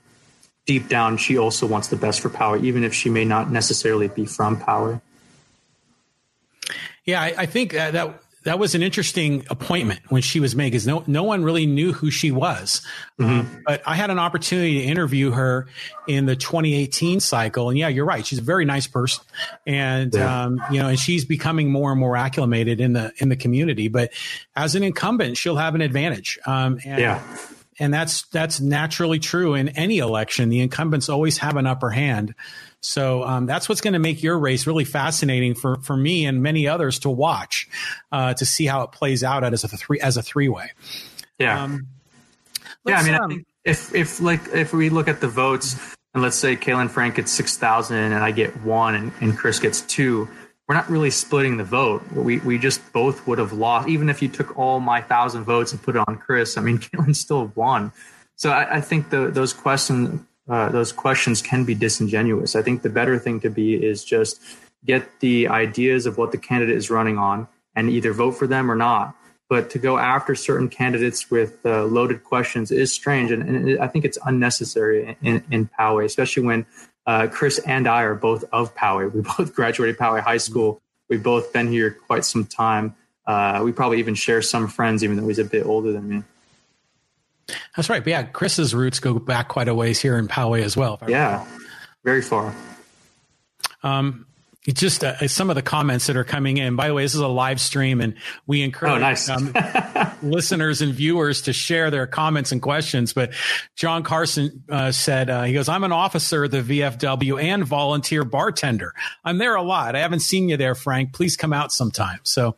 deep 0.66 0.88
down 0.88 1.16
she 1.16 1.38
also 1.38 1.66
wants 1.66 1.88
the 1.88 1.96
best 1.96 2.20
for 2.20 2.28
Poway, 2.28 2.64
even 2.64 2.82
if 2.82 2.92
she 2.92 3.08
may 3.08 3.24
not 3.24 3.50
necessarily 3.50 4.08
be 4.08 4.26
from 4.26 4.60
Poway. 4.60 5.00
Yeah, 7.08 7.22
I, 7.22 7.34
I 7.38 7.46
think 7.46 7.72
that, 7.72 7.94
that 7.94 8.20
that 8.42 8.58
was 8.58 8.74
an 8.74 8.82
interesting 8.82 9.46
appointment 9.48 10.00
when 10.10 10.20
she 10.20 10.40
was 10.40 10.54
made 10.54 10.72
because 10.72 10.86
no 10.86 11.04
no 11.06 11.22
one 11.22 11.42
really 11.42 11.64
knew 11.64 11.94
who 11.94 12.10
she 12.10 12.30
was. 12.30 12.82
Mm-hmm. 13.18 13.30
Um, 13.30 13.62
but 13.64 13.80
I 13.86 13.94
had 13.94 14.10
an 14.10 14.18
opportunity 14.18 14.80
to 14.80 14.84
interview 14.84 15.30
her 15.30 15.68
in 16.06 16.26
the 16.26 16.36
2018 16.36 17.20
cycle, 17.20 17.70
and 17.70 17.78
yeah, 17.78 17.88
you're 17.88 18.04
right. 18.04 18.26
She's 18.26 18.40
a 18.40 18.42
very 18.42 18.66
nice 18.66 18.86
person, 18.86 19.24
and 19.66 20.12
yeah. 20.12 20.44
um, 20.44 20.60
you 20.70 20.80
know, 20.80 20.88
and 20.88 20.98
she's 20.98 21.24
becoming 21.24 21.72
more 21.72 21.92
and 21.92 21.98
more 21.98 22.14
acclimated 22.14 22.78
in 22.78 22.92
the 22.92 23.10
in 23.16 23.30
the 23.30 23.36
community. 23.36 23.88
But 23.88 24.12
as 24.54 24.74
an 24.74 24.82
incumbent, 24.82 25.38
she'll 25.38 25.56
have 25.56 25.74
an 25.74 25.80
advantage. 25.80 26.38
Um, 26.44 26.78
and, 26.84 27.00
yeah. 27.00 27.22
And 27.80 27.94
that's 27.94 28.22
that's 28.26 28.60
naturally 28.60 29.18
true 29.18 29.54
in 29.54 29.70
any 29.70 29.96
election. 29.96 30.50
The 30.50 30.60
incumbents 30.60 31.08
always 31.08 31.38
have 31.38 31.56
an 31.56 31.66
upper 31.66 31.88
hand. 31.88 32.34
So 32.80 33.24
um, 33.24 33.46
that's 33.46 33.68
what's 33.68 33.80
going 33.80 33.94
to 33.94 33.98
make 33.98 34.22
your 34.22 34.38
race 34.38 34.66
really 34.66 34.84
fascinating 34.84 35.54
for 35.54 35.80
for 35.80 35.96
me 35.96 36.26
and 36.26 36.42
many 36.42 36.68
others 36.68 37.00
to 37.00 37.10
watch 37.10 37.68
uh, 38.12 38.34
to 38.34 38.46
see 38.46 38.66
how 38.66 38.82
it 38.82 38.92
plays 38.92 39.24
out 39.24 39.44
as 39.44 39.64
a 39.64 39.68
three 39.68 40.00
as 40.00 40.16
a 40.16 40.22
three 40.22 40.48
way. 40.48 40.70
Yeah. 41.38 41.62
Um, 41.62 41.88
yeah. 42.86 42.98
I 42.98 43.02
mean, 43.04 43.14
I 43.14 43.18
um, 43.18 43.30
think 43.30 43.46
if 43.64 43.94
if 43.94 44.20
like 44.20 44.40
if 44.52 44.72
we 44.72 44.90
look 44.90 45.08
at 45.08 45.20
the 45.20 45.28
votes 45.28 45.76
and 46.14 46.22
let's 46.22 46.36
say 46.36 46.56
Caylin 46.56 46.88
Frank 46.88 47.16
gets 47.16 47.32
six 47.32 47.56
thousand 47.56 47.96
and 47.96 48.14
I 48.14 48.30
get 48.30 48.56
one 48.62 48.94
and, 48.94 49.12
and 49.20 49.36
Chris 49.36 49.58
gets 49.58 49.80
two, 49.80 50.28
we're 50.68 50.74
not 50.74 50.88
really 50.88 51.10
splitting 51.10 51.56
the 51.56 51.64
vote. 51.64 52.02
We 52.12 52.38
we 52.38 52.58
just 52.58 52.92
both 52.92 53.26
would 53.26 53.38
have 53.38 53.52
lost. 53.52 53.88
Even 53.88 54.08
if 54.08 54.22
you 54.22 54.28
took 54.28 54.56
all 54.56 54.78
my 54.78 55.00
thousand 55.00 55.44
votes 55.44 55.72
and 55.72 55.82
put 55.82 55.96
it 55.96 56.04
on 56.06 56.16
Chris, 56.18 56.56
I 56.56 56.60
mean, 56.60 56.78
Caylin 56.78 57.16
still 57.16 57.50
won. 57.54 57.92
So 58.36 58.50
I, 58.50 58.76
I 58.76 58.80
think 58.80 59.10
the, 59.10 59.32
those 59.32 59.52
questions 59.52 60.24
uh, 60.48 60.70
those 60.70 60.92
questions 60.92 61.42
can 61.42 61.64
be 61.64 61.74
disingenuous. 61.74 62.56
I 62.56 62.62
think 62.62 62.82
the 62.82 62.90
better 62.90 63.18
thing 63.18 63.40
to 63.40 63.50
be 63.50 63.74
is 63.74 64.04
just 64.04 64.40
get 64.84 65.20
the 65.20 65.48
ideas 65.48 66.06
of 66.06 66.16
what 66.18 66.32
the 66.32 66.38
candidate 66.38 66.76
is 66.76 66.90
running 66.90 67.18
on 67.18 67.48
and 67.74 67.90
either 67.90 68.12
vote 68.12 68.32
for 68.32 68.46
them 68.46 68.70
or 68.70 68.74
not. 68.74 69.14
But 69.48 69.70
to 69.70 69.78
go 69.78 69.98
after 69.98 70.34
certain 70.34 70.68
candidates 70.68 71.30
with 71.30 71.64
uh, 71.64 71.84
loaded 71.84 72.22
questions 72.22 72.70
is 72.70 72.92
strange, 72.92 73.30
and, 73.30 73.42
and, 73.42 73.80
I 73.80 73.88
think 73.88 74.04
it's 74.04 74.18
unnecessary 74.26 75.16
in, 75.22 75.42
in 75.50 75.70
Poway, 75.78 76.04
especially 76.04 76.42
when 76.42 76.66
uh, 77.06 77.28
Chris 77.28 77.58
and 77.60 77.88
I 77.88 78.02
are 78.02 78.14
both 78.14 78.44
of 78.52 78.74
Poway. 78.74 79.10
We 79.10 79.22
both 79.38 79.54
graduated 79.54 79.96
Poway 79.96 80.20
High 80.20 80.36
School. 80.36 80.82
We've 81.08 81.22
both 81.22 81.52
been 81.54 81.68
here 81.68 81.90
quite 81.90 82.26
some 82.26 82.44
time. 82.44 82.94
Uh, 83.26 83.62
we 83.64 83.72
probably 83.72 83.98
even 84.00 84.14
share 84.14 84.42
some 84.42 84.68
friends, 84.68 85.02
even 85.02 85.16
though 85.16 85.26
he's 85.26 85.38
a 85.38 85.44
bit 85.44 85.64
older 85.64 85.92
than 85.92 86.08
me. 86.08 86.22
That's 87.76 87.88
right. 87.88 88.02
But 88.02 88.10
yeah, 88.10 88.22
Chris's 88.24 88.74
roots 88.74 89.00
go 89.00 89.18
back 89.18 89.48
quite 89.48 89.68
a 89.68 89.74
ways 89.74 90.00
here 90.00 90.18
in 90.18 90.28
Poway 90.28 90.62
as 90.62 90.76
well. 90.76 91.00
Yeah, 91.06 91.46
very 92.04 92.22
far. 92.22 92.54
Um, 93.82 94.26
it's 94.68 94.82
just 94.82 95.02
uh, 95.02 95.26
some 95.28 95.48
of 95.48 95.56
the 95.56 95.62
comments 95.62 96.08
that 96.08 96.16
are 96.18 96.24
coming 96.24 96.58
in. 96.58 96.76
By 96.76 96.88
the 96.88 96.94
way, 96.94 97.02
this 97.02 97.14
is 97.14 97.20
a 97.22 97.26
live 97.26 97.58
stream, 97.58 98.02
and 98.02 98.16
we 98.46 98.60
encourage 98.60 98.92
oh, 98.92 98.98
nice. 98.98 99.26
um, 99.30 99.54
listeners 100.22 100.82
and 100.82 100.92
viewers 100.92 101.42
to 101.42 101.54
share 101.54 101.90
their 101.90 102.06
comments 102.06 102.52
and 102.52 102.60
questions. 102.60 103.14
But 103.14 103.32
John 103.76 104.02
Carson 104.02 104.64
uh, 104.68 104.92
said, 104.92 105.30
uh, 105.30 105.44
he 105.44 105.54
goes, 105.54 105.70
I'm 105.70 105.84
an 105.84 105.92
officer 105.92 106.44
of 106.44 106.50
the 106.50 106.62
VFW 106.62 107.42
and 107.42 107.64
volunteer 107.64 108.24
bartender. 108.24 108.92
I'm 109.24 109.38
there 109.38 109.54
a 109.54 109.62
lot. 109.62 109.96
I 109.96 110.00
haven't 110.00 110.20
seen 110.20 110.50
you 110.50 110.58
there, 110.58 110.74
Frank. 110.74 111.14
Please 111.14 111.34
come 111.34 111.54
out 111.54 111.72
sometime. 111.72 112.20
So 112.24 112.56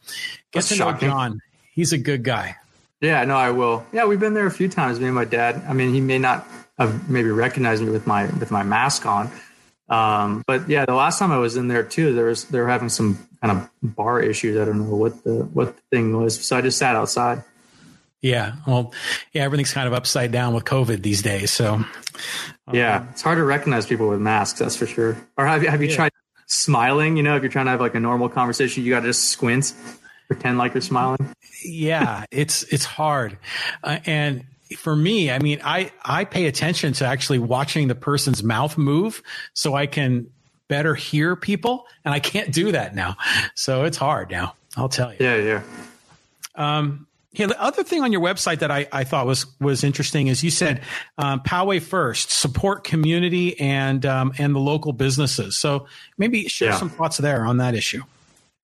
get 0.51 0.62
That's 0.62 0.68
to 0.70 0.74
shocking. 0.74 1.09
know 1.09 1.14
John. 1.14 1.41
He's 1.74 1.93
a 1.93 1.99
good 1.99 2.24
guy. 2.24 2.57
Yeah, 3.01 3.24
no, 3.24 3.36
I 3.36 3.51
will. 3.51 3.84
Yeah, 3.92 4.05
we've 4.05 4.20
been 4.20 4.34
there 4.34 4.46
a 4.46 4.51
few 4.51 4.68
times. 4.68 5.01
Me 5.01 5.07
and 5.07 5.14
my 5.14 5.24
dad. 5.24 5.62
I 5.66 5.72
mean, 5.72 5.94
he 5.94 6.01
may 6.01 6.18
not 6.18 6.46
have 6.78 7.09
maybe 7.09 7.30
recognized 7.30 7.82
me 7.82 7.90
with 7.90 8.07
my 8.07 8.26
with 8.26 8.51
my 8.51 8.62
mask 8.62 9.07
on, 9.07 9.30
um, 9.90 10.44
but 10.46 10.68
yeah, 10.68 10.86
the 10.86 10.94
last 10.94 11.18
time 11.18 11.32
I 11.32 11.38
was 11.38 11.57
in 11.57 11.68
there 11.68 11.82
too, 11.82 12.14
there 12.14 12.26
was 12.26 12.44
they 12.44 12.61
were 12.61 12.68
having 12.68 12.88
some 12.88 13.26
kind 13.42 13.59
of 13.59 13.70
bar 13.82 14.20
issues. 14.20 14.57
I 14.57 14.64
don't 14.64 14.78
know 14.78 14.94
what 14.94 15.24
the 15.24 15.44
what 15.53 15.76
the 15.76 15.82
thing 15.90 16.16
was, 16.16 16.46
so 16.46 16.57
I 16.57 16.61
just 16.61 16.78
sat 16.78 16.94
outside. 16.94 17.42
Yeah, 18.22 18.57
well, 18.66 18.92
yeah, 19.32 19.42
everything's 19.42 19.72
kind 19.72 19.88
of 19.88 19.94
upside 19.94 20.30
down 20.30 20.55
with 20.55 20.64
COVID 20.64 21.03
these 21.03 21.22
days. 21.22 21.51
So, 21.51 21.74
um, 21.74 21.86
yeah, 22.70 23.07
it's 23.11 23.22
hard 23.22 23.38
to 23.38 23.44
recognize 23.44 23.86
people 23.86 24.09
with 24.09 24.20
masks. 24.20 24.59
That's 24.59 24.76
for 24.76 24.86
sure. 24.86 25.16
Or 25.36 25.46
have 25.46 25.62
you 25.62 25.70
have 25.70 25.82
you 25.82 25.88
yeah. 25.88 25.96
tried 25.96 26.12
smiling? 26.46 27.16
You 27.16 27.24
know, 27.24 27.34
if 27.36 27.42
you're 27.42 27.51
trying 27.51 27.64
to 27.64 27.72
have 27.72 27.80
like 27.80 27.94
a 27.94 28.01
normal 28.01 28.28
conversation, 28.28 28.84
you 28.84 28.90
got 28.90 29.01
to 29.01 29.07
just 29.07 29.24
squint 29.24 29.72
pretend 30.30 30.58
like 30.58 30.74
you're 30.74 30.80
smiling. 30.80 31.34
yeah, 31.64 32.24
it's 32.30 32.62
it's 32.64 32.84
hard, 32.84 33.36
uh, 33.82 33.98
and 34.06 34.44
for 34.76 34.94
me, 34.94 35.30
I 35.30 35.40
mean, 35.40 35.60
I 35.64 35.90
I 36.04 36.24
pay 36.24 36.46
attention 36.46 36.92
to 36.94 37.06
actually 37.06 37.40
watching 37.40 37.88
the 37.88 37.94
person's 37.96 38.42
mouth 38.42 38.78
move 38.78 39.22
so 39.54 39.74
I 39.74 39.86
can 39.86 40.30
better 40.68 40.94
hear 40.94 41.34
people, 41.34 41.86
and 42.04 42.14
I 42.14 42.20
can't 42.20 42.52
do 42.52 42.72
that 42.72 42.94
now. 42.94 43.16
So 43.54 43.84
it's 43.84 43.96
hard 43.96 44.30
now. 44.30 44.54
I'll 44.76 44.88
tell 44.88 45.10
you. 45.10 45.18
Yeah, 45.18 45.36
yeah. 45.36 45.62
Um, 46.54 47.08
yeah, 47.32 47.46
the 47.46 47.60
other 47.60 47.82
thing 47.82 48.02
on 48.02 48.12
your 48.12 48.20
website 48.20 48.60
that 48.60 48.70
I, 48.70 48.86
I 48.92 49.04
thought 49.04 49.26
was 49.26 49.46
was 49.60 49.82
interesting 49.82 50.28
is 50.28 50.44
you 50.44 50.50
said 50.50 50.82
um, 51.18 51.40
Poway 51.40 51.82
first, 51.82 52.30
support 52.30 52.84
community 52.84 53.58
and 53.58 54.06
um, 54.06 54.32
and 54.38 54.54
the 54.54 54.60
local 54.60 54.92
businesses. 54.92 55.56
So 55.56 55.86
maybe 56.18 56.48
share 56.48 56.70
yeah. 56.70 56.76
some 56.76 56.90
thoughts 56.90 57.18
there 57.18 57.44
on 57.44 57.56
that 57.56 57.74
issue. 57.74 58.02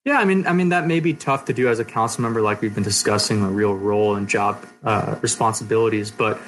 Yeah, 0.06 0.18
I 0.18 0.24
mean, 0.24 0.46
I 0.46 0.52
mean 0.52 0.68
that 0.68 0.86
may 0.86 1.00
be 1.00 1.14
tough 1.14 1.46
to 1.46 1.52
do 1.52 1.68
as 1.68 1.80
a 1.80 1.84
council 1.84 2.22
member, 2.22 2.40
like 2.40 2.62
we've 2.62 2.72
been 2.72 2.84
discussing 2.84 3.42
the 3.42 3.48
real 3.48 3.74
role 3.74 4.14
and 4.14 4.28
job 4.28 4.64
uh, 4.84 5.16
responsibilities. 5.20 6.12
But 6.12 6.40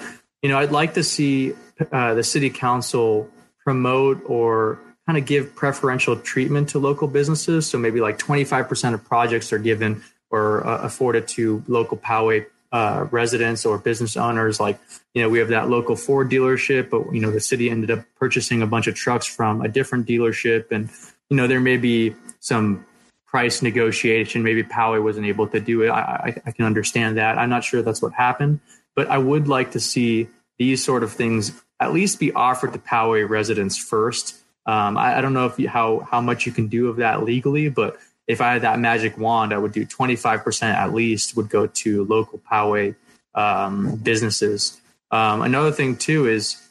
you 0.43 0.49
know, 0.49 0.59
I'd 0.61 0.71
like 0.71 0.95
to 0.95 1.03
see 1.03 1.55
uh, 1.91 2.15
the 2.15 2.23
city 2.23 2.51
council 2.51 3.29
promote 3.65 4.23
or 4.27 4.79
kind 5.07 5.19
of 5.19 5.27
give 5.27 5.57
preferential 5.57 6.15
treatment 6.15 6.69
to 6.69 6.79
local 6.79 7.09
businesses. 7.09 7.67
So 7.69 7.79
maybe 7.79 8.01
like 8.01 8.17
twenty 8.17 8.45
five 8.45 8.69
percent 8.69 8.95
of 8.95 9.05
projects 9.05 9.53
are 9.53 9.59
given 9.59 10.05
or 10.31 10.65
uh, 10.65 10.83
afforded 10.83 11.27
to 11.27 11.65
local 11.67 11.97
Poway 11.97 12.47
uh, 12.71 13.07
residents 13.11 13.67
or 13.67 13.77
business 13.77 14.17
owners. 14.17 14.61
Like, 14.61 14.79
you 15.15 15.23
know, 15.23 15.29
we 15.29 15.41
have 15.41 15.49
that 15.49 15.69
local 15.69 15.97
Ford 15.97 16.31
dealership, 16.31 16.91
but 16.91 17.13
you 17.13 17.21
know, 17.21 17.33
the 17.33 17.41
city 17.41 17.71
ended 17.71 17.91
up 17.91 18.05
purchasing 18.21 18.63
a 18.63 18.69
bunch 18.69 18.87
of 18.87 18.95
trucks 18.95 19.27
from 19.27 19.63
a 19.63 19.69
different 19.69 20.07
dealership, 20.07 20.71
and 20.71 20.91
you 21.29 21.37
know, 21.37 21.49
there 21.49 21.61
may 21.61 21.77
be 21.77 22.15
some 22.39 22.85
price 23.29 23.63
negotiation. 23.63 24.43
Maybe 24.43 24.63
Poway 24.63 25.03
wasn't 25.03 25.27
able 25.27 25.47
to 25.49 25.61
do 25.61 25.83
it. 25.83 25.89
I, 25.89 26.01
I, 26.01 26.43
I, 26.47 26.51
can 26.53 26.65
understand 26.65 27.19
that. 27.19 27.37
I'm 27.39 27.51
not 27.51 27.63
sure 27.63 27.83
that's 27.83 28.01
what 28.01 28.15
happened, 28.15 28.61
but 28.97 29.09
I 29.09 29.19
would 29.19 29.49
like 29.49 29.73
to 29.73 29.81
see 29.81 30.29
these 30.59 30.83
sort 30.83 31.03
of 31.03 31.13
things 31.13 31.53
at 31.79 31.93
least 31.93 32.19
be 32.19 32.33
offered 32.33 32.73
to 32.73 32.79
Poway 32.79 33.29
residents 33.29 33.77
first. 33.77 34.37
Um, 34.67 34.97
I, 34.97 35.19
I, 35.19 35.21
don't 35.21 35.35
know 35.35 35.47
if 35.47 35.59
you, 35.59 35.69
how 35.69 36.01
how 36.11 36.21
much 36.21 36.47
you 36.47 36.53
can 36.53 36.69
do 36.69 36.89
of 36.89 36.97
that 36.97 37.23
legally, 37.23 37.69
but 37.69 37.99
if 38.27 38.41
I 38.41 38.55
had 38.55 38.63
that 38.63 38.79
magic 38.79 39.17
wand, 39.17 39.55
I 39.55 39.59
would 39.59 39.73
do 39.73 39.87
25% 39.87 40.63
at 40.63 40.93
least 40.93 41.37
would 41.37 41.49
go 41.49 41.67
to 41.67 42.05
local 42.05 42.39
Poway 42.39 42.95
um, 43.35 43.97
businesses. 43.97 44.81
Um, 45.11 45.43
another 45.43 45.73
thing 45.73 45.97
too 45.97 46.27
is, 46.27 46.63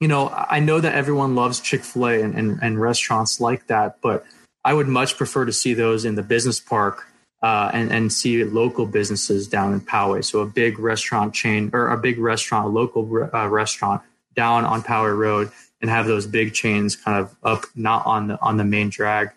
you 0.00 0.08
know, 0.08 0.28
I 0.28 0.60
know 0.60 0.80
that 0.80 0.94
everyone 0.94 1.34
loves 1.34 1.60
Chick 1.60 1.82
Fil 1.82 2.06
A 2.06 2.22
and, 2.22 2.34
and, 2.34 2.58
and 2.62 2.80
restaurants 2.80 3.40
like 3.40 3.66
that, 3.68 4.00
but 4.00 4.24
I 4.68 4.74
would 4.74 4.86
much 4.86 5.16
prefer 5.16 5.46
to 5.46 5.52
see 5.52 5.72
those 5.72 6.04
in 6.04 6.14
the 6.14 6.22
business 6.22 6.60
park 6.60 7.06
uh, 7.42 7.70
and, 7.72 7.90
and 7.90 8.12
see 8.12 8.44
local 8.44 8.84
businesses 8.84 9.48
down 9.48 9.72
in 9.72 9.80
Poway. 9.80 10.22
So 10.22 10.40
a 10.40 10.46
big 10.46 10.78
restaurant 10.78 11.32
chain 11.32 11.70
or 11.72 11.88
a 11.88 11.96
big 11.96 12.18
restaurant, 12.18 12.66
a 12.66 12.68
local 12.68 13.02
uh, 13.32 13.48
restaurant 13.48 14.02
down 14.36 14.66
on 14.66 14.82
Poway 14.82 15.16
Road, 15.16 15.50
and 15.80 15.88
have 15.88 16.06
those 16.06 16.26
big 16.26 16.52
chains 16.52 16.96
kind 16.96 17.16
of 17.18 17.34
up, 17.42 17.64
not 17.74 18.04
on 18.04 18.28
the 18.28 18.38
on 18.42 18.58
the 18.58 18.64
main 18.64 18.90
drag. 18.90 19.30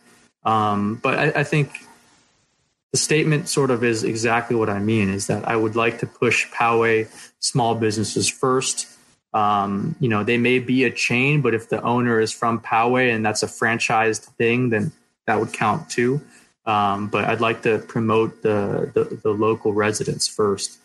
Um, 0.43 0.95
but 0.95 1.17
I, 1.17 1.39
I 1.39 1.43
think 1.45 1.87
the 2.91 2.97
statement 2.97 3.47
sort 3.47 3.71
of 3.71 3.85
is 3.85 4.03
exactly 4.03 4.57
what 4.57 4.69
I 4.69 4.79
mean. 4.79 5.09
Is 5.09 5.27
that 5.27 5.47
I 5.47 5.55
would 5.55 5.77
like 5.77 5.99
to 5.99 6.07
push 6.07 6.45
Poway 6.51 7.07
small 7.39 7.75
businesses 7.75 8.27
first. 8.27 8.85
Um, 9.33 9.95
you 10.01 10.09
know, 10.09 10.25
they 10.25 10.37
may 10.37 10.59
be 10.59 10.83
a 10.83 10.91
chain, 10.91 11.39
but 11.39 11.53
if 11.53 11.69
the 11.69 11.81
owner 11.81 12.19
is 12.19 12.33
from 12.33 12.59
Poway 12.59 13.15
and 13.15 13.25
that's 13.25 13.43
a 13.43 13.47
franchised 13.47 14.25
thing, 14.35 14.71
then 14.71 14.91
that 15.31 15.39
would 15.39 15.53
count 15.53 15.89
too. 15.89 16.21
Um, 16.65 17.07
but 17.07 17.23
I'd 17.23 17.39
like 17.39 17.63
to 17.63 17.79
promote 17.79 18.43
the, 18.43 18.91
the, 18.93 19.15
the 19.23 19.31
local 19.31 19.73
residents 19.73 20.27
first. 20.27 20.77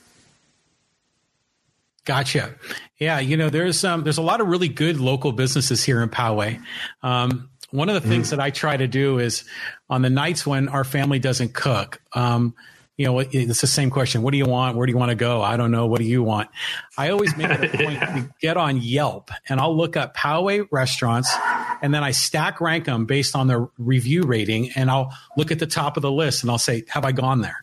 Gotcha. 2.05 2.55
Yeah, 2.99 3.19
you 3.19 3.37
know, 3.37 3.51
there's 3.51 3.85
um, 3.85 4.05
there's 4.05 4.19
a 4.19 4.23
lot 4.23 4.41
of 4.41 4.47
really 4.47 4.69
good 4.69 5.01
local 5.01 5.33
businesses 5.33 5.83
here 5.83 6.01
in 6.01 6.09
Poway. 6.09 6.63
Um, 7.03 7.51
one 7.73 7.89
of 7.89 8.01
the 8.01 8.09
things 8.09 8.29
mm. 8.29 8.31
that 8.31 8.41
I 8.41 8.51
try 8.51 8.77
to 8.77 8.87
do 8.87 9.19
is 9.19 9.45
on 9.91 10.03
the 10.03 10.11
nights 10.11 10.47
when 10.47 10.69
our 10.69 10.85
family 10.85 11.19
doesn't 11.19 11.53
cook, 11.53 12.01
um, 12.13 12.55
you 12.97 13.05
know, 13.05 13.19
it's 13.19 13.61
the 13.61 13.67
same 13.67 13.91
question. 13.91 14.23
What 14.23 14.31
do 14.31 14.39
you 14.39 14.47
want? 14.47 14.77
Where 14.77 14.87
do 14.87 14.91
you 14.91 14.97
want 14.97 15.11
to 15.11 15.17
go? 15.17 15.43
I 15.43 15.59
don't 15.59 15.71
know. 15.71 15.87
What 15.87 15.99
do 15.99 16.07
you 16.07 16.23
want? 16.23 16.49
I 16.97 17.11
always 17.11 17.37
make 17.37 17.51
it 17.51 17.75
a 17.75 17.77
point 17.85 17.95
yeah. 17.95 18.15
to 18.15 18.31
get 18.41 18.57
on 18.57 18.81
Yelp 18.81 19.31
and 19.49 19.61
I'll 19.61 19.77
look 19.77 19.97
up 19.99 20.17
Poway 20.17 20.67
restaurants 20.71 21.31
and 21.83 21.93
then 21.93 22.03
I 22.03 22.13
stack 22.13 22.61
rank 22.61 22.87
them 22.87 23.05
based 23.05 23.37
on 23.37 23.49
their 23.49 23.69
review 23.77 24.23
rating. 24.23 24.71
And 24.71 24.91
I'll 24.91 25.13
look 25.37 25.51
at 25.51 25.59
the 25.59 25.67
top 25.67 25.99
of 25.99 26.03
the 26.03 26.11
list 26.11 26.43
and 26.43 26.51
I'll 26.51 26.59
say, 26.59 26.85
have 26.89 27.05
I 27.05 27.13
gone 27.13 27.43
there? 27.43 27.63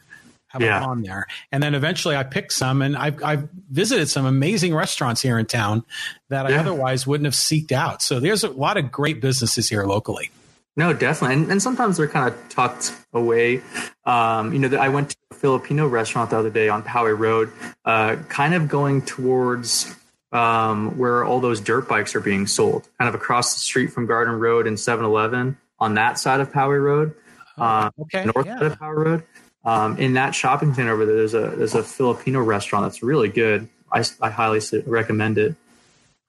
Have 0.50 0.62
yeah. 0.62 0.78
I 0.78 0.86
gone 0.86 1.02
there? 1.02 1.26
And 1.52 1.64
then 1.64 1.74
eventually 1.74 2.16
I 2.16 2.22
pick 2.22 2.52
some 2.52 2.84
and 2.84 2.96
I've, 2.96 3.24
I've 3.24 3.50
visited 3.72 4.10
some 4.10 4.28
amazing 4.28 4.76
restaurants 4.76 5.20
here 5.20 5.40
in 5.40 5.48
town 5.48 5.84
that 6.30 6.48
yeah. 6.48 6.58
I 6.58 6.60
otherwise 6.60 7.08
wouldn't 7.08 7.26
have 7.26 7.34
seeked 7.34 7.72
out. 7.72 8.04
So 8.04 8.20
there's 8.20 8.44
a 8.44 8.50
lot 8.50 8.78
of 8.78 8.92
great 8.92 9.20
businesses 9.20 9.68
here 9.68 9.86
locally. 9.86 10.30
No, 10.76 10.92
definitely, 10.92 11.36
and, 11.36 11.52
and 11.52 11.62
sometimes 11.62 11.98
they're 11.98 12.08
kind 12.08 12.28
of 12.28 12.50
tucked 12.50 12.96
away. 13.14 13.62
Um, 14.06 14.54
you 14.54 14.60
know, 14.60 14.76
I 14.78 14.90
went 14.90 15.12
to 15.12 15.18
a 15.32 15.36
Filipino 15.36 15.88
restaurant 15.88 16.32
the 16.32 16.38
other 16.38 16.50
day 16.50 16.68
on 16.68 16.82
Poway 16.82 17.18
Road, 17.18 17.52
uh, 17.86 18.16
kind 18.28 18.56
of 18.56 18.68
going 18.70 19.04
towards 19.04 19.96
um, 20.32 20.98
where 20.98 21.24
all 21.24 21.40
those 21.40 21.62
dirt 21.62 21.88
bikes 21.88 22.16
are 22.16 22.20
being 22.20 22.48
sold, 22.48 22.90
kind 22.98 23.08
of 23.08 23.14
across 23.14 23.54
the 23.54 23.60
street 23.60 23.88
from 23.94 24.08
Garden 24.08 24.40
Road 24.40 24.66
and 24.66 24.78
7-Eleven 24.78 25.58
on 25.80 25.94
that 25.94 26.18
side 26.18 26.40
of 26.40 26.52
Poway 26.52 26.82
Road, 26.82 27.14
uh, 27.58 27.92
okay, 28.02 28.26
north 28.26 28.48
yeah. 28.48 28.58
side 28.58 28.72
of 28.72 28.80
Poway 28.80 28.96
Road. 28.96 29.24
Um, 29.66 29.98
in 29.98 30.14
that 30.14 30.34
shopping 30.34 30.74
center 30.74 30.92
over 30.92 31.06
there, 31.06 31.16
there's 31.18 31.36
a 31.36 31.56
there's 31.56 31.76
a 31.76 31.84
Filipino 31.84 32.42
restaurant 32.42 32.86
that's 32.86 33.02
really 33.02 33.30
good. 33.30 33.70
I, 33.92 34.04
I 34.20 34.30
highly 34.30 34.60
recommend 34.86 35.38
it. 35.38 35.56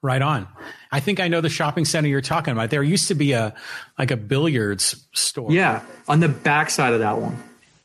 Right 0.05 0.21
on. 0.21 0.47
I 0.93 1.01
think 1.01 1.19
I 1.19 1.29
know 1.29 1.41
the 1.41 1.49
shopping 1.49 1.87
center 1.87 2.09
you're 2.09 2.21
talking 2.21 2.53
about. 2.53 2.69
There 2.69 2.83
used 2.83 3.09
to 3.09 3.15
be 3.15 3.33
a 3.33 3.55
like 3.99 4.11
a 4.11 4.19
billiards 4.19 5.03
store. 5.15 5.51
Yeah, 5.51 5.83
on 6.07 6.21
the 6.21 6.29
back 6.29 6.69
side 6.69 6.93
of 6.93 7.01
that 7.01 7.17
one. 7.17 7.43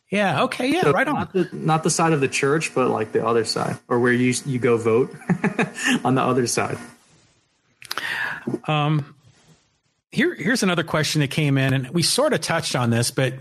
Yeah. 0.09 0.43
Okay. 0.43 0.67
Yeah. 0.67 0.81
So 0.81 0.91
right 0.91 1.07
on. 1.07 1.13
Not 1.13 1.31
the, 1.31 1.49
not 1.53 1.83
the 1.83 1.89
side 1.89 2.11
of 2.11 2.19
the 2.19 2.27
church, 2.27 2.75
but 2.75 2.89
like 2.89 3.13
the 3.13 3.25
other 3.25 3.45
side, 3.45 3.77
or 3.87 4.01
where 4.01 4.11
you 4.11 4.33
you 4.45 4.59
go 4.59 4.75
vote 4.75 5.15
on 6.03 6.15
the 6.15 6.21
other 6.21 6.45
side. 6.45 6.77
Um. 8.67 9.15
Here, 10.11 10.33
here's 10.33 10.63
another 10.63 10.83
question 10.83 11.21
that 11.21 11.29
came 11.29 11.57
in, 11.57 11.71
and 11.71 11.89
we 11.91 12.01
sort 12.01 12.33
of 12.33 12.41
touched 12.41 12.75
on 12.75 12.89
this, 12.89 13.11
but 13.11 13.35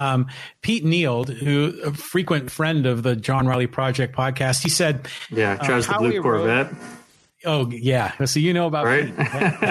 um, 0.00 0.26
Pete 0.60 0.84
Neild, 0.84 1.28
who 1.32 1.80
a 1.84 1.94
frequent 1.94 2.50
friend 2.50 2.84
of 2.84 3.04
the 3.04 3.14
John 3.14 3.46
Riley 3.46 3.68
Project 3.68 4.14
podcast, 4.14 4.62
he 4.62 4.68
said, 4.68 5.08
"Yeah, 5.30 5.54
drives 5.64 5.88
uh, 5.88 5.92
the 5.92 5.98
blue 5.98 6.20
Corvette." 6.20 6.72
Wrote, 6.72 6.80
Oh 7.44 7.70
yeah, 7.70 8.24
so 8.26 8.38
you 8.38 8.52
know 8.52 8.66
about 8.66 8.84
right? 8.84 9.08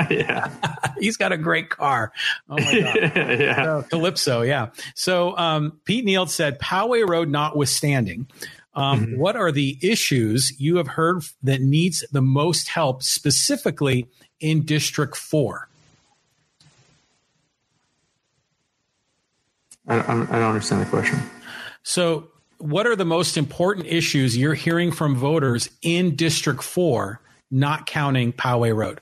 yeah, 0.10 0.50
he's 1.00 1.18
got 1.18 1.32
a 1.32 1.38
great 1.38 1.70
car. 1.70 2.12
Oh 2.50 2.56
my 2.56 2.80
god, 2.80 2.96
yeah, 3.40 3.64
so, 3.64 3.86
Calypso. 3.90 4.42
Yeah. 4.42 4.70
So 4.96 5.38
um, 5.38 5.80
Pete 5.86 6.06
Neild 6.06 6.30
said, 6.30 6.60
"Poway 6.60 7.08
Road 7.08 7.30
notwithstanding, 7.30 8.28
um, 8.74 9.06
mm-hmm. 9.06 9.20
what 9.20 9.36
are 9.36 9.52
the 9.52 9.78
issues 9.84 10.60
you 10.60 10.78
have 10.78 10.88
heard 10.88 11.24
that 11.44 11.62
needs 11.62 12.04
the 12.12 12.24
most 12.24 12.70
help, 12.70 13.04
specifically 13.04 14.08
in 14.40 14.66
District 14.66 15.16
Four? 15.16 15.70
I, 19.88 20.00
I 20.00 20.14
don't 20.14 20.32
understand 20.32 20.82
the 20.82 20.90
question. 20.90 21.20
So, 21.84 22.30
what 22.58 22.88
are 22.88 22.96
the 22.96 23.06
most 23.06 23.38
important 23.38 23.86
issues 23.86 24.36
you're 24.36 24.56
hearing 24.56 24.92
from 24.92 25.16
voters 25.16 25.70
in 25.84 26.16
District 26.16 26.64
Four? 26.64 27.22
Not 27.52 27.86
counting 27.86 28.34
Poway 28.34 28.76
Road. 28.76 29.00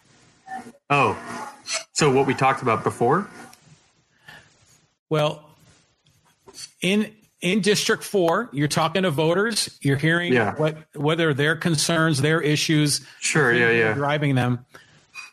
Oh, 0.90 1.18
so 1.94 2.12
what 2.12 2.26
we 2.26 2.34
talked 2.34 2.62
about 2.62 2.84
before? 2.84 3.28
Well, 5.10 5.44
in 6.82 7.14
in 7.42 7.62
District 7.62 8.04
Four, 8.04 8.50
you're 8.52 8.68
talking 8.68 9.04
to 9.04 9.12
voters. 9.12 9.78
You're 9.82 9.98
hearing 9.98 10.34
yeah. 10.34 10.56
what 10.56 10.78
whether 10.96 11.34
their 11.34 11.56
concerns, 11.56 12.22
their 12.22 12.42
issues, 12.42 13.06
sure, 13.20 13.54
yeah, 13.54 13.72
yeah, 13.72 13.94
driving 13.94 14.36
them. 14.36 14.66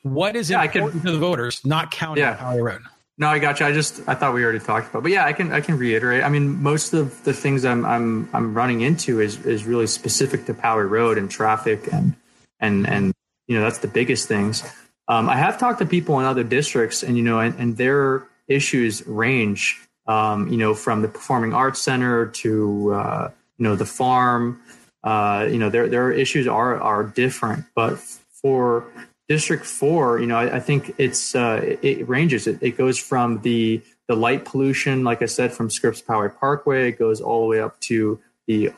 What 0.02 0.36
is 0.36 0.50
yeah, 0.50 0.62
important 0.62 1.02
can, 1.02 1.06
to 1.06 1.12
the 1.12 1.18
voters, 1.18 1.64
not 1.64 1.90
counting 1.90 2.24
yeah. 2.24 2.36
Poway 2.36 2.62
Road? 2.62 2.82
No, 3.16 3.28
I 3.28 3.38
got 3.38 3.60
you. 3.60 3.66
I 3.66 3.72
just 3.72 4.02
I 4.08 4.14
thought 4.14 4.34
we 4.34 4.42
already 4.42 4.58
talked 4.58 4.90
about, 4.90 5.04
but 5.04 5.12
yeah, 5.12 5.24
I 5.24 5.32
can 5.32 5.52
I 5.52 5.60
can 5.60 5.78
reiterate. 5.78 6.24
I 6.24 6.28
mean, 6.28 6.62
most 6.62 6.92
of 6.94 7.22
the 7.24 7.32
things 7.32 7.64
I'm 7.64 7.84
I'm 7.84 8.28
I'm 8.32 8.54
running 8.54 8.80
into 8.80 9.20
is 9.20 9.44
is 9.46 9.64
really 9.64 9.86
specific 9.86 10.46
to 10.46 10.54
Poway 10.54 10.88
Road 10.88 11.16
and 11.16 11.30
traffic 11.30 11.92
and 11.92 12.16
and 12.60 12.86
and 12.86 13.12
you 13.46 13.56
know 13.56 13.62
that's 13.62 13.78
the 13.78 13.88
biggest 13.88 14.28
things. 14.28 14.62
Um, 15.06 15.28
I 15.28 15.36
have 15.36 15.58
talked 15.58 15.80
to 15.80 15.86
people 15.86 16.18
in 16.20 16.26
other 16.26 16.44
districts, 16.44 17.02
and 17.02 17.16
you 17.16 17.22
know, 17.22 17.38
and, 17.40 17.54
and 17.58 17.76
their 17.76 18.26
issues 18.48 19.06
range. 19.06 19.80
Um, 20.06 20.48
you 20.48 20.58
know, 20.58 20.74
from 20.74 21.00
the 21.00 21.08
Performing 21.08 21.54
Arts 21.54 21.80
Center 21.80 22.26
to 22.26 22.92
uh, 22.92 23.30
you 23.58 23.64
know 23.64 23.76
the 23.76 23.86
farm. 23.86 24.60
Uh, 25.02 25.48
you 25.50 25.58
know, 25.58 25.70
their 25.70 25.88
their 25.88 26.10
issues 26.10 26.46
are 26.46 26.80
are 26.80 27.04
different, 27.04 27.64
but 27.74 27.98
for 27.98 28.86
District 29.28 29.64
Four, 29.64 30.18
you 30.18 30.26
know, 30.26 30.36
I, 30.36 30.56
I 30.56 30.60
think 30.60 30.94
it's 30.98 31.34
uh, 31.34 31.76
it, 31.82 32.06
ranges. 32.08 32.46
It, 32.46 32.58
it 32.62 32.76
goes 32.76 32.98
from 32.98 33.40
the 33.42 33.82
the 34.06 34.16
light 34.16 34.44
pollution, 34.44 35.04
like 35.04 35.22
I 35.22 35.26
said, 35.26 35.52
from 35.52 35.70
Scripps 35.70 36.02
Poway 36.02 36.34
Parkway, 36.38 36.88
it 36.88 36.98
goes 36.98 37.20
all 37.20 37.42
the 37.42 37.46
way 37.48 37.60
up 37.60 37.80
to 37.80 38.20
the 38.46 38.70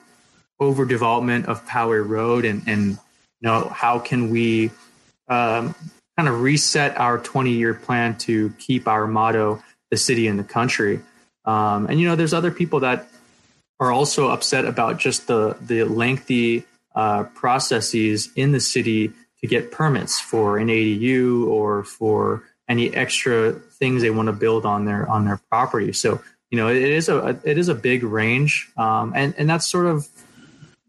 overdevelopment 0.61 1.47
of 1.47 1.67
Poway 1.67 2.07
Road 2.07 2.45
and 2.45 2.63
and 2.67 2.99
you 3.41 3.49
know, 3.49 3.69
how 3.69 3.99
can 3.99 4.31
we 4.31 4.71
um, 5.29 5.75
kind 6.17 6.29
of 6.29 6.41
reset 6.41 6.97
our 6.99 7.19
20 7.19 7.53
year 7.53 7.75
plan 7.75 8.17
to 8.19 8.51
keep 8.59 8.89
our 8.89 9.07
motto, 9.07 9.63
the 9.91 9.97
city 9.97 10.27
and 10.27 10.39
the 10.39 10.45
country? 10.45 11.01
Um, 11.45 11.87
and, 11.87 12.01
you 12.01 12.09
know, 12.09 12.17
there's 12.17 12.35
other 12.35 12.51
people 12.51 12.81
that 12.81 13.09
are 13.79 13.93
also 13.93 14.31
upset 14.31 14.65
about 14.65 14.99
just 14.99 15.27
the, 15.27 15.57
the 15.61 15.85
lengthy 15.85 16.65
uh, 16.95 17.25
processes 17.25 18.31
in 18.35 18.53
the 18.53 18.61
city 18.61 19.13
to 19.41 19.47
get 19.47 19.71
permits 19.71 20.19
for 20.19 20.59
an 20.59 20.69
ADU 20.69 21.47
or 21.47 21.85
for 21.85 22.43
any 22.69 22.93
extra 22.95 23.53
things 23.53 24.03
they 24.03 24.11
want 24.11 24.27
to 24.27 24.33
build 24.33 24.67
on 24.67 24.85
their 24.85 25.09
on 25.09 25.25
their 25.25 25.41
property. 25.51 25.93
So 25.93 26.21
you 26.51 26.59
know 26.59 26.69
it 26.69 26.83
is 26.83 27.09
a 27.09 27.39
it 27.45 27.59
is 27.59 27.69
a 27.69 27.75
big 27.75 28.03
range, 28.03 28.71
um, 28.77 29.13
and 29.15 29.35
and 29.39 29.49
that's 29.49 29.67
sort 29.67 29.87
of 29.87 30.09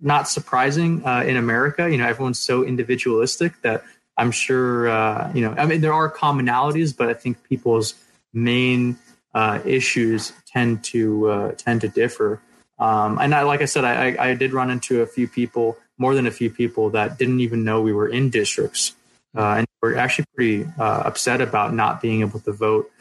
not 0.01 0.29
surprising 0.29 1.05
uh, 1.05 1.23
in 1.25 1.37
America. 1.37 1.89
You 1.89 1.97
know, 1.97 2.07
everyone's 2.07 2.39
so 2.39 2.63
individualistic 2.63 3.61
that 3.61 3.83
I'm 4.17 4.31
sure, 4.31 4.89
uh, 4.89 5.31
you 5.33 5.41
know, 5.41 5.53
I 5.57 5.65
mean, 5.65 5.81
there 5.81 5.93
are 5.93 6.11
commonalities, 6.11 6.95
but 6.95 7.09
I 7.09 7.13
think 7.13 7.43
people's 7.43 7.93
main 8.33 8.97
uh, 9.33 9.59
issues 9.65 10.33
tend 10.47 10.83
to 10.85 11.29
uh, 11.29 11.51
tend 11.53 11.81
to 11.81 11.87
differ. 11.87 12.41
Um, 12.79 13.19
and 13.19 13.33
I, 13.33 13.43
like 13.43 13.61
I 13.61 13.65
said, 13.65 13.85
I, 13.85 14.15
I, 14.19 14.33
did 14.35 14.53
run 14.53 14.69
into 14.69 15.01
a 15.01 15.07
few 15.07 15.27
people, 15.27 15.77
more 15.97 16.13
than 16.13 16.27
a 16.27 16.31
few 16.31 16.51
people, 16.51 16.91
that 16.91 17.17
didn't 17.17 17.39
even 17.39 17.63
know 17.63 17.81
we 17.81 17.91
were 17.91 18.07
in 18.07 18.29
districts, 18.29 18.93
uh, 19.35 19.55
and 19.57 19.67
were 19.81 19.95
actually 19.95 20.25
pretty 20.35 20.65
uh, 20.77 21.01
upset 21.05 21.41
about 21.41 21.73
not 21.73 22.01
being 22.01 22.21
able 22.21 22.39
to 22.41 22.51
vote 22.51 22.91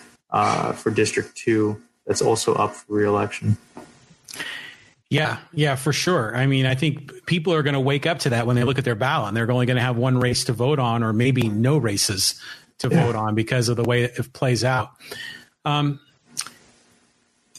for 0.75 0.91
District 0.91 1.35
Two. 1.35 1.83
That's 2.07 2.23
also 2.23 2.55
up 2.55 2.75
for 2.75 2.95
reelection. 2.95 3.57
Yeah, 5.09 5.39
yeah, 5.53 5.77
for 5.77 5.93
sure. 5.93 6.37
I 6.37 6.47
mean, 6.47 6.67
I 6.67 6.75
think 6.75 7.27
people 7.27 7.53
are 7.55 7.63
going 7.63 7.75
to 7.75 7.81
wake 7.81 8.07
up 8.07 8.19
to 8.21 8.31
that 8.31 8.47
when 8.47 8.57
they 8.57 8.65
look 8.65 8.79
at 8.79 8.85
their 8.85 8.97
ballot. 8.97 9.29
And 9.29 9.37
they're 9.37 9.51
only 9.51 9.67
going 9.67 9.77
to 9.77 9.83
have 9.83 9.97
one 9.97 10.19
race 10.19 10.45
to 10.45 10.53
vote 10.53 10.81
on, 10.81 11.05
or 11.05 11.13
maybe 11.13 11.49
no 11.49 11.79
races 11.79 12.41
to 12.79 12.89
yeah. 12.89 13.05
vote 13.05 13.15
on 13.15 13.35
because 13.35 13.69
of 13.69 13.77
the 13.77 13.85
way 13.85 14.05
it 14.05 14.33
plays 14.33 14.65
out. 14.65 14.91
Um, 15.65 16.01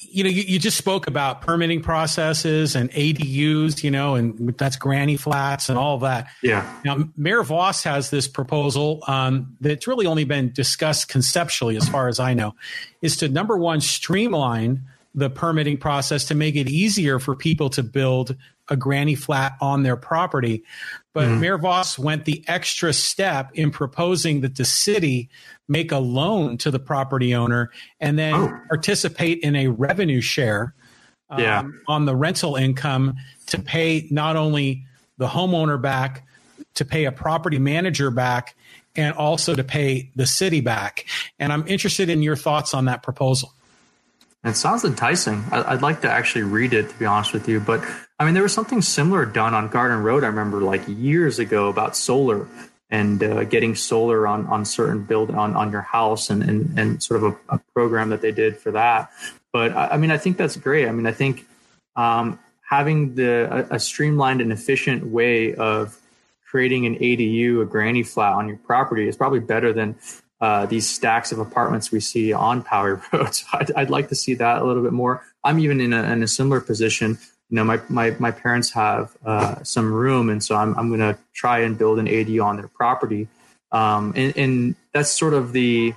you 0.10 0.24
know, 0.24 0.30
you, 0.30 0.44
you, 0.44 0.60
just 0.60 0.78
spoke 0.78 1.08
about 1.08 1.42
permitting 1.42 1.82
processes 1.82 2.76
and 2.76 2.90
ADUs, 2.92 3.84
you 3.84 3.92
know, 3.92 4.16
and 4.16 4.58
that's 4.58 4.76
granny 4.76 5.18
flats 5.18 5.70
and 5.70 5.78
all 5.78 6.00
that. 6.00 6.28
Yeah. 6.42 6.68
Now, 6.84 7.10
Mayor 7.18 7.44
Vaus 7.44 7.84
has 7.84 8.10
this 8.10 8.28
proposal 8.28 9.04
um, 9.08 9.56
that's 9.60 9.86
really 9.86 10.06
only 10.06 10.24
been 10.24 10.52
discussed 10.54 11.10
conceptually, 11.10 11.78
as 11.78 11.88
far 11.88 12.08
as 12.08 12.20
I 12.20 12.34
know, 12.34 12.56
is 13.02 13.18
to 13.18 13.30
number 13.30 13.58
one, 13.58 13.82
streamline 13.82 14.84
the 15.18 15.32
permitting 15.32 15.78
process 15.78 16.26
to 16.26 16.36
make 16.36 16.56
it 16.56 16.70
easier 16.70 17.18
for 17.18 17.36
people 17.36 17.72
to 17.72 17.82
build 17.82 18.36
a 18.70 18.78
granny 18.78 19.16
flat 19.16 19.58
on 19.60 19.82
their 19.82 19.98
property. 19.98 20.64
But 21.12 21.26
mm-hmm. 21.26 21.40
Mayor 21.42 21.58
Vaus 21.58 21.98
went 21.98 22.26
the 22.26 22.46
extra 22.48 22.94
step 22.94 23.50
in 23.56 23.72
proposing 23.72 24.42
that 24.42 24.56
the 24.56 24.64
city 24.64 25.30
make 25.68 25.92
a 25.92 25.98
loan 25.98 26.60
to 26.60 26.70
the 26.70 26.78
property 26.78 27.34
owner 27.34 27.72
and 28.00 28.18
then 28.20 28.36
oh. 28.36 28.60
participate 28.70 29.40
in 29.40 29.56
a 29.56 29.70
revenue 29.70 30.22
share 30.22 30.76
um, 31.32 31.40
yeah. 31.40 31.64
on 31.88 32.06
the 32.06 32.16
rental 32.16 32.56
income 32.56 33.16
to 33.48 33.60
pay 33.60 34.08
not 34.12 34.36
only 34.36 34.86
the 35.18 35.28
homeowner 35.28 35.82
back, 35.82 36.28
to 36.76 36.86
pay 36.86 37.06
a 37.06 37.12
property 37.12 37.58
manager 37.58 38.12
back, 38.12 38.56
and 38.96 39.16
also 39.16 39.56
to 39.56 39.64
pay 39.64 40.12
the 40.16 40.28
city 40.28 40.62
back. 40.62 41.08
And 41.40 41.52
I'm 41.52 41.68
interested 41.68 42.08
in 42.08 42.22
your 42.22 42.36
thoughts 42.36 42.76
on 42.76 42.86
that 42.86 43.02
proposal. 43.02 43.52
It 44.48 44.56
sounds 44.56 44.84
enticing. 44.84 45.44
I'd 45.52 45.82
like 45.82 46.02
to 46.02 46.10
actually 46.10 46.44
read 46.44 46.74
it, 46.74 46.90
to 46.90 46.96
be 46.98 47.06
honest 47.06 47.34
with 47.34 47.48
you. 47.48 47.60
But 47.60 47.84
I 48.20 48.26
mean, 48.26 48.34
there 48.34 48.44
was 48.44 48.54
something 48.54 48.82
similar 48.82 49.26
done 49.26 49.54
on 49.54 49.68
Garden 49.68 50.04
Road. 50.04 50.24
I 50.24 50.28
remember 50.28 50.62
like 50.62 50.82
years 50.88 51.40
ago 51.40 51.70
about 51.70 51.96
solar 51.96 52.48
and 52.90 53.22
uh, 53.22 53.44
getting 53.44 53.76
solar 53.76 54.28
on 54.28 54.48
on 54.48 54.66
certain 54.66 55.04
build 55.04 55.32
on 55.32 55.56
on 55.56 55.72
your 55.72 55.82
house 55.82 56.30
and 56.30 56.42
and, 56.42 56.80
and 56.80 57.04
sort 57.04 57.24
of 57.24 57.34
a, 57.50 57.56
a 57.56 57.60
program 57.74 58.10
that 58.10 58.22
they 58.22 58.32
did 58.32 58.58
for 58.58 58.72
that. 58.72 59.12
But 59.52 59.72
I, 59.76 59.88
I, 59.90 59.98
mean, 59.98 60.12
I 60.12 60.18
think 60.18 60.38
that's 60.38 60.56
great. 60.56 60.88
I 60.88 60.92
mean, 60.92 61.06
I 61.06 61.12
think 61.12 61.46
um, 61.96 62.40
having 62.68 63.16
the 63.16 63.68
a, 63.72 63.76
a 63.76 63.80
streamlined 63.80 64.42
and 64.42 64.52
efficient 64.52 65.06
way 65.06 65.54
of 65.56 65.98
creating 66.50 66.86
an 66.86 66.96
ADU, 66.96 67.62
a 67.62 67.66
granny 67.66 68.04
flat 68.04 68.34
on 68.34 68.48
your 68.48 68.58
property 68.58 69.08
is 69.08 69.18
probably 69.18 69.40
better 69.40 69.74
than 69.74 69.96
uh, 70.40 70.66
these 70.66 70.88
stacks 70.88 71.32
of 71.32 71.40
apartments 71.40 71.92
we 71.92 72.00
see 72.00 72.34
on 72.34 72.64
Poway 72.64 73.02
Road. 73.14 73.34
So 73.34 73.46
I'd, 73.76 73.90
like 73.90 74.10
to 74.10 74.16
see 74.16 74.36
that 74.36 74.62
a 74.62 74.66
little 74.66 74.84
bit 74.84 74.94
more. 74.94 75.24
I'm 75.44 75.60
even 75.60 75.82
in 75.82 75.94
a, 75.94 76.04
in 76.04 76.22
a 76.22 76.28
similar 76.28 76.62
position 76.62 77.18
you 77.50 77.56
know, 77.56 77.64
my, 77.64 77.80
my, 77.88 78.16
my 78.20 78.32
parents 78.32 78.72
have 78.72 79.16
uh, 79.26 79.64
some 79.64 79.92
room, 79.92 80.30
and 80.30 80.44
so 80.44 80.56
I'm, 80.56 80.78
I'm 80.78 80.90
going 80.90 81.00
to 81.00 81.18
try 81.34 81.60
and 81.60 81.78
build 81.78 81.98
an 82.00 82.06
ADU 82.06 82.44
on 82.44 82.58
their 82.58 82.68
property. 82.68 83.28
Um, 83.72 84.14
and, 84.16 84.38
and, 84.38 84.76
that's 84.94 85.12
sort 85.12 85.34
of 85.36 85.52
the 85.52 85.94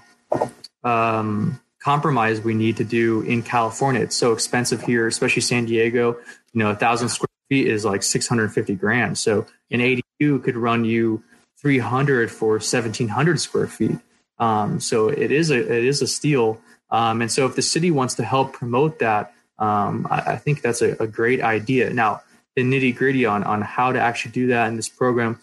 um, 0.84 1.61
compromise 1.82 2.41
we 2.43 2.53
need 2.53 2.76
to 2.76 2.84
do 2.84 3.22
in 3.22 3.43
California. 3.43 4.03
It's 4.03 4.16
so 4.16 4.32
expensive 4.32 4.82
here, 4.82 5.07
especially 5.07 5.41
San 5.41 5.64
Diego. 5.64 6.18
You 6.53 6.59
know, 6.59 6.70
a 6.70 6.76
thousand 6.76 7.09
square 7.09 7.28
feet 7.49 7.66
is 7.66 7.84
like 7.84 8.03
650 8.03 8.74
grand. 8.74 9.16
So 9.16 9.47
an 9.70 9.80
ADU 9.80 10.43
could 10.43 10.57
run 10.57 10.84
you 10.84 11.24
300 11.62 12.30
for 12.30 12.55
1700 12.55 13.41
square 13.41 13.66
feet. 13.66 13.99
Um, 14.41 14.80
so 14.80 15.09
it 15.09 15.30
is 15.30 15.51
a 15.51 15.59
it 15.59 15.84
is 15.84 16.03
a 16.03 16.07
steal. 16.07 16.61
Um, 16.91 17.20
and 17.20 17.30
so 17.30 17.47
if 17.47 17.55
the 17.55 17.62
city 17.62 17.91
wants 17.91 18.14
to 18.14 18.24
help 18.24 18.55
promote 18.55 18.99
that, 18.99 19.32
um, 19.59 20.09
I, 20.11 20.32
I, 20.32 20.36
think 20.36 20.62
that's 20.62 20.82
a, 20.82 20.97
a, 20.99 21.07
great 21.07 21.41
idea. 21.41 21.93
Now, 21.93 22.22
the 22.57 22.62
nitty 22.62 22.97
gritty 22.97 23.26
on 23.26 23.45
on 23.45 23.61
how 23.61 23.93
to 23.93 24.01
actually 24.01 24.32
do 24.32 24.47
that 24.49 24.66
in 24.66 24.76
this 24.76 24.88
program 24.88 25.38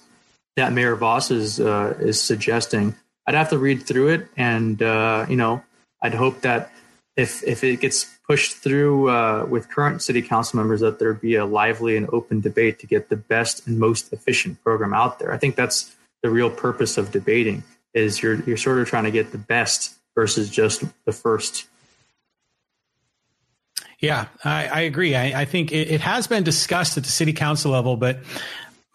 that 0.57 0.73
Mayor 0.73 0.95
Vaus 0.95 1.31
is 1.31 1.59
uh, 1.59 1.95
is 1.99 2.21
suggesting, 2.21 2.95
I'd 3.27 3.35
have 3.35 3.51
to 3.51 3.59
read 3.59 3.83
through 3.83 4.09
it, 4.09 4.27
and 4.35 4.81
uh, 4.81 5.27
you 5.29 5.37
know, 5.37 5.63
I'd 6.01 6.15
hope 6.15 6.41
that 6.41 6.71
if 7.15 7.43
if 7.43 7.63
it 7.63 7.79
gets 7.79 8.05
pushed 8.27 8.57
through 8.57 9.09
uh, 9.09 9.45
with 9.47 9.69
current 9.69 10.01
city 10.01 10.23
council 10.23 10.57
members, 10.57 10.81
that 10.81 10.97
there'd 10.97 11.21
be 11.21 11.35
a 11.35 11.45
lively 11.45 11.95
and 11.95 12.09
open 12.11 12.41
debate 12.41 12.79
to 12.79 12.87
get 12.87 13.09
the 13.09 13.15
best 13.15 13.67
and 13.67 13.79
most 13.79 14.11
efficient 14.11 14.61
program 14.63 14.93
out 14.93 15.19
there. 15.19 15.31
I 15.31 15.37
think 15.37 15.55
that's 15.55 15.95
the 16.23 16.29
real 16.31 16.49
purpose 16.49 16.97
of 16.97 17.11
debating 17.11 17.63
is 17.93 18.21
you're 18.21 18.41
you're 18.43 18.57
sort 18.57 18.79
of 18.79 18.87
trying 18.87 19.05
to 19.05 19.11
get 19.11 19.31
the 19.31 19.37
best 19.37 19.95
versus 20.15 20.49
just 20.49 20.83
the 21.05 21.11
first 21.11 21.67
yeah, 23.99 24.27
I, 24.43 24.67
I 24.67 24.79
agree. 24.81 25.15
I, 25.15 25.41
I 25.41 25.45
think 25.45 25.71
it, 25.71 25.89
it, 25.89 26.01
has 26.01 26.27
been 26.27 26.43
discussed 26.43 26.97
at 26.97 27.03
the 27.03 27.09
city 27.09 27.33
council 27.33 27.71
level, 27.71 27.97
but 27.97 28.19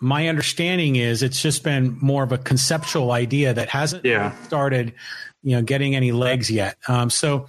my 0.01 0.28
understanding 0.28 0.97
is 0.97 1.22
it's 1.22 1.43
just 1.43 1.64
been 1.64 1.99
more 2.01 2.22
of 2.22 2.30
a 2.30 2.38
conceptual 2.38 3.11
idea 3.11 3.53
that 3.53 3.68
hasn't 3.68 4.05
yeah. 4.05 4.32
started, 4.43 4.95
you 5.43 5.57
know, 5.57 5.62
getting 5.62 5.97
any 5.97 6.12
legs 6.12 6.51
yet. 6.51 6.76
Um, 6.86 7.11
so, 7.11 7.47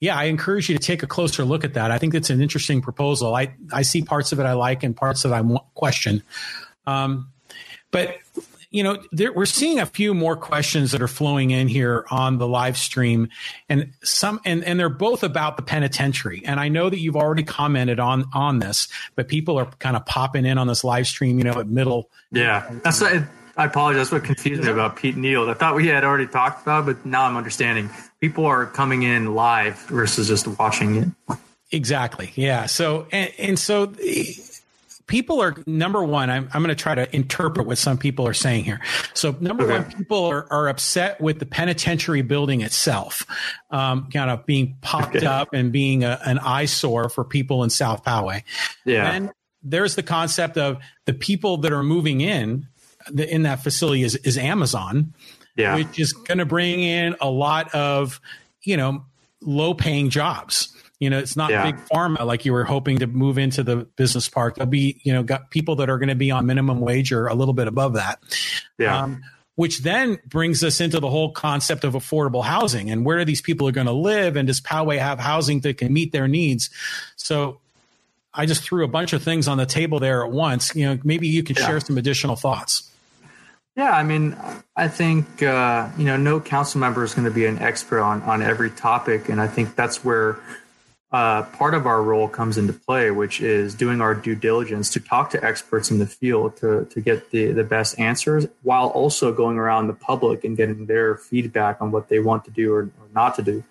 yeah, 0.00 0.16
I 0.16 0.24
encourage 0.24 0.68
you 0.68 0.76
to 0.76 0.82
take 0.82 1.02
a 1.02 1.06
closer 1.06 1.44
look 1.44 1.64
at 1.64 1.74
that. 1.74 1.90
I 1.90 1.96
think 1.96 2.14
it's 2.14 2.28
an 2.28 2.42
interesting 2.42 2.82
proposal. 2.82 3.34
I 3.34 3.54
I 3.72 3.82
see 3.82 4.02
parts 4.02 4.32
of 4.32 4.40
it 4.40 4.44
I 4.44 4.54
like 4.54 4.82
and 4.82 4.96
parts 4.96 5.22
that 5.22 5.32
I 5.32 5.42
question. 5.74 6.22
Um, 6.86 7.28
but 7.90 8.16
you 8.72 8.82
know, 8.82 8.98
there, 9.12 9.32
we're 9.32 9.46
seeing 9.46 9.78
a 9.78 9.86
few 9.86 10.14
more 10.14 10.34
questions 10.34 10.92
that 10.92 11.02
are 11.02 11.08
flowing 11.08 11.50
in 11.50 11.68
here 11.68 12.06
on 12.10 12.38
the 12.38 12.48
live 12.48 12.78
stream, 12.78 13.28
and 13.68 13.92
some, 14.02 14.40
and 14.44 14.64
and 14.64 14.80
they're 14.80 14.88
both 14.88 15.22
about 15.22 15.58
the 15.58 15.62
penitentiary. 15.62 16.42
And 16.44 16.58
I 16.58 16.68
know 16.68 16.88
that 16.88 16.98
you've 16.98 17.16
already 17.16 17.42
commented 17.42 18.00
on 18.00 18.24
on 18.32 18.58
this, 18.58 18.88
but 19.14 19.28
people 19.28 19.58
are 19.58 19.66
kind 19.78 19.94
of 19.94 20.06
popping 20.06 20.46
in 20.46 20.56
on 20.56 20.66
this 20.66 20.82
live 20.82 21.06
stream, 21.06 21.38
you 21.38 21.44
know, 21.44 21.60
at 21.60 21.68
middle. 21.68 22.10
Yeah, 22.30 22.68
that's 22.82 23.02
what, 23.02 23.22
I 23.58 23.66
apologize. 23.66 24.10
That's 24.10 24.12
what 24.12 24.24
confused 24.24 24.64
me 24.64 24.70
about 24.70 24.96
Pete 24.96 25.16
Neal. 25.16 25.48
I 25.50 25.54
thought 25.54 25.74
we 25.74 25.88
had 25.88 26.02
already 26.02 26.26
talked 26.26 26.62
about, 26.62 26.86
but 26.86 27.04
now 27.04 27.24
I'm 27.24 27.36
understanding. 27.36 27.90
People 28.20 28.46
are 28.46 28.66
coming 28.66 29.02
in 29.02 29.34
live 29.34 29.78
versus 29.82 30.28
just 30.28 30.46
watching 30.46 30.96
it. 30.96 31.38
Exactly. 31.70 32.32
Yeah. 32.34 32.66
So 32.66 33.06
and, 33.12 33.30
and 33.38 33.58
so 33.58 33.92
people 35.12 35.42
are 35.42 35.54
number 35.66 36.02
one. 36.02 36.30
I'm, 36.30 36.48
I'm 36.54 36.62
going 36.62 36.74
to 36.74 36.82
try 36.82 36.94
to 36.94 37.14
interpret 37.14 37.66
what 37.66 37.76
some 37.76 37.98
people 37.98 38.26
are 38.26 38.32
saying 38.32 38.64
here. 38.64 38.80
So 39.12 39.36
number 39.40 39.64
okay. 39.64 39.80
one, 39.80 39.92
people 39.92 40.24
are, 40.24 40.50
are 40.50 40.68
upset 40.68 41.20
with 41.20 41.38
the 41.38 41.44
penitentiary 41.44 42.22
building 42.22 42.62
itself, 42.62 43.26
um, 43.70 44.08
kind 44.10 44.30
of 44.30 44.46
being 44.46 44.78
popped 44.80 45.16
okay. 45.16 45.26
up 45.26 45.52
and 45.52 45.70
being 45.70 46.02
a, 46.02 46.18
an 46.24 46.38
eyesore 46.38 47.10
for 47.10 47.24
people 47.24 47.62
in 47.62 47.68
South 47.68 48.02
Poway. 48.02 48.42
Yeah. 48.86 49.12
And 49.12 49.30
there's 49.62 49.96
the 49.96 50.02
concept 50.02 50.56
of 50.56 50.78
the 51.04 51.12
people 51.12 51.58
that 51.58 51.74
are 51.74 51.82
moving 51.82 52.22
in 52.22 52.66
the, 53.10 53.30
in 53.30 53.42
that 53.42 53.62
facility 53.62 54.04
is, 54.04 54.16
is 54.16 54.38
Amazon, 54.38 55.12
yeah. 55.56 55.74
which 55.74 56.00
is 56.00 56.14
going 56.14 56.38
to 56.38 56.46
bring 56.46 56.80
in 56.80 57.16
a 57.20 57.28
lot 57.28 57.74
of, 57.74 58.18
you 58.62 58.78
know, 58.78 59.04
low 59.42 59.74
paying 59.74 60.08
jobs. 60.08 60.74
You 61.02 61.10
know, 61.10 61.18
it's 61.18 61.34
not 61.34 61.50
yeah. 61.50 61.64
big 61.64 61.80
pharma 61.92 62.24
like 62.24 62.44
you 62.44 62.52
were 62.52 62.62
hoping 62.62 62.98
to 62.98 63.08
move 63.08 63.36
into 63.36 63.64
the 63.64 63.78
business 63.96 64.28
park. 64.28 64.54
There'll 64.54 64.70
be, 64.70 65.00
you 65.02 65.12
know, 65.12 65.24
got 65.24 65.50
people 65.50 65.74
that 65.76 65.90
are 65.90 65.98
going 65.98 66.10
to 66.10 66.14
be 66.14 66.30
on 66.30 66.46
minimum 66.46 66.78
wage 66.78 67.10
or 67.10 67.26
a 67.26 67.34
little 67.34 67.54
bit 67.54 67.66
above 67.66 67.94
that. 67.94 68.20
Yeah. 68.78 69.02
Um, 69.02 69.22
which 69.56 69.80
then 69.80 70.20
brings 70.28 70.62
us 70.62 70.80
into 70.80 71.00
the 71.00 71.10
whole 71.10 71.32
concept 71.32 71.82
of 71.82 71.94
affordable 71.94 72.44
housing 72.44 72.88
and 72.88 73.04
where 73.04 73.24
these 73.24 73.42
people 73.42 73.66
are 73.66 73.72
going 73.72 73.88
to 73.88 73.92
live 73.92 74.36
and 74.36 74.46
does 74.46 74.60
Poway 74.60 74.96
have 74.96 75.18
housing 75.18 75.58
that 75.62 75.76
can 75.76 75.92
meet 75.92 76.12
their 76.12 76.28
needs? 76.28 76.70
So 77.16 77.58
I 78.32 78.46
just 78.46 78.62
threw 78.62 78.84
a 78.84 78.88
bunch 78.88 79.12
of 79.12 79.24
things 79.24 79.48
on 79.48 79.58
the 79.58 79.66
table 79.66 79.98
there 79.98 80.24
at 80.24 80.30
once. 80.30 80.72
You 80.76 80.86
know, 80.86 81.00
maybe 81.02 81.26
you 81.26 81.42
can 81.42 81.56
yeah. 81.56 81.66
share 81.66 81.80
some 81.80 81.98
additional 81.98 82.36
thoughts. 82.36 82.88
Yeah, 83.74 83.90
I 83.90 84.04
mean, 84.04 84.36
I 84.76 84.86
think 84.86 85.42
uh, 85.42 85.88
you 85.98 86.04
know, 86.04 86.16
no 86.16 86.38
council 86.38 86.78
member 86.78 87.02
is 87.02 87.12
going 87.12 87.24
to 87.24 87.34
be 87.34 87.46
an 87.46 87.58
expert 87.58 88.02
on 88.02 88.22
on 88.22 88.40
every 88.40 88.70
topic, 88.70 89.30
and 89.30 89.40
I 89.40 89.48
think 89.48 89.74
that's 89.74 90.04
where 90.04 90.38
uh, 91.12 91.42
part 91.42 91.74
of 91.74 91.86
our 91.86 92.02
role 92.02 92.26
comes 92.26 92.56
into 92.56 92.72
play, 92.72 93.10
which 93.10 93.42
is 93.42 93.74
doing 93.74 94.00
our 94.00 94.14
due 94.14 94.34
diligence 94.34 94.88
to 94.90 95.00
talk 95.00 95.28
to 95.30 95.44
experts 95.44 95.90
in 95.90 95.98
the 95.98 96.06
field 96.06 96.56
to, 96.56 96.86
to 96.86 97.00
get 97.02 97.30
the, 97.30 97.52
the 97.52 97.64
best 97.64 97.98
answers 97.98 98.46
while 98.62 98.88
also 98.88 99.32
going 99.32 99.58
around 99.58 99.88
the 99.88 99.92
public 99.92 100.42
and 100.42 100.56
getting 100.56 100.86
their 100.86 101.16
feedback 101.16 101.82
on 101.82 101.90
what 101.90 102.08
they 102.08 102.18
want 102.18 102.44
to 102.46 102.50
do 102.50 102.72
or, 102.72 102.82
or 102.82 103.08
not 103.14 103.34
to 103.36 103.42
do. 103.42 103.62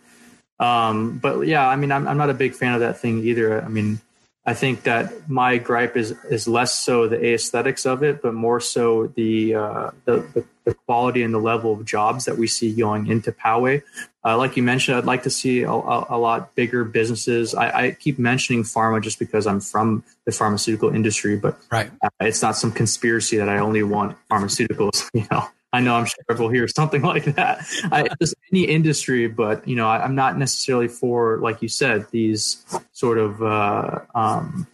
Um, 0.60 1.18
but 1.18 1.48
yeah, 1.48 1.68
I 1.68 1.76
mean, 1.76 1.92
I'm, 1.92 2.08
I'm 2.08 2.18
not 2.18 2.30
a 2.30 2.36
big 2.36 2.54
fan 2.54 2.76
of 2.76 2.82
that 2.82 3.00
thing 3.00 3.24
either. 3.24 3.64
I 3.64 3.68
mean, 3.68 4.00
I 4.44 4.56
think 4.56 4.84
that 4.84 5.30
my 5.30 5.60
gripe 5.60 5.96
is 5.96 6.12
is 6.30 6.48
less 6.48 6.74
so 6.74 7.08
the 7.08 7.34
aesthetics 7.34 7.86
of 7.86 8.02
it, 8.02 8.24
but 8.24 8.34
more 8.34 8.60
so 8.60 9.08
the 9.08 9.54
uh, 9.54 9.92
the, 10.06 10.46
the, 10.66 10.74
quality 10.88 11.22
and 11.22 11.34
the 11.34 11.40
level 11.40 11.74
of 11.74 11.86
jobs 11.86 12.26
that 12.26 12.38
we 12.38 12.48
see 12.48 12.74
going 12.74 13.08
into 13.08 13.32
Poway. 13.32 13.84
Uh, 14.26 14.38
like 14.38 14.58
you 14.58 14.64
mentioned, 14.64 14.98
I'd 14.98 15.06
like 15.06 15.24
to 15.24 15.30
see 15.30 15.62
a, 15.62 15.72
a, 15.72 16.06
a 16.10 16.18
lot 16.18 16.56
bigger 16.56 16.84
businesses. 16.84 17.54
I, 17.54 17.88
I, 17.88 17.92
keep 17.92 18.20
mentioning 18.20 18.64
pharma 18.64 19.02
just 19.02 19.20
because 19.20 19.48
I'm 19.48 19.60
from 19.60 20.04
the 20.26 20.32
pharmaceutical 20.32 20.90
industry, 20.90 21.36
but 21.36 21.58
right. 21.72 21.92
Uh, 22.02 22.10
it's 22.22 22.42
not 22.42 22.56
some 22.56 22.72
conspiracy 22.72 23.38
that 23.38 23.50
I 23.50 23.58
only 23.58 23.84
want 23.84 24.18
pharmaceuticals. 24.30 25.10
You 25.14 25.28
know, 25.30 25.48
I 25.74 25.80
know 25.80 25.96
I'm 25.96 26.06
sure 26.06 26.38
we'll 26.38 26.50
hear 26.50 26.68
something 26.68 27.02
like 27.14 27.26
that. 27.36 27.66
I, 27.92 28.10
just 28.20 28.36
any 28.52 28.64
industry, 28.64 29.28
but 29.28 29.68
you 29.68 29.76
know, 29.76 29.88
I, 29.88 30.04
am 30.04 30.16
not 30.16 30.38
necessarily 30.38 30.88
for, 30.88 31.38
like 31.38 31.62
you 31.62 31.68
said, 31.68 32.08
these 32.12 32.66
sort 32.92 33.18
of 33.18 33.42
uh, 33.42 34.00
um, 34.14 34.68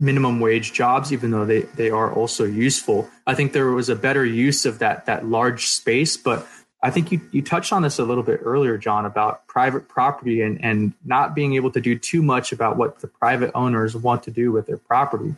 minimum 0.00 0.40
wage 0.40 0.72
jobs, 0.72 1.12
even 1.12 1.30
though 1.30 1.44
they 1.44 1.62
they 1.62 1.90
are 1.90 2.12
also 2.12 2.44
useful. 2.44 3.08
I 3.26 3.34
think 3.34 3.52
there 3.52 3.70
was 3.70 3.88
a 3.88 3.96
better 3.96 4.24
use 4.24 4.66
of 4.66 4.80
that 4.80 5.06
that 5.06 5.26
large 5.26 5.66
space, 5.66 6.16
but 6.16 6.46
I 6.82 6.90
think 6.90 7.10
you, 7.10 7.20
you 7.32 7.42
touched 7.42 7.72
on 7.72 7.82
this 7.82 7.98
a 7.98 8.04
little 8.04 8.22
bit 8.22 8.40
earlier, 8.44 8.76
John, 8.76 9.06
about 9.06 9.46
private 9.48 9.88
property 9.88 10.42
and, 10.42 10.62
and 10.62 10.92
not 11.04 11.34
being 11.34 11.54
able 11.54 11.70
to 11.72 11.80
do 11.80 11.98
too 11.98 12.22
much 12.22 12.52
about 12.52 12.76
what 12.76 13.00
the 13.00 13.08
private 13.08 13.50
owners 13.54 13.96
want 13.96 14.22
to 14.24 14.30
do 14.30 14.52
with 14.52 14.66
their 14.66 14.76
property. 14.76 15.34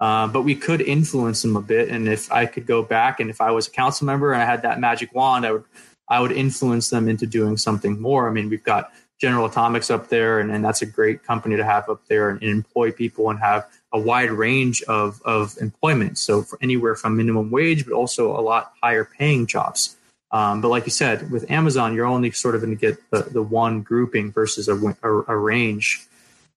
Uh, 0.00 0.28
but 0.28 0.42
we 0.42 0.54
could 0.54 0.80
influence 0.80 1.42
them 1.42 1.56
a 1.56 1.62
bit. 1.62 1.88
And 1.88 2.08
if 2.08 2.30
I 2.30 2.46
could 2.46 2.66
go 2.66 2.82
back 2.82 3.18
and 3.18 3.30
if 3.30 3.40
I 3.40 3.50
was 3.50 3.66
a 3.66 3.70
council 3.70 4.06
member 4.06 4.32
and 4.32 4.40
I 4.40 4.46
had 4.46 4.62
that 4.62 4.78
magic 4.78 5.12
wand, 5.14 5.44
I 5.44 5.52
would 5.52 5.64
I 6.08 6.20
would 6.20 6.32
influence 6.32 6.88
them 6.88 7.08
into 7.08 7.26
doing 7.26 7.56
something 7.56 8.00
more. 8.00 8.28
I 8.28 8.32
mean, 8.32 8.48
we've 8.48 8.64
got 8.64 8.92
General 9.18 9.46
Atomics 9.46 9.90
up 9.90 10.08
there, 10.08 10.40
and, 10.40 10.50
and 10.50 10.64
that's 10.64 10.80
a 10.80 10.86
great 10.86 11.22
company 11.22 11.56
to 11.56 11.64
have 11.64 11.88
up 11.88 12.00
there 12.08 12.30
and, 12.30 12.40
and 12.40 12.50
employ 12.50 12.92
people 12.92 13.28
and 13.30 13.38
have 13.40 13.66
a 13.92 13.98
wide 13.98 14.30
range 14.30 14.82
of, 14.84 15.20
of 15.24 15.56
employment. 15.60 16.16
So 16.16 16.42
for 16.42 16.58
anywhere 16.62 16.94
from 16.94 17.16
minimum 17.16 17.50
wage, 17.50 17.84
but 17.84 17.94
also 17.94 18.38
a 18.38 18.40
lot 18.40 18.72
higher 18.82 19.04
paying 19.04 19.46
jobs. 19.46 19.96
Um, 20.30 20.60
but 20.60 20.68
like 20.68 20.84
you 20.84 20.92
said, 20.92 21.30
with 21.30 21.50
Amazon, 21.50 21.94
you're 21.94 22.06
only 22.06 22.30
sort 22.30 22.54
of 22.54 22.60
going 22.60 22.76
to 22.76 22.80
get 22.80 22.98
the, 23.10 23.22
the 23.22 23.42
one 23.42 23.82
grouping 23.82 24.30
versus 24.30 24.68
a, 24.68 24.76
a, 25.02 25.22
a 25.26 25.36
range. 25.36 26.06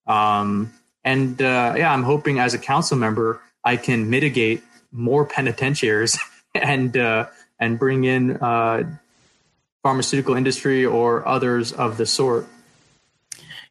Um, 0.08 0.74
and 1.04 1.42
uh, 1.42 1.74
yeah, 1.78 1.92
I'm 1.92 2.04
hoping 2.04 2.40
as 2.40 2.54
a 2.54 2.60
council 2.60 2.98
member, 2.98 3.42
I 3.64 3.78
can 3.78 4.10
mitigate 4.10 4.64
more 4.92 5.26
penitentiaries 5.26 6.20
and 6.56 6.96
uh, 6.96 7.28
and 7.60 7.80
bring 7.80 8.04
in 8.04 8.38
uh, 8.38 8.84
pharmaceutical 9.84 10.36
industry 10.36 10.86
or 10.86 11.28
others 11.28 11.72
of 11.72 11.98
the 11.98 12.06
sort. 12.06 12.48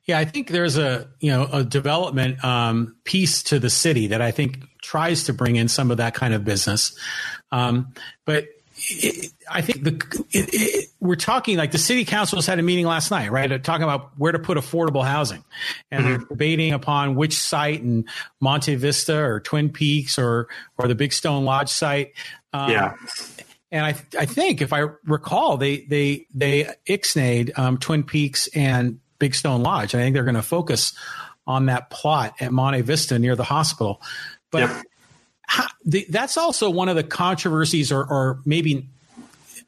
Yeah, 0.04 0.18
I 0.18 0.24
think 0.24 0.48
there's 0.48 0.76
a 0.76 1.08
you 1.20 1.30
know 1.30 1.48
a 1.52 1.62
development 1.62 2.42
um, 2.44 2.96
piece 3.04 3.42
to 3.44 3.58
the 3.58 3.70
city 3.70 4.08
that 4.08 4.20
I 4.20 4.30
think 4.30 4.64
tries 4.82 5.24
to 5.24 5.32
bring 5.32 5.56
in 5.56 5.68
some 5.68 5.90
of 5.90 5.98
that 5.98 6.14
kind 6.14 6.34
of 6.34 6.44
business, 6.44 6.98
um, 7.52 7.92
but 8.24 8.48
it, 8.88 9.32
I 9.50 9.60
think 9.60 9.84
the 9.84 10.24
it, 10.30 10.90
we're 11.00 11.16
talking 11.16 11.56
like 11.56 11.72
the 11.72 11.78
city 11.78 12.04
council 12.04 12.38
has 12.38 12.46
had 12.46 12.58
a 12.58 12.62
meeting 12.62 12.86
last 12.86 13.10
night, 13.10 13.30
right? 13.30 13.48
They're 13.48 13.58
talking 13.58 13.84
about 13.84 14.12
where 14.18 14.32
to 14.32 14.38
put 14.38 14.58
affordable 14.58 15.04
housing, 15.04 15.44
and 15.90 16.04
mm-hmm. 16.04 16.10
they're 16.10 16.26
debating 16.28 16.72
upon 16.72 17.14
which 17.14 17.36
site 17.36 17.80
in 17.80 18.06
Monte 18.40 18.74
Vista 18.76 19.16
or 19.16 19.40
Twin 19.40 19.70
Peaks 19.70 20.18
or 20.18 20.48
or 20.78 20.88
the 20.88 20.94
Big 20.94 21.12
Stone 21.12 21.44
Lodge 21.44 21.70
site. 21.70 22.12
Um, 22.52 22.70
yeah. 22.70 22.94
And 23.72 23.86
I, 23.86 23.90
I 24.18 24.26
think 24.26 24.62
if 24.62 24.72
I 24.72 24.86
recall, 25.04 25.56
they 25.56 25.82
they 25.82 26.26
they 26.34 26.74
ixnayed 26.88 27.56
um, 27.58 27.78
Twin 27.78 28.02
Peaks 28.02 28.48
and 28.54 28.98
Big 29.18 29.34
Stone 29.34 29.62
Lodge. 29.62 29.94
I 29.94 29.98
think 29.98 30.14
they're 30.14 30.24
going 30.24 30.34
to 30.34 30.42
focus 30.42 30.92
on 31.46 31.66
that 31.66 31.90
plot 31.90 32.34
at 32.40 32.52
Monte 32.52 32.80
Vista 32.80 33.18
near 33.18 33.36
the 33.36 33.44
hospital. 33.44 34.00
But 34.50 34.62
yep. 34.62 34.82
That's 35.84 36.36
also 36.36 36.70
one 36.70 36.88
of 36.88 36.96
the 36.96 37.02
controversies, 37.02 37.90
or, 37.90 38.04
or 38.04 38.40
maybe 38.44 38.88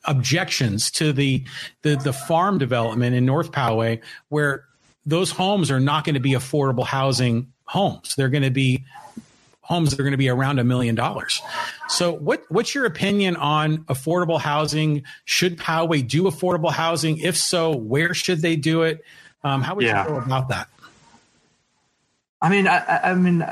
objections 0.04 0.90
to 0.90 1.12
the, 1.12 1.44
the 1.82 1.96
the 1.96 2.12
farm 2.12 2.58
development 2.58 3.14
in 3.14 3.24
North 3.24 3.52
Poway, 3.52 4.00
where 4.28 4.64
those 5.06 5.30
homes 5.30 5.70
are 5.70 5.80
not 5.80 6.04
going 6.04 6.14
to 6.14 6.20
be 6.20 6.32
affordable 6.32 6.84
housing 6.84 7.52
homes. 7.64 8.14
They're 8.14 8.28
going 8.28 8.42
to 8.42 8.50
be 8.50 8.84
homes 9.62 9.90
that 9.90 10.00
are 10.00 10.02
going 10.02 10.12
to 10.12 10.18
be 10.18 10.28
around 10.28 10.58
a 10.58 10.64
million 10.64 10.94
dollars. 10.94 11.40
So, 11.88 12.12
what 12.12 12.44
what's 12.48 12.74
your 12.74 12.84
opinion 12.84 13.36
on 13.36 13.78
affordable 13.84 14.40
housing? 14.40 15.04
Should 15.24 15.58
Poway 15.58 16.06
do 16.06 16.24
affordable 16.24 16.72
housing? 16.72 17.18
If 17.18 17.36
so, 17.36 17.74
where 17.74 18.14
should 18.14 18.42
they 18.42 18.56
do 18.56 18.82
it? 18.82 19.04
Um, 19.44 19.62
how 19.62 19.74
would 19.74 19.84
yeah. 19.84 20.04
you 20.04 20.10
go 20.10 20.16
about 20.18 20.48
that? 20.48 20.68
I 22.40 22.48
mean, 22.48 22.66
I, 22.66 23.00
I, 23.04 23.14
mean, 23.14 23.46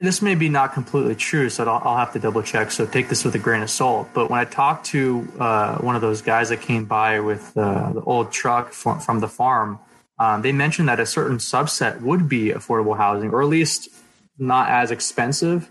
this 0.00 0.22
may 0.22 0.34
be 0.34 0.48
not 0.48 0.72
completely 0.72 1.14
true, 1.14 1.50
so 1.50 1.64
I'll, 1.64 1.82
I'll, 1.84 1.96
have 1.96 2.12
to 2.14 2.18
double 2.18 2.42
check. 2.42 2.70
So 2.70 2.86
take 2.86 3.10
this 3.10 3.22
with 3.22 3.34
a 3.34 3.38
grain 3.38 3.62
of 3.62 3.68
salt. 3.68 4.08
But 4.14 4.30
when 4.30 4.40
I 4.40 4.46
talked 4.46 4.86
to 4.86 5.28
uh, 5.38 5.76
one 5.78 5.94
of 5.94 6.00
those 6.00 6.22
guys 6.22 6.48
that 6.48 6.62
came 6.62 6.86
by 6.86 7.20
with 7.20 7.54
uh, 7.56 7.92
the 7.92 8.00
old 8.00 8.32
truck 8.32 8.72
from, 8.72 8.98
from 9.00 9.20
the 9.20 9.28
farm, 9.28 9.78
um, 10.18 10.40
they 10.40 10.52
mentioned 10.52 10.88
that 10.88 11.00
a 11.00 11.06
certain 11.06 11.36
subset 11.36 12.00
would 12.00 12.28
be 12.28 12.48
affordable 12.48 12.96
housing, 12.96 13.30
or 13.30 13.42
at 13.42 13.48
least 13.48 13.90
not 14.38 14.70
as 14.70 14.90
expensive, 14.90 15.68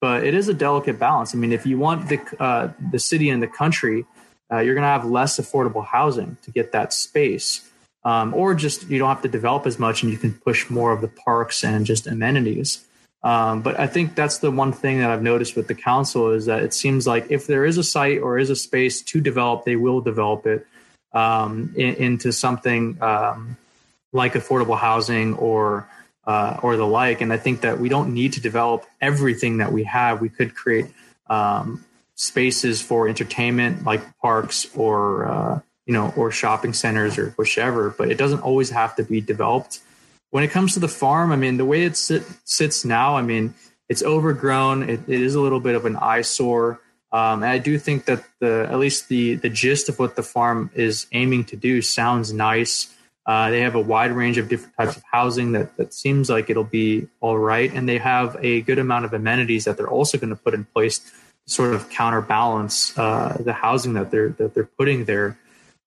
but 0.00 0.24
it 0.24 0.34
is 0.34 0.48
a 0.48 0.54
delicate 0.54 0.98
balance. 0.98 1.34
I 1.34 1.38
mean, 1.38 1.52
if 1.52 1.66
you 1.66 1.76
want 1.78 2.08
the 2.08 2.20
uh, 2.38 2.72
the 2.90 2.98
city 3.00 3.30
and 3.30 3.42
the 3.42 3.48
country, 3.48 4.04
uh, 4.52 4.58
you're 4.58 4.74
going 4.74 4.82
to 4.82 4.88
have 4.88 5.04
less 5.04 5.38
affordable 5.38 5.84
housing 5.84 6.36
to 6.42 6.50
get 6.52 6.72
that 6.72 6.92
space, 6.92 7.68
um, 8.04 8.32
or 8.34 8.54
just 8.54 8.88
you 8.88 8.98
don't 8.98 9.08
have 9.08 9.22
to 9.22 9.28
develop 9.28 9.66
as 9.66 9.78
much, 9.78 10.02
and 10.02 10.12
you 10.12 10.18
can 10.18 10.34
push 10.34 10.70
more 10.70 10.92
of 10.92 11.00
the 11.00 11.08
parks 11.08 11.64
and 11.64 11.84
just 11.84 12.06
amenities. 12.06 12.84
Um, 13.24 13.62
but 13.62 13.78
I 13.78 13.86
think 13.86 14.14
that's 14.14 14.38
the 14.38 14.50
one 14.50 14.72
thing 14.72 14.98
that 14.98 15.10
I've 15.10 15.22
noticed 15.22 15.54
with 15.54 15.68
the 15.68 15.74
council 15.74 16.30
is 16.30 16.46
that 16.46 16.62
it 16.62 16.74
seems 16.74 17.06
like 17.06 17.26
if 17.30 17.46
there 17.46 17.64
is 17.64 17.78
a 17.78 17.84
site 17.84 18.20
or 18.20 18.38
is 18.38 18.50
a 18.50 18.56
space 18.56 19.00
to 19.02 19.20
develop, 19.20 19.64
they 19.64 19.76
will 19.76 20.00
develop 20.00 20.46
it 20.46 20.66
um, 21.12 21.72
in, 21.76 21.94
into 21.94 22.32
something 22.32 22.98
um, 23.00 23.56
like 24.12 24.34
affordable 24.34 24.76
housing 24.76 25.34
or 25.34 25.88
uh, 26.24 26.58
or 26.62 26.76
the 26.76 26.86
like. 26.86 27.20
And 27.20 27.32
I 27.32 27.36
think 27.36 27.60
that 27.60 27.78
we 27.78 27.88
don't 27.88 28.12
need 28.12 28.34
to 28.34 28.40
develop 28.40 28.86
everything 29.00 29.58
that 29.58 29.72
we 29.72 29.84
have. 29.84 30.20
We 30.20 30.28
could 30.28 30.54
create 30.54 30.86
um, 31.28 31.84
spaces 32.16 32.82
for 32.82 33.08
entertainment, 33.08 33.84
like 33.84 34.02
parks 34.18 34.66
or 34.74 35.26
uh, 35.26 35.60
you 35.86 35.92
know, 35.92 36.12
or 36.16 36.30
shopping 36.30 36.72
centers 36.72 37.18
or 37.18 37.30
whichever. 37.30 37.90
But 37.90 38.10
it 38.10 38.18
doesn't 38.18 38.40
always 38.40 38.70
have 38.70 38.96
to 38.96 39.04
be 39.04 39.20
developed. 39.20 39.80
When 40.32 40.42
it 40.42 40.50
comes 40.50 40.72
to 40.74 40.80
the 40.80 40.88
farm, 40.88 41.30
I 41.30 41.36
mean, 41.36 41.58
the 41.58 41.66
way 41.66 41.84
it 41.84 41.94
sit, 41.94 42.22
sits 42.44 42.86
now, 42.86 43.16
I 43.18 43.22
mean, 43.22 43.52
it's 43.90 44.02
overgrown. 44.02 44.88
It, 44.88 45.00
it 45.06 45.20
is 45.20 45.34
a 45.34 45.40
little 45.40 45.60
bit 45.60 45.74
of 45.74 45.84
an 45.84 45.96
eyesore. 45.96 46.80
Um, 47.12 47.42
and 47.42 47.52
I 47.52 47.58
do 47.58 47.78
think 47.78 48.06
that 48.06 48.24
the 48.40 48.66
at 48.70 48.78
least 48.78 49.10
the 49.10 49.34
the 49.34 49.50
gist 49.50 49.90
of 49.90 49.98
what 49.98 50.16
the 50.16 50.22
farm 50.22 50.70
is 50.74 51.06
aiming 51.12 51.44
to 51.52 51.56
do 51.56 51.82
sounds 51.82 52.32
nice. 52.32 52.88
Uh, 53.26 53.50
they 53.50 53.60
have 53.60 53.74
a 53.74 53.80
wide 53.80 54.12
range 54.12 54.38
of 54.38 54.48
different 54.48 54.74
types 54.74 54.96
of 54.96 55.02
housing 55.12 55.52
that, 55.52 55.76
that 55.76 55.92
seems 55.92 56.30
like 56.30 56.48
it'll 56.48 56.64
be 56.64 57.06
all 57.20 57.38
right. 57.38 57.70
And 57.70 57.86
they 57.86 57.98
have 57.98 58.36
a 58.40 58.62
good 58.62 58.78
amount 58.78 59.04
of 59.04 59.12
amenities 59.12 59.66
that 59.66 59.76
they're 59.76 59.86
also 59.86 60.16
going 60.16 60.30
to 60.30 60.36
put 60.36 60.54
in 60.54 60.64
place 60.64 60.98
to 60.98 61.12
sort 61.44 61.74
of 61.74 61.90
counterbalance 61.90 62.96
uh, 62.96 63.36
the 63.38 63.52
housing 63.52 63.92
that 63.92 64.10
they're 64.10 64.30
that 64.30 64.54
they're 64.54 64.64
putting 64.64 65.04
there. 65.04 65.36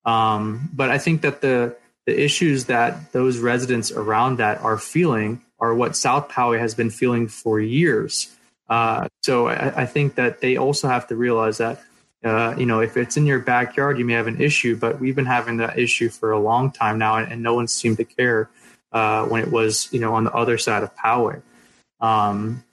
Um, 0.05 0.69
but 0.71 0.91
I 0.91 0.99
think 0.99 1.23
that 1.23 1.41
the 1.41 1.75
the 2.05 2.23
issues 2.23 2.65
that 2.65 3.11
those 3.11 3.39
residents 3.39 3.91
around 3.91 4.37
that 4.37 4.61
are 4.61 4.77
feeling 4.77 5.41
are 5.59 5.73
what 5.73 5.95
South 5.95 6.29
Poway 6.29 6.59
has 6.59 6.75
been 6.75 6.89
feeling 6.89 7.27
for 7.27 7.59
years. 7.59 8.35
Uh, 8.69 9.07
so 9.23 9.47
I, 9.47 9.81
I 9.81 9.85
think 9.85 10.15
that 10.15 10.41
they 10.41 10.57
also 10.57 10.87
have 10.87 11.07
to 11.07 11.15
realize 11.15 11.57
that 11.57 11.81
uh, 12.25 12.55
you 12.57 12.65
know, 12.65 12.79
if 12.79 12.97
it's 12.97 13.17
in 13.17 13.27
your 13.27 13.37
backyard, 13.37 13.99
you 13.99 14.05
may 14.05 14.13
have 14.13 14.25
an 14.25 14.41
issue, 14.41 14.75
but 14.75 14.99
we've 14.99 15.15
been 15.15 15.27
having 15.27 15.57
that 15.57 15.77
issue 15.77 16.09
for 16.09 16.31
a 16.31 16.39
long 16.39 16.71
time 16.71 16.97
now, 16.97 17.17
and, 17.17 17.31
and 17.31 17.43
no 17.43 17.53
one 17.53 17.67
seemed 17.67 17.97
to 17.97 18.03
care 18.03 18.49
uh, 18.91 19.25
when 19.25 19.43
it 19.43 19.51
was, 19.51 19.87
you 19.93 19.99
know, 19.99 20.15
on 20.15 20.23
the 20.23 20.33
other 20.33 20.57
side 20.57 20.81
of 20.81 20.95
Poway. 20.95 21.43
Um, 22.01 22.63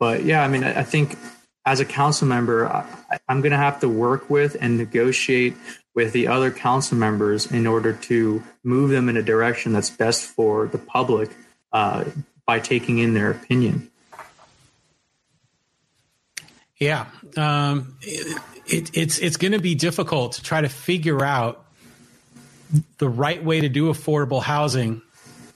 but 0.00 0.24
yeah, 0.24 0.42
I 0.42 0.48
mean, 0.48 0.64
I, 0.64 0.80
I, 0.80 0.82
think 0.82 1.16
as 1.64 1.78
a 1.78 1.84
council 1.84 2.26
member, 2.26 2.66
I, 2.66 2.84
I'm 3.28 3.42
going 3.42 3.52
to 3.52 3.58
have 3.58 3.78
to 3.80 3.88
work 3.88 4.28
with 4.28 4.56
and 4.60 4.76
negotiate 4.76 5.54
with 5.96 6.12
the 6.12 6.28
other 6.28 6.52
council 6.52 6.96
members 6.96 7.50
in 7.50 7.66
order 7.66 7.92
to 7.92 8.42
move 8.62 8.90
them 8.90 9.08
in 9.08 9.16
a 9.16 9.22
direction 9.22 9.72
that's 9.72 9.90
best 9.90 10.22
for 10.22 10.68
the 10.68 10.78
public 10.78 11.30
uh, 11.72 12.04
by 12.44 12.60
taking 12.60 12.98
in 12.98 13.14
their 13.14 13.32
opinion. 13.32 13.90
Yeah, 16.76 17.06
um, 17.38 17.96
it, 18.02 18.42
it, 18.66 18.90
it's 18.92 19.18
it's 19.18 19.38
going 19.38 19.52
to 19.52 19.58
be 19.58 19.74
difficult 19.74 20.32
to 20.32 20.42
try 20.42 20.60
to 20.60 20.68
figure 20.68 21.24
out 21.24 21.64
the 22.98 23.08
right 23.08 23.42
way 23.42 23.62
to 23.62 23.68
do 23.70 23.90
affordable 23.90 24.42
housing 24.42 25.00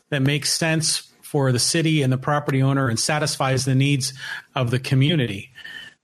that 0.09 0.23
makes 0.23 0.51
sense 0.51 1.11
for 1.21 1.53
the 1.53 1.59
city 1.59 2.03
and 2.03 2.13
the 2.13 2.19
property 2.19 2.63
owner 2.63 2.89
and 2.89 2.99
satisfies 2.99 3.65
the 3.67 3.75
needs 3.75 4.15
of 4.55 4.71
the 4.71 4.79
community. 4.79 5.51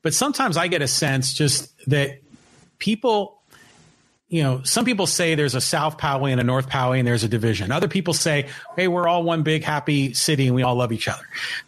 But 0.02 0.12
sometimes 0.14 0.56
I 0.56 0.68
get 0.68 0.82
a 0.82 0.88
sense 0.88 1.32
just 1.32 1.72
that 1.88 2.18
people, 2.78 3.35
you 4.28 4.42
know, 4.42 4.62
some 4.64 4.84
people 4.84 5.06
say 5.06 5.34
there's 5.34 5.54
a 5.54 5.60
South 5.60 5.98
Poway 5.98 6.32
and 6.32 6.40
a 6.40 6.44
North 6.44 6.68
Poway 6.68 6.98
and 6.98 7.06
there's 7.06 7.22
a 7.22 7.28
division. 7.28 7.70
Other 7.70 7.88
people 7.88 8.12
say, 8.12 8.48
hey, 8.76 8.88
we're 8.88 9.06
all 9.06 9.22
one 9.22 9.42
big 9.42 9.62
happy 9.62 10.14
city 10.14 10.46
and 10.46 10.54
we 10.54 10.62
all 10.62 10.74
love 10.74 10.92
each 10.92 11.06
other. 11.06 11.22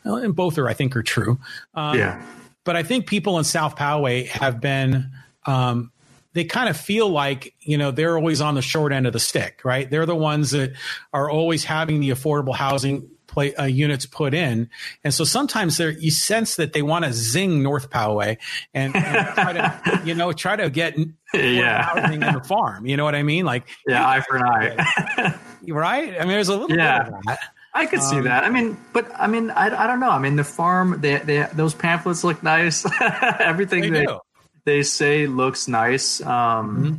And 0.04 0.34
both 0.34 0.58
are, 0.58 0.68
I 0.68 0.74
think, 0.74 0.96
are 0.96 1.02
true. 1.02 1.38
Um, 1.74 1.96
yeah. 1.96 2.22
But 2.64 2.76
I 2.76 2.82
think 2.82 3.06
people 3.06 3.38
in 3.38 3.44
South 3.44 3.76
Poway 3.76 4.26
have 4.26 4.60
been, 4.60 5.12
um, 5.46 5.92
they 6.32 6.44
kind 6.44 6.68
of 6.68 6.76
feel 6.76 7.08
like, 7.08 7.54
you 7.60 7.78
know, 7.78 7.90
they're 7.90 8.16
always 8.16 8.40
on 8.40 8.54
the 8.54 8.62
short 8.62 8.92
end 8.92 9.06
of 9.06 9.12
the 9.12 9.20
stick, 9.20 9.60
right? 9.64 9.88
They're 9.88 10.06
the 10.06 10.16
ones 10.16 10.50
that 10.50 10.72
are 11.12 11.30
always 11.30 11.64
having 11.64 12.00
the 12.00 12.10
affordable 12.10 12.54
housing 12.54 13.08
play, 13.38 13.54
uh, 13.54 13.64
units 13.64 14.04
put 14.06 14.34
in. 14.34 14.68
And 15.04 15.14
so 15.14 15.22
sometimes 15.22 15.76
there, 15.76 15.90
you 15.90 16.10
sense 16.10 16.56
that 16.56 16.72
they 16.72 16.82
want 16.82 17.04
to 17.04 17.12
zing 17.12 17.62
North 17.62 17.88
Poway 17.88 18.38
and, 18.74 18.96
and 18.96 19.34
try 19.34 19.52
to, 19.52 20.02
you 20.04 20.14
know, 20.14 20.32
try 20.32 20.56
to 20.56 20.68
get 20.70 20.96
yeah. 21.32 21.82
housing 21.82 22.22
in 22.22 22.34
the 22.34 22.42
farm. 22.42 22.86
You 22.86 22.96
know 22.96 23.04
what 23.04 23.14
I 23.14 23.22
mean? 23.22 23.44
Like, 23.44 23.68
yeah, 23.86 24.06
eye 24.06 24.20
for 24.20 24.36
an 24.36 24.44
eye. 24.44 25.38
right? 25.68 26.14
I 26.16 26.20
mean, 26.20 26.28
there's 26.28 26.48
a 26.48 26.56
little 26.56 26.76
yeah. 26.76 27.04
bit 27.04 27.14
of 27.14 27.22
that. 27.26 27.38
I 27.74 27.86
could 27.86 28.02
see 28.02 28.16
um, 28.16 28.24
that. 28.24 28.42
I 28.42 28.50
mean, 28.50 28.76
but 28.92 29.08
I 29.14 29.28
mean, 29.28 29.50
I, 29.50 29.66
I 29.66 29.86
don't 29.86 30.00
know. 30.00 30.10
I 30.10 30.18
mean, 30.18 30.34
the 30.34 30.42
farm, 30.42 31.00
they, 31.00 31.18
they 31.18 31.46
those 31.52 31.74
pamphlets 31.74 32.24
look 32.24 32.42
nice. 32.42 32.84
Everything 33.00 33.92
they, 33.92 34.04
they 34.04 34.18
they 34.64 34.82
say 34.82 35.26
looks 35.26 35.68
nice. 35.68 36.20
Um, 36.20 36.28
mm-hmm. 36.28 36.94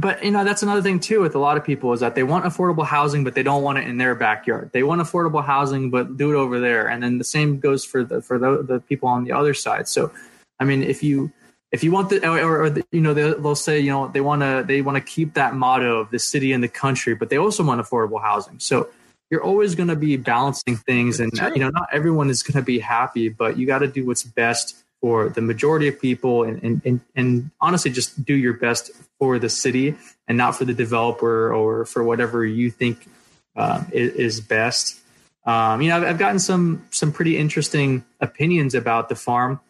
But 0.00 0.24
you 0.24 0.30
know 0.30 0.44
that's 0.44 0.62
another 0.62 0.80
thing 0.80 1.00
too 1.00 1.20
with 1.20 1.34
a 1.34 1.40
lot 1.40 1.56
of 1.56 1.64
people 1.64 1.92
is 1.92 2.00
that 2.00 2.14
they 2.14 2.22
want 2.22 2.44
affordable 2.44 2.86
housing, 2.86 3.24
but 3.24 3.34
they 3.34 3.42
don't 3.42 3.64
want 3.64 3.78
it 3.78 3.88
in 3.88 3.98
their 3.98 4.14
backyard. 4.14 4.70
They 4.72 4.84
want 4.84 5.00
affordable 5.00 5.44
housing, 5.44 5.90
but 5.90 6.16
do 6.16 6.30
it 6.30 6.36
over 6.36 6.60
there. 6.60 6.86
And 6.88 7.02
then 7.02 7.18
the 7.18 7.24
same 7.24 7.58
goes 7.58 7.84
for 7.84 8.04
the 8.04 8.22
for 8.22 8.38
the, 8.38 8.62
the 8.62 8.80
people 8.80 9.08
on 9.08 9.24
the 9.24 9.32
other 9.32 9.54
side. 9.54 9.88
So, 9.88 10.12
I 10.60 10.64
mean, 10.64 10.84
if 10.84 11.02
you 11.02 11.32
if 11.72 11.82
you 11.82 11.90
want 11.90 12.10
the 12.10 12.24
or, 12.24 12.62
or 12.62 12.70
the, 12.70 12.84
you 12.92 13.00
know 13.00 13.12
they'll, 13.12 13.40
they'll 13.40 13.56
say 13.56 13.80
you 13.80 13.90
know 13.90 14.06
they 14.06 14.20
want 14.20 14.42
to 14.42 14.64
they 14.64 14.82
want 14.82 14.96
to 14.96 15.00
keep 15.00 15.34
that 15.34 15.56
motto 15.56 15.98
of 15.98 16.10
the 16.12 16.20
city 16.20 16.52
and 16.52 16.62
the 16.62 16.68
country, 16.68 17.16
but 17.16 17.28
they 17.28 17.38
also 17.38 17.64
want 17.64 17.80
affordable 17.80 18.22
housing. 18.22 18.60
So 18.60 18.88
you're 19.30 19.42
always 19.42 19.74
going 19.74 19.88
to 19.88 19.96
be 19.96 20.16
balancing 20.16 20.76
things, 20.76 21.18
and 21.18 21.32
you 21.54 21.58
know 21.58 21.70
not 21.70 21.88
everyone 21.92 22.30
is 22.30 22.44
going 22.44 22.62
to 22.62 22.64
be 22.64 22.78
happy, 22.78 23.30
but 23.30 23.58
you 23.58 23.66
got 23.66 23.80
to 23.80 23.88
do 23.88 24.06
what's 24.06 24.22
best 24.22 24.76
for 25.00 25.28
the 25.28 25.40
majority 25.40 25.88
of 25.88 26.00
people 26.00 26.42
and, 26.42 26.62
and, 26.62 26.82
and, 26.84 27.00
and, 27.14 27.50
honestly 27.60 27.90
just 27.90 28.24
do 28.24 28.34
your 28.34 28.54
best 28.54 28.90
for 29.18 29.38
the 29.38 29.48
city 29.48 29.96
and 30.26 30.38
not 30.38 30.52
for 30.52 30.64
the 30.64 30.74
developer 30.74 31.52
or 31.52 31.84
for 31.84 32.02
whatever 32.04 32.44
you 32.44 32.70
think 32.70 33.06
uh, 33.56 33.82
is, 33.92 34.40
best. 34.40 35.00
Um, 35.44 35.82
you 35.82 35.88
know 35.88 35.96
I've, 35.96 36.04
I've, 36.04 36.18
gotten 36.18 36.38
some 36.38 36.86
some 36.90 37.10
pretty 37.10 37.36
interesting 37.36 38.04
opinions 38.20 38.74
about 38.74 39.08
the 39.08 39.16
farm. 39.16 39.60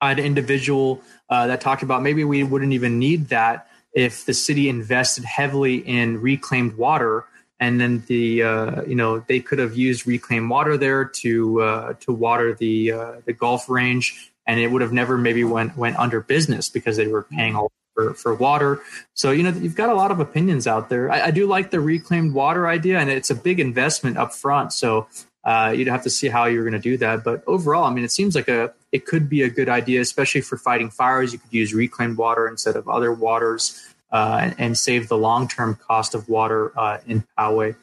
I 0.00 0.08
had 0.08 0.18
an 0.18 0.24
individual 0.24 1.02
uh, 1.28 1.46
that 1.46 1.60
talked 1.60 1.82
about 1.82 2.02
maybe 2.02 2.24
we 2.24 2.42
wouldn't 2.42 2.72
even 2.72 2.98
need 2.98 3.28
that 3.28 3.68
if 3.94 4.26
the 4.26 4.34
city 4.34 4.68
invested 4.68 5.24
heavily 5.24 5.76
in 5.76 6.20
reclaimed 6.20 6.76
water 6.76 7.24
and 7.60 7.80
then 7.80 8.02
the 8.06 8.42
uh, 8.42 8.82
you 8.82 8.94
know 8.94 9.20
they 9.20 9.40
could 9.40 9.58
have 9.58 9.76
used 9.76 10.06
reclaimed 10.06 10.50
water 10.50 10.76
there 10.76 11.04
to 11.04 11.60
uh, 11.60 11.92
to 12.00 12.12
water 12.12 12.54
the 12.54 12.92
uh, 12.92 13.12
the 13.26 13.32
golf 13.32 13.68
range 13.68 14.32
and 14.46 14.58
it 14.58 14.68
would 14.68 14.82
have 14.82 14.92
never 14.92 15.16
maybe 15.16 15.44
went 15.44 15.76
went 15.76 15.96
under 15.98 16.20
business 16.20 16.68
because 16.68 16.96
they 16.96 17.06
were 17.06 17.22
paying 17.22 17.54
all 17.54 17.70
for, 18.00 18.14
for 18.14 18.34
water. 18.34 18.80
So 19.14 19.30
you 19.30 19.42
know 19.42 19.50
you've 19.50 19.74
got 19.74 19.90
a 19.90 19.94
lot 19.94 20.10
of 20.10 20.20
opinions 20.20 20.66
out 20.66 20.88
there. 20.88 21.10
I, 21.10 21.26
I 21.26 21.30
do 21.30 21.46
like 21.46 21.70
the 21.70 21.80
reclaimed 21.80 22.34
water 22.34 22.68
idea, 22.68 22.98
and 22.98 23.10
it's 23.10 23.30
a 23.30 23.34
big 23.34 23.60
investment 23.60 24.16
up 24.16 24.32
front. 24.32 24.72
So 24.72 25.06
uh, 25.44 25.72
you'd 25.76 25.88
have 25.88 26.02
to 26.02 26.10
see 26.10 26.28
how 26.28 26.46
you're 26.46 26.64
going 26.64 26.80
to 26.80 26.90
do 26.90 26.96
that. 26.98 27.24
But 27.24 27.42
overall, 27.46 27.84
I 27.84 27.92
mean, 27.92 28.04
it 28.04 28.10
seems 28.10 28.34
like 28.34 28.48
a 28.48 28.72
it 28.92 29.06
could 29.06 29.28
be 29.28 29.42
a 29.42 29.50
good 29.50 29.68
idea, 29.68 30.00
especially 30.00 30.40
for 30.40 30.56
fighting 30.56 30.90
fires. 30.90 31.32
You 31.32 31.38
could 31.38 31.52
use 31.52 31.74
reclaimed 31.74 32.16
water 32.16 32.48
instead 32.48 32.76
of 32.76 32.88
other 32.88 33.12
waters, 33.12 33.94
uh, 34.12 34.38
and, 34.42 34.54
and, 34.58 34.78
save 34.78 35.08
the 35.08 35.16
long 35.16 35.46
term 35.46 35.76
cost 35.76 36.14
of 36.14 36.28
water 36.28 36.72
uh, 36.78 36.98
in 37.06 37.24
Poway. 37.38 37.76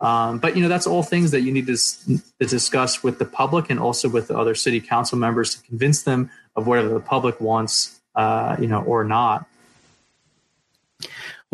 Um, 0.00 0.38
but 0.38 0.56
you 0.56 0.62
know 0.62 0.68
that's 0.68 0.86
all 0.86 1.02
things 1.02 1.30
that 1.30 1.42
you 1.42 1.52
need 1.52 1.66
to, 1.66 1.76
to, 1.76 2.46
discuss 2.46 3.02
with 3.02 3.18
the 3.18 3.24
public 3.24 3.70
and 3.70 3.78
also 3.78 4.08
with 4.08 4.28
the 4.28 4.36
other 4.36 4.54
city 4.54 4.80
council 4.80 5.16
members 5.16 5.54
to 5.54 5.62
convince 5.62 6.02
them 6.02 6.30
of 6.56 6.66
whatever 6.66 6.88
the 6.88 7.00
public 7.00 7.40
wants, 7.40 8.00
uh, 8.14 8.56
you 8.58 8.66
know, 8.66 8.82
or 8.82 9.04
not. 9.04 9.46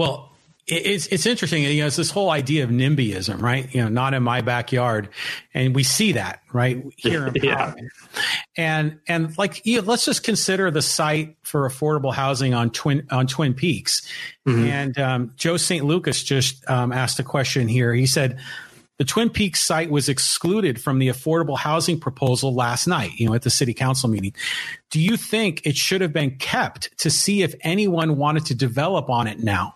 Well, 0.01 0.33
it's 0.67 1.09
it's 1.09 1.27
interesting. 1.27 1.63
You 1.63 1.83
know, 1.83 1.87
it's 1.89 1.97
this 1.97 2.11
whole 2.11 2.31
idea 2.31 2.65
of 2.65 2.71
NIMBYism, 2.71 3.39
right? 3.43 3.69
You 3.75 3.83
know, 3.83 3.91
not 3.91 4.15
in 4.15 4.23
my 4.23 4.41
backyard, 4.41 5.11
and 5.53 5.75
we 5.75 5.83
see 5.83 6.13
that 6.13 6.41
right 6.55 6.83
here 6.97 7.27
in 7.27 7.35
yeah. 7.43 7.75
And 8.57 8.99
and 9.07 9.37
like, 9.37 9.67
you 9.67 9.77
know, 9.77 9.87
let's 9.87 10.07
just 10.07 10.23
consider 10.23 10.71
the 10.71 10.81
site 10.81 11.37
for 11.43 11.69
affordable 11.69 12.15
housing 12.15 12.55
on 12.55 12.71
Twin 12.71 13.07
on 13.11 13.27
Twin 13.27 13.53
Peaks. 13.53 14.01
Mm-hmm. 14.49 14.65
And 14.65 14.99
um, 14.99 15.33
Joe 15.37 15.59
St. 15.59 15.85
Lucas 15.85 16.23
just 16.23 16.67
um, 16.71 16.93
asked 16.93 17.19
a 17.19 17.25
question 17.25 17.69
here. 17.69 17.93
He 17.93 18.07
said. 18.07 18.39
The 18.97 19.07
Twin 19.07 19.31
Peaks 19.31 19.63
site 19.63 19.91
was 19.91 20.11
excluded 20.11 20.79
from 20.79 20.99
the 20.99 21.09
affordable 21.09 21.57
housing 21.57 21.99
proposal 21.99 22.55
last 22.55 22.87
night, 22.87 23.13
you 23.15 23.27
know, 23.27 23.35
at 23.35 23.41
the 23.41 23.49
city 23.49 23.73
council 23.73 24.11
meeting. 24.11 24.35
Do 24.91 25.01
you 25.01 25.17
think 25.17 25.65
it 25.65 25.75
should 25.75 26.03
have 26.03 26.13
been 26.13 26.37
kept 26.37 26.99
to 26.99 27.09
see 27.09 27.41
if 27.41 27.55
anyone 27.63 28.19
wanted 28.19 28.45
to 28.45 28.55
develop 28.55 29.09
on 29.09 29.27
it 29.27 29.39
now? 29.39 29.75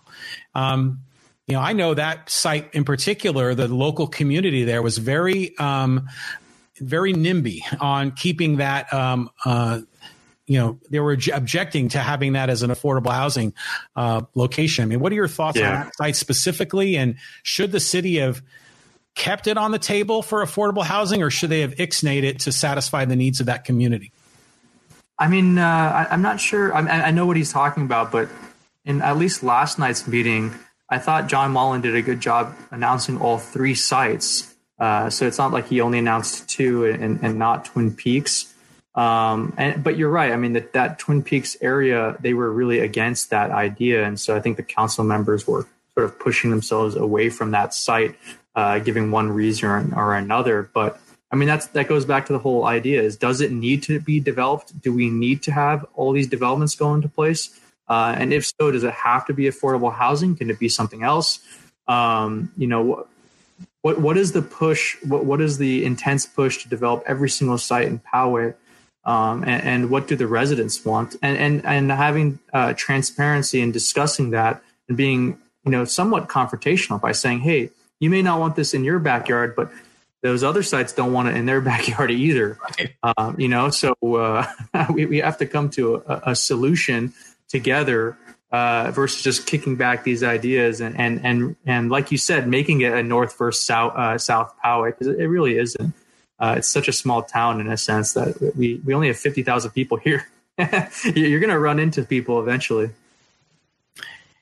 Um, 0.53 1.01
you 1.47 1.55
know, 1.55 1.61
I 1.61 1.73
know 1.73 1.93
that 1.93 2.29
site 2.29 2.73
in 2.73 2.85
particular, 2.85 3.53
the 3.53 3.67
local 3.67 4.07
community 4.07 4.63
there 4.63 4.81
was 4.81 4.97
very, 4.97 5.55
um, 5.57 6.07
very 6.79 7.13
NIMBY 7.13 7.61
on 7.79 8.11
keeping 8.11 8.57
that. 8.57 8.91
Um, 8.91 9.29
uh, 9.45 9.81
you 10.47 10.59
know, 10.59 10.79
they 10.89 10.99
were 10.99 11.17
objecting 11.33 11.89
to 11.89 11.99
having 11.99 12.33
that 12.33 12.49
as 12.49 12.61
an 12.61 12.69
affordable 12.69 13.11
housing 13.11 13.53
uh, 13.95 14.21
location. 14.35 14.83
I 14.83 14.85
mean, 14.85 14.99
what 14.99 15.11
are 15.11 15.15
your 15.15 15.27
thoughts 15.27 15.57
yeah. 15.57 15.67
on 15.67 15.85
that 15.85 15.95
site 15.95 16.15
specifically? 16.15 16.97
And 16.97 17.15
should 17.41 17.71
the 17.71 17.79
city 17.79 18.17
have 18.17 18.41
kept 19.15 19.47
it 19.47 19.57
on 19.57 19.71
the 19.71 19.79
table 19.79 20.21
for 20.21 20.43
affordable 20.43 20.83
housing, 20.83 21.23
or 21.23 21.31
should 21.31 21.49
they 21.49 21.61
have 21.61 21.75
ixnayed 21.75 22.23
it 22.23 22.39
to 22.41 22.51
satisfy 22.51 23.05
the 23.05 23.15
needs 23.15 23.39
of 23.39 23.47
that 23.47 23.63
community? 23.63 24.11
I 25.17 25.29
mean, 25.29 25.57
uh, 25.57 26.07
I, 26.09 26.13
am 26.13 26.21
not 26.21 26.39
sure. 26.39 26.75
I, 26.75 26.81
I 26.81 27.11
know 27.11 27.25
what 27.25 27.37
he's 27.37 27.51
talking 27.51 27.83
about, 27.83 28.11
but 28.11 28.29
in 28.85 29.01
at 29.01 29.17
least 29.17 29.43
last 29.43 29.79
night's 29.79 30.07
meeting, 30.07 30.53
I 30.89 30.99
thought 30.99 31.27
John 31.27 31.51
Mullin 31.51 31.81
did 31.81 31.95
a 31.95 32.01
good 32.01 32.19
job 32.19 32.55
announcing 32.71 33.19
all 33.19 33.37
three 33.37 33.75
sites. 33.75 34.55
Uh, 34.77 35.09
so 35.09 35.25
it's 35.25 35.37
not 35.37 35.51
like 35.51 35.67
he 35.67 35.81
only 35.81 35.99
announced 35.99 36.47
two 36.47 36.85
and, 36.85 37.19
and 37.23 37.39
not 37.39 37.65
Twin 37.65 37.93
Peaks. 37.93 38.53
Um, 38.93 39.53
and 39.57 39.83
but 39.83 39.97
you're 39.97 40.09
right. 40.09 40.31
I 40.31 40.37
mean 40.37 40.53
that 40.53 40.73
that 40.73 40.99
Twin 40.99 41.21
Peaks 41.21 41.57
area, 41.61 42.15
they 42.21 42.33
were 42.33 42.51
really 42.51 42.79
against 42.79 43.29
that 43.31 43.51
idea, 43.51 44.05
and 44.05 44.17
so 44.17 44.35
I 44.35 44.39
think 44.39 44.55
the 44.55 44.63
council 44.63 45.03
members 45.03 45.45
were 45.45 45.67
sort 45.93 46.05
of 46.05 46.17
pushing 46.17 46.49
themselves 46.49 46.95
away 46.95 47.29
from 47.29 47.51
that 47.51 47.73
site, 47.73 48.15
uh, 48.55 48.79
giving 48.79 49.11
one 49.11 49.31
reason 49.31 49.69
or, 49.69 49.85
or 49.95 50.15
another. 50.15 50.69
But 50.73 50.97
I 51.29 51.35
mean 51.35 51.47
that's 51.49 51.67
that 51.67 51.89
goes 51.89 52.05
back 52.05 52.25
to 52.27 52.33
the 52.33 52.39
whole 52.39 52.65
idea: 52.65 53.01
is 53.01 53.17
does 53.17 53.41
it 53.41 53.51
need 53.51 53.83
to 53.83 53.99
be 53.99 54.21
developed? 54.21 54.79
Do 54.81 54.93
we 54.93 55.09
need 55.09 55.43
to 55.43 55.51
have 55.51 55.85
all 55.95 56.13
these 56.13 56.27
developments 56.27 56.75
go 56.75 56.93
into 56.93 57.09
place? 57.09 57.59
Uh, 57.87 58.15
and 58.17 58.33
if 58.33 58.45
so, 58.45 58.71
does 58.71 58.83
it 58.83 58.93
have 58.93 59.25
to 59.27 59.33
be 59.33 59.43
affordable 59.43 59.93
housing? 59.93 60.35
Can 60.35 60.49
it 60.49 60.59
be 60.59 60.69
something 60.69 61.03
else? 61.03 61.39
Um, 61.87 62.51
you 62.57 62.67
know, 62.67 63.07
what 63.81 64.01
what 64.01 64.17
is 64.17 64.31
the 64.31 64.41
push? 64.41 64.97
What 65.03 65.25
what 65.25 65.41
is 65.41 65.57
the 65.57 65.85
intense 65.85 66.25
push 66.25 66.63
to 66.63 66.69
develop 66.69 67.03
every 67.05 67.29
single 67.29 67.57
site 67.57 67.87
in 67.87 67.99
Poway? 67.99 68.55
Um, 69.03 69.43
and, 69.43 69.61
and, 69.63 69.89
what 69.91 70.07
do 70.07 70.15
the 70.15 70.25
residents 70.25 70.83
want? 70.83 71.15
And 71.21 71.37
and 71.37 71.65
and 71.65 71.91
having 71.91 72.39
uh, 72.53 72.73
transparency 72.75 73.61
and 73.61 73.71
discussing 73.71 74.31
that 74.31 74.63
and 74.87 74.97
being 74.97 75.37
you 75.63 75.71
know 75.71 75.85
somewhat 75.85 76.27
confrontational 76.27 76.99
by 76.99 77.11
saying, 77.11 77.41
hey, 77.41 77.69
you 77.99 78.09
may 78.09 78.23
not 78.23 78.39
want 78.39 78.55
this 78.55 78.73
in 78.73 78.83
your 78.83 78.97
backyard, 78.97 79.55
but 79.55 79.71
those 80.23 80.43
other 80.43 80.63
sites 80.63 80.91
don't 80.91 81.13
want 81.13 81.27
it 81.27 81.35
in 81.35 81.45
their 81.45 81.61
backyard 81.71 82.09
either. 82.09 82.57
Um, 83.03 83.39
you 83.39 83.47
know, 83.47 83.69
so 83.69 83.93
uh, 84.01 84.47
we, 84.93 85.05
we 85.05 85.17
have 85.19 85.37
to 85.37 85.45
come 85.45 85.69
to 85.71 86.03
a, 86.07 86.31
a 86.31 86.35
solution 86.35 87.13
together 87.49 88.17
uh, 88.51 88.91
versus 88.91 89.21
just 89.21 89.47
kicking 89.47 89.75
back 89.75 90.03
these 90.03 90.23
ideas 90.23 90.79
and 90.81 90.97
and 90.99 91.25
and 91.25 91.55
and 91.65 91.89
like 91.89 92.11
you 92.11 92.17
said, 92.17 92.47
making 92.47 92.81
it 92.81 92.93
a 92.93 93.03
north 93.03 93.37
versus 93.37 93.63
south 93.63 93.93
uh, 93.95 94.17
South 94.17 94.53
Poway 94.63 94.91
because 94.91 95.07
it 95.07 95.25
really 95.25 95.57
isn't. 95.57 95.93
Uh, 96.39 96.55
it's 96.57 96.67
such 96.67 96.87
a 96.87 96.93
small 96.93 97.23
town 97.23 97.59
in 97.59 97.67
a 97.67 97.77
sense 97.77 98.13
that 98.13 98.53
we 98.55 98.81
we 98.85 98.93
only 98.93 99.07
have 99.07 99.17
fifty 99.17 99.43
thousand 99.43 99.71
people 99.71 99.97
here. 99.97 100.27
You're 100.57 101.39
going 101.39 101.49
to 101.49 101.59
run 101.59 101.79
into 101.79 102.03
people 102.03 102.39
eventually. 102.39 102.91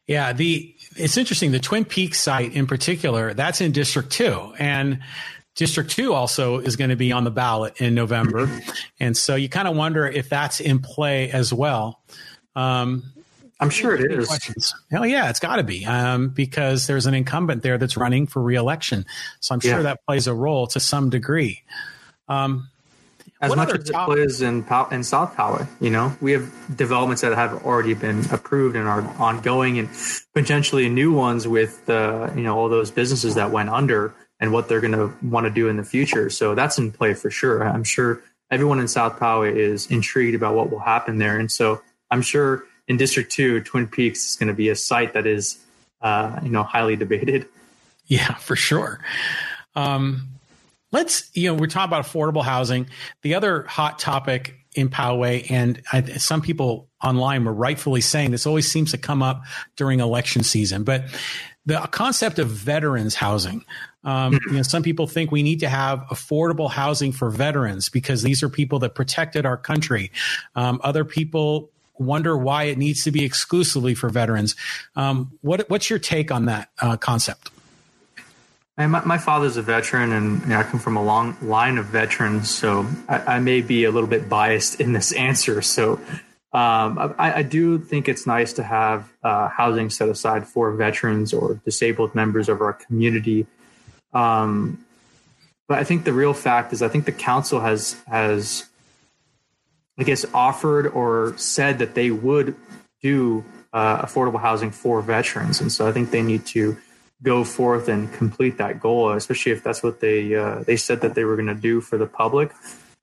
Yeah, 0.05 0.33
the 0.33 0.75
it's 0.95 1.17
interesting. 1.17 1.51
The 1.51 1.59
Twin 1.59 1.85
Peaks 1.85 2.19
site 2.19 2.53
in 2.53 2.67
particular, 2.67 3.33
that's 3.33 3.61
in 3.61 3.71
District 3.71 4.11
Two, 4.11 4.53
and 4.59 4.99
District 5.55 5.89
2 5.91 6.13
also 6.13 6.57
is 6.57 6.75
going 6.75 6.89
to 6.89 6.95
be 6.95 7.11
on 7.11 7.25
the 7.25 7.31
ballot 7.31 7.79
in 7.79 7.93
November. 7.93 8.49
And 8.99 9.15
so 9.15 9.35
you 9.35 9.49
kind 9.49 9.67
of 9.67 9.75
wonder 9.75 10.07
if 10.07 10.27
that's 10.27 10.59
in 10.59 10.79
play 10.79 11.29
as 11.29 11.53
well. 11.53 12.01
Um, 12.55 13.13
I'm 13.59 13.69
sure 13.69 13.95
it 13.95 14.11
is. 14.11 14.27
Questions. 14.27 14.75
Hell 14.91 15.05
yeah, 15.05 15.29
it's 15.29 15.39
got 15.39 15.55
to 15.55 15.63
be 15.63 15.85
um, 15.85 16.29
because 16.29 16.87
there's 16.87 17.05
an 17.05 17.13
incumbent 17.13 17.63
there 17.63 17.77
that's 17.77 17.95
running 17.95 18.27
for 18.27 18.41
reelection. 18.41 19.05
So 19.39 19.53
I'm 19.53 19.61
sure 19.61 19.77
yeah. 19.77 19.81
that 19.83 20.05
plays 20.05 20.27
a 20.27 20.33
role 20.33 20.67
to 20.67 20.79
some 20.79 21.09
degree. 21.09 21.61
Um, 22.27 22.69
as 23.43 23.55
much 23.55 23.73
as 23.73 23.89
top- 23.89 24.09
it 24.09 24.13
plays 24.13 24.41
in 24.41 24.65
in 24.91 25.03
South 25.03 25.35
Poway, 25.35 25.67
you 25.81 25.89
know, 25.89 26.15
we 26.21 26.31
have 26.31 26.51
developments 26.75 27.21
that 27.21 27.33
have 27.33 27.65
already 27.65 27.93
been 27.93 28.25
approved 28.31 28.75
and 28.75 28.87
are 28.87 29.01
ongoing, 29.17 29.79
and 29.79 29.89
potentially 30.33 30.87
new 30.89 31.13
ones 31.13 31.47
with 31.47 31.89
uh, 31.89 32.31
you 32.35 32.43
know 32.43 32.57
all 32.57 32.69
those 32.69 32.91
businesses 32.91 33.35
that 33.35 33.51
went 33.51 33.69
under 33.69 34.13
and 34.39 34.51
what 34.51 34.67
they're 34.67 34.81
going 34.81 34.93
to 34.93 35.13
want 35.25 35.45
to 35.45 35.49
do 35.49 35.67
in 35.67 35.77
the 35.77 35.83
future. 35.83 36.29
So 36.29 36.55
that's 36.55 36.77
in 36.77 36.91
play 36.91 37.13
for 37.13 37.29
sure. 37.29 37.63
I'm 37.63 37.83
sure 37.83 38.21
everyone 38.49 38.79
in 38.79 38.87
South 38.87 39.19
Poway 39.19 39.55
is 39.55 39.87
intrigued 39.87 40.35
about 40.35 40.55
what 40.55 40.69
will 40.71 40.79
happen 40.79 41.17
there, 41.17 41.37
and 41.37 41.51
so 41.51 41.81
I'm 42.13 42.21
sure 42.21 42.63
in 42.87 42.97
District 42.97 43.31
Two, 43.31 43.61
Twin 43.61 43.87
Peaks 43.87 44.29
is 44.29 44.35
going 44.35 44.47
to 44.47 44.53
be 44.53 44.69
a 44.69 44.75
site 44.75 45.13
that 45.13 45.25
is, 45.25 45.57
uh, 46.01 46.39
you 46.43 46.49
know, 46.49 46.61
highly 46.61 46.95
debated. 46.95 47.47
Yeah, 48.05 48.35
for 48.35 48.55
sure. 48.55 48.99
Um, 49.75 50.29
let's, 50.91 51.31
you 51.33 51.49
know, 51.49 51.55
we're 51.55 51.65
talking 51.65 51.89
about 51.89 52.05
affordable 52.05 52.43
housing. 52.43 52.87
The 53.23 53.33
other 53.33 53.63
hot 53.63 53.97
topic 53.97 54.59
in 54.75 54.89
Poway, 54.89 55.49
and 55.49 55.81
I, 55.91 56.03
some 56.03 56.41
people 56.41 56.87
online 57.03 57.45
were 57.45 57.53
rightfully 57.53 58.01
saying 58.01 58.29
this 58.29 58.45
always 58.45 58.71
seems 58.71 58.91
to 58.91 58.99
come 58.99 59.23
up 59.23 59.41
during 59.75 59.99
election 59.99 60.43
season, 60.43 60.83
but 60.83 61.05
the 61.65 61.79
concept 61.91 62.37
of 62.37 62.49
veterans 62.49 63.15
housing. 63.15 63.65
Um, 64.03 64.37
you 64.47 64.57
know, 64.57 64.61
some 64.61 64.83
people 64.83 65.07
think 65.07 65.31
we 65.31 65.41
need 65.41 65.61
to 65.61 65.69
have 65.69 65.99
affordable 66.11 66.69
housing 66.69 67.11
for 67.11 67.31
veterans 67.31 67.89
because 67.89 68.21
these 68.21 68.43
are 68.43 68.49
people 68.49 68.79
that 68.79 68.93
protected 68.93 69.45
our 69.47 69.57
country. 69.57 70.11
Um, 70.55 70.79
other 70.83 71.05
people 71.05 71.71
wonder 71.97 72.37
why 72.37 72.63
it 72.63 72.77
needs 72.77 73.03
to 73.03 73.11
be 73.11 73.23
exclusively 73.23 73.93
for 73.95 74.09
veterans. 74.09 74.55
Um, 74.95 75.31
what, 75.41 75.69
what's 75.69 75.89
your 75.89 75.99
take 75.99 76.31
on 76.31 76.45
that 76.45 76.69
uh, 76.79 76.97
concept? 76.97 77.51
my, 78.77 78.87
my, 78.87 79.17
father's 79.17 79.57
a 79.57 79.61
veteran, 79.61 80.11
and 80.11 80.41
you 80.41 80.47
know, 80.47 80.59
I 80.59 80.63
come 80.63 80.79
from 80.79 80.97
a 80.97 81.03
long 81.03 81.37
line 81.41 81.77
of 81.77 81.85
veterans, 81.85 82.49
so 82.49 82.87
I, 83.07 83.35
I, 83.35 83.39
may 83.39 83.61
be 83.61 83.83
a 83.83 83.91
little 83.91 84.09
bit 84.09 84.27
biased 84.27 84.81
in 84.81 84.93
this 84.93 85.11
answer. 85.29 85.61
So 85.61 85.93
um, 86.53 87.15
I, 87.17 87.33
I, 87.39 87.43
do 87.43 87.77
think 87.77 88.09
it's 88.09 88.25
nice 88.25 88.53
to 88.53 88.63
have 88.63 89.11
uh, 89.23 89.47
housing 89.49 89.89
set 89.89 90.09
aside 90.09 90.47
for 90.47 90.71
veterans 90.71 91.33
or 91.33 91.61
disabled 91.65 92.15
members 92.15 92.49
of 92.49 92.61
our 92.61 92.73
community. 92.73 93.45
Um, 94.13 94.83
but 95.67 95.79
I 95.79 95.83
think 95.83 96.03
the 96.03 96.13
real 96.13 96.33
fact 96.33 96.73
is, 96.73 96.81
I 96.81 96.89
think 96.89 97.05
the 97.05 97.11
council 97.11 97.59
has 97.59 97.95
has, 98.07 98.69
I 99.97 100.03
guess, 100.03 100.25
offered 100.33 100.87
or 100.87 101.37
said 101.37 101.79
that 101.79 101.93
they 101.93 102.09
would 102.11 102.55
do 103.01 103.43
uh, 103.71 104.01
affordable 104.05 104.39
housing 104.39 104.71
for 104.71 105.01
veterans, 105.01 105.61
and 105.61 105.71
so 105.71 105.87
I 105.87 105.91
think 105.91 106.11
they 106.11 106.21
need 106.21 106.45
to 106.47 106.77
go 107.21 107.43
forth 107.43 107.87
and 107.87 108.11
complete 108.13 108.57
that 108.57 108.79
goal, 108.79 109.11
especially 109.11 109.53
if 109.53 109.63
that's 109.63 109.81
what 109.81 109.99
they 109.99 110.35
uh, 110.35 110.63
they 110.63 110.77
said 110.77 111.01
that 111.01 111.15
they 111.15 111.23
were 111.23 111.35
going 111.35 111.47
to 111.47 111.55
do 111.55 111.81
for 111.81 111.97
the 111.97 112.05
public. 112.05 112.51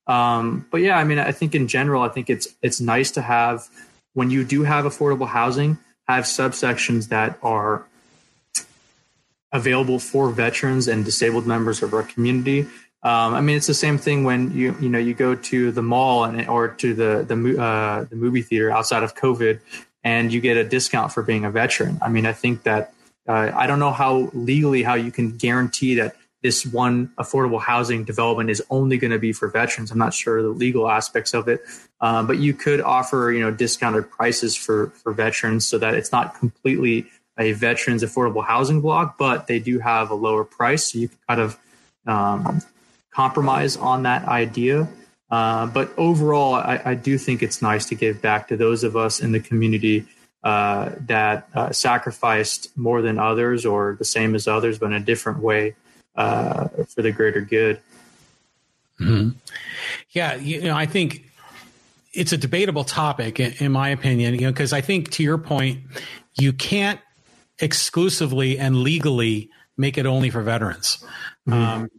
Um, 0.06 0.66
but 0.70 0.78
yeah, 0.78 0.98
I 0.98 1.04
mean, 1.04 1.18
I 1.18 1.32
think 1.32 1.54
in 1.54 1.68
general, 1.68 2.02
I 2.02 2.08
think 2.08 2.28
it's 2.28 2.48
it's 2.62 2.80
nice 2.80 3.10
to 3.12 3.22
have 3.22 3.68
when 4.14 4.30
you 4.30 4.44
do 4.44 4.64
have 4.64 4.84
affordable 4.84 5.28
housing, 5.28 5.78
have 6.08 6.24
subsections 6.24 7.08
that 7.08 7.38
are 7.42 7.86
available 9.52 9.98
for 9.98 10.30
veterans 10.30 10.86
and 10.86 11.04
disabled 11.04 11.46
members 11.46 11.82
of 11.82 11.92
our 11.94 12.02
community. 12.02 12.66
Um, 13.02 13.34
I 13.34 13.40
mean, 13.40 13.56
it's 13.56 13.66
the 13.66 13.74
same 13.74 13.96
thing 13.96 14.24
when 14.24 14.52
you 14.52 14.76
you 14.80 14.90
know 14.90 14.98
you 14.98 15.14
go 15.14 15.34
to 15.34 15.72
the 15.72 15.82
mall 15.82 16.24
and 16.24 16.46
or 16.48 16.68
to 16.68 16.94
the 16.94 17.24
the 17.26 17.60
uh, 17.60 18.04
the 18.04 18.16
movie 18.16 18.42
theater 18.42 18.70
outside 18.70 19.02
of 19.02 19.14
COVID, 19.14 19.60
and 20.04 20.32
you 20.32 20.40
get 20.40 20.58
a 20.58 20.64
discount 20.64 21.12
for 21.12 21.22
being 21.22 21.44
a 21.44 21.50
veteran. 21.50 21.98
I 22.02 22.10
mean, 22.10 22.26
I 22.26 22.32
think 22.32 22.64
that 22.64 22.92
uh, 23.26 23.52
I 23.54 23.66
don't 23.66 23.78
know 23.78 23.92
how 23.92 24.30
legally 24.34 24.82
how 24.82 24.94
you 24.94 25.10
can 25.10 25.36
guarantee 25.36 25.94
that 25.94 26.16
this 26.42 26.66
one 26.66 27.10
affordable 27.18 27.60
housing 27.60 28.04
development 28.04 28.50
is 28.50 28.62
only 28.70 28.98
going 28.98 29.10
to 29.10 29.18
be 29.18 29.32
for 29.32 29.48
veterans. 29.48 29.90
I'm 29.90 29.98
not 29.98 30.14
sure 30.14 30.42
the 30.42 30.48
legal 30.48 30.88
aspects 30.88 31.32
of 31.34 31.48
it, 31.48 31.62
um, 32.00 32.26
but 32.26 32.38
you 32.38 32.52
could 32.52 32.82
offer 32.82 33.32
you 33.32 33.40
know 33.40 33.50
discounted 33.50 34.10
prices 34.10 34.54
for 34.54 34.90
for 34.90 35.14
veterans 35.14 35.66
so 35.66 35.78
that 35.78 35.94
it's 35.94 36.12
not 36.12 36.38
completely 36.38 37.06
a 37.38 37.52
veterans 37.52 38.02
affordable 38.02 38.44
housing 38.44 38.82
block, 38.82 39.16
but 39.16 39.46
they 39.46 39.58
do 39.58 39.78
have 39.78 40.10
a 40.10 40.14
lower 40.14 40.44
price, 40.44 40.92
so 40.92 40.98
you 40.98 41.08
can 41.08 41.18
kind 41.26 41.40
of 41.40 41.58
um, 42.06 42.60
compromise 43.10 43.76
on 43.76 44.04
that 44.04 44.26
idea. 44.26 44.88
Uh, 45.30 45.66
but 45.66 45.92
overall, 45.96 46.54
I, 46.54 46.80
I, 46.84 46.94
do 46.94 47.16
think 47.16 47.40
it's 47.40 47.62
nice 47.62 47.86
to 47.86 47.94
give 47.94 48.20
back 48.20 48.48
to 48.48 48.56
those 48.56 48.82
of 48.82 48.96
us 48.96 49.20
in 49.20 49.30
the 49.30 49.38
community 49.38 50.04
uh, 50.42 50.90
that 51.06 51.48
uh, 51.54 51.70
sacrificed 51.70 52.76
more 52.76 53.00
than 53.00 53.18
others 53.18 53.64
or 53.64 53.94
the 53.98 54.04
same 54.04 54.34
as 54.34 54.48
others, 54.48 54.78
but 54.78 54.86
in 54.86 54.94
a 54.94 55.00
different 55.00 55.38
way 55.38 55.76
uh, 56.16 56.66
for 56.88 57.02
the 57.02 57.12
greater 57.12 57.40
good. 57.40 57.80
Mm-hmm. 58.98 59.30
Yeah, 60.10 60.34
you 60.34 60.62
know, 60.62 60.76
I 60.76 60.86
think 60.86 61.30
it's 62.12 62.32
a 62.32 62.36
debatable 62.36 62.84
topic, 62.84 63.38
in 63.38 63.70
my 63.70 63.90
opinion. 63.90 64.34
You 64.34 64.42
know, 64.42 64.50
because 64.52 64.72
I 64.72 64.80
think 64.80 65.10
to 65.12 65.22
your 65.22 65.38
point, 65.38 65.80
you 66.34 66.52
can't 66.52 67.00
exclusively 67.60 68.58
and 68.58 68.78
legally 68.78 69.50
make 69.76 69.96
it 69.96 70.06
only 70.06 70.30
for 70.30 70.42
veterans. 70.42 71.04
Mm-hmm. 71.50 71.82
Um, 71.82 71.90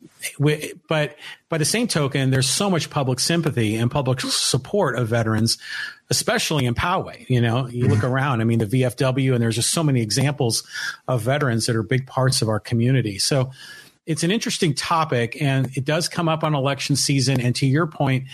but 0.87 1.17
by 1.49 1.57
the 1.57 1.65
same 1.65 1.87
token, 1.87 2.29
there's 2.29 2.49
so 2.49 2.69
much 2.69 2.89
public 2.89 3.19
sympathy 3.19 3.75
and 3.75 3.89
public 3.89 4.21
support 4.21 4.95
of 4.97 5.07
veterans, 5.07 5.57
especially 6.09 6.65
in 6.65 6.75
Poway. 6.75 7.27
You 7.29 7.41
know, 7.41 7.67
you 7.67 7.87
look 7.87 8.03
around, 8.03 8.41
I 8.41 8.43
mean, 8.43 8.59
the 8.59 8.65
VFW, 8.65 9.33
and 9.33 9.41
there's 9.41 9.55
just 9.55 9.71
so 9.71 9.83
many 9.83 10.01
examples 10.01 10.63
of 11.07 11.21
veterans 11.21 11.65
that 11.65 11.75
are 11.75 11.83
big 11.83 12.05
parts 12.07 12.41
of 12.41 12.49
our 12.49 12.59
community. 12.59 13.17
So 13.17 13.51
it's 14.05 14.23
an 14.23 14.31
interesting 14.31 14.73
topic, 14.73 15.41
and 15.41 15.75
it 15.75 15.85
does 15.85 16.07
come 16.07 16.29
up 16.29 16.43
on 16.43 16.53
election 16.53 16.95
season. 16.95 17.39
And 17.41 17.55
to 17.57 17.65
your 17.65 17.87
point, 17.87 18.25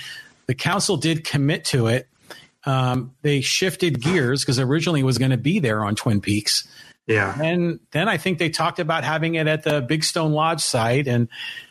the 0.47 0.55
council 0.55 0.97
did 0.97 1.23
commit 1.23 1.65
to 1.65 1.87
it. 1.87 2.07
Um, 2.65 3.13
they 3.21 3.41
shifted 3.41 4.01
gears 4.01 4.43
because 4.43 4.59
originally 4.59 5.01
it 5.01 5.05
was 5.05 5.17
going 5.17 5.31
to 5.31 5.37
be 5.37 5.59
there 5.59 5.85
on 5.85 5.95
Twin 5.95 6.19
Peaks. 6.19 6.67
Yeah. 7.07 7.41
And 7.41 7.79
then 7.91 8.09
I 8.09 8.17
think 8.17 8.37
they 8.37 8.49
talked 8.49 8.79
about 8.79 9.03
having 9.03 9.35
it 9.35 9.47
at 9.47 9.63
the 9.63 9.81
Big 9.81 10.03
Stone 10.03 10.33
Lodge 10.33 10.61
site. 10.61 11.07
And 11.07 11.29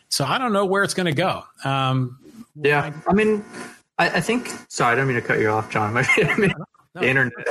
so 0.09 0.25
I 0.25 0.39
don't 0.39 0.51
know 0.51 0.65
where 0.65 0.83
it's 0.83 0.95
going 0.95 1.05
to 1.05 1.13
go. 1.13 1.43
Um, 1.63 2.17
yeah. 2.55 2.91
I, 3.07 3.09
I 3.09 3.13
mean, 3.13 3.45
I, 3.99 4.09
I, 4.09 4.21
think, 4.21 4.49
sorry, 4.67 4.93
I 4.93 4.95
don't 4.95 5.07
mean 5.07 5.15
to 5.15 5.21
cut 5.21 5.39
you 5.39 5.49
off, 5.49 5.69
John. 5.69 5.95
I 5.97 6.35
mean, 6.37 6.53
no. 6.95 7.01
the 7.01 7.07
internet. 7.07 7.47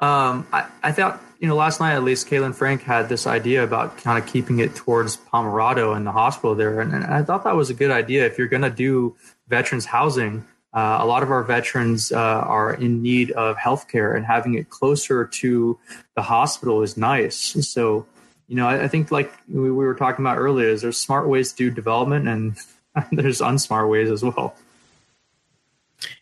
um, 0.00 0.46
I, 0.52 0.66
I 0.82 0.92
thought, 0.92 1.22
you 1.38 1.48
know, 1.48 1.56
last 1.56 1.80
night 1.80 1.94
at 1.94 2.04
least, 2.04 2.28
Caylin 2.28 2.54
Frank 2.54 2.82
had 2.82 3.08
this 3.08 3.26
idea 3.26 3.64
about 3.64 3.96
kind 3.96 4.22
of 4.22 4.30
keeping 4.30 4.58
it 4.58 4.74
towards 4.74 5.16
Pomerado 5.16 5.94
and 5.94 6.06
the 6.06 6.12
hospital 6.12 6.54
there. 6.54 6.80
And, 6.80 6.92
and 6.92 7.04
I 7.04 7.22
thought 7.22 7.44
that 7.44 7.56
was 7.56 7.70
a 7.70 7.74
good 7.74 7.90
idea. 7.90 8.26
If 8.26 8.36
you're 8.36 8.46
going 8.46 8.62
to 8.62 8.70
do 8.70 9.16
veterans 9.48 9.86
housing, 9.86 10.44
uh, 10.72 10.98
a 11.00 11.06
lot 11.06 11.22
of 11.22 11.30
our 11.30 11.42
veterans 11.42 12.12
uh, 12.12 12.18
are 12.18 12.74
in 12.74 13.02
need 13.02 13.32
of 13.32 13.56
health 13.56 13.88
care, 13.88 14.14
and 14.14 14.24
having 14.24 14.54
it 14.54 14.70
closer 14.70 15.26
to 15.26 15.78
the 16.14 16.22
hospital 16.22 16.82
is 16.82 16.96
nice. 16.96 17.56
So, 17.68 18.06
you 18.46 18.56
know, 18.56 18.68
I, 18.68 18.84
I 18.84 18.88
think 18.88 19.10
like 19.10 19.32
we, 19.48 19.62
we, 19.62 19.70
were 19.70 19.94
talking 19.94 20.24
about 20.24 20.38
earlier, 20.38 20.68
is 20.68 20.82
there's 20.82 20.96
smart 20.96 21.28
ways 21.28 21.52
to 21.52 21.56
do 21.56 21.70
development, 21.70 22.28
and 22.28 22.56
there's 23.12 23.40
unsmart 23.40 23.90
ways 23.90 24.10
as 24.10 24.22
well. 24.22 24.54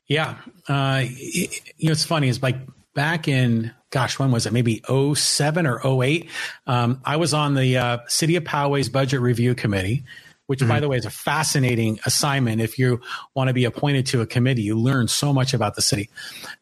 Yeah, 0.07 0.36
uh, 0.68 1.05
you 1.07 1.49
know, 1.82 1.92
it's 1.92 2.05
funny. 2.05 2.28
It's 2.28 2.42
like 2.42 2.57
back 2.94 3.28
in 3.28 3.72
gosh, 3.90 4.18
when 4.18 4.30
was 4.30 4.46
it? 4.46 4.53
Maybe 4.53 4.82
07 4.86 5.66
or 5.66 6.05
08. 6.05 6.28
Um, 6.66 7.01
I 7.05 7.16
was 7.16 7.32
on 7.32 7.55
the 7.55 7.76
uh, 7.76 7.99
City 8.07 8.36
of 8.36 8.44
Poway's 8.44 8.88
budget 8.88 9.20
review 9.20 9.55
committee 9.55 10.05
which 10.49 10.61
mm-hmm. 10.61 10.68
by 10.68 10.80
the 10.80 10.88
way 10.88 10.96
is 10.96 11.05
a 11.05 11.11
fascinating 11.11 12.01
assignment. 12.07 12.61
If 12.61 12.78
you 12.78 13.01
want 13.34 13.49
to 13.49 13.55
be 13.55 13.64
appointed 13.64 14.07
to 14.07 14.22
a 14.22 14.26
committee, 14.26 14.62
you 14.62 14.76
learn 14.76 15.07
so 15.07 15.32
much 15.32 15.55
about 15.55 15.76
the 15.76 15.82
city. 15.82 16.09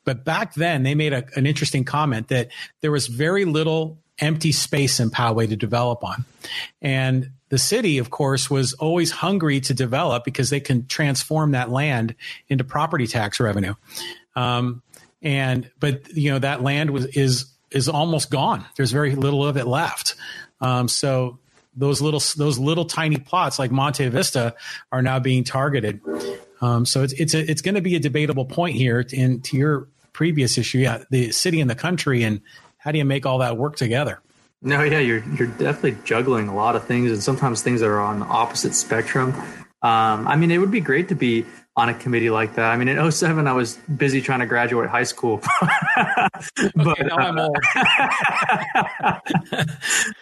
But 0.05 0.25
back 0.25 0.55
then 0.55 0.83
they 0.83 0.95
made 0.95 1.13
a, 1.13 1.25
an 1.37 1.47
interesting 1.47 1.85
comment 1.85 2.29
that 2.29 2.49
there 2.81 2.91
was 2.91 3.07
very 3.07 3.45
little 3.45 3.99
empty 4.19 4.51
space 4.51 4.99
in 4.99 5.11
Poway 5.11 5.49
to 5.49 5.57
develop 5.57 6.03
on. 6.03 6.25
And 6.83 7.31
the 7.49 7.59
city, 7.59 7.99
of 7.99 8.11
course, 8.11 8.51
was 8.51 8.73
always 8.73 9.13
hungry 9.13 9.61
to 9.61 9.75
develop 9.75 10.25
because 10.25 10.51
they 10.51 10.61
can 10.61 10.87
transform 10.89 11.53
that 11.53 11.71
land 11.71 12.17
into 12.49 12.65
property 12.65 13.07
tax 13.07 13.39
revenue. 13.39 13.75
Um, 14.35 14.83
and 15.23 15.71
but 15.79 16.13
you 16.17 16.31
know 16.31 16.39
that 16.41 16.63
land 16.63 16.91
was 16.91 17.07
is 17.07 17.47
is 17.71 17.89
almost 17.89 18.31
gone. 18.31 18.67
There's 18.77 18.91
very 18.91 19.15
little 19.15 19.47
of 19.47 19.57
it 19.57 19.67
left. 19.67 20.17
Um, 20.61 20.89
so 20.89 21.39
those 21.77 22.01
little 22.01 22.23
those 22.37 22.59
little 22.59 22.85
tiny 22.85 23.19
plots 23.19 23.59
like 23.59 23.71
Monte 23.71 24.09
Vista 24.09 24.55
are 24.91 25.03
now 25.03 25.19
being 25.19 25.45
targeted. 25.45 26.01
Um, 26.61 26.87
so 26.87 27.03
it's 27.03 27.13
it's 27.13 27.35
a, 27.35 27.51
it's 27.51 27.63
going 27.63 27.75
to 27.75 27.81
be 27.81 27.95
a 27.97 28.01
debatable 28.01 28.47
point 28.47 28.77
here. 28.77 29.05
In 29.13 29.41
to 29.43 29.57
your 29.57 29.89
previous 30.13 30.57
issue, 30.57 30.79
yeah, 30.79 31.05
the 31.11 31.31
city 31.33 31.61
and 31.61 31.69
the 31.69 31.75
country, 31.75 32.23
and 32.23 32.41
how 32.79 32.93
do 32.93 32.99
you 32.99 33.05
make 33.05 33.27
all 33.27 33.39
that 33.39 33.57
work 33.57 33.77
together? 33.77 34.21
No, 34.63 34.83
yeah, 34.83 35.01
you're 35.01 35.23
you're 35.35 35.49
definitely 35.49 35.99
juggling 36.05 36.49
a 36.49 36.55
lot 36.55 36.77
of 36.77 36.85
things, 36.87 37.11
and 37.11 37.23
sometimes 37.23 37.63
things 37.63 37.81
that 37.81 37.89
are 37.89 38.01
on 38.01 38.21
the 38.21 38.27
opposite 38.27 38.75
spectrum. 38.75 39.35
Um, 39.83 40.27
I 40.27 40.37
mean, 40.37 40.51
it 40.51 40.59
would 40.59 40.71
be 40.71 40.81
great 40.81 41.09
to 41.09 41.15
be 41.15 41.45
on 41.77 41.91
a 41.91 41.95
committee 41.95 42.31
like 42.31 42.55
that. 42.55 42.71
I 42.73 42.77
mean, 42.77 42.89
in 42.89 43.13
07, 43.13 43.47
I 43.47 43.53
was 43.53 43.77
busy 43.97 44.23
trying 44.23 44.41
to 44.41 44.47
graduate 44.47 44.89
high 44.89 45.03
school. 45.03 45.43
but 46.75 46.87
okay, 46.87 47.09
I'm 47.11 47.39
old. 47.39 47.57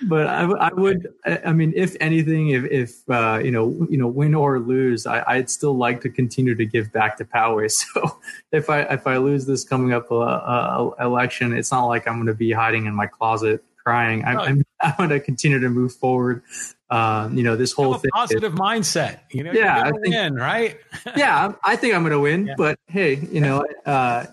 but 0.02 0.26
I, 0.26 0.42
I, 0.42 0.72
would, 0.72 1.14
I 1.24 1.52
mean, 1.52 1.72
if 1.76 1.96
anything, 2.00 2.48
if, 2.48 2.64
if 2.64 3.08
uh, 3.08 3.40
you 3.42 3.52
know, 3.52 3.86
you 3.88 3.96
know, 3.96 4.08
win 4.08 4.34
or 4.34 4.58
lose, 4.58 5.06
I, 5.06 5.36
would 5.36 5.48
still 5.48 5.76
like 5.76 6.00
to 6.00 6.10
continue 6.10 6.56
to 6.56 6.66
give 6.66 6.92
back 6.92 7.16
to 7.18 7.24
Poway. 7.24 7.64
So 7.94 8.18
if 8.50 8.70
I 8.70 8.80
if 8.82 9.06
I 9.06 9.18
lose 9.18 9.46
this 9.46 9.64
coming 9.64 9.92
up 9.92 10.10
uh, 10.10 10.18
uh, 10.18 10.90
election, 11.00 11.52
it's 11.52 11.70
not 11.70 11.86
like 11.86 12.08
I'm 12.08 12.14
going 12.14 12.26
to 12.26 12.34
be 12.34 12.50
hiding 12.50 12.86
in 12.86 12.94
my 12.94 13.06
closet 13.06 13.62
crying. 13.84 14.24
I'm, 14.24 14.38
I'm, 14.38 14.64
I'm 14.80 14.94
going 14.96 15.10
to 15.10 15.20
continue 15.20 15.60
to 15.60 15.68
move 15.68 15.92
forward 15.94 16.42
um, 16.94 17.36
you 17.36 17.42
know, 17.42 17.56
this 17.56 17.72
whole 17.72 17.94
thing. 17.94 18.10
Positive 18.12 18.54
is, 18.54 18.58
mindset. 18.58 19.18
You 19.32 19.42
know, 19.42 19.52
yeah, 19.52 19.82
I 19.82 19.90
think, 19.90 20.14
win, 20.14 20.36
right? 20.36 20.78
yeah, 21.16 21.52
I 21.64 21.74
think 21.74 21.92
I'm 21.92 22.02
going 22.02 22.12
to 22.12 22.20
win. 22.20 22.46
Yeah. 22.46 22.54
But 22.56 22.78
hey, 22.86 23.16
you 23.16 23.40
know, 23.40 23.66
uh, 23.84 24.26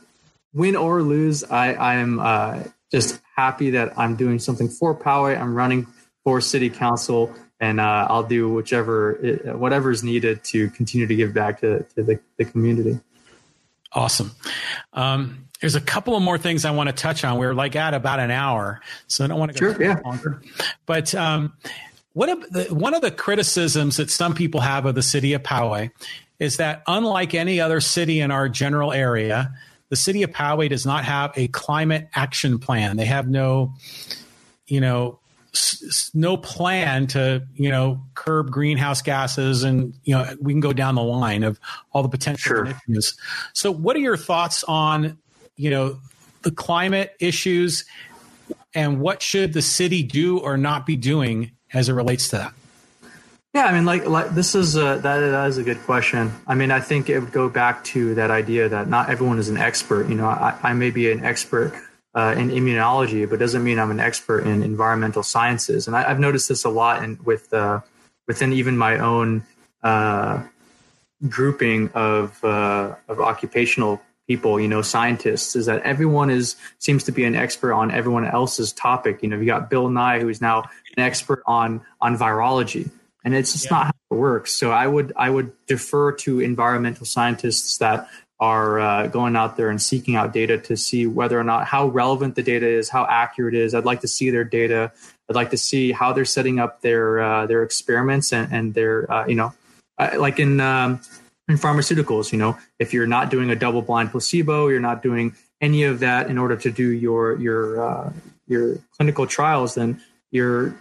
win 0.53 0.75
or 0.75 1.01
lose, 1.01 1.43
I 1.43 1.73
I'm 1.73 2.19
uh, 2.19 2.63
just 2.91 3.19
happy 3.35 3.71
that 3.71 3.97
I'm 3.97 4.15
doing 4.15 4.37
something 4.37 4.69
for 4.69 4.95
Poway. 4.95 5.39
I'm 5.39 5.55
running 5.55 5.87
for 6.23 6.39
city 6.39 6.69
council, 6.69 7.33
and 7.59 7.79
uh, 7.79 8.05
I'll 8.07 8.23
do 8.23 8.53
whichever 8.53 9.13
whatever 9.55 9.89
is 9.89 10.03
needed 10.03 10.43
to 10.45 10.69
continue 10.69 11.07
to 11.07 11.15
give 11.15 11.33
back 11.33 11.61
to, 11.61 11.83
to 11.95 12.03
the, 12.03 12.19
the 12.37 12.45
community. 12.45 12.99
Awesome. 13.91 14.31
Um, 14.93 15.47
there's 15.61 15.75
a 15.75 15.81
couple 15.81 16.15
of 16.15 16.21
more 16.21 16.37
things 16.37 16.63
I 16.63 16.71
want 16.71 16.89
to 16.89 16.93
touch 16.93 17.23
on. 17.23 17.39
We're 17.39 17.55
like 17.55 17.75
at 17.75 17.95
about 17.95 18.19
an 18.19 18.29
hour, 18.29 18.81
so 19.07 19.23
I 19.23 19.27
don't 19.27 19.39
want 19.39 19.51
to 19.51 19.59
go 19.59 19.73
sure, 19.73 19.83
yeah. 19.83 19.99
longer. 20.05 20.41
But 20.85 21.15
um, 21.15 21.53
one 22.13 22.29
of 22.29 22.41
the, 22.51 22.63
one 22.73 22.93
of 22.93 23.01
the 23.01 23.11
criticisms 23.11 23.97
that 23.97 24.09
some 24.09 24.33
people 24.33 24.61
have 24.61 24.85
of 24.85 24.95
the 24.95 25.03
city 25.03 25.33
of 25.33 25.43
Poway 25.43 25.91
is 26.39 26.57
that 26.57 26.83
unlike 26.87 27.33
any 27.33 27.59
other 27.61 27.79
city 27.79 28.19
in 28.19 28.31
our 28.31 28.49
general 28.49 28.91
area, 28.91 29.53
the 29.89 29.95
city 29.95 30.23
of 30.23 30.31
Poway 30.31 30.69
does 30.69 30.85
not 30.85 31.05
have 31.05 31.31
a 31.35 31.47
climate 31.49 32.09
action 32.15 32.59
plan. 32.59 32.97
They 32.97 33.05
have 33.05 33.27
no, 33.27 33.73
you 34.67 34.81
know, 34.81 35.19
s- 35.53 36.11
no 36.13 36.37
plan 36.37 37.07
to 37.07 37.45
you 37.53 37.69
know 37.69 38.01
curb 38.15 38.51
greenhouse 38.51 39.01
gases 39.01 39.63
and 39.63 39.93
you 40.03 40.15
know 40.15 40.33
we 40.39 40.53
can 40.53 40.59
go 40.61 40.73
down 40.73 40.95
the 40.95 41.03
line 41.03 41.43
of 41.43 41.59
all 41.91 42.03
the 42.03 42.09
potential 42.09 42.65
sure. 42.65 42.73
so 43.53 43.71
what 43.71 43.95
are 43.95 43.99
your 43.99 44.17
thoughts 44.17 44.63
on 44.63 45.17
you 45.57 45.69
know 45.69 45.99
the 46.43 46.51
climate 46.51 47.15
issues 47.19 47.85
and 48.73 49.01
what 49.01 49.21
should 49.21 49.53
the 49.53 49.61
city 49.61 50.03
do 50.03 50.39
or 50.39 50.57
not 50.57 50.85
be 50.85 50.95
doing 50.95 51.51
as 51.73 51.89
it 51.89 51.93
relates 51.93 52.29
to 52.29 52.37
that 52.37 52.53
yeah 53.53 53.65
i 53.65 53.71
mean 53.71 53.85
like, 53.85 54.05
like 54.05 54.29
this 54.29 54.55
is 54.55 54.75
a, 54.75 54.99
that, 55.01 55.01
that 55.01 55.47
is 55.47 55.57
a 55.57 55.63
good 55.63 55.79
question 55.81 56.31
i 56.47 56.55
mean 56.55 56.71
i 56.71 56.79
think 56.79 57.09
it 57.09 57.19
would 57.19 57.31
go 57.31 57.49
back 57.49 57.83
to 57.83 58.15
that 58.15 58.31
idea 58.31 58.69
that 58.69 58.87
not 58.87 59.09
everyone 59.09 59.39
is 59.39 59.49
an 59.49 59.57
expert 59.57 60.07
you 60.09 60.15
know 60.15 60.27
i, 60.27 60.57
I 60.63 60.73
may 60.73 60.91
be 60.91 61.11
an 61.11 61.23
expert 61.23 61.73
uh, 62.13 62.35
in 62.37 62.49
immunology, 62.49 63.29
but 63.29 63.39
doesn't 63.39 63.63
mean 63.63 63.79
I'm 63.79 63.91
an 63.91 63.99
expert 63.99 64.45
in 64.45 64.63
environmental 64.63 65.23
sciences. 65.23 65.87
And 65.87 65.95
I, 65.95 66.07
have 66.07 66.19
noticed 66.19 66.49
this 66.49 66.65
a 66.65 66.69
lot 66.69 67.03
in, 67.03 67.17
with 67.23 67.53
uh, 67.53 67.81
within 68.27 68.53
even 68.53 68.77
my 68.77 68.99
own 68.99 69.43
uh, 69.83 70.43
grouping 71.27 71.89
of 71.93 72.43
uh, 72.43 72.95
of 73.07 73.19
occupational 73.19 74.01
people, 74.27 74.59
you 74.59 74.67
know, 74.67 74.81
scientists, 74.81 75.55
is 75.55 75.65
that 75.67 75.81
everyone 75.83 76.29
is 76.29 76.57
seems 76.79 77.03
to 77.05 77.11
be 77.11 77.23
an 77.23 77.35
expert 77.35 77.73
on 77.73 77.91
everyone 77.91 78.25
else's 78.25 78.73
topic. 78.73 79.23
You 79.23 79.29
know, 79.29 79.37
you 79.37 79.45
got 79.45 79.69
Bill 79.69 79.89
Nye, 79.89 80.19
who's 80.19 80.41
now 80.41 80.69
an 80.97 81.03
expert 81.03 81.43
on 81.45 81.81
on 81.99 82.17
virology, 82.17 82.89
and 83.23 83.33
it's 83.33 83.53
just 83.53 83.65
yeah. 83.65 83.71
not 83.71 83.85
how 83.85 83.93
it 84.11 84.15
works. 84.15 84.51
So 84.53 84.71
I 84.71 84.87
would 84.87 85.13
I 85.15 85.29
would 85.29 85.51
defer 85.67 86.11
to 86.13 86.39
environmental 86.39 87.05
scientists 87.05 87.77
that 87.77 88.09
are 88.39 88.79
uh, 88.79 89.07
going 89.07 89.35
out 89.35 89.55
there 89.55 89.69
and 89.69 89.79
seeking 89.79 90.15
out 90.15 90.33
data 90.33 90.57
to 90.57 90.75
see 90.75 91.05
whether 91.05 91.39
or 91.39 91.43
not 91.43 91.67
how 91.67 91.87
relevant 91.87 92.35
the 92.35 92.41
data 92.41 92.67
is, 92.67 92.89
how 92.89 93.05
accurate 93.07 93.53
it 93.53 93.61
is. 93.61 93.75
I'd 93.75 93.85
like 93.85 94.01
to 94.01 94.07
see 94.07 94.31
their 94.31 94.43
data. 94.43 94.91
I'd 95.29 95.35
like 95.35 95.51
to 95.51 95.57
see 95.57 95.91
how 95.91 96.11
they're 96.11 96.25
setting 96.25 96.59
up 96.59 96.81
their 96.81 97.21
uh, 97.21 97.45
their 97.45 97.63
experiments 97.63 98.33
and, 98.33 98.51
and 98.51 98.73
their 98.73 99.09
uh, 99.11 99.27
you 99.27 99.35
know 99.35 99.53
uh, 99.97 100.11
like 100.17 100.39
in 100.39 100.59
um, 100.59 101.01
in 101.47 101.57
pharmaceuticals. 101.57 102.31
You 102.31 102.39
know, 102.39 102.57
if 102.79 102.93
you're 102.93 103.07
not 103.07 103.29
doing 103.29 103.51
a 103.51 103.55
double 103.55 103.83
blind 103.83 104.11
placebo, 104.11 104.67
you're 104.67 104.79
not 104.79 105.03
doing 105.03 105.35
any 105.61 105.83
of 105.83 105.99
that 105.99 106.29
in 106.29 106.39
order 106.39 106.57
to 106.57 106.71
do 106.71 106.89
your 106.89 107.39
your 107.39 107.81
uh, 107.81 108.13
your 108.47 108.79
clinical 108.97 109.27
trials, 109.27 109.75
then 109.75 110.01
your 110.31 110.73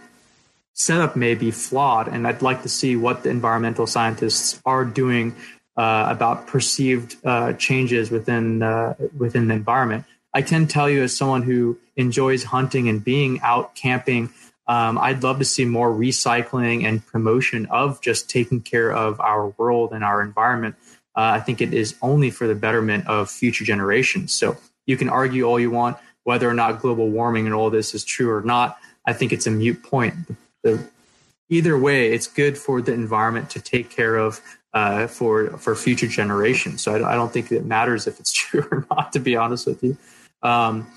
setup 0.73 1.15
may 1.15 1.35
be 1.35 1.51
flawed. 1.51 2.07
And 2.07 2.27
I'd 2.27 2.41
like 2.41 2.63
to 2.63 2.69
see 2.69 2.95
what 2.95 3.23
the 3.23 3.29
environmental 3.29 3.85
scientists 3.85 4.61
are 4.65 4.85
doing 4.85 5.35
uh, 5.77 6.07
about 6.09 6.47
perceived 6.47 7.15
uh, 7.25 7.53
changes 7.53 8.11
within 8.11 8.63
uh, 8.63 8.95
within 9.17 9.47
the 9.47 9.53
environment. 9.53 10.05
I 10.33 10.41
can 10.41 10.67
tell 10.67 10.89
you, 10.89 11.03
as 11.03 11.15
someone 11.15 11.43
who 11.43 11.77
enjoys 11.95 12.43
hunting 12.43 12.87
and 12.87 13.03
being 13.03 13.41
out 13.41 13.75
camping, 13.75 14.29
um, 14.67 14.97
I'd 14.97 15.23
love 15.23 15.39
to 15.39 15.45
see 15.45 15.65
more 15.65 15.91
recycling 15.91 16.85
and 16.85 17.05
promotion 17.05 17.65
of 17.67 18.01
just 18.01 18.29
taking 18.29 18.61
care 18.61 18.91
of 18.91 19.19
our 19.19 19.47
world 19.57 19.91
and 19.91 20.03
our 20.03 20.21
environment. 20.21 20.75
Uh, 21.15 21.35
I 21.35 21.39
think 21.41 21.59
it 21.59 21.73
is 21.73 21.95
only 22.01 22.29
for 22.29 22.47
the 22.47 22.55
betterment 22.55 23.07
of 23.07 23.29
future 23.29 23.65
generations. 23.65 24.31
So 24.33 24.55
you 24.85 24.95
can 24.95 25.09
argue 25.09 25.43
all 25.43 25.59
you 25.59 25.71
want 25.71 25.97
whether 26.23 26.47
or 26.47 26.53
not 26.53 26.79
global 26.79 27.09
warming 27.09 27.45
and 27.45 27.55
all 27.55 27.69
this 27.69 27.95
is 27.95 28.05
true 28.05 28.31
or 28.31 28.41
not. 28.41 28.77
I 29.11 29.13
think 29.13 29.33
it's 29.33 29.45
a 29.45 29.51
mute 29.51 29.83
point. 29.83 30.15
The, 30.63 30.87
either 31.49 31.77
way, 31.77 32.13
it's 32.13 32.27
good 32.27 32.57
for 32.57 32.81
the 32.81 32.93
environment 32.93 33.49
to 33.51 33.61
take 33.61 33.89
care 33.89 34.15
of 34.15 34.39
uh, 34.73 35.07
for 35.07 35.57
for 35.57 35.75
future 35.75 36.07
generations. 36.07 36.81
So 36.81 36.95
I, 36.95 37.11
I, 37.11 37.15
don't 37.15 37.33
think 37.33 37.51
it 37.51 37.65
matters 37.65 38.07
if 38.07 38.21
it's 38.21 38.31
true 38.43 38.65
or 38.71 38.87
not, 38.89 39.11
to 39.11 39.19
be 39.19 39.35
honest 39.35 39.67
with 39.67 39.83
you. 39.83 39.97
Um, 40.41 40.87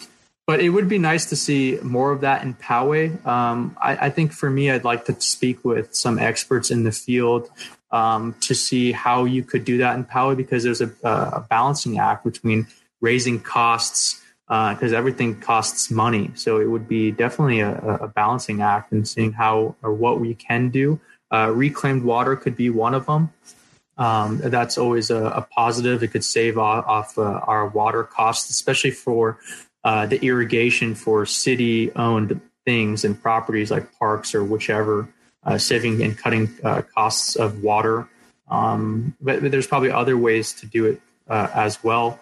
but 0.47 0.61
it 0.61 0.69
would 0.69 0.89
be 0.89 0.99
nice 0.99 1.27
to 1.31 1.37
see 1.37 1.79
more 1.83 2.13
of 2.13 2.21
that 2.21 2.43
in 2.45 2.55
Poway. 2.55 3.25
Um, 3.27 3.77
I, 3.81 4.07
I, 4.07 4.11
think 4.11 4.33
for 4.33 4.49
me, 4.49 4.71
I'd 4.71 4.85
like 4.85 5.07
to 5.07 5.19
speak 5.21 5.65
with 5.65 5.95
some 5.95 6.19
experts 6.19 6.71
in 6.71 6.85
the 6.85 6.93
field 6.93 7.51
um, 7.91 8.37
to 8.43 8.55
see 8.55 8.93
how 8.93 9.25
you 9.25 9.43
could 9.43 9.65
do 9.65 9.79
that 9.79 9.97
in 9.97 10.05
Poway 10.05 10.37
because 10.37 10.63
there's 10.63 10.83
a, 10.83 10.93
a 11.03 11.45
balancing 11.49 11.99
act 11.99 12.25
between 12.25 12.67
raising 13.01 13.41
costs 13.41 14.23
because 14.47 14.93
uh, 14.93 14.97
everything 14.97 15.41
costs 15.41 15.91
money. 15.91 16.31
So 16.35 16.61
it 16.61 16.67
would 16.67 16.87
be 16.87 17.11
definitely 17.11 17.61
a, 17.61 17.79
a, 17.79 18.09
balancing 18.09 18.61
act 18.61 18.93
and 18.93 19.09
seeing 19.09 19.33
how 19.33 19.75
or 19.83 19.93
what 19.93 20.21
we 20.21 20.35
can 20.35 20.69
do. 20.69 21.01
Uh, 21.33 21.51
reclaimed 21.51 22.05
water 22.05 22.37
could 22.37 22.55
be 22.55 22.69
one 22.69 22.95
of 22.95 23.07
them. 23.07 23.33
Um, 23.97 24.39
that's 24.43 24.77
always 24.77 25.11
a, 25.11 25.25
a, 25.25 25.43
positive. 25.43 26.03
It 26.03 26.09
could 26.09 26.25
save 26.25 26.59
off, 26.59 26.85
off 26.87 27.19
uh, 27.19 27.23
our 27.23 27.69
water 27.69 28.05
costs, 28.05 28.51
especially 28.51 28.91
for 28.91 29.39
uh, 29.83 30.07
the 30.07 30.23
irrigation 30.25 30.95
for 30.95 31.25
city 31.25 31.93
owned 31.95 32.41
things 32.65 33.05
and 33.05 33.21
properties 33.21 33.71
like 33.71 33.97
parks 33.99 34.35
or 34.35 34.45
whichever, 34.45 35.09
uh, 35.45 35.59
saving 35.59 36.03
and 36.03 36.19
cutting 36.19 36.51
uh, 36.63 36.83
costs 36.95 37.37
of 37.37 37.63
water. 37.63 38.09
Um, 38.49 39.17
but, 39.21 39.41
but, 39.41 39.51
there's 39.51 39.67
probably 39.67 39.91
other 39.91 40.19
ways 40.19 40.53
to 40.55 40.67
do 40.67 40.85
it 40.87 41.01
as 41.29 41.83
well. 41.83 42.21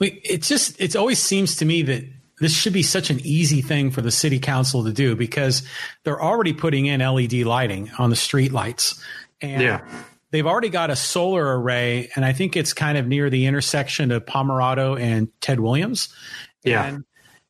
It 0.00 0.42
just 0.42 0.80
it 0.80 0.94
always 0.94 1.18
seems 1.18 1.56
to 1.56 1.64
me 1.64 1.82
that 1.82 2.04
this 2.38 2.52
should 2.52 2.72
be 2.72 2.82
such 2.82 3.10
an 3.10 3.20
easy 3.24 3.62
thing 3.62 3.90
for 3.90 4.02
the 4.02 4.10
city 4.10 4.38
council 4.38 4.84
to 4.84 4.92
do 4.92 5.16
because 5.16 5.62
they're 6.04 6.22
already 6.22 6.52
putting 6.52 6.86
in 6.86 7.00
LED 7.00 7.32
lighting 7.32 7.90
on 7.98 8.10
the 8.10 8.16
street 8.16 8.52
lights. 8.52 9.02
And 9.40 9.62
yeah. 9.62 9.88
they've 10.30 10.46
already 10.46 10.68
got 10.68 10.90
a 10.90 10.96
solar 10.96 11.58
array, 11.58 12.10
and 12.14 12.24
I 12.24 12.32
think 12.32 12.56
it's 12.56 12.74
kind 12.74 12.98
of 12.98 13.06
near 13.06 13.30
the 13.30 13.46
intersection 13.46 14.10
of 14.10 14.26
Pomerado 14.26 14.96
and 14.96 15.28
Ted 15.40 15.60
Williams. 15.60 16.14
Yeah. 16.62 16.84
And 16.84 17.04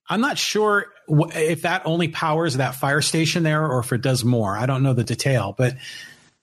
I'm 0.08 0.20
not 0.20 0.38
sure 0.38 0.86
if 1.08 1.62
that 1.62 1.82
only 1.84 2.08
powers 2.08 2.56
that 2.56 2.76
fire 2.76 3.02
station 3.02 3.42
there 3.42 3.66
or 3.66 3.80
if 3.80 3.92
it 3.92 4.02
does 4.02 4.24
more. 4.24 4.56
I 4.56 4.66
don't 4.66 4.82
know 4.82 4.92
the 4.92 5.04
detail, 5.04 5.54
but 5.56 5.76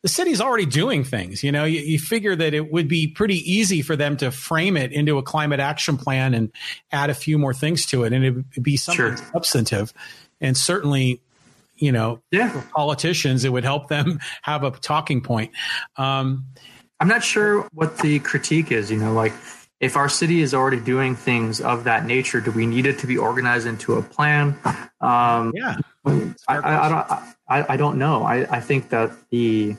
the 0.04 0.10
city's 0.10 0.42
already 0.42 0.66
doing 0.66 1.04
things. 1.04 1.44
You 1.44 1.52
know, 1.52 1.64
you, 1.64 1.80
you, 1.80 1.98
figure 1.98 2.36
that 2.36 2.54
it 2.54 2.72
would 2.72 2.90
be 2.90 3.08
pretty 3.08 3.38
easy 3.50 3.82
for 3.82 3.96
them 3.96 4.18
to 4.18 4.32
frame 4.32 4.76
it 4.76 4.92
into 4.92 5.18
a 5.18 5.24
climate 5.24 5.62
action 5.62 5.98
plan 5.98 6.34
and 6.34 6.52
add 6.92 7.10
a 7.10 7.14
few 7.14 7.40
more 7.40 7.54
things 7.54 7.86
to 7.88 8.04
it, 8.04 8.12
and 8.12 8.24
it 8.24 8.32
would 8.32 8.46
be 8.62 8.76
something 8.78 9.16
sure. 9.16 9.32
substantive. 9.32 9.94
And 10.42 10.58
certainly, 10.58 11.22
you 11.78 11.94
know, 11.94 12.22
yeah. 12.32 12.64
politicians, 12.76 13.46
it 13.46 13.50
would 13.50 13.64
help 13.64 13.88
them 13.88 14.20
have 14.42 14.64
a 14.64 14.72
talking 14.72 15.22
point. 15.22 15.52
Um, 15.96 16.48
I'm 17.00 17.08
not 17.08 17.24
sure 17.24 17.68
what 17.74 17.98
the 18.00 18.20
critique 18.20 18.72
is. 18.74 18.92
You 18.92 18.98
know, 18.98 19.14
like 19.14 19.34
if 19.80 19.96
our 19.96 20.10
city 20.10 20.42
is 20.42 20.54
already 20.54 20.82
doing 20.82 21.16
things 21.16 21.62
of 21.62 21.86
that 21.86 22.06
nature, 22.06 22.42
do 22.42 22.52
we 22.52 22.66
need 22.66 22.86
it 22.86 23.00
to 23.00 23.08
be 23.08 23.18
organized 23.18 23.68
into 23.68 23.94
a 23.94 24.02
plan? 24.02 24.58
Um, 25.00 25.54
yeah, 25.56 25.78
I, 26.06 26.34
I, 26.50 26.86
I, 26.86 26.90
don't. 26.90 27.12
I, 27.48 27.74
I 27.74 27.78
don't 27.78 27.98
know. 27.98 28.24
I, 28.24 28.58
I 28.58 28.60
think 28.60 28.90
that 28.90 29.12
the 29.30 29.78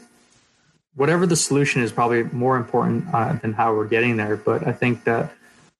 whatever 0.95 1.27
the 1.27 1.37
solution 1.37 1.83
is 1.83 1.93
probably 1.93 2.25
more 2.25 2.57
important 2.57 3.07
uh, 3.13 3.35
than 3.35 3.53
how 3.53 3.75
we're 3.75 3.89
getting 3.89 4.17
there. 4.17 4.37
But 4.37 4.67
I 4.67 4.73
think 4.73 5.05
that, 5.05 5.33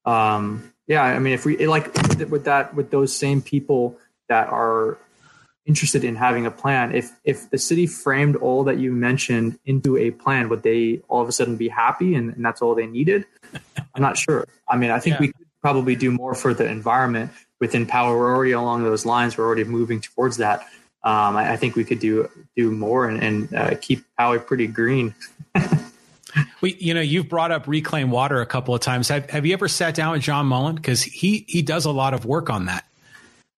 um, 0.05 0.73
yeah, 0.87 1.03
I 1.03 1.19
mean, 1.19 1.35
if 1.35 1.45
we 1.45 1.67
like 1.67 1.95
with 2.29 2.45
that 2.45 2.75
with 2.75 2.91
those 2.91 3.17
same 3.17 3.41
people 3.43 3.99
that 4.29 4.49
are 4.49 4.99
interested 5.67 6.05
in 6.05 6.15
having 6.15 6.45
a 6.45 6.51
plan 6.51 6.95
if 6.95 7.11
if 7.25 7.49
the 7.49 7.57
city 7.57 7.87
framed 7.87 8.37
all 8.37 8.65
that 8.65 8.79
you 8.79 8.93
mentioned 8.93 9.59
into 9.65 9.97
a 9.97 10.11
plan 10.11 10.49
would 10.49 10.63
they 10.63 11.01
all 11.09 11.23
of 11.23 11.29
a 11.29 11.33
sudden 11.33 11.57
be 11.57 11.69
happy 11.69 12.15
and, 12.15 12.35
and 12.35 12.45
that's 12.45 12.61
all 12.61 12.75
they 12.75 12.87
needed 12.87 13.25
i'm 13.95 14.03
not 14.03 14.17
sure 14.19 14.47
i 14.69 14.77
mean 14.77 14.91
i 14.91 15.01
think 15.01 15.15
yeah. 15.15 15.21
we 15.21 15.27
could 15.29 15.47
probably 15.63 15.97
do 15.97 16.11
more 16.11 16.35
for 16.35 16.53
the 16.53 16.67
environment 16.67 17.31
within 17.61 17.87
Poway 17.87 18.11
we're 18.11 18.35
already 18.35 18.53
along 18.53 18.83
those 18.83 19.07
lines 19.07 19.39
we're 19.39 19.47
already 19.47 19.65
moving 19.65 20.01
towards 20.01 20.37
that 20.37 20.69
um, 21.05 21.37
I, 21.37 21.53
I, 21.53 21.57
think 21.57 21.77
we 21.77 21.85
could 21.85 21.99
do 22.01 22.29
do 22.57 22.71
more 22.71 23.09
and, 23.09 23.23
and 23.23 23.55
uh, 23.55 23.75
keep 23.81 24.05
Poway 24.19 24.45
pretty 24.45 24.67
green 24.67 25.15
We, 26.61 26.75
you 26.81 26.95
know, 26.95 27.01
you've 27.01 27.29
brought 27.29 27.53
up 27.53 27.67
reclaim 27.67 28.11
water 28.11 28.41
a 28.41 28.47
couple 28.47 28.75
of 28.75 28.81
times. 28.81 29.09
Have, 29.09 29.29
have 29.31 29.47
you 29.47 29.53
ever 29.53 29.69
sat 29.69 29.95
down 29.95 30.13
with 30.13 30.23
John 30.23 30.47
Mullin? 30.47 30.77
Because 30.77 31.03
he 31.03 31.45
he 31.49 31.63
does 31.63 31.85
a 31.85 31.91
lot 31.91 32.15
of 32.15 32.25
work 32.25 32.51
on 32.51 32.67
that. 32.67 32.85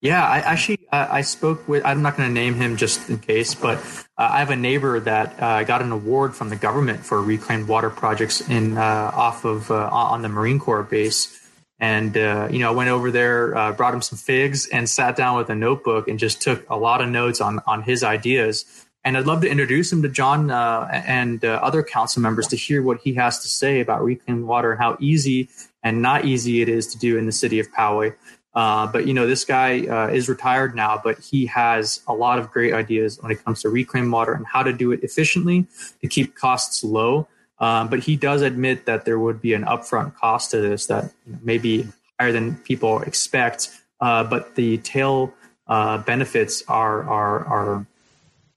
Yeah, 0.02 0.23
I 0.24 0.39
actually 0.39 0.81
uh, 0.93 1.09
I 1.10 1.23
spoke 1.23 1.66
with. 1.68 1.85
I'm 1.85 2.02
not 2.02 2.16
going 2.16 2.28
to 2.28 2.35
name 2.35 2.55
him 2.55 2.77
just 2.77 3.09
in 3.09 3.18
case, 3.18 3.55
but 3.55 3.78
uh, 4.18 4.28
I 4.31 4.40
have 4.40 4.51
a 4.51 4.56
neighbor 4.56 5.01
that 5.01 5.40
uh, 5.40 5.64
got 5.64 5.82
an 5.82 5.90
award 5.90 6.35
from 6.35 6.51
the 6.51 6.56
government 6.56 7.05
for 7.05 7.23
reclaimed 7.23 7.66
water 7.66 7.90
projects 7.90 8.47
in 8.48 8.77
uh, 8.77 9.10
off 9.14 9.44
of 9.44 9.70
uh, 9.70 9.89
on 9.90 10.23
the 10.23 10.28
Marine 10.28 10.59
Corps 10.59 10.82
base. 10.82 11.45
And 11.78 12.16
uh, 12.16 12.48
you 12.51 12.59
know, 12.59 12.69
I 12.69 12.74
went 12.74 12.90
over 12.90 13.11
there, 13.11 13.73
brought 13.74 13.93
him 13.93 14.03
some 14.03 14.19
figs, 14.19 14.66
and 14.69 14.89
sat 14.89 15.15
down 15.16 15.36
with 15.36 15.51
a 15.51 15.55
notebook 15.55 16.09
and 16.09 16.19
just 16.19 16.40
took 16.40 16.69
a 16.70 16.77
lot 16.77 17.03
of 17.03 17.09
notes 17.11 17.40
on 17.40 17.61
on 17.66 17.82
his 17.82 18.03
ideas. 18.03 18.65
And 19.05 19.16
I'd 19.16 19.27
love 19.27 19.43
to 19.43 19.48
introduce 19.48 19.93
him 19.93 20.03
to 20.03 20.09
John 20.09 20.51
and 20.51 21.44
other 21.44 21.82
council 21.82 22.23
members 22.23 22.48
to 22.48 22.57
hear 22.57 22.82
what 22.82 23.01
he 23.03 23.15
has 23.15 23.40
to 23.40 23.48
say 23.48 23.81
about 23.81 24.03
reclaimed 24.03 24.47
water 24.47 24.73
and 24.73 24.81
how 24.81 24.97
easy 25.01 25.48
and 25.82 26.03
not 26.03 26.24
easy 26.24 26.62
it 26.62 26.69
is 26.69 26.89
to 26.89 26.98
do 26.98 27.16
in 27.16 27.27
the 27.27 27.32
city 27.32 27.61
of 27.61 27.70
Poway. 27.70 28.15
Uh, 28.57 28.86
but 28.86 29.07
you 29.07 29.12
know, 29.12 29.27
this 29.27 29.44
guy 29.44 29.86
uh, 29.86 30.09
is 30.09 30.31
retired 30.31 30.74
now, 30.74 30.98
but 31.03 31.19
he 31.19 31.44
has 31.44 32.01
a 32.09 32.15
lot 32.15 32.39
of 32.39 32.51
great 32.51 32.73
ideas 32.73 33.23
when 33.23 33.31
it 33.31 33.44
comes 33.44 33.61
to 33.61 33.69
reclaim 33.69 34.11
water 34.11 34.32
and 34.32 34.47
how 34.47 34.62
to 34.62 34.73
do 34.73 34.93
it 34.93 35.05
efficiently 35.05 35.66
to 36.01 36.09
keep 36.09 36.35
costs 36.35 36.82
low. 36.82 37.28
Um, 37.59 37.89
but 37.89 38.01
he 38.01 38.16
does 38.16 38.43
admit 38.43 38.87
that 38.87 39.05
there 39.05 39.19
would 39.19 39.41
be 39.41 39.55
an 39.55 39.65
upfront 39.65 40.15
cost 40.16 40.51
to 40.51 40.61
this 40.61 40.87
that 40.87 41.12
may 41.43 41.59
be 41.59 41.87
higher 42.20 42.33
than 42.33 42.57
people 42.57 43.01
expect. 43.03 43.70
Uh, 44.01 44.24
but 44.24 44.55
the 44.57 44.78
tail 44.78 45.33
uh, 45.66 45.99
benefits 45.99 46.62
are 46.69 47.03
are 47.05 47.45
are 47.47 47.87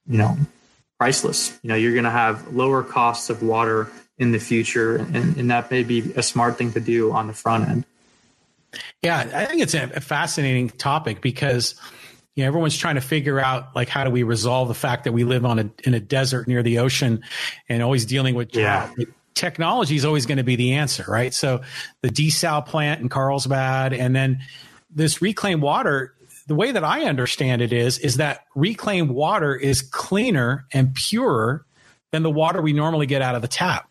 you 0.07 0.17
know 0.17 0.37
priceless. 0.99 1.57
You 1.63 1.69
know, 1.69 1.75
you're 1.75 1.93
going 1.93 2.03
to 2.03 2.11
have 2.11 2.53
lower 2.53 2.83
costs 2.83 3.29
of 3.29 3.41
water 3.41 3.89
in 4.17 4.31
the 4.31 4.39
future, 4.39 4.97
and, 4.97 5.37
and 5.37 5.49
that 5.49 5.71
may 5.71 5.83
be 5.83 6.11
a 6.15 6.21
smart 6.21 6.57
thing 6.57 6.73
to 6.73 6.81
do 6.81 7.13
on 7.13 7.27
the 7.27 7.33
front 7.33 7.69
end. 7.69 7.85
Yeah, 9.01 9.17
I 9.33 9.45
think 9.45 9.61
it's 9.61 9.73
a 9.73 9.87
fascinating 10.01 10.69
topic 10.69 11.21
because 11.21 11.75
you 12.39 12.45
know, 12.45 12.47
everyone's 12.47 12.77
trying 12.77 12.95
to 12.95 13.01
figure 13.01 13.37
out 13.37 13.75
like 13.75 13.89
how 13.89 14.05
do 14.05 14.09
we 14.09 14.23
resolve 14.23 14.69
the 14.69 14.73
fact 14.73 15.03
that 15.03 15.11
we 15.11 15.25
live 15.25 15.45
on 15.45 15.59
a 15.59 15.69
in 15.83 15.93
a 15.93 15.99
desert 15.99 16.47
near 16.47 16.63
the 16.63 16.79
ocean 16.79 17.21
and 17.67 17.83
always 17.83 18.05
dealing 18.05 18.33
with. 18.33 18.55
Yeah. 18.55 18.89
Technology 19.35 19.97
is 19.97 20.05
always 20.05 20.25
going 20.25 20.37
to 20.37 20.45
be 20.45 20.55
the 20.55 20.75
answer, 20.75 21.03
right? 21.05 21.33
So 21.33 21.61
the 22.01 22.07
desal 22.07 22.65
plant 22.65 23.01
in 23.01 23.09
Carlsbad, 23.09 23.91
and 23.91 24.15
then 24.15 24.39
this 24.89 25.21
reclaimed 25.21 25.61
water. 25.61 26.13
The 26.47 26.55
way 26.55 26.71
that 26.71 26.83
I 26.83 27.03
understand 27.03 27.61
it 27.61 27.73
is 27.73 27.99
is 27.99 28.17
that 28.17 28.45
reclaimed 28.55 29.11
water 29.11 29.53
is 29.53 29.81
cleaner 29.81 30.65
and 30.71 30.95
purer 30.95 31.65
than 32.11 32.23
the 32.23 32.31
water 32.31 32.61
we 32.61 32.71
normally 32.71 33.05
get 33.05 33.21
out 33.21 33.35
of 33.35 33.41
the 33.41 33.49
tap. 33.49 33.89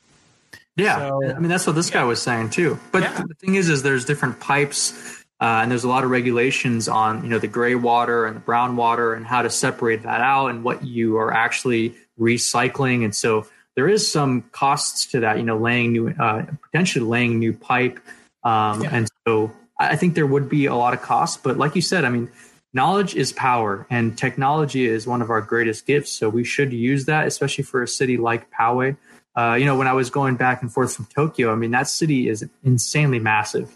Yeah, 0.74 1.08
so, 1.08 1.34
I 1.34 1.38
mean 1.38 1.48
that's 1.50 1.66
what 1.66 1.76
this 1.76 1.90
yeah. 1.90 2.00
guy 2.00 2.04
was 2.04 2.22
saying 2.22 2.50
too. 2.50 2.78
But 2.92 3.02
yeah. 3.02 3.24
the 3.28 3.34
thing 3.34 3.56
is, 3.56 3.68
is 3.68 3.82
there's 3.82 4.06
different 4.06 4.40
pipes, 4.40 5.17
uh, 5.40 5.60
and 5.62 5.70
there's 5.70 5.84
a 5.84 5.88
lot 5.88 6.04
of 6.04 6.10
regulations 6.10 6.88
on 6.88 7.22
you 7.22 7.30
know 7.30 7.38
the 7.38 7.48
gray 7.48 7.74
water 7.74 8.26
and 8.26 8.36
the 8.36 8.40
brown 8.40 8.76
water 8.76 9.14
and 9.14 9.26
how 9.26 9.42
to 9.42 9.50
separate 9.50 10.02
that 10.02 10.20
out 10.20 10.48
and 10.48 10.64
what 10.64 10.84
you 10.84 11.16
are 11.18 11.32
actually 11.32 11.94
recycling. 12.18 13.04
And 13.04 13.14
so 13.14 13.46
there 13.76 13.88
is 13.88 14.10
some 14.10 14.42
costs 14.52 15.06
to 15.12 15.20
that. 15.20 15.38
You 15.38 15.44
know, 15.44 15.58
laying 15.58 15.92
new, 15.92 16.08
uh, 16.08 16.46
potentially 16.62 17.04
laying 17.04 17.38
new 17.38 17.52
pipe, 17.52 18.00
um, 18.42 18.82
yeah. 18.82 18.90
and 18.92 19.08
so 19.26 19.52
I 19.78 19.96
think 19.96 20.14
there 20.14 20.26
would 20.26 20.48
be 20.48 20.66
a 20.66 20.74
lot 20.74 20.94
of 20.94 21.02
costs. 21.02 21.36
But 21.36 21.56
like 21.56 21.76
you 21.76 21.82
said, 21.82 22.04
I 22.04 22.10
mean, 22.10 22.30
knowledge 22.72 23.14
is 23.14 23.32
power, 23.32 23.86
and 23.90 24.18
technology 24.18 24.86
is 24.86 25.06
one 25.06 25.22
of 25.22 25.30
our 25.30 25.40
greatest 25.40 25.86
gifts. 25.86 26.10
So 26.10 26.28
we 26.28 26.42
should 26.42 26.72
use 26.72 27.04
that, 27.04 27.26
especially 27.26 27.64
for 27.64 27.82
a 27.82 27.88
city 27.88 28.16
like 28.16 28.50
Poway 28.50 28.96
uh, 29.38 29.54
you 29.54 29.64
know, 29.64 29.76
when 29.76 29.86
I 29.86 29.92
was 29.92 30.10
going 30.10 30.34
back 30.34 30.62
and 30.62 30.72
forth 30.72 30.96
from 30.96 31.06
Tokyo, 31.06 31.52
I 31.52 31.54
mean, 31.54 31.70
that 31.70 31.86
city 31.86 32.28
is 32.28 32.44
insanely 32.64 33.20
massive. 33.20 33.72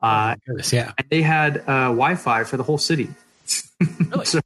Uh, 0.00 0.36
oh 0.48 0.60
yeah. 0.72 0.92
And 0.98 1.06
they 1.10 1.22
had 1.22 1.58
uh, 1.66 1.88
Wi-Fi 1.88 2.44
for 2.44 2.56
the 2.56 2.62
whole 2.62 2.78
city. 2.78 3.10
Really? 4.10 4.24
so, 4.24 4.40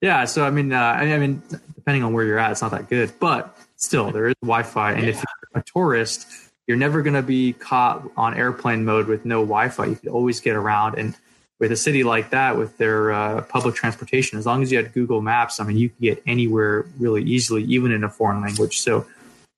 yeah. 0.00 0.24
So 0.24 0.44
I 0.44 0.50
mean, 0.50 0.72
uh, 0.72 0.80
I, 0.80 1.18
mean, 1.18 1.42
depending 1.74 2.02
on 2.02 2.14
where 2.14 2.24
you're 2.24 2.38
at, 2.38 2.52
it's 2.52 2.62
not 2.62 2.70
that 2.70 2.88
good, 2.88 3.12
but 3.20 3.54
still, 3.76 4.10
there 4.10 4.28
is 4.28 4.34
Wi-Fi. 4.42 4.92
And 4.92 5.02
yeah. 5.02 5.10
if 5.10 5.16
you're 5.16 5.60
a 5.60 5.62
tourist, 5.62 6.26
you're 6.66 6.78
never 6.78 7.02
going 7.02 7.14
to 7.14 7.22
be 7.22 7.52
caught 7.52 8.10
on 8.16 8.34
airplane 8.34 8.84
mode 8.84 9.06
with 9.06 9.26
no 9.26 9.40
Wi-Fi. 9.40 9.84
You 9.84 9.96
could 9.96 10.08
always 10.08 10.40
get 10.40 10.56
around. 10.56 10.96
And 10.96 11.14
with 11.58 11.72
a 11.72 11.76
city 11.76 12.04
like 12.04 12.30
that, 12.30 12.56
with 12.56 12.78
their 12.78 13.12
uh, 13.12 13.42
public 13.42 13.74
transportation, 13.74 14.38
as 14.38 14.46
long 14.46 14.62
as 14.62 14.72
you 14.72 14.78
had 14.78 14.92
Google 14.94 15.20
Maps, 15.20 15.60
I 15.60 15.64
mean, 15.64 15.76
you 15.76 15.90
could 15.90 16.00
get 16.00 16.22
anywhere 16.26 16.86
really 16.98 17.22
easily, 17.22 17.64
even 17.64 17.92
in 17.92 18.02
a 18.02 18.08
foreign 18.08 18.40
language. 18.40 18.80
So 18.80 19.06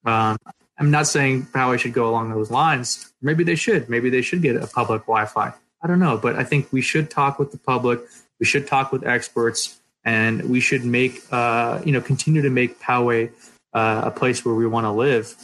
um, 0.05 0.36
I'm 0.78 0.90
not 0.90 1.06
saying 1.06 1.46
Poway 1.52 1.78
should 1.78 1.92
go 1.92 2.08
along 2.08 2.30
those 2.30 2.50
lines. 2.50 3.12
Maybe 3.20 3.44
they 3.44 3.54
should. 3.54 3.88
Maybe 3.88 4.10
they 4.10 4.22
should 4.22 4.42
get 4.42 4.56
a 4.56 4.66
public 4.66 5.02
Wi-Fi. 5.02 5.52
I 5.82 5.86
don't 5.86 5.98
know, 5.98 6.16
but 6.16 6.36
I 6.36 6.44
think 6.44 6.72
we 6.72 6.80
should 6.80 7.10
talk 7.10 7.38
with 7.38 7.52
the 7.52 7.58
public. 7.58 8.00
We 8.38 8.46
should 8.46 8.66
talk 8.66 8.92
with 8.92 9.06
experts, 9.06 9.80
and 10.04 10.48
we 10.48 10.60
should 10.60 10.84
make 10.84 11.22
uh, 11.30 11.80
you 11.84 11.92
know 11.92 12.00
continue 12.00 12.42
to 12.42 12.50
make 12.50 12.80
Poway 12.80 13.30
uh, 13.72 14.02
a 14.04 14.10
place 14.10 14.44
where 14.44 14.54
we 14.54 14.66
want 14.66 14.84
to 14.84 14.90
live. 14.90 15.34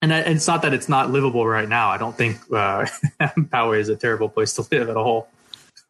And, 0.00 0.12
and, 0.12 0.34
it's 0.36 0.48
not 0.48 0.62
that 0.62 0.74
it's 0.74 0.88
not 0.88 1.10
livable 1.10 1.46
right 1.46 1.68
now. 1.68 1.90
I 1.90 1.96
don't 1.96 2.16
think 2.16 2.38
uh, 2.52 2.86
Poway 3.20 3.78
is 3.78 3.88
a 3.88 3.96
terrible 3.96 4.28
place 4.28 4.54
to 4.54 4.66
live 4.70 4.88
at 4.88 4.96
all. 4.96 5.28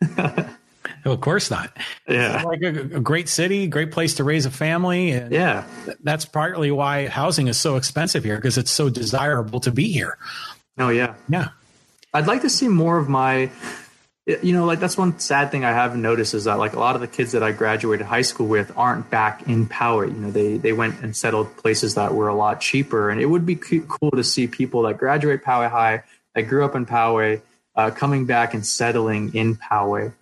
of 1.11 1.20
course 1.20 1.51
not. 1.51 1.77
Yeah, 2.09 2.43
like 2.43 2.62
a, 2.62 2.69
a, 2.69 3.01
great 3.01 3.29
city, 3.29 3.66
great 3.66 3.91
place 3.91 4.15
to 4.15 4.24
raise 4.24 4.47
a 4.47 4.51
family. 4.51 5.11
And 5.11 5.33
yeah, 5.33 5.65
that's 6.03 6.24
partly 6.24 6.70
why 6.70 7.09
housing 7.09 7.49
is 7.49 7.59
so 7.59 7.77
expensive 7.77 8.24
here 8.24 8.37
because 8.37 8.59
it's 8.59 8.70
so 8.70 8.89
desirable 8.89 9.61
to 9.61 9.73
be 9.73 9.91
here. 9.91 10.16
Oh 10.79 10.91
yeah, 10.91 11.15
yeah. 11.29 11.49
I'd 12.15 12.27
like 12.27 12.43
to 12.43 12.51
see 12.51 12.69
more 12.69 12.99
of 12.99 13.09
my. 13.09 13.51
You 14.24 14.53
know, 14.53 14.66
like 14.66 14.79
that's 14.79 14.97
one 14.97 15.19
sad 15.19 15.51
thing 15.51 15.65
I 15.65 15.73
have 15.73 15.97
noticed 15.97 16.33
is 16.35 16.45
that 16.45 16.57
like 16.57 16.74
a 16.74 16.79
lot 16.79 16.95
of 16.95 17.01
the 17.01 17.09
kids 17.09 17.33
that 17.33 17.43
I 17.43 17.51
graduated 17.51 18.07
high 18.07 18.23
school 18.23 18.47
with 18.47 18.70
aren't 18.77 19.11
back 19.11 19.49
in 19.49 19.66
Poway. 19.66 20.07
You 20.07 20.20
know, 20.20 20.31
they 20.31 20.59
they 20.59 20.73
went 20.73 21.01
and 21.03 21.16
settled 21.16 21.57
places 21.57 21.97
that 21.97 22.15
were 22.15 22.29
a 22.29 22.35
lot 22.35 22.61
cheaper, 22.61 23.11
and 23.11 23.20
it 23.20 23.27
would 23.27 23.45
be 23.45 23.57
cool 23.57 24.12
to 24.12 24.23
see 24.23 24.47
people 24.47 24.83
that 24.83 24.99
graduate 24.99 25.43
Poway 25.43 25.69
High 25.69 26.05
that 26.37 26.43
grew 26.43 26.65
up 26.65 26.77
in 26.77 26.87
Poway 26.87 27.41
uh, 27.74 27.91
coming 27.91 28.24
back 28.24 28.55
and 28.55 28.65
settling 28.65 29.35
in 29.35 29.57
Poway 29.57 30.12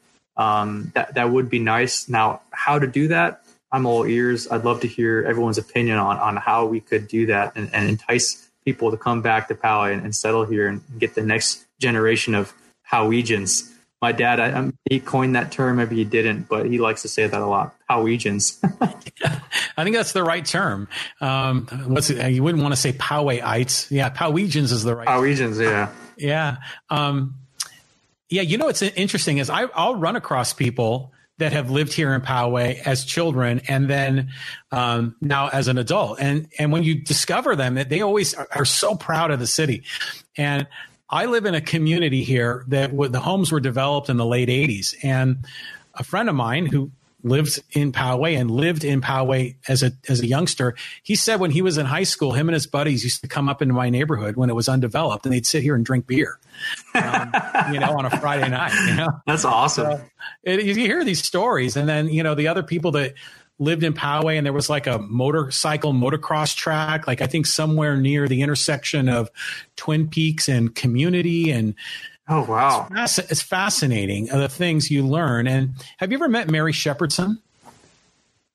um, 0.40 0.90
that 0.94 1.14
that 1.14 1.30
would 1.30 1.50
be 1.50 1.58
nice. 1.58 2.08
Now, 2.08 2.40
how 2.50 2.78
to 2.78 2.86
do 2.86 3.08
that? 3.08 3.44
I'm 3.70 3.84
all 3.86 4.04
ears. 4.06 4.48
I'd 4.50 4.64
love 4.64 4.80
to 4.80 4.88
hear 4.88 5.24
everyone's 5.28 5.58
opinion 5.58 5.98
on 5.98 6.16
on 6.16 6.36
how 6.36 6.66
we 6.66 6.80
could 6.80 7.08
do 7.08 7.26
that 7.26 7.52
and, 7.56 7.72
and 7.74 7.88
entice 7.88 8.48
people 8.64 8.90
to 8.90 8.96
come 8.96 9.20
back 9.20 9.48
to 9.48 9.54
Poway 9.54 9.92
and, 9.92 10.02
and, 10.02 10.14
settle 10.14 10.44
here 10.44 10.68
and 10.68 10.82
get 10.98 11.14
the 11.14 11.22
next 11.22 11.66
generation 11.78 12.34
of 12.34 12.52
Powegians. 12.90 13.70
My 14.02 14.12
dad, 14.12 14.38
I, 14.38 14.60
I, 14.60 14.72
he 14.88 15.00
coined 15.00 15.34
that 15.34 15.50
term. 15.50 15.76
Maybe 15.76 15.96
he 15.96 16.04
didn't, 16.04 16.48
but 16.48 16.66
he 16.66 16.78
likes 16.78 17.02
to 17.02 17.08
say 17.08 17.26
that 17.26 17.40
a 17.40 17.46
lot. 17.46 17.74
Powegians. 17.88 18.58
I 19.76 19.84
think 19.84 19.96
that's 19.96 20.12
the 20.12 20.24
right 20.24 20.44
term. 20.44 20.88
Um, 21.20 21.66
what's 21.86 22.10
it? 22.10 22.32
You 22.32 22.42
wouldn't 22.42 22.62
want 22.62 22.74
to 22.74 22.80
say 22.80 22.92
Powayites. 22.92 23.90
Yeah, 23.90 24.10
Powegians 24.10 24.72
is 24.72 24.84
the 24.84 24.94
right. 24.94 25.06
Powegians, 25.06 25.62
yeah, 25.62 25.90
yeah. 26.16 26.56
Um, 26.88 27.36
yeah, 28.30 28.42
you 28.42 28.56
know 28.56 28.66
what's 28.66 28.82
interesting 28.82 29.38
is 29.38 29.50
I, 29.50 29.64
will 29.64 29.96
run 29.96 30.16
across 30.16 30.52
people 30.52 31.12
that 31.38 31.52
have 31.52 31.70
lived 31.70 31.92
here 31.92 32.14
in 32.14 32.20
Poway 32.20 32.80
as 32.86 33.04
children 33.04 33.60
and 33.66 33.88
then 33.88 34.30
um, 34.70 35.16
now 35.20 35.48
as 35.48 35.68
an 35.68 35.78
adult, 35.78 36.20
and 36.20 36.48
and 36.58 36.70
when 36.70 36.84
you 36.84 36.94
discover 36.94 37.56
them, 37.56 37.74
that 37.74 37.88
they 37.88 38.02
always 38.02 38.34
are, 38.34 38.46
are 38.54 38.64
so 38.64 38.94
proud 38.94 39.30
of 39.30 39.40
the 39.40 39.46
city. 39.46 39.82
And 40.36 40.66
I 41.08 41.26
live 41.26 41.44
in 41.46 41.54
a 41.54 41.60
community 41.60 42.22
here 42.22 42.64
that 42.68 42.96
the 42.96 43.20
homes 43.20 43.50
were 43.50 43.60
developed 43.60 44.08
in 44.08 44.16
the 44.16 44.26
late 44.26 44.48
'80s, 44.48 44.94
and 45.02 45.44
a 45.94 46.04
friend 46.04 46.28
of 46.28 46.36
mine 46.36 46.66
who 46.66 46.92
lived 47.22 47.62
in 47.72 47.92
Poway 47.92 48.38
and 48.38 48.50
lived 48.50 48.84
in 48.84 49.00
Poway 49.00 49.56
as 49.68 49.82
a 49.82 49.92
as 50.08 50.20
a 50.20 50.26
youngster. 50.26 50.74
He 51.02 51.14
said 51.14 51.40
when 51.40 51.50
he 51.50 51.62
was 51.62 51.78
in 51.78 51.86
high 51.86 52.04
school, 52.04 52.32
him 52.32 52.48
and 52.48 52.54
his 52.54 52.66
buddies 52.66 53.04
used 53.04 53.20
to 53.22 53.28
come 53.28 53.48
up 53.48 53.62
into 53.62 53.74
my 53.74 53.90
neighborhood 53.90 54.36
when 54.36 54.50
it 54.50 54.54
was 54.54 54.68
undeveloped, 54.68 55.26
and 55.26 55.32
they'd 55.32 55.46
sit 55.46 55.62
here 55.62 55.74
and 55.74 55.84
drink 55.84 56.06
beer, 56.06 56.38
um, 56.94 57.32
you 57.72 57.80
know, 57.80 57.96
on 57.98 58.04
a 58.04 58.20
Friday 58.20 58.48
night. 58.48 58.72
You 58.88 58.96
know, 58.96 59.08
that's 59.26 59.44
awesome. 59.44 59.98
So 59.98 60.04
it, 60.44 60.64
you 60.64 60.74
hear 60.74 61.04
these 61.04 61.22
stories, 61.22 61.76
and 61.76 61.88
then 61.88 62.08
you 62.08 62.22
know 62.22 62.34
the 62.34 62.48
other 62.48 62.62
people 62.62 62.92
that 62.92 63.14
lived 63.58 63.84
in 63.84 63.92
Poway, 63.92 64.36
and 64.36 64.46
there 64.46 64.52
was 64.52 64.70
like 64.70 64.86
a 64.86 64.98
motorcycle 64.98 65.92
motocross 65.92 66.56
track, 66.56 67.06
like 67.06 67.20
I 67.20 67.26
think 67.26 67.46
somewhere 67.46 67.96
near 67.96 68.26
the 68.26 68.40
intersection 68.42 69.08
of 69.08 69.30
Twin 69.76 70.08
Peaks 70.08 70.48
and 70.48 70.74
Community, 70.74 71.50
and 71.50 71.74
Oh 72.30 72.44
wow, 72.44 72.88
it's, 72.92 73.18
it's 73.18 73.42
fascinating 73.42 74.30
uh, 74.30 74.38
the 74.38 74.48
things 74.48 74.90
you 74.90 75.04
learn. 75.06 75.46
And 75.46 75.74
have 75.98 76.12
you 76.12 76.16
ever 76.16 76.28
met 76.28 76.48
Mary 76.48 76.72
Shepherdson? 76.72 77.38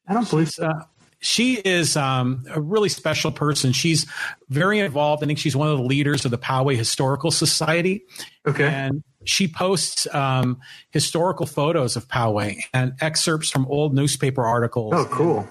I 0.08 0.14
don't 0.14 0.30
believe 0.30 0.50
so. 0.50 0.68
Uh, 0.68 0.84
she 1.20 1.56
is 1.56 1.98
um, 1.98 2.46
a 2.52 2.62
really 2.62 2.90
special 2.90 3.32
person. 3.32 3.74
She's 3.74 4.06
very 4.50 4.80
involved. 4.80 5.24
I 5.24 5.28
think 5.28 5.40
she's 5.40 5.56
one 5.56 5.68
of 5.68 5.78
the 5.78 5.84
leaders 5.84 6.24
of 6.24 6.32
the 6.32 6.38
Poway 6.38 6.78
Historical 6.78 7.32
Society. 7.32 8.04
Okay. 8.46 8.68
And 8.68 9.04
she 9.24 9.48
posts 9.48 10.08
um, 10.14 10.62
historical 10.92 11.48
photos 11.48 11.96
of 11.96 12.08
Poway 12.08 12.60
and 12.74 12.94
excerpts 13.02 13.50
from 13.50 13.66
old 13.66 13.96
newspaper 13.96 14.46
articles. 14.46 14.94
Oh, 14.96 15.06
cool. 15.06 15.48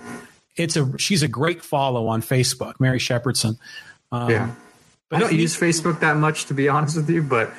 It's 0.57 0.77
a 0.77 0.97
she's 0.97 1.25
a 1.25 1.29
great 1.29 1.63
follow 1.63 2.07
on 2.07 2.23
Facebook, 2.23 2.75
Mary 2.79 3.01
Shepherdson. 3.01 3.59
Um, 4.13 4.31
yeah. 4.31 4.55
I 5.11 5.19
don't 5.19 5.33
use 5.33 5.59
Facebook 5.59 6.01
that 6.01 6.17
much, 6.17 6.47
to 6.47 6.55
be 6.55 6.69
honest 6.69 6.97
with 6.97 7.11
you, 7.11 7.23
but 7.23 7.53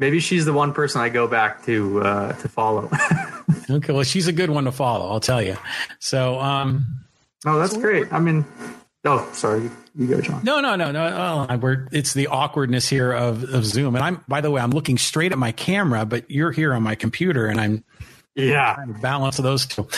Maybe 0.00 0.18
she's 0.18 0.46
the 0.46 0.54
one 0.54 0.72
person 0.72 1.02
I 1.02 1.10
go 1.10 1.28
back 1.28 1.62
to 1.66 2.00
uh, 2.00 2.32
to 2.32 2.48
follow. 2.48 2.90
okay, 3.70 3.92
well, 3.92 4.02
she's 4.02 4.28
a 4.28 4.32
good 4.32 4.48
one 4.48 4.64
to 4.64 4.72
follow. 4.72 5.10
I'll 5.10 5.20
tell 5.20 5.42
you. 5.42 5.58
So, 5.98 6.40
um, 6.40 6.86
oh, 7.44 7.58
that's 7.58 7.74
so 7.74 7.80
great. 7.80 8.10
I 8.10 8.18
mean, 8.18 8.46
oh, 9.04 9.28
sorry, 9.34 9.70
you 9.94 10.06
go, 10.06 10.22
John. 10.22 10.42
No, 10.42 10.62
no, 10.62 10.74
no, 10.74 10.90
no. 10.90 11.46
Oh, 11.50 11.56
we're, 11.58 11.86
it's 11.92 12.14
the 12.14 12.28
awkwardness 12.28 12.88
here 12.88 13.12
of 13.12 13.44
of 13.52 13.66
Zoom, 13.66 13.94
and 13.94 14.02
I'm. 14.02 14.24
By 14.26 14.40
the 14.40 14.50
way, 14.50 14.62
I'm 14.62 14.70
looking 14.70 14.96
straight 14.96 15.32
at 15.32 15.38
my 15.38 15.52
camera, 15.52 16.06
but 16.06 16.30
you're 16.30 16.50
here 16.50 16.72
on 16.72 16.82
my 16.82 16.94
computer, 16.94 17.46
and 17.46 17.60
I'm 17.60 17.84
yeah 18.36 18.76
balance 19.02 19.38
of 19.38 19.42
those 19.42 19.66
two 19.66 19.88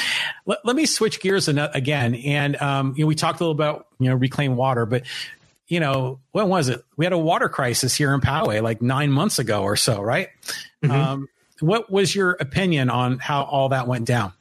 let, 0.47 0.59
let 0.65 0.75
me 0.75 0.87
switch 0.87 1.21
gears 1.21 1.49
again 1.49 2.15
and 2.15 2.57
um, 2.63 2.95
you 2.97 3.05
know 3.05 3.07
we 3.07 3.15
talked 3.15 3.41
a 3.41 3.45
little 3.45 3.53
about 3.53 3.89
you 3.99 4.09
know 4.09 4.17
reclaim 4.17 4.57
water 4.57 4.87
but 4.87 5.03
you 5.73 5.81
know, 5.81 6.21
when 6.33 6.51
was 6.51 6.69
it? 6.69 6.85
We 6.99 7.07
had 7.07 7.15
a 7.15 7.19
water 7.19 7.49
crisis 7.49 7.97
here 7.97 8.13
in 8.13 8.21
Poway 8.21 8.63
like 8.63 8.83
nine 8.83 9.11
months 9.11 9.39
ago 9.39 9.63
or 9.63 9.75
so, 9.75 10.03
right? 10.03 10.29
Mm-hmm. 10.83 10.91
Um, 10.93 11.29
what 11.61 11.91
was 11.91 12.15
your 12.15 12.33
opinion 12.33 12.91
on 12.91 13.19
how 13.19 13.45
all 13.45 13.71
that 13.71 13.89
went 13.89 14.05
down? 14.05 14.35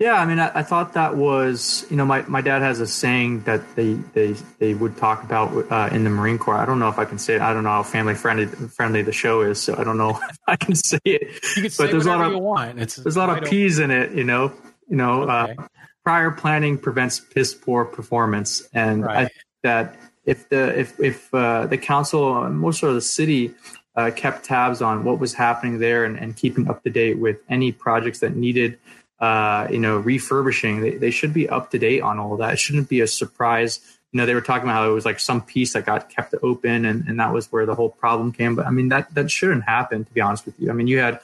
Yeah, 0.00 0.14
I 0.14 0.26
mean, 0.26 0.40
I, 0.40 0.50
I, 0.58 0.62
thought 0.64 0.94
that 0.94 1.16
was, 1.16 1.86
you 1.88 1.96
know, 1.96 2.04
my, 2.04 2.22
my 2.22 2.40
dad 2.40 2.62
has 2.62 2.80
a 2.80 2.88
saying 2.88 3.42
that 3.42 3.76
they 3.76 3.92
they, 3.92 4.32
they 4.58 4.74
would 4.74 4.96
talk 4.96 5.22
about 5.22 5.70
uh, 5.70 5.94
in 5.94 6.02
the 6.02 6.10
Marine 6.10 6.38
Corps. 6.38 6.56
I 6.56 6.66
don't 6.66 6.80
know 6.80 6.88
if 6.88 6.98
I 6.98 7.04
can 7.04 7.18
say 7.18 7.36
it. 7.36 7.40
I 7.40 7.52
don't 7.52 7.62
know 7.62 7.70
how 7.70 7.84
family 7.84 8.16
friendly 8.16 8.46
friendly 8.46 9.02
the 9.02 9.12
show 9.12 9.42
is, 9.42 9.62
so 9.62 9.76
I 9.76 9.84
don't 9.84 9.98
know 9.98 10.10
if 10.28 10.38
I 10.48 10.56
can 10.56 10.74
say 10.74 10.98
it. 11.04 11.22
You 11.54 11.62
can 11.62 11.70
say 11.70 11.84
but 11.84 11.92
there's 11.92 12.06
a 12.06 12.08
lot 12.08 12.26
of, 12.26 12.32
you 12.32 12.38
want. 12.38 12.80
It's 12.80 12.96
there's 12.96 13.14
a 13.14 13.20
lot 13.20 13.40
of 13.40 13.48
P's 13.48 13.78
in 13.78 13.92
it, 13.92 14.10
you 14.10 14.24
know. 14.24 14.52
You 14.88 14.96
know, 14.96 15.22
uh, 15.28 15.44
okay. 15.44 15.54
uh, 15.56 15.66
prior 16.02 16.32
planning 16.32 16.76
prevents 16.78 17.20
piss 17.20 17.54
poor 17.54 17.84
performance, 17.84 18.66
and 18.74 19.04
right. 19.04 19.26
I 19.26 19.30
that 19.62 19.96
if 20.24 20.48
the 20.48 20.78
if 20.78 21.00
if 21.00 21.32
uh, 21.34 21.66
the 21.66 21.78
council, 21.78 22.48
most 22.50 22.82
of 22.82 22.94
the 22.94 23.00
city, 23.00 23.54
uh, 23.96 24.10
kept 24.14 24.44
tabs 24.44 24.82
on 24.82 25.04
what 25.04 25.18
was 25.18 25.34
happening 25.34 25.78
there 25.78 26.04
and, 26.04 26.18
and 26.18 26.36
keeping 26.36 26.68
up 26.68 26.82
to 26.84 26.90
date 26.90 27.18
with 27.18 27.38
any 27.48 27.72
projects 27.72 28.20
that 28.20 28.36
needed 28.36 28.78
uh, 29.22 29.68
you 29.70 29.78
know, 29.78 29.98
refurbishing, 29.98 30.80
they, 30.80 30.96
they 30.96 31.10
should 31.12 31.32
be 31.32 31.48
up 31.48 31.70
to 31.70 31.78
date 31.78 32.00
on 32.00 32.18
all 32.18 32.36
that. 32.36 32.54
It 32.54 32.58
shouldn't 32.58 32.88
be 32.88 33.00
a 33.00 33.06
surprise. 33.06 33.80
You 34.10 34.18
know, 34.18 34.26
they 34.26 34.34
were 34.34 34.40
talking 34.40 34.64
about 34.64 34.82
how 34.82 34.90
it 34.90 34.92
was 34.92 35.04
like 35.04 35.20
some 35.20 35.40
piece 35.40 35.74
that 35.74 35.86
got 35.86 36.10
kept 36.10 36.34
open 36.42 36.84
and, 36.84 37.06
and 37.06 37.20
that 37.20 37.32
was 37.32 37.50
where 37.52 37.64
the 37.64 37.76
whole 37.76 37.88
problem 37.88 38.32
came. 38.32 38.56
But 38.56 38.66
I 38.66 38.70
mean, 38.70 38.88
that, 38.88 39.14
that 39.14 39.30
shouldn't 39.30 39.62
happen, 39.62 40.04
to 40.04 40.12
be 40.12 40.20
honest 40.20 40.44
with 40.44 40.58
you. 40.58 40.70
I 40.70 40.72
mean, 40.72 40.88
you 40.88 40.98
had 40.98 41.20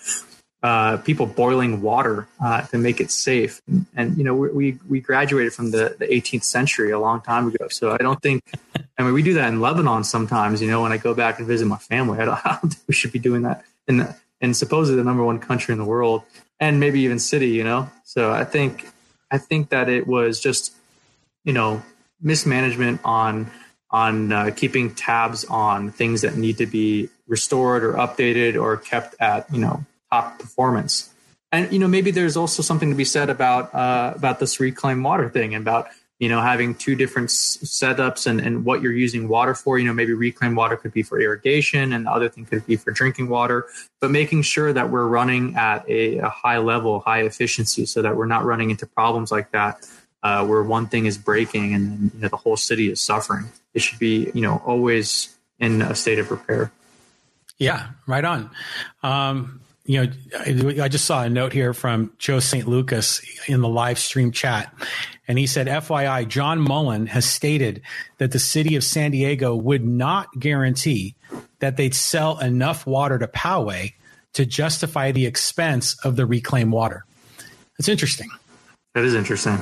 uh, 0.62 0.96
people 0.98 1.26
boiling 1.26 1.80
water 1.80 2.26
uh, 2.42 2.62
to 2.62 2.78
make 2.78 3.00
it 3.00 3.10
safe. 3.10 3.62
And, 3.66 3.86
and 3.94 4.18
you 4.18 4.24
know, 4.24 4.34
we, 4.34 4.78
we 4.88 5.00
graduated 5.00 5.52
from 5.52 5.70
the, 5.70 5.96
the 5.98 6.06
18th 6.06 6.44
century 6.44 6.90
a 6.90 6.98
long 6.98 7.20
time 7.20 7.48
ago. 7.48 7.68
So 7.68 7.92
I 7.92 7.98
don't 7.98 8.20
think, 8.20 8.42
I 8.98 9.02
mean, 9.02 9.12
we 9.12 9.22
do 9.22 9.34
that 9.34 9.48
in 9.48 9.60
Lebanon 9.60 10.02
sometimes, 10.04 10.60
you 10.60 10.68
know, 10.68 10.82
when 10.82 10.92
I 10.92 10.96
go 10.96 11.14
back 11.14 11.38
and 11.38 11.46
visit 11.46 11.66
my 11.66 11.78
family, 11.78 12.18
I 12.18 12.24
don't, 12.24 12.34
I 12.46 12.58
don't 12.60 12.70
think 12.70 12.82
we 12.88 12.94
should 12.94 13.12
be 13.12 13.20
doing 13.20 13.42
that 13.42 13.64
in, 13.86 14.12
in 14.40 14.54
supposedly 14.54 14.96
the 14.96 15.04
number 15.04 15.24
one 15.24 15.38
country 15.38 15.72
in 15.72 15.78
the 15.78 15.84
world 15.84 16.22
and 16.60 16.80
maybe 16.80 17.00
even 17.00 17.18
city, 17.18 17.50
you 17.50 17.64
know. 17.64 17.90
So 18.04 18.32
I 18.32 18.44
think 18.44 18.88
I 19.30 19.38
think 19.38 19.70
that 19.70 19.88
it 19.88 20.06
was 20.06 20.40
just 20.40 20.74
you 21.44 21.52
know 21.52 21.82
mismanagement 22.20 23.00
on 23.04 23.50
on 23.90 24.32
uh, 24.32 24.50
keeping 24.54 24.94
tabs 24.94 25.44
on 25.46 25.90
things 25.90 26.22
that 26.22 26.36
need 26.36 26.58
to 26.58 26.66
be 26.66 27.08
restored 27.26 27.84
or 27.84 27.94
updated 27.94 28.60
or 28.60 28.76
kept 28.76 29.14
at 29.20 29.52
you 29.52 29.60
know 29.60 29.84
top 30.10 30.38
performance. 30.38 31.12
And 31.50 31.72
you 31.72 31.78
know 31.78 31.88
maybe 31.88 32.10
there's 32.10 32.36
also 32.36 32.62
something 32.62 32.90
to 32.90 32.96
be 32.96 33.04
said 33.04 33.30
about 33.30 33.74
uh, 33.74 34.12
about 34.14 34.38
this 34.38 34.60
reclaimed 34.60 35.02
water 35.02 35.28
thing 35.30 35.54
and 35.54 35.62
about 35.62 35.88
you 36.18 36.28
know 36.28 36.42
having 36.42 36.74
two 36.74 36.94
different 36.94 37.30
s- 37.30 37.58
setups 37.64 38.26
and, 38.26 38.40
and 38.40 38.64
what 38.66 38.82
you're 38.82 38.92
using 38.92 39.28
water 39.28 39.54
for. 39.54 39.78
You 39.78 39.86
know 39.86 39.94
maybe 39.94 40.12
reclaimed 40.12 40.56
water 40.56 40.76
could 40.76 40.92
be 40.92 41.02
for 41.02 41.18
irrigation 41.18 41.94
and 41.94 42.04
the 42.04 42.10
other 42.10 42.28
thing 42.28 42.44
could 42.44 42.66
be 42.66 42.76
for 42.76 42.90
drinking 42.90 43.28
water. 43.28 43.66
But 44.00 44.10
making 44.10 44.42
sure 44.42 44.74
that 44.74 44.90
we're 44.90 45.06
running 45.06 45.56
at 45.56 45.88
a, 45.88 46.18
a 46.18 46.28
high 46.28 46.58
level 46.58 47.00
high 47.00 47.22
efficiency 47.22 47.86
so 47.86 48.02
that 48.02 48.14
we're 48.14 48.26
not 48.26 48.44
running 48.44 48.68
into 48.70 48.86
problems 48.86 49.32
like 49.32 49.50
that 49.52 49.88
uh, 50.22 50.44
where 50.46 50.62
one 50.62 50.86
thing 50.86 51.06
is 51.06 51.16
breaking 51.16 51.72
and 51.72 51.88
then 51.88 52.10
you 52.14 52.20
know, 52.20 52.28
the 52.28 52.36
whole 52.36 52.58
city 52.58 52.90
is 52.90 53.00
suffering. 53.00 53.46
It 53.72 53.80
should 53.80 53.98
be 53.98 54.30
you 54.34 54.42
know 54.42 54.60
always 54.66 55.34
in 55.58 55.80
a 55.80 55.94
state 55.94 56.18
of 56.18 56.30
repair. 56.30 56.70
Yeah 57.56 57.88
right 58.06 58.24
on. 58.24 58.50
Um, 59.02 59.62
you 59.88 60.04
know, 60.04 60.12
I 60.82 60.88
just 60.88 61.06
saw 61.06 61.22
a 61.22 61.30
note 61.30 61.54
here 61.54 61.72
from 61.72 62.12
Joe 62.18 62.40
St. 62.40 62.68
Lucas 62.68 63.22
in 63.48 63.62
the 63.62 63.68
live 63.68 63.98
stream 63.98 64.32
chat. 64.32 64.70
And 65.26 65.38
he 65.38 65.46
said, 65.46 65.66
FYI, 65.66 66.28
John 66.28 66.60
Mullin 66.60 67.06
has 67.06 67.24
stated 67.24 67.80
that 68.18 68.32
the 68.32 68.38
city 68.38 68.76
of 68.76 68.84
San 68.84 69.12
Diego 69.12 69.56
would 69.56 69.86
not 69.86 70.28
guarantee 70.38 71.16
that 71.60 71.78
they'd 71.78 71.94
sell 71.94 72.38
enough 72.38 72.86
water 72.86 73.18
to 73.18 73.26
Poway 73.28 73.94
to 74.34 74.44
justify 74.44 75.10
the 75.10 75.24
expense 75.24 75.96
of 76.04 76.16
the 76.16 76.26
reclaimed 76.26 76.70
water. 76.70 77.06
That's 77.78 77.88
interesting. 77.88 78.28
That 78.94 79.04
is 79.04 79.14
interesting. 79.14 79.58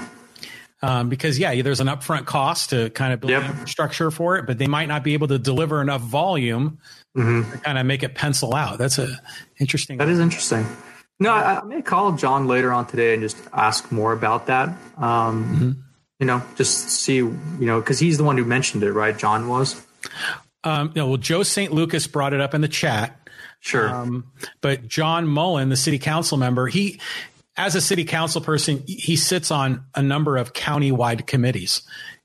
Um, 0.82 1.08
because 1.08 1.38
yeah, 1.38 1.62
there's 1.62 1.80
an 1.80 1.86
upfront 1.86 2.26
cost 2.26 2.70
to 2.70 2.90
kind 2.90 3.12
of 3.12 3.20
build 3.20 3.30
yep. 3.30 3.44
infrastructure 3.44 4.10
for 4.10 4.36
it, 4.36 4.46
but 4.46 4.58
they 4.58 4.66
might 4.66 4.86
not 4.86 5.02
be 5.02 5.14
able 5.14 5.28
to 5.28 5.38
deliver 5.38 5.80
enough 5.80 6.02
volume 6.02 6.78
mm-hmm. 7.16 7.50
to 7.50 7.58
kind 7.58 7.78
of 7.78 7.86
make 7.86 8.02
it 8.02 8.14
pencil 8.14 8.54
out. 8.54 8.78
That's 8.78 8.98
a 8.98 9.08
interesting. 9.58 9.96
That 9.96 10.08
is 10.08 10.20
interesting. 10.20 10.66
No, 11.18 11.30
I, 11.32 11.60
I, 11.60 11.64
may 11.64 11.80
call 11.80 12.12
John 12.12 12.46
later 12.46 12.72
on 12.72 12.86
today 12.86 13.14
and 13.14 13.22
just 13.22 13.38
ask 13.52 13.90
more 13.90 14.12
about 14.12 14.46
that. 14.46 14.68
Um, 14.98 15.44
mm-hmm. 15.44 15.70
You 16.20 16.26
know, 16.26 16.42
just 16.56 16.90
see, 16.90 17.16
you 17.16 17.56
know, 17.60 17.80
because 17.80 17.98
he's 17.98 18.18
the 18.18 18.24
one 18.24 18.36
who 18.36 18.44
mentioned 18.44 18.82
it, 18.82 18.92
right? 18.92 19.16
John 19.16 19.48
was. 19.48 19.84
Um, 20.64 20.92
no, 20.94 21.08
well, 21.08 21.16
Joe 21.16 21.42
St. 21.42 21.72
Lucas 21.72 22.06
brought 22.06 22.32
it 22.32 22.40
up 22.40 22.54
in 22.54 22.60
the 22.60 22.68
chat. 22.68 23.18
Sure. 23.60 23.88
Um, 23.88 24.24
but 24.60 24.86
John 24.86 25.26
Mullin, 25.26 25.68
the 25.68 25.76
city 25.76 25.98
council 25.98 26.36
member, 26.38 26.66
he, 26.66 27.00
as 27.56 27.74
a 27.74 27.80
city 27.80 28.04
council 28.04 28.40
person, 28.40 28.82
he 28.86 29.16
sits 29.16 29.50
on 29.50 29.84
a 29.94 30.02
number 30.02 30.36
of 30.36 30.52
county-wide 30.52 31.26
committees. 31.26 31.82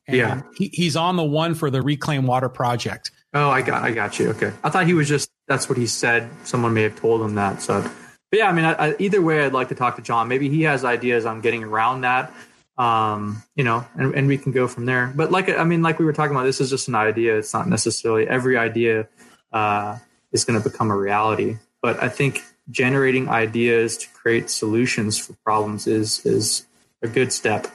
yeah. 0.08 0.42
He, 0.56 0.70
he's 0.74 0.96
on 0.96 1.16
the 1.16 1.24
one 1.24 1.56
for 1.56 1.70
the 1.70 1.82
Reclaim 1.82 2.26
Water 2.28 2.50
Project. 2.50 3.12
Oh, 3.34 3.50
I 3.50 3.62
got, 3.62 3.84
I 3.84 3.92
got 3.92 4.20
you. 4.20 4.30
Okay, 4.32 4.52
I 4.64 4.70
thought 4.70 4.86
he 4.86 4.94
was 4.94 5.08
just 5.08 5.32
that's 5.48 5.70
what 5.70 5.78
he 5.78 5.88
said. 5.88 6.30
Someone 6.44 6.74
may 6.74 6.84
have 6.84 7.00
told 7.00 7.22
him 7.22 7.36
that. 7.36 7.62
So, 7.62 7.82
but 7.82 8.40
yeah, 8.40 8.50
I 8.50 8.52
mean, 8.54 8.66
I, 8.66 8.74
I, 8.74 8.96
either 9.00 9.22
way, 9.22 9.46
I'd 9.46 9.54
like 9.54 9.70
to 9.70 9.76
talk 9.76 9.96
to 9.96 10.02
John. 10.02 10.28
Maybe 10.28 10.50
he 10.50 10.64
has 10.64 10.84
ideas 10.84 11.26
on 11.26 11.42
getting 11.42 11.64
around 11.64 12.02
that. 12.02 12.34
Um, 12.78 13.44
you 13.56 13.64
know, 13.64 13.86
and, 13.96 14.16
and 14.16 14.28
we 14.28 14.38
can 14.38 14.52
go 14.54 14.68
from 14.68 14.86
there. 14.86 15.12
But 15.16 15.32
like, 15.32 15.50
I 15.50 15.64
mean, 15.64 15.82
like 15.82 16.00
we 16.00 16.06
were 16.06 16.14
talking 16.14 16.36
about, 16.36 16.46
this 16.46 16.60
is 16.60 16.70
just 16.70 16.88
an 16.88 16.96
idea. 16.96 17.38
It's 17.38 17.54
not 17.54 17.68
necessarily 17.68 18.28
every 18.28 18.58
idea 18.58 19.08
uh, 19.52 20.00
is 20.32 20.46
going 20.46 20.62
to 20.62 20.68
become 20.68 20.90
a 20.90 20.98
reality. 20.98 21.58
But 21.82 22.02
I 22.02 22.10
think 22.10 22.44
generating 22.72 23.30
ideas 23.30 23.98
to 23.98 24.10
create 24.10 24.50
solutions 24.50 25.18
for 25.18 25.34
problems 25.44 25.88
is 25.88 26.26
is 26.26 26.66
a 27.02 27.08
good 27.08 27.32
step. 27.34 27.68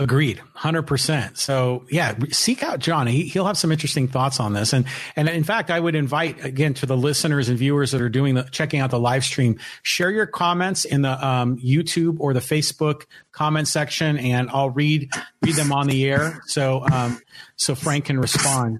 Agreed, 0.00 0.40
hundred 0.54 0.82
percent. 0.82 1.38
So 1.38 1.84
yeah, 1.90 2.16
seek 2.30 2.62
out 2.62 2.78
John. 2.78 3.08
He, 3.08 3.32
will 3.34 3.46
have 3.46 3.58
some 3.58 3.72
interesting 3.72 4.06
thoughts 4.06 4.38
on 4.38 4.52
this. 4.52 4.72
And 4.72 4.86
and 5.16 5.28
in 5.28 5.42
fact, 5.42 5.72
I 5.72 5.80
would 5.80 5.96
invite 5.96 6.44
again 6.44 6.74
to 6.74 6.86
the 6.86 6.96
listeners 6.96 7.48
and 7.48 7.58
viewers 7.58 7.90
that 7.90 8.00
are 8.00 8.08
doing 8.08 8.36
the 8.36 8.44
checking 8.44 8.78
out 8.78 8.90
the 8.90 9.00
live 9.00 9.24
stream, 9.24 9.58
share 9.82 10.12
your 10.12 10.26
comments 10.26 10.84
in 10.84 11.02
the 11.02 11.26
um, 11.26 11.58
YouTube 11.58 12.18
or 12.20 12.32
the 12.32 12.38
Facebook 12.38 13.06
comment 13.32 13.66
section, 13.66 14.18
and 14.18 14.48
I'll 14.50 14.70
read 14.70 15.10
read 15.42 15.56
them 15.56 15.72
on 15.72 15.88
the 15.88 16.08
air. 16.08 16.42
So 16.46 16.86
um, 16.92 17.20
so 17.56 17.74
Frank 17.74 18.04
can 18.04 18.20
respond. 18.20 18.78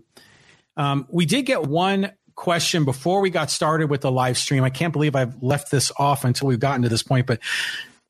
Um, 0.76 1.08
we 1.10 1.26
did 1.26 1.46
get 1.46 1.64
one 1.64 2.12
question 2.38 2.84
before 2.84 3.20
we 3.20 3.30
got 3.30 3.50
started 3.50 3.90
with 3.90 4.00
the 4.00 4.12
live 4.12 4.38
stream. 4.38 4.62
I 4.62 4.70
can't 4.70 4.92
believe 4.92 5.16
I've 5.16 5.42
left 5.42 5.72
this 5.72 5.90
off 5.98 6.24
until 6.24 6.46
we've 6.46 6.60
gotten 6.60 6.82
to 6.82 6.88
this 6.88 7.02
point, 7.02 7.26
but 7.26 7.40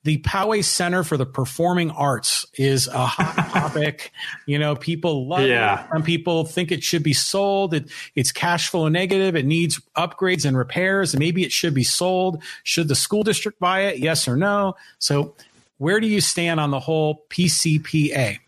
the 0.05 0.19
Poway 0.19 0.63
Center 0.63 1.03
for 1.03 1.17
the 1.17 1.25
Performing 1.25 1.91
Arts 1.91 2.47
is 2.55 2.89
a 2.89 3.07
hot 3.07 3.49
topic. 3.53 4.13
You 4.47 4.59
know, 4.59 4.77
people 4.77 5.27
love 5.27 5.47
yeah. 5.47 5.85
it. 5.85 5.89
Some 5.91 6.03
people 6.03 6.45
think 6.45 6.71
it 6.71 6.85
should 6.85 7.03
be 7.03 7.15
sold. 7.15 7.73
It, 7.73 7.91
it's 8.15 8.31
cash 8.31 8.69
flow 8.69 8.89
negative. 8.89 9.35
It 9.35 9.47
needs 9.47 9.81
upgrades 9.97 10.45
and 10.45 10.59
repairs. 10.59 11.17
Maybe 11.17 11.43
it 11.43 11.51
should 11.51 11.73
be 11.73 11.83
sold. 11.83 12.43
Should 12.65 12.89
the 12.89 12.95
school 12.95 13.23
district 13.23 13.59
buy 13.59 13.81
it? 13.87 13.99
Yes 13.99 14.29
or 14.29 14.37
no? 14.37 14.77
So, 14.99 15.35
where 15.79 16.01
do 16.01 16.07
you 16.07 16.21
stand 16.21 16.61
on 16.61 16.71
the 16.71 16.81
whole 16.81 17.25
PCPA? 17.31 18.41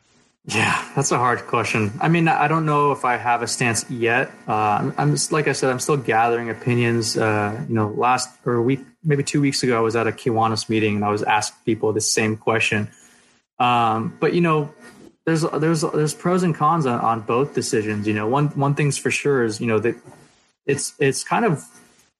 Yeah, 0.46 0.90
that's 0.96 1.12
a 1.12 1.18
hard 1.18 1.40
question. 1.46 1.92
I 2.00 2.08
mean, 2.08 2.26
I 2.26 2.48
don't 2.48 2.64
know 2.64 2.92
if 2.92 3.04
I 3.04 3.16
have 3.16 3.42
a 3.42 3.46
stance 3.46 3.88
yet. 3.90 4.30
Uh, 4.48 4.52
I'm, 4.52 4.94
I'm 4.96 5.10
just, 5.12 5.32
like 5.32 5.48
I 5.48 5.52
said, 5.52 5.70
I'm 5.70 5.78
still 5.78 5.98
gathering 5.98 6.48
opinions. 6.48 7.16
Uh, 7.16 7.62
you 7.68 7.74
know, 7.74 7.88
last 7.88 8.30
or 8.46 8.54
a 8.54 8.62
week, 8.62 8.80
maybe 9.04 9.22
two 9.22 9.40
weeks 9.40 9.62
ago, 9.62 9.76
I 9.76 9.80
was 9.80 9.96
at 9.96 10.06
a 10.06 10.12
Kiwanis 10.12 10.68
meeting 10.68 10.96
and 10.96 11.04
I 11.04 11.10
was 11.10 11.22
asked 11.22 11.64
people 11.66 11.92
the 11.92 12.00
same 12.00 12.36
question. 12.36 12.88
Um, 13.58 14.16
but 14.18 14.32
you 14.32 14.40
know, 14.40 14.74
there's 15.26 15.42
there's 15.42 15.82
there's 15.82 16.14
pros 16.14 16.42
and 16.42 16.54
cons 16.54 16.86
on, 16.86 16.98
on 17.00 17.20
both 17.20 17.54
decisions. 17.54 18.08
You 18.08 18.14
know, 18.14 18.26
one 18.26 18.48
one 18.48 18.74
thing's 18.74 18.96
for 18.96 19.10
sure 19.10 19.44
is 19.44 19.60
you 19.60 19.66
know 19.66 19.78
that 19.78 19.94
it's 20.64 20.94
it's 20.98 21.22
kind 21.22 21.44
of 21.44 21.62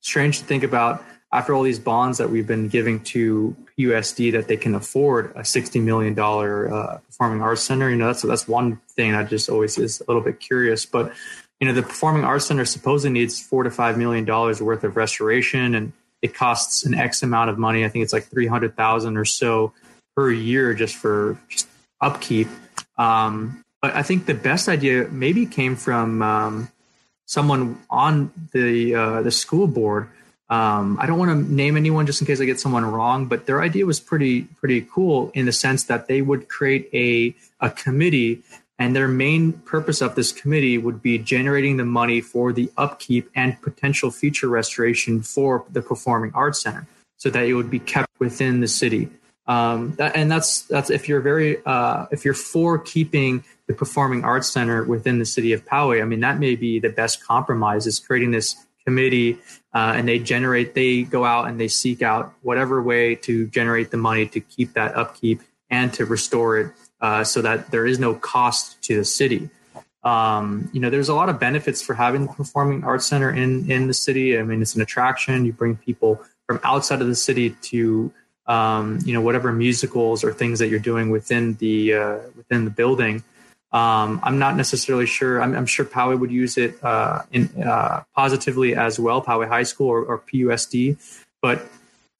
strange 0.01 0.41
to 0.41 0.45
think 0.45 0.63
about 0.63 1.03
after 1.33 1.55
all 1.55 1.63
these 1.63 1.79
bonds 1.79 2.19
that 2.19 2.31
we've 2.31 2.47
been 2.47 2.69
giving 2.69 3.01
to 3.05 3.57
USD 3.87 4.33
that 4.33 4.49
they 4.49 4.57
can 4.57 4.75
afford 4.75 5.33
a 5.37 5.41
$60 5.41 5.83
million 5.83 6.19
uh, 6.19 6.99
performing 7.07 7.43
arts 7.43 7.63
center. 7.63 7.91
You 7.91 7.97
know, 7.97 8.07
that's, 8.07 8.23
that's 8.23 8.49
one 8.49 8.77
thing 8.91 9.13
that 9.13 9.29
just 9.29 9.49
always 9.49 9.79
is 9.79 10.01
a 10.01 10.05
little 10.07 10.23
bit 10.23 10.41
curious, 10.41 10.87
but 10.87 11.13
you 11.61 11.69
know, 11.69 11.75
the 11.75 11.83
performing 11.83 12.25
arts 12.25 12.47
center 12.47 12.65
supposedly 12.65 13.13
needs 13.13 13.41
four 13.41 13.65
to 13.65 13.71
$5 13.71 13.97
million 13.97 14.25
worth 14.27 14.83
of 14.83 14.97
restoration 14.97 15.75
and 15.75 15.93
it 16.23 16.35
costs 16.35 16.85
an 16.85 16.95
X 16.95 17.23
amount 17.23 17.51
of 17.51 17.59
money. 17.59 17.85
I 17.85 17.89
think 17.89 18.03
it's 18.03 18.13
like 18.13 18.25
300,000 18.25 19.17
or 19.17 19.25
so 19.25 19.73
per 20.17 20.31
year 20.31 20.75
just 20.75 20.97
for 20.97 21.39
just 21.49 21.69
upkeep. 22.01 22.49
Um, 22.97 23.65
but 23.81 23.95
I 23.95 24.03
think 24.03 24.27
the 24.27 24.35
best 24.35 24.69
idea 24.69 25.09
maybe 25.11 25.47
came 25.47 25.77
from 25.77 26.23
um, 26.23 26.69
someone 27.27 27.81
on 27.89 28.33
the 28.53 28.95
uh, 28.95 29.23
the 29.23 29.31
school 29.31 29.67
board 29.67 30.09
um, 30.51 30.99
I 31.01 31.07
don't 31.07 31.19
want 31.19 31.31
to 31.31 31.55
name 31.55 31.77
anyone 31.77 32.07
just 32.07 32.21
in 32.21 32.27
case 32.27 32.41
I 32.41 32.45
get 32.45 32.59
someone 32.59 32.85
wrong, 32.85 33.27
but 33.27 33.47
their 33.47 33.63
idea 33.63 33.87
was 33.87 34.01
pretty 34.01 34.43
pretty 34.43 34.83
cool 34.93 35.31
in 35.33 35.47
the 35.47 35.53
sense 35.53 35.85
that 35.85 36.09
they 36.09 36.23
would 36.23 36.49
create 36.49 36.91
a 36.93 37.35
a 37.61 37.71
committee, 37.71 38.43
and 38.79 38.95
their 38.95 39.09
main 39.09 39.53
purpose 39.53 40.01
of 40.03 40.17
this 40.17 40.33
committee 40.33 40.77
would 40.77 41.01
be 41.01 41.19
generating 41.19 41.77
the 41.77 41.85
money 41.85 42.21
for 42.21 42.53
the 42.53 42.71
upkeep 42.77 43.31
and 43.35 43.61
potential 43.63 44.11
future 44.11 44.49
restoration 44.49 45.23
for 45.23 45.65
the 45.71 45.83
Performing 45.83 46.33
Arts 46.35 46.61
Center. 46.61 46.87
so 47.21 47.29
that 47.29 47.45
it 47.45 47.55
would 47.55 47.71
be 47.71 47.79
kept 47.79 48.09
within 48.19 48.61
the 48.61 48.67
city. 48.67 49.09
Um, 49.47 49.95
that, 49.97 50.17
and 50.17 50.31
that's 50.31 50.63
that's 50.63 50.91
if 50.91 51.09
you're 51.09 51.21
very 51.21 51.59
uh, 51.65 52.07
if 52.11 52.25
you're 52.25 52.35
for 52.35 52.79
keeping 52.79 53.45
the 53.67 53.75
performing 53.75 54.25
arts 54.25 54.51
center 54.51 54.83
within 54.83 55.19
the 55.21 55.25
city 55.25 55.53
of 55.53 55.65
Poway. 55.65 56.03
I 56.03 56.05
mean, 56.05 56.21
that 56.21 56.39
may 56.39 56.57
be 56.57 56.81
the 56.81 56.89
best 56.89 57.25
compromise 57.25 57.87
is 57.87 58.01
creating 58.01 58.33
this 58.33 58.57
committee, 58.85 59.39
uh, 59.75 59.95
and 59.97 60.09
they 60.09 60.19
generate 60.19 60.75
they 60.75 61.03
go 61.03 61.25
out 61.25 61.49
and 61.49 61.61
they 61.61 61.69
seek 61.69 62.03
out 62.03 62.35
whatever 62.43 62.83
way 62.83 63.15
to 63.15 63.47
generate 63.49 63.91
the 63.91 63.97
money 63.97 64.27
to 64.27 64.41
keep 64.41 64.73
that 64.75 64.97
upkeep 64.97 65.43
and 65.71 65.93
to 65.95 66.05
restore 66.05 66.59
it 66.59 66.73
uh, 67.01 67.25
so 67.25 67.43
that 67.43 67.71
there 67.71 67.87
is 67.87 67.99
no 67.99 68.15
cost 68.15 68.83
to 68.83 68.97
the 68.97 69.05
city. 69.05 69.49
Um, 70.03 70.71
you 70.73 70.81
know, 70.81 70.91
there's 70.91 71.09
a 71.09 71.15
lot 71.15 71.29
of 71.29 71.39
benefits 71.39 71.83
for 71.83 71.95
having 71.95 72.27
the 72.27 72.33
Performing 72.33 72.85
Arts 72.85 73.07
Center 73.07 73.31
in 73.31 73.71
in 73.71 73.87
the 73.87 73.95
city. 73.95 74.39
I 74.39 74.43
mean, 74.43 74.63
it's 74.63 74.75
an 74.75 74.83
attraction. 74.83 75.45
You 75.45 75.53
bring 75.53 75.77
people 75.77 76.23
from 76.47 76.61
outside 76.65 77.01
of 77.01 77.07
the 77.07 77.15
city 77.15 77.51
to 77.51 78.13
um, 78.47 78.99
you 79.05 79.13
know 79.13 79.21
whatever 79.21 79.53
musicals 79.53 80.25
or 80.25 80.33
things 80.33 80.59
that 80.59 80.69
you're 80.69 80.81
doing 80.81 81.11
within 81.11 81.55
the 81.55 81.95
uh, 81.95 82.19
within 82.37 82.65
the 82.65 82.71
building. 82.71 83.23
Um, 83.73 84.21
I'm 84.23 84.39
not 84.39 84.57
necessarily 84.57 85.07
sure. 85.07 85.41
I'm, 85.41 85.55
I'm 85.55 85.67
sure 85.67 85.85
Poway 85.85 86.19
would 86.19 86.33
use 86.33 86.59
it 86.59 86.83
uh, 86.83 87.23
in, 87.31 87.49
uh, 87.63 88.03
positively 88.15 88.75
as 88.75 88.99
well, 88.99 89.23
Poway 89.23 89.49
High 89.49 89.63
School 89.63 89.89
or, 89.89 90.05
or 90.05 90.19
PUSD. 90.19 90.97
But 91.41 91.67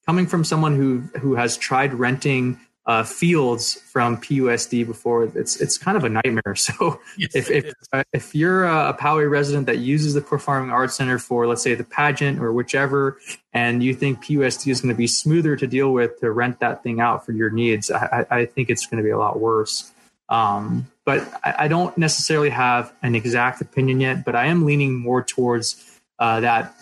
coming 0.05 0.27
from 0.27 0.43
someone 0.43 0.75
who 0.75 0.99
who 1.19 1.35
has 1.35 1.57
tried 1.57 1.93
renting 1.93 2.57
uh, 2.85 3.03
fields 3.03 3.75
from 3.75 4.17
PUSD 4.17 4.85
before. 4.85 5.23
It's 5.35 5.61
it's 5.61 5.77
kind 5.77 5.97
of 5.97 6.03
a 6.03 6.09
nightmare. 6.09 6.41
So 6.55 6.99
yes, 7.17 7.35
if 7.35 7.49
if, 7.49 7.73
uh, 7.93 8.03
if 8.13 8.35
you're 8.35 8.65
a, 8.65 8.95
Poway 8.99 9.29
resident 9.29 9.65
that 9.67 9.77
uses 9.77 10.13
the 10.13 10.21
Performing 10.21 10.71
Arts 10.71 10.95
Center 10.95 11.17
for 11.19 11.47
let's 11.47 11.61
say 11.61 11.75
the 11.75 11.83
pageant 11.83 12.39
or 12.39 12.51
whichever, 12.51 13.19
and 13.53 13.83
you 13.83 13.93
think 13.93 14.23
PUSD 14.23 14.71
is 14.71 14.81
going 14.81 14.93
to 14.93 14.97
be 14.97 15.07
smoother 15.07 15.55
to 15.55 15.67
deal 15.67 15.93
with 15.93 16.19
to 16.19 16.31
rent 16.31 16.59
that 16.59 16.83
thing 16.83 16.99
out 16.99 17.25
for 17.25 17.31
your 17.31 17.49
needs, 17.49 17.89
I, 17.89 18.25
I 18.29 18.45
think 18.45 18.69
it's 18.69 18.85
going 18.85 18.97
to 18.97 19.03
be 19.03 19.11
a 19.11 19.17
lot 19.17 19.39
worse. 19.39 19.91
Um, 20.29 20.90
but 21.05 21.27
I, 21.43 21.65
I, 21.65 21.67
don't 21.67 21.97
necessarily 21.97 22.49
have 22.49 22.93
an 23.01 23.15
exact 23.15 23.61
opinion 23.61 23.99
yet. 23.99 24.23
But 24.25 24.35
I 24.35 24.47
am 24.47 24.65
leaning 24.65 24.93
more 24.97 25.23
towards 25.23 25.83
uh, 26.19 26.41
that 26.41 26.75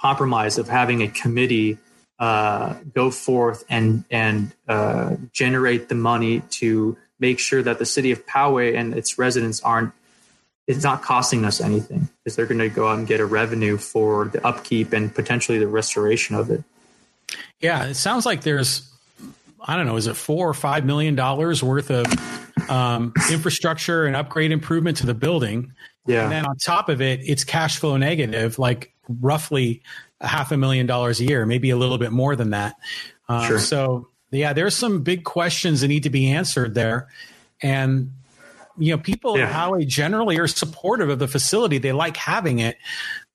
compromise 0.00 0.58
of 0.58 0.68
having 0.68 1.02
a 1.02 1.08
committee 1.08 1.78
uh, 2.18 2.74
go 2.94 3.10
forth 3.10 3.64
and 3.68 4.04
and 4.10 4.52
uh, 4.68 5.16
generate 5.32 5.88
the 5.88 5.94
money 5.94 6.40
to 6.50 6.96
make 7.18 7.38
sure 7.38 7.62
that 7.62 7.78
the 7.78 7.86
city 7.86 8.12
of 8.12 8.26
Poway 8.26 8.76
and 8.76 8.94
its 8.94 9.18
residents 9.18 9.62
aren't 9.62 9.92
it's 10.66 10.82
not 10.82 11.02
costing 11.02 11.44
us 11.44 11.60
anything 11.60 12.08
because 12.18 12.36
they're 12.36 12.46
going 12.46 12.58
to 12.58 12.68
go 12.68 12.88
out 12.88 12.98
and 12.98 13.06
get 13.06 13.20
a 13.20 13.26
revenue 13.26 13.76
for 13.76 14.26
the 14.26 14.46
upkeep 14.46 14.92
and 14.92 15.14
potentially 15.14 15.58
the 15.58 15.66
restoration 15.66 16.34
of 16.36 16.50
it. 16.50 16.62
Yeah, 17.60 17.84
it 17.84 17.94
sounds 17.94 18.24
like 18.24 18.42
there's 18.42 18.90
I 19.66 19.76
don't 19.76 19.86
know, 19.86 19.96
is 19.96 20.06
it 20.06 20.16
four 20.16 20.48
or 20.48 20.54
five 20.54 20.84
million 20.84 21.14
dollars 21.14 21.62
worth 21.62 21.90
of 21.90 22.06
um, 22.68 23.12
infrastructure 23.30 24.04
and 24.04 24.16
upgrade 24.16 24.52
improvement 24.52 24.98
to 24.98 25.06
the 25.06 25.14
building? 25.14 25.72
Yeah, 26.06 26.24
and 26.24 26.32
then 26.32 26.46
on 26.46 26.56
top 26.56 26.88
of 26.88 27.00
it, 27.00 27.20
it's 27.24 27.44
cash 27.44 27.78
flow 27.78 27.96
negative, 27.96 28.58
like 28.58 28.92
roughly 29.08 29.82
a 30.20 30.26
half 30.26 30.52
a 30.52 30.56
million 30.56 30.86
dollars 30.86 31.20
a 31.20 31.24
year, 31.24 31.46
maybe 31.46 31.70
a 31.70 31.76
little 31.76 31.98
bit 31.98 32.12
more 32.12 32.36
than 32.36 32.50
that. 32.50 32.76
Uh, 33.28 33.46
sure. 33.46 33.58
So 33.58 34.08
yeah, 34.30 34.52
there's 34.52 34.76
some 34.76 35.02
big 35.02 35.24
questions 35.24 35.80
that 35.80 35.88
need 35.88 36.02
to 36.02 36.10
be 36.10 36.30
answered 36.30 36.74
there, 36.74 37.08
and 37.62 38.12
you 38.76 38.90
know, 38.90 38.98
people 38.98 39.38
yeah. 39.38 39.46
in 39.46 39.52
Poway 39.52 39.86
generally 39.86 40.38
are 40.38 40.46
supportive 40.46 41.08
of 41.08 41.18
the 41.18 41.28
facility. 41.28 41.78
They 41.78 41.92
like 41.92 42.16
having 42.16 42.58
it, 42.58 42.76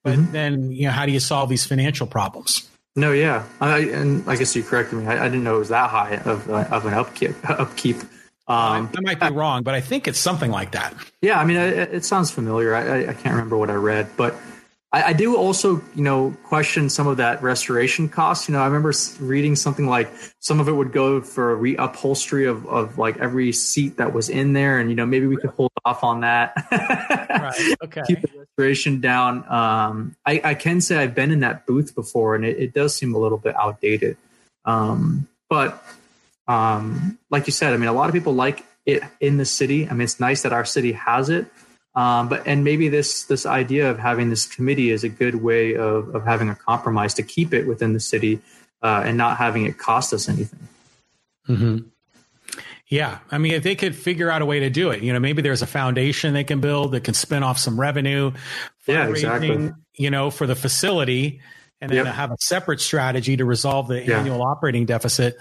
but 0.03 0.18
mm-hmm. 0.18 0.31
then 0.31 0.72
you 0.72 0.85
know, 0.85 0.91
how 0.91 1.06
do 1.06 1.11
you 1.11 1.19
solve 1.19 1.49
these 1.49 1.65
financial 1.65 2.07
problems? 2.07 2.69
No, 2.95 3.14
yeah, 3.14 3.45
I, 3.61 3.80
and 3.80 4.27
I 4.30 4.35
guess 4.35 4.56
you 4.56 4.64
corrected 4.64 4.99
me. 4.99 5.07
I, 5.07 5.26
I 5.26 5.30
didn't 5.30 5.43
know 5.43 5.56
it 5.56 5.60
was 5.60 5.69
that 5.69 5.89
high 5.89 6.18
of 6.26 6.49
uh, 6.49 6.65
of 6.72 6.85
an 6.85 6.93
upkeep. 6.93 7.35
Upkeep. 7.49 7.97
Um, 8.49 8.89
I 8.97 9.01
might 9.01 9.19
be 9.19 9.30
wrong, 9.30 9.61
but 9.61 9.76
I 9.76 9.81
think 9.81 10.07
it's 10.07 10.17
something 10.17 10.49
like 10.49 10.71
that. 10.71 10.95
Yeah, 11.21 11.39
I 11.39 11.45
mean, 11.45 11.57
it, 11.57 11.93
it 11.93 12.03
sounds 12.03 12.31
familiar. 12.31 12.73
I, 12.73 13.09
I, 13.09 13.13
can't 13.13 13.35
remember 13.35 13.55
what 13.57 13.69
I 13.69 13.76
read, 13.76 14.09
but 14.17 14.35
I, 14.91 15.03
I, 15.03 15.13
do 15.13 15.38
also, 15.38 15.84
you 15.93 16.01
know, 16.01 16.35
question 16.45 16.89
some 16.89 17.05
of 17.05 17.17
that 17.17 17.43
restoration 17.43 18.09
cost. 18.09 18.49
You 18.49 18.53
know, 18.53 18.61
I 18.61 18.65
remember 18.65 18.91
reading 19.19 19.55
something 19.55 19.85
like 19.85 20.11
some 20.39 20.59
of 20.59 20.67
it 20.67 20.71
would 20.71 20.91
go 20.91 21.21
for 21.21 21.53
a 21.53 21.59
reupholstery 21.59 22.49
of, 22.49 22.65
of 22.65 22.97
like 22.97 23.17
every 23.17 23.51
seat 23.51 23.97
that 23.97 24.13
was 24.13 24.30
in 24.30 24.53
there, 24.53 24.80
and 24.80 24.89
you 24.89 24.95
know, 24.95 25.05
maybe 25.05 25.27
we 25.27 25.38
could 25.38 25.51
hold 25.51 25.71
off 25.85 26.03
on 26.03 26.21
that. 26.21 26.53
right. 26.71 27.76
Okay. 27.84 28.01
Keep 28.07 28.21
the 28.21 28.39
restoration 28.39 28.99
down. 28.99 29.47
Um, 29.47 30.15
I, 30.26 30.41
I, 30.43 30.53
can 30.55 30.81
say 30.81 30.97
I've 30.97 31.13
been 31.13 31.30
in 31.30 31.41
that 31.41 31.67
booth 31.67 31.93
before, 31.93 32.34
and 32.34 32.43
it, 32.43 32.57
it 32.57 32.73
does 32.73 32.95
seem 32.95 33.13
a 33.13 33.19
little 33.19 33.38
bit 33.38 33.55
outdated. 33.55 34.17
Um, 34.65 35.27
but 35.51 35.84
um, 36.49 37.19
like 37.30 37.45
you 37.45 37.53
said, 37.53 37.73
I 37.73 37.77
mean, 37.77 37.88
a 37.88 37.93
lot 37.93 38.09
of 38.09 38.13
people 38.13 38.34
like 38.34 38.65
it 38.85 39.03
in 39.21 39.38
the 39.38 39.45
city. 39.45 39.88
I 39.88 39.91
mean, 39.91 40.01
it's 40.01 40.19
nice 40.19 40.41
that 40.41 40.51
our 40.51 40.65
city 40.65 40.93
has 40.93 41.30
it. 41.30 41.45
Um, 41.95 42.27
but 42.27 42.47
and 42.47 42.63
maybe 42.63 42.89
this 42.89 43.26
this 43.26 43.45
idea 43.45 43.89
of 43.91 43.99
having 43.99 44.30
this 44.30 44.47
committee 44.47 44.89
is 44.89 45.03
a 45.03 45.09
good 45.09 45.35
way 45.35 45.76
of, 45.76 46.13
of 46.15 46.26
having 46.26 46.49
a 46.49 46.55
compromise 46.55 47.13
to 47.15 47.23
keep 47.23 47.53
it 47.53 47.67
within 47.67 47.93
the 47.93 47.99
city 47.99 48.41
uh, 48.81 49.03
and 49.05 49.17
not 49.17 49.38
having 49.38 49.65
it 49.65 49.77
cost 49.77 50.11
us 50.11 50.27
anything. 50.27 50.67
Mm-hmm. 51.47 51.77
Yeah, 52.88 53.19
I 53.30 53.38
mean, 53.38 53.53
if 53.53 53.61
they 53.61 53.76
could 53.76 53.95
figure 53.95 54.31
out 54.31 54.41
a 54.41 54.45
way 54.45 54.61
to 54.61 54.71
do 54.71 54.89
it, 54.89 55.03
you 55.03 55.13
know, 55.13 55.19
maybe 55.19 55.43
there's 55.43 55.61
a 55.61 55.67
foundation 55.67 56.34
they 56.34 56.43
can 56.43 56.59
build 56.59 56.93
that 56.93 57.03
can 57.03 57.13
spin 57.13 57.43
off 57.43 57.59
some 57.59 57.80
revenue. 57.80 58.31
Yeah, 58.88 59.07
exactly. 59.07 59.71
You 59.93 60.09
know, 60.09 60.31
for 60.31 60.47
the 60.47 60.55
facility, 60.55 61.41
and 61.81 61.91
then 61.91 62.05
yep. 62.05 62.15
have 62.15 62.31
a 62.31 62.38
separate 62.39 62.81
strategy 62.81 63.38
to 63.38 63.45
resolve 63.45 63.88
the 63.88 64.03
yeah. 64.03 64.19
annual 64.19 64.41
operating 64.41 64.85
deficit. 64.85 65.38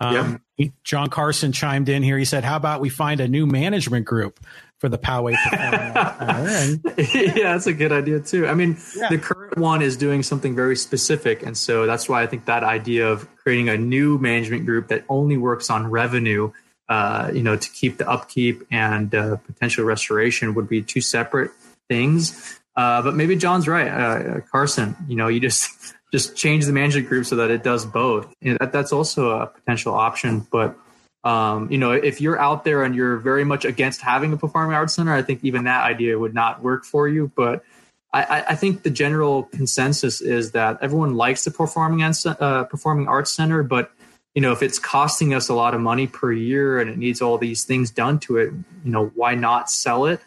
Um, 0.00 0.40
yep. 0.56 0.72
John 0.84 1.10
Carson 1.10 1.52
chimed 1.52 1.88
in 1.88 2.02
here. 2.02 2.18
He 2.18 2.24
said, 2.24 2.44
"How 2.44 2.56
about 2.56 2.80
we 2.80 2.88
find 2.88 3.20
a 3.20 3.28
new 3.28 3.46
management 3.46 4.06
group 4.06 4.40
for 4.78 4.88
the 4.88 4.98
Poway 4.98 5.32
yeah, 7.36 7.52
that's 7.52 7.66
a 7.66 7.72
good 7.72 7.92
idea 7.92 8.20
too. 8.20 8.46
I 8.46 8.54
mean, 8.54 8.76
yeah. 8.96 9.08
the 9.08 9.18
current 9.18 9.58
one 9.58 9.82
is 9.82 9.96
doing 9.96 10.22
something 10.22 10.54
very 10.54 10.76
specific, 10.76 11.42
and 11.42 11.56
so 11.56 11.86
that's 11.86 12.08
why 12.08 12.22
I 12.22 12.26
think 12.26 12.46
that 12.46 12.62
idea 12.62 13.08
of 13.08 13.28
creating 13.36 13.68
a 13.68 13.76
new 13.76 14.18
management 14.18 14.66
group 14.66 14.88
that 14.88 15.04
only 15.08 15.36
works 15.36 15.68
on 15.68 15.90
revenue, 15.90 16.52
uh, 16.88 17.30
you 17.34 17.42
know, 17.42 17.56
to 17.56 17.70
keep 17.70 17.98
the 17.98 18.08
upkeep 18.08 18.62
and 18.70 19.14
uh, 19.14 19.36
potential 19.36 19.84
restoration 19.84 20.54
would 20.54 20.68
be 20.68 20.82
two 20.82 21.00
separate 21.00 21.50
things. 21.88 22.60
Uh, 22.76 23.02
but 23.02 23.16
maybe 23.16 23.34
John's 23.34 23.66
right, 23.66 23.88
uh, 23.88 24.40
Carson. 24.52 24.94
You 25.08 25.16
know, 25.16 25.26
you 25.26 25.40
just 25.40 25.94
just 26.12 26.36
change 26.36 26.66
the 26.66 26.72
management 26.72 27.08
group 27.08 27.26
so 27.26 27.36
that 27.36 27.50
it 27.50 27.62
does 27.62 27.84
both. 27.84 28.32
That, 28.42 28.72
that's 28.72 28.92
also 28.92 29.30
a 29.30 29.46
potential 29.46 29.94
option, 29.94 30.46
but 30.50 30.78
um, 31.24 31.70
you 31.70 31.78
know, 31.78 31.92
if 31.92 32.20
you're 32.20 32.38
out 32.38 32.64
there 32.64 32.84
and 32.84 32.94
you're 32.94 33.16
very 33.16 33.44
much 33.44 33.64
against 33.64 34.00
having 34.00 34.32
a 34.32 34.36
performing 34.36 34.74
arts 34.74 34.94
center, 34.94 35.12
I 35.12 35.22
think 35.22 35.40
even 35.42 35.64
that 35.64 35.84
idea 35.84 36.18
would 36.18 36.32
not 36.32 36.62
work 36.62 36.84
for 36.84 37.08
you. 37.08 37.30
But 37.34 37.64
I, 38.12 38.44
I 38.48 38.54
think 38.54 38.82
the 38.82 38.90
general 38.90 39.44
consensus 39.44 40.20
is 40.20 40.52
that 40.52 40.78
everyone 40.80 41.14
likes 41.14 41.44
the 41.44 41.50
performing 41.50 42.02
uh, 42.02 42.64
performing 42.64 43.08
arts 43.08 43.32
center, 43.32 43.62
but 43.62 43.92
you 44.34 44.40
know, 44.40 44.52
if 44.52 44.62
it's 44.62 44.78
costing 44.78 45.34
us 45.34 45.48
a 45.48 45.54
lot 45.54 45.74
of 45.74 45.80
money 45.80 46.06
per 46.06 46.32
year 46.32 46.80
and 46.80 46.88
it 46.88 46.96
needs 46.96 47.20
all 47.20 47.38
these 47.38 47.64
things 47.64 47.90
done 47.90 48.18
to 48.20 48.36
it, 48.36 48.52
you 48.84 48.90
know, 48.90 49.06
why 49.14 49.34
not 49.34 49.70
sell 49.70 50.06
it? 50.06 50.20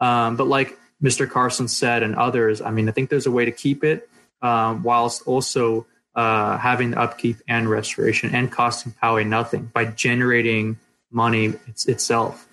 Um, 0.00 0.36
but 0.36 0.46
like 0.46 0.78
Mr. 1.02 1.28
Carson 1.28 1.66
said 1.66 2.02
and 2.02 2.14
others, 2.14 2.60
I 2.60 2.70
mean, 2.70 2.88
I 2.88 2.92
think 2.92 3.10
there's 3.10 3.26
a 3.26 3.30
way 3.30 3.44
to 3.46 3.52
keep 3.52 3.82
it 3.82 4.08
um, 4.44 4.82
whilst 4.82 5.26
also 5.26 5.86
uh, 6.14 6.58
having 6.58 6.92
the 6.92 7.00
upkeep 7.00 7.38
and 7.48 7.68
restoration 7.68 8.32
and 8.34 8.52
costing 8.52 8.94
Poway 9.02 9.26
nothing 9.26 9.70
by 9.72 9.86
generating 9.86 10.78
money 11.10 11.54
it's, 11.66 11.86
itself. 11.86 12.46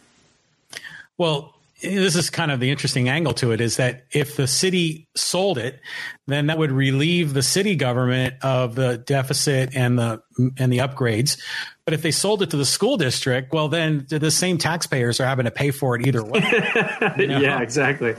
Well, 1.17 1.53
this 1.81 2.15
is 2.15 2.29
kind 2.29 2.51
of 2.51 2.59
the 2.59 2.69
interesting 2.69 3.09
angle 3.09 3.33
to 3.33 3.51
it 3.51 3.59
is 3.59 3.77
that 3.77 4.05
if 4.11 4.35
the 4.35 4.47
city 4.47 5.07
sold 5.15 5.57
it, 5.57 5.79
then 6.27 6.47
that 6.47 6.57
would 6.57 6.71
relieve 6.71 7.33
the 7.33 7.41
city 7.41 7.75
government 7.75 8.35
of 8.43 8.75
the 8.75 8.97
deficit 8.99 9.75
and 9.75 9.97
the 9.97 10.21
and 10.57 10.71
the 10.71 10.77
upgrades. 10.77 11.39
But 11.83 11.95
if 11.95 12.03
they 12.03 12.11
sold 12.11 12.43
it 12.43 12.51
to 12.51 12.57
the 12.57 12.65
school 12.65 12.97
district, 12.97 13.51
well, 13.51 13.67
then 13.67 14.05
the 14.09 14.31
same 14.31 14.59
taxpayers 14.59 15.19
are 15.19 15.25
having 15.25 15.45
to 15.45 15.51
pay 15.51 15.71
for 15.71 15.95
it 15.95 16.05
either 16.07 16.23
way. 16.23 16.41
You 17.17 17.27
know? 17.27 17.39
yeah, 17.39 17.61
exactly. 17.61 18.15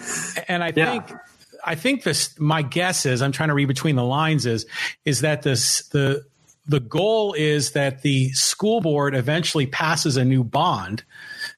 And 0.48 0.62
I 0.62 0.72
yeah. 0.74 1.00
think 1.00 1.18
I 1.64 1.74
think 1.74 2.02
this. 2.02 2.39
My 2.39 2.62
guess 2.62 3.06
is 3.06 3.22
I'm 3.22 3.32
trying 3.32 3.48
to 3.48 3.55
read 3.55 3.68
between 3.68 3.97
the 3.97 4.05
lines. 4.05 4.47
Is 4.47 4.66
is 5.05 5.20
that 5.20 5.43
this 5.43 5.86
the 5.89 6.24
the 6.66 6.80
goal 6.80 7.32
is 7.32 7.72
that 7.72 8.02
the 8.02 8.30
school 8.30 8.80
board 8.80 9.14
eventually 9.14 9.66
passes 9.66 10.16
a 10.16 10.24
new 10.24 10.44
bond 10.44 11.02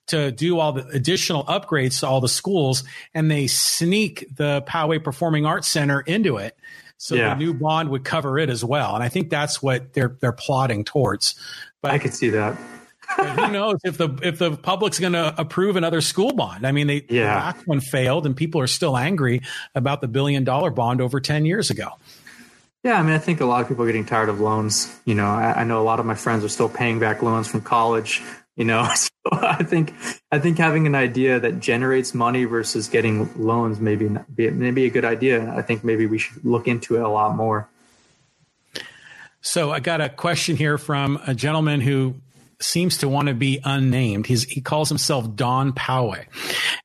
to 0.06 0.30
do 0.32 0.58
all 0.58 0.72
the 0.72 0.86
additional 0.88 1.44
upgrades 1.44 2.00
to 2.00 2.06
all 2.06 2.20
the 2.20 2.28
schools, 2.28 2.84
and 3.12 3.30
they 3.30 3.46
sneak 3.46 4.26
the 4.34 4.62
Poway 4.62 5.02
Performing 5.02 5.44
Arts 5.44 5.68
Center 5.68 6.00
into 6.00 6.38
it. 6.38 6.56
So 6.96 7.16
yeah. 7.16 7.30
the 7.30 7.36
new 7.36 7.52
bond 7.52 7.90
would 7.90 8.04
cover 8.04 8.38
it 8.38 8.48
as 8.48 8.64
well, 8.64 8.94
and 8.94 9.02
I 9.02 9.08
think 9.08 9.28
that's 9.28 9.62
what 9.62 9.92
they're 9.92 10.16
they're 10.20 10.32
plotting 10.32 10.84
towards. 10.84 11.34
But 11.82 11.90
I 11.90 11.98
could 11.98 12.14
see 12.14 12.30
that 12.30 12.56
who 13.16 13.50
knows 13.50 13.76
if 13.84 13.98
the 13.98 14.08
if 14.22 14.38
the 14.38 14.56
public's 14.56 14.98
going 14.98 15.12
to 15.12 15.34
approve 15.38 15.76
another 15.76 16.00
school 16.00 16.32
bond? 16.32 16.66
I 16.66 16.72
mean, 16.72 16.86
they, 16.86 17.04
yeah. 17.08 17.22
the 17.22 17.26
last 17.26 17.66
one 17.66 17.80
failed, 17.80 18.26
and 18.26 18.36
people 18.36 18.60
are 18.60 18.66
still 18.66 18.96
angry 18.96 19.42
about 19.74 20.00
the 20.00 20.08
billion 20.08 20.44
dollar 20.44 20.70
bond 20.70 21.00
over 21.00 21.20
ten 21.20 21.44
years 21.44 21.70
ago. 21.70 21.90
Yeah, 22.82 22.98
I 22.98 23.02
mean, 23.02 23.12
I 23.12 23.18
think 23.18 23.40
a 23.40 23.46
lot 23.46 23.62
of 23.62 23.68
people 23.68 23.84
are 23.84 23.86
getting 23.86 24.04
tired 24.04 24.28
of 24.28 24.40
loans. 24.40 24.94
You 25.06 25.14
know, 25.14 25.26
I, 25.26 25.60
I 25.60 25.64
know 25.64 25.80
a 25.80 25.84
lot 25.84 26.00
of 26.00 26.06
my 26.06 26.14
friends 26.14 26.44
are 26.44 26.48
still 26.50 26.68
paying 26.68 26.98
back 26.98 27.22
loans 27.22 27.48
from 27.48 27.62
college. 27.62 28.22
You 28.56 28.64
know, 28.64 28.88
so 28.94 29.10
I 29.32 29.62
think 29.62 29.94
I 30.30 30.38
think 30.38 30.58
having 30.58 30.86
an 30.86 30.94
idea 30.94 31.40
that 31.40 31.60
generates 31.60 32.14
money 32.14 32.44
versus 32.44 32.88
getting 32.88 33.30
loans 33.42 33.80
maybe 33.80 34.10
be 34.34 34.50
maybe 34.50 34.84
a 34.84 34.90
good 34.90 35.04
idea. 35.04 35.52
I 35.54 35.62
think 35.62 35.82
maybe 35.82 36.06
we 36.06 36.18
should 36.18 36.44
look 36.44 36.68
into 36.68 36.96
it 36.96 37.02
a 37.02 37.08
lot 37.08 37.34
more. 37.34 37.68
So 39.40 39.72
I 39.72 39.80
got 39.80 40.00
a 40.00 40.08
question 40.08 40.56
here 40.56 40.78
from 40.78 41.20
a 41.26 41.34
gentleman 41.34 41.82
who 41.82 42.14
seems 42.60 42.98
to 42.98 43.08
want 43.08 43.28
to 43.28 43.34
be 43.34 43.60
unnamed. 43.64 44.26
He's, 44.26 44.44
he 44.44 44.60
calls 44.60 44.88
himself 44.88 45.34
Don 45.34 45.72
Poway. 45.72 46.26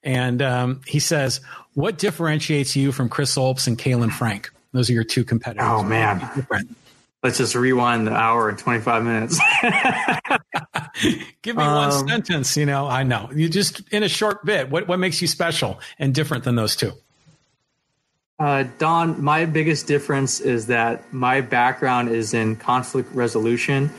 And 0.03 0.41
um, 0.41 0.81
he 0.85 0.99
says, 0.99 1.41
What 1.73 1.97
differentiates 1.97 2.75
you 2.75 2.91
from 2.91 3.09
Chris 3.09 3.35
Olps 3.35 3.67
and 3.67 3.77
Caylin 3.77 4.11
Frank? 4.11 4.51
Those 4.71 4.89
are 4.89 4.93
your 4.93 5.03
two 5.03 5.23
competitors. 5.23 5.67
Oh, 5.67 5.83
man. 5.83 6.47
Let's 7.21 7.37
just 7.37 7.55
rewind 7.55 8.07
the 8.07 8.13
hour 8.13 8.47
and 8.47 8.57
25 8.57 9.03
minutes. 9.03 9.39
Give 11.41 11.57
me 11.57 11.63
um, 11.63 11.75
one 11.75 12.07
sentence. 12.07 12.55
You 12.55 12.65
know, 12.65 12.87
I 12.87 13.03
know. 13.03 13.29
You 13.33 13.49
just, 13.49 13.81
in 13.91 14.03
a 14.03 14.09
short 14.09 14.45
bit, 14.45 14.69
what, 14.69 14.87
what 14.87 14.99
makes 14.99 15.21
you 15.21 15.27
special 15.27 15.79
and 15.97 16.15
different 16.15 16.45
than 16.45 16.55
those 16.55 16.75
two? 16.75 16.93
Uh, 18.39 18.63
Don, 18.77 19.21
my 19.21 19.43
biggest 19.43 19.85
difference 19.85 20.39
is 20.39 20.67
that 20.67 21.13
my 21.13 21.41
background 21.41 22.07
is 22.07 22.33
in 22.33 22.55
conflict 22.55 23.13
resolution 23.13 23.91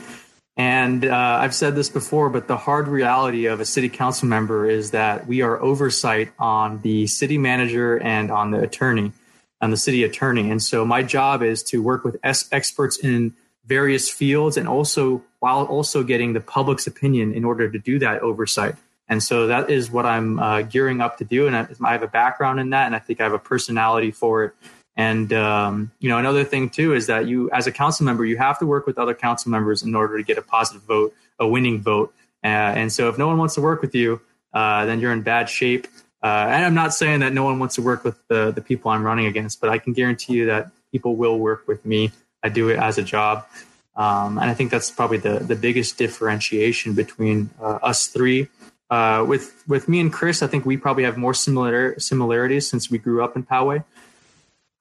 and 0.57 1.05
uh, 1.05 1.39
I've 1.41 1.55
said 1.55 1.75
this 1.75 1.89
before, 1.89 2.29
but 2.29 2.47
the 2.47 2.57
hard 2.57 2.87
reality 2.87 3.45
of 3.45 3.59
a 3.59 3.65
city 3.65 3.89
council 3.89 4.27
member 4.27 4.69
is 4.69 4.91
that 4.91 5.25
we 5.27 5.41
are 5.41 5.61
oversight 5.61 6.31
on 6.37 6.81
the 6.81 7.07
city 7.07 7.37
manager 7.37 7.97
and 7.99 8.29
on 8.29 8.51
the 8.51 8.59
attorney, 8.59 9.13
on 9.61 9.71
the 9.71 9.77
city 9.77 10.03
attorney. 10.03 10.49
And 10.49 10.61
so 10.61 10.85
my 10.85 11.03
job 11.03 11.41
is 11.41 11.63
to 11.63 11.81
work 11.81 12.03
with 12.03 12.17
experts 12.23 12.97
in 12.97 13.33
various 13.65 14.09
fields 14.09 14.57
and 14.57 14.67
also 14.67 15.23
while 15.39 15.65
also 15.65 16.03
getting 16.03 16.33
the 16.33 16.41
public's 16.41 16.85
opinion 16.85 17.33
in 17.33 17.45
order 17.45 17.69
to 17.69 17.79
do 17.79 17.97
that 17.99 18.21
oversight. 18.21 18.75
And 19.07 19.23
so 19.23 19.47
that 19.47 19.69
is 19.69 19.89
what 19.89 20.05
I'm 20.05 20.39
uh, 20.39 20.61
gearing 20.63 21.01
up 21.01 21.17
to 21.17 21.25
do. 21.25 21.47
And 21.47 21.55
I, 21.55 21.67
I 21.83 21.91
have 21.93 22.03
a 22.03 22.07
background 22.07 22.59
in 22.59 22.69
that, 22.71 22.85
and 22.85 22.95
I 22.95 22.99
think 22.99 23.19
I 23.19 23.23
have 23.23 23.33
a 23.33 23.39
personality 23.39 24.11
for 24.11 24.45
it. 24.45 24.53
And 25.01 25.33
um, 25.33 25.91
you 25.99 26.09
know, 26.09 26.19
another 26.19 26.43
thing 26.43 26.69
too 26.69 26.93
is 26.93 27.07
that 27.07 27.25
you, 27.25 27.49
as 27.51 27.65
a 27.65 27.71
council 27.71 28.05
member, 28.05 28.23
you 28.23 28.37
have 28.37 28.59
to 28.59 28.67
work 28.67 28.85
with 28.85 28.99
other 28.99 29.15
council 29.15 29.49
members 29.49 29.81
in 29.81 29.95
order 29.95 30.15
to 30.15 30.23
get 30.23 30.37
a 30.37 30.43
positive 30.43 30.83
vote, 30.83 31.11
a 31.39 31.47
winning 31.47 31.81
vote. 31.81 32.13
Uh, 32.43 32.79
and 32.79 32.93
so, 32.93 33.09
if 33.09 33.17
no 33.17 33.27
one 33.27 33.39
wants 33.39 33.55
to 33.55 33.61
work 33.61 33.81
with 33.81 33.95
you, 33.95 34.21
uh, 34.53 34.85
then 34.85 34.99
you're 34.99 35.11
in 35.11 35.23
bad 35.23 35.49
shape. 35.49 35.87
Uh, 36.21 36.45
and 36.53 36.63
I'm 36.63 36.75
not 36.75 36.93
saying 36.93 37.21
that 37.21 37.33
no 37.33 37.43
one 37.43 37.57
wants 37.57 37.75
to 37.75 37.81
work 37.81 38.03
with 38.03 38.17
the 38.27 38.51
the 38.51 38.61
people 38.61 38.91
I'm 38.91 39.03
running 39.03 39.25
against, 39.25 39.59
but 39.59 39.71
I 39.71 39.79
can 39.79 39.93
guarantee 39.93 40.33
you 40.33 40.45
that 40.53 40.69
people 40.91 41.15
will 41.15 41.39
work 41.39 41.67
with 41.67 41.83
me. 41.83 42.11
I 42.43 42.49
do 42.49 42.69
it 42.69 42.77
as 42.77 42.99
a 42.99 43.03
job, 43.15 43.47
um, 43.95 44.37
and 44.37 44.47
I 44.51 44.53
think 44.53 44.69
that's 44.69 44.91
probably 44.91 45.17
the 45.17 45.39
the 45.39 45.55
biggest 45.55 45.97
differentiation 45.97 46.93
between 46.93 47.49
uh, 47.59 47.79
us 47.91 48.05
three. 48.05 48.49
Uh, 48.91 49.25
with 49.27 49.63
with 49.67 49.87
me 49.87 49.99
and 49.99 50.13
Chris, 50.13 50.43
I 50.43 50.47
think 50.47 50.63
we 50.63 50.77
probably 50.77 51.05
have 51.05 51.17
more 51.17 51.33
similar 51.33 51.99
similarities 51.99 52.69
since 52.69 52.91
we 52.91 52.99
grew 52.99 53.23
up 53.23 53.35
in 53.35 53.43
Poway. 53.43 53.83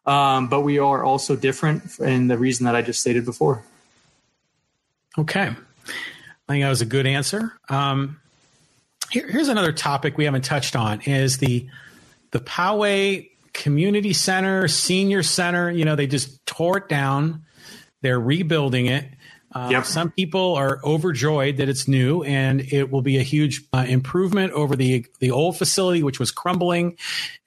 Um, 0.07 0.49
but 0.49 0.63
we 0.63 0.79
are 0.79 1.05
also 1.05 1.37
different 1.37 1.99
in 1.99 2.29
the 2.29 2.39
reason 2.39 2.65
that 2.67 2.75
I 2.75 2.83
just 2.83 3.01
stated 3.01 3.25
before. 3.25 3.63
Okay. 5.19 5.49
I 5.49 6.53
think 6.53 6.65
that 6.65 6.69
was 6.69 6.81
a 6.81 6.87
good 6.87 7.07
answer. 7.07 7.53
Um, 7.69 8.21
here, 9.11 9.29
here's 9.29 9.49
another 9.49 9.73
topic 9.73 10.17
we 10.17 10.25
haven't 10.25 10.45
touched 10.45 10.77
on 10.77 11.01
is 11.03 11.39
the 11.39 11.69
the 12.31 12.41
Poway 12.41 13.31
Community 13.53 14.13
Center, 14.13 14.69
Senior 14.69 15.23
Center. 15.23 15.71
You 15.71 15.85
know, 15.85 15.97
they 15.97 16.07
just 16.07 16.45
tore 16.47 16.79
it 16.79 16.89
down. 16.89 17.45
They're 18.03 18.21
rebuilding 18.21 18.87
it. 18.87 19.05
Uh, 19.53 19.69
yep. 19.71 19.85
Some 19.85 20.13
people 20.13 20.55
are 20.55 20.81
overjoyed 20.85 21.57
that 21.57 21.69
it's 21.69 21.89
new 21.89 22.23
and 22.23 22.61
it 22.73 22.91
will 22.91 23.03
be 23.03 23.19
a 23.19 23.23
huge 23.23 23.63
uh, 23.73 23.85
improvement 23.89 24.53
over 24.53 24.77
the 24.77 25.05
the 25.19 25.33
old 25.33 25.59
facility, 25.59 26.03
which 26.03 26.21
was 26.21 26.31
crumbling, 26.31 26.97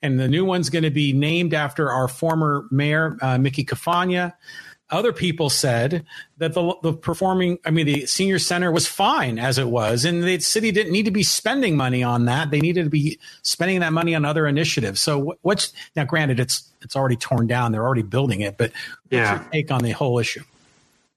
and 0.02 0.20
the 0.20 0.28
new 0.28 0.44
one's 0.44 0.68
going 0.68 0.82
to 0.82 0.90
be 0.90 1.12
named 1.12 1.54
after 1.54 1.90
our 1.90 2.08
former 2.08 2.66
mayor, 2.70 3.16
uh, 3.22 3.38
Mickey 3.38 3.64
Cafagna. 3.64 4.34
Other 4.90 5.14
people 5.14 5.48
said 5.48 6.04
that 6.36 6.52
the, 6.52 6.76
the 6.82 6.92
performing, 6.92 7.58
I 7.64 7.70
mean, 7.70 7.86
the 7.86 8.04
senior 8.04 8.38
center 8.38 8.70
was 8.70 8.86
fine 8.86 9.38
as 9.38 9.56
it 9.56 9.66
was, 9.68 10.04
and 10.04 10.22
the 10.22 10.38
city 10.40 10.72
didn't 10.72 10.92
need 10.92 11.06
to 11.06 11.10
be 11.10 11.22
spending 11.22 11.74
money 11.74 12.02
on 12.02 12.26
that. 12.26 12.50
They 12.50 12.60
needed 12.60 12.84
to 12.84 12.90
be 12.90 13.18
spending 13.40 13.80
that 13.80 13.94
money 13.94 14.14
on 14.14 14.26
other 14.26 14.46
initiatives. 14.46 15.00
So, 15.00 15.36
what's 15.40 15.72
now? 15.96 16.04
Granted, 16.04 16.38
it's 16.38 16.70
it's 16.82 16.94
already 16.94 17.16
torn 17.16 17.46
down; 17.46 17.72
they're 17.72 17.82
already 17.82 18.02
building 18.02 18.42
it. 18.42 18.58
But 18.58 18.72
yeah. 19.08 19.32
what's 19.32 19.42
your 19.44 19.52
take 19.52 19.70
on 19.70 19.82
the 19.82 19.92
whole 19.92 20.18
issue? 20.18 20.44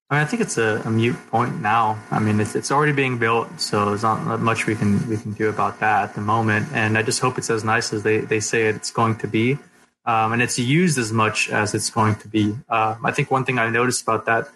I, 0.10 0.16
mean, 0.16 0.24
I 0.24 0.26
think 0.26 0.42
it's 0.42 0.58
a, 0.58 0.82
a, 0.86 0.90
mute 0.90 1.18
point 1.30 1.62
now. 1.62 2.00
I 2.12 2.20
mean, 2.20 2.40
it's, 2.40 2.56
it's 2.56 2.72
already 2.72 2.94
being 2.94 3.18
built, 3.18 3.60
so 3.60 3.86
there's 3.86 4.04
not 4.04 4.40
much 4.40 4.66
we 4.66 4.76
can 4.76 5.08
we 5.10 5.18
can 5.18 5.34
do 5.34 5.50
about 5.50 5.80
that 5.82 6.04
at 6.04 6.16
the 6.16 6.22
moment. 6.22 6.68
And 6.74 6.98
I 6.98 7.04
just 7.04 7.20
hope 7.20 7.38
it's 7.38 7.50
as 7.50 7.64
nice 7.66 7.92
as 7.92 8.04
they, 8.04 8.20
they 8.20 8.40
say 8.40 8.68
it's 8.68 8.90
going 8.90 9.18
to 9.18 9.28
be, 9.28 9.58
um, 10.06 10.32
and 10.32 10.42
it's 10.42 10.58
used 10.58 10.98
as 10.98 11.12
much 11.12 11.50
as 11.50 11.74
it's 11.74 11.90
going 11.90 12.16
to 12.16 12.28
be. 12.30 12.56
Uh, 12.70 12.96
I 13.04 13.12
think 13.12 13.32
one 13.32 13.44
thing 13.44 13.60
I 13.60 13.70
noticed 13.70 14.04
about 14.04 14.26
that 14.28 14.48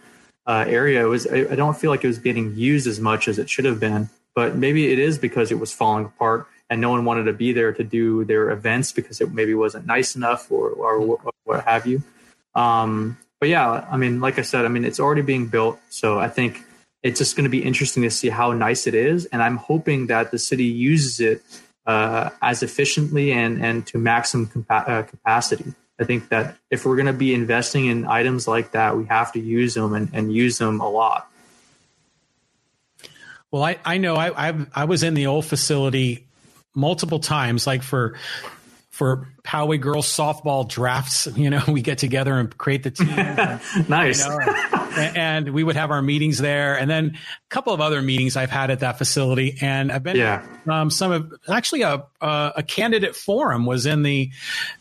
uh, 0.48 0.64
area 0.68 1.06
was 1.08 1.28
I, 1.28 1.40
I 1.52 1.56
don't 1.56 1.78
feel 1.78 1.92
like 1.92 2.04
it 2.04 2.08
was 2.08 2.20
getting 2.20 2.56
used 2.56 2.88
as 2.88 3.00
much 3.00 3.28
as 3.28 3.38
it 3.38 3.50
should 3.50 3.66
have 3.66 3.80
been. 3.80 4.10
But 4.34 4.56
maybe 4.56 4.92
it 4.94 5.00
is 5.00 5.18
because 5.18 5.52
it 5.52 5.60
was 5.60 5.74
falling 5.74 6.06
apart 6.06 6.48
and 6.70 6.80
no 6.80 6.90
one 6.90 7.04
wanted 7.04 7.26
to 7.26 7.34
be 7.34 7.52
there 7.52 7.74
to 7.74 7.84
do 7.84 8.24
their 8.24 8.50
events 8.52 8.94
because 8.94 9.20
it 9.20 9.34
maybe 9.34 9.54
wasn't 9.54 9.86
nice 9.86 10.16
enough 10.16 10.50
or 10.50 10.70
or, 10.70 10.96
or 10.96 11.34
what 11.44 11.66
have 11.66 11.86
you. 11.86 12.02
Um, 12.56 13.18
but 13.42 13.50
yeah, 13.50 13.88
I 13.90 13.98
mean, 13.98 14.22
like 14.22 14.38
I 14.38 14.44
said, 14.44 14.66
I 14.66 14.68
mean, 14.68 14.86
it's 14.86 15.00
already 15.00 15.24
being 15.24 15.48
built. 15.48 15.80
So 15.90 16.20
I 16.20 16.30
think 16.30 16.64
it's 17.02 17.18
just 17.18 17.36
going 17.36 17.46
to 17.46 17.50
be 17.50 17.64
interesting 17.64 18.04
to 18.04 18.12
see 18.12 18.30
how 18.30 18.54
nice 18.54 18.86
it 18.86 18.94
is. 18.94 19.26
And 19.26 19.42
I'm 19.42 19.58
hoping 19.58 20.08
that 20.08 20.30
the 20.30 20.38
city 20.38 20.66
uses 20.66 21.20
it 21.20 21.44
uh, 21.88 22.30
as 22.44 22.62
efficiently 22.62 23.32
and, 23.34 23.66
and 23.66 23.88
to 23.88 23.98
maximum 23.98 24.46
compa- 24.46 24.88
uh, 24.88 25.04
capacity. 25.04 25.74
I 26.00 26.04
think 26.04 26.30
that 26.30 26.56
if 26.70 26.86
we're 26.86 26.96
going 26.96 27.08
to 27.08 27.14
be 27.14 27.34
investing 27.34 27.88
in 27.88 28.06
items 28.06 28.48
like 28.48 28.74
that, 28.74 28.96
we 28.96 29.06
have 29.06 29.32
to 29.34 29.40
use 29.40 29.74
them 29.74 29.96
and, 29.96 30.12
and 30.14 30.32
use 30.32 30.60
them 30.60 30.80
a 30.80 30.88
lot. 30.88 31.28
Well, 33.50 33.64
I, 33.64 33.80
I 33.84 33.98
know 33.98 34.16
I, 34.16 34.50
I, 34.50 34.66
I 34.76 34.86
was 34.86 35.02
in 35.02 35.16
the 35.16 35.26
old 35.26 35.46
facility 35.46 36.28
multiple 36.76 37.20
times, 37.20 37.66
like 37.66 37.82
for 37.82 38.14
for 39.02 39.28
Poway 39.44 39.82
girls 39.82 40.06
softball 40.06 40.70
drafts. 40.70 41.28
You 41.42 41.50
know, 41.50 41.64
we 41.68 41.82
get 41.82 41.98
together 41.98 42.38
and 42.38 42.56
create 42.56 42.84
the 42.84 42.92
team. 42.92 43.16
nice. 43.90 44.24
You 44.24 44.30
know, 44.30 44.40
and, 44.96 45.18
and, 45.18 45.54
we 45.56 45.64
would 45.64 45.76
have 45.76 45.90
our 45.90 46.04
meetings 46.04 46.38
there, 46.38 46.78
and 46.78 46.88
then 46.88 47.16
a 47.16 47.50
couple 47.50 47.74
of 47.74 47.82
other 47.82 48.00
meetings 48.04 48.38
I've 48.38 48.52
had 48.52 48.70
at 48.70 48.82
that 48.82 49.00
facility. 49.00 49.58
And 49.60 49.92
I've 49.92 50.04
been 50.04 50.18
yeah. 50.18 50.46
um, 50.70 50.92
some 50.92 51.12
of 51.12 51.34
actually 51.50 51.82
a 51.82 52.04
a 52.22 52.64
candidate 52.68 53.16
forum 53.16 53.66
was 53.66 53.88
in 53.88 54.04
the 54.04 54.30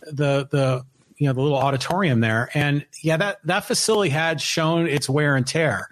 the 0.03 0.47
the 0.51 0.85
you 1.17 1.29
know 1.29 1.33
the 1.33 1.41
little 1.41 1.57
auditorium 1.57 2.21
there, 2.21 2.51
and 2.53 2.85
yeah, 3.01 3.17
that 3.17 3.39
that 3.45 3.65
facility 3.65 4.11
had 4.11 4.43
shown 4.43 4.87
its 4.87 5.09
wear 5.09 5.35
and 5.35 5.47
tear. 5.47 5.89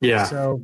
Yeah. 0.00 0.24
So. 0.24 0.62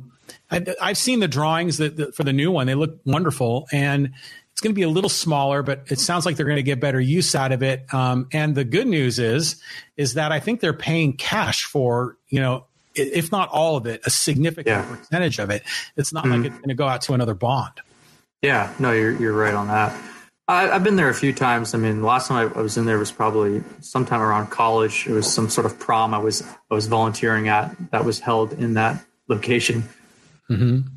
I, 0.49 0.63
have 0.81 0.97
seen 0.97 1.19
the 1.19 1.27
drawings 1.27 1.77
that, 1.77 1.97
that, 1.97 2.15
for 2.15 2.23
the 2.23 2.31
new 2.31 2.51
one; 2.51 2.67
they 2.67 2.75
look 2.75 2.99
wonderful, 3.05 3.67
and 3.71 4.13
it's 4.57 4.61
going 4.63 4.73
to 4.73 4.75
be 4.75 4.81
a 4.81 4.89
little 4.89 5.07
smaller, 5.07 5.61
but 5.61 5.83
it 5.91 5.99
sounds 5.99 6.25
like 6.25 6.35
they're 6.35 6.47
going 6.47 6.55
to 6.55 6.63
get 6.63 6.79
better 6.79 6.99
use 6.99 7.35
out 7.35 7.51
of 7.51 7.61
it. 7.61 7.93
Um, 7.93 8.27
and 8.31 8.55
the 8.55 8.63
good 8.63 8.87
news 8.87 9.19
is, 9.19 9.61
is 9.97 10.15
that 10.15 10.31
I 10.31 10.39
think 10.39 10.61
they're 10.61 10.73
paying 10.73 11.13
cash 11.13 11.65
for, 11.65 12.17
you 12.27 12.39
know, 12.39 12.65
if 12.95 13.31
not 13.31 13.49
all 13.49 13.77
of 13.77 13.85
it, 13.85 14.01
a 14.03 14.09
significant 14.09 14.65
yeah. 14.65 14.95
percentage 14.95 15.37
of 15.37 15.51
it. 15.51 15.61
It's 15.95 16.11
not 16.11 16.23
mm-hmm. 16.23 16.41
like 16.41 16.45
it's 16.45 16.55
going 16.55 16.69
to 16.69 16.73
go 16.73 16.87
out 16.87 17.03
to 17.03 17.13
another 17.13 17.35
bond. 17.35 17.81
Yeah, 18.41 18.73
no, 18.79 18.91
you're 18.93 19.11
you're 19.11 19.33
right 19.33 19.53
on 19.53 19.67
that. 19.67 19.95
I, 20.47 20.63
have 20.63 20.83
been 20.83 20.95
there 20.95 21.09
a 21.09 21.13
few 21.13 21.33
times. 21.33 21.75
I 21.75 21.77
mean, 21.77 21.99
the 21.99 22.07
last 22.07 22.27
time 22.27 22.51
I, 22.51 22.59
I, 22.59 22.63
was 22.63 22.77
in 22.77 22.85
there 22.85 22.97
was 22.97 23.11
probably 23.11 23.63
sometime 23.81 24.21
around 24.21 24.47
college. 24.47 25.05
It 25.05 25.13
was 25.13 25.31
some 25.31 25.49
sort 25.49 25.67
of 25.67 25.77
prom 25.77 26.15
I 26.15 26.17
was 26.17 26.41
I 26.41 26.73
was 26.73 26.87
volunteering 26.87 27.47
at 27.47 27.75
that 27.91 28.05
was 28.05 28.19
held 28.19 28.53
in 28.53 28.73
that 28.73 29.05
location. 29.27 29.83
Mm-hmm. 30.49 30.96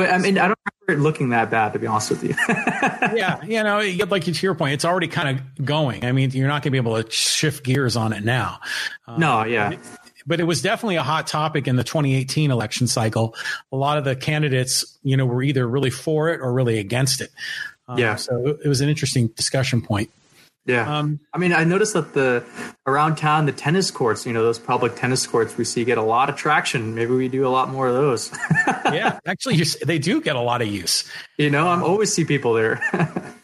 But 0.00 0.14
I 0.14 0.16
mean, 0.16 0.38
I 0.38 0.48
don't 0.48 0.58
remember 0.86 1.02
it 1.02 1.04
looking 1.04 1.28
that 1.28 1.50
bad, 1.50 1.74
to 1.74 1.78
be 1.78 1.86
honest 1.86 2.08
with 2.08 2.24
you. 2.24 2.34
yeah, 2.48 3.44
you 3.44 3.62
know, 3.62 3.80
like 4.08 4.24
to 4.24 4.32
your 4.32 4.54
point, 4.54 4.72
it's 4.72 4.86
already 4.86 5.08
kind 5.08 5.38
of 5.38 5.62
going. 5.62 6.06
I 6.06 6.12
mean, 6.12 6.30
you're 6.30 6.48
not 6.48 6.62
going 6.62 6.62
to 6.62 6.70
be 6.70 6.78
able 6.78 7.02
to 7.02 7.10
shift 7.10 7.64
gears 7.64 7.96
on 7.96 8.14
it 8.14 8.24
now. 8.24 8.60
no, 9.18 9.44
yeah. 9.44 9.76
But 10.26 10.40
it 10.40 10.44
was 10.44 10.62
definitely 10.62 10.96
a 10.96 11.02
hot 11.02 11.26
topic 11.26 11.68
in 11.68 11.76
the 11.76 11.84
2018 11.84 12.50
election 12.50 12.86
cycle. 12.86 13.34
A 13.72 13.76
lot 13.76 13.98
of 13.98 14.04
the 14.04 14.16
candidates, 14.16 14.98
you 15.02 15.18
know, 15.18 15.26
were 15.26 15.42
either 15.42 15.68
really 15.68 15.90
for 15.90 16.30
it 16.30 16.40
or 16.40 16.50
really 16.50 16.78
against 16.78 17.20
it. 17.20 17.30
Um, 17.86 17.98
yeah. 17.98 18.16
So 18.16 18.56
it 18.64 18.68
was 18.68 18.80
an 18.80 18.88
interesting 18.88 19.28
discussion 19.28 19.82
point. 19.82 20.10
Yeah. 20.66 20.98
Um, 20.98 21.20
I 21.32 21.38
mean, 21.38 21.52
I 21.52 21.64
noticed 21.64 21.94
that 21.94 22.12
the 22.12 22.44
around 22.86 23.16
town, 23.16 23.46
the 23.46 23.52
tennis 23.52 23.90
courts, 23.90 24.26
you 24.26 24.32
know, 24.32 24.42
those 24.42 24.58
public 24.58 24.94
tennis 24.94 25.26
courts 25.26 25.56
we 25.56 25.64
see 25.64 25.84
get 25.84 25.98
a 25.98 26.02
lot 26.02 26.28
of 26.28 26.36
traction. 26.36 26.94
Maybe 26.94 27.12
we 27.12 27.28
do 27.28 27.46
a 27.46 27.48
lot 27.48 27.70
more 27.70 27.88
of 27.88 27.94
those. 27.94 28.30
yeah, 28.86 29.18
actually, 29.26 29.62
they 29.84 29.98
do 29.98 30.20
get 30.20 30.36
a 30.36 30.40
lot 30.40 30.62
of 30.62 30.68
use. 30.68 31.10
You 31.38 31.50
know, 31.50 31.66
I 31.66 31.80
always 31.80 32.12
see 32.12 32.24
people 32.24 32.52
there. 32.52 32.82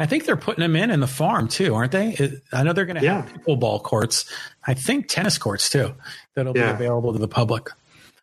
I 0.00 0.06
think 0.06 0.26
they're 0.26 0.36
putting 0.36 0.62
them 0.62 0.76
in 0.76 0.90
in 0.90 1.00
the 1.00 1.08
farm 1.08 1.48
too, 1.48 1.74
aren't 1.74 1.92
they? 1.92 2.38
I 2.52 2.62
know 2.62 2.72
they're 2.72 2.86
going 2.86 2.98
to 2.98 3.04
yeah. 3.04 3.22
have 3.22 3.32
pickleball 3.32 3.82
courts. 3.82 4.32
I 4.66 4.74
think 4.74 5.08
tennis 5.08 5.38
courts 5.38 5.70
too 5.70 5.94
that'll 6.34 6.56
yeah. 6.56 6.72
be 6.72 6.84
available 6.84 7.12
to 7.12 7.18
the 7.18 7.28
public. 7.28 7.70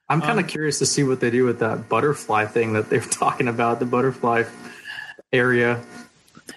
I'm 0.07 0.21
kind 0.21 0.39
of 0.39 0.45
um, 0.45 0.49
curious 0.49 0.79
to 0.79 0.85
see 0.85 1.03
what 1.03 1.19
they 1.19 1.31
do 1.31 1.45
with 1.45 1.59
that 1.59 1.89
butterfly 1.89 2.45
thing 2.45 2.73
that 2.73 2.89
they're 2.89 2.99
talking 3.01 3.47
about, 3.47 3.79
the 3.79 3.85
butterfly 3.85 4.43
area. 5.33 5.83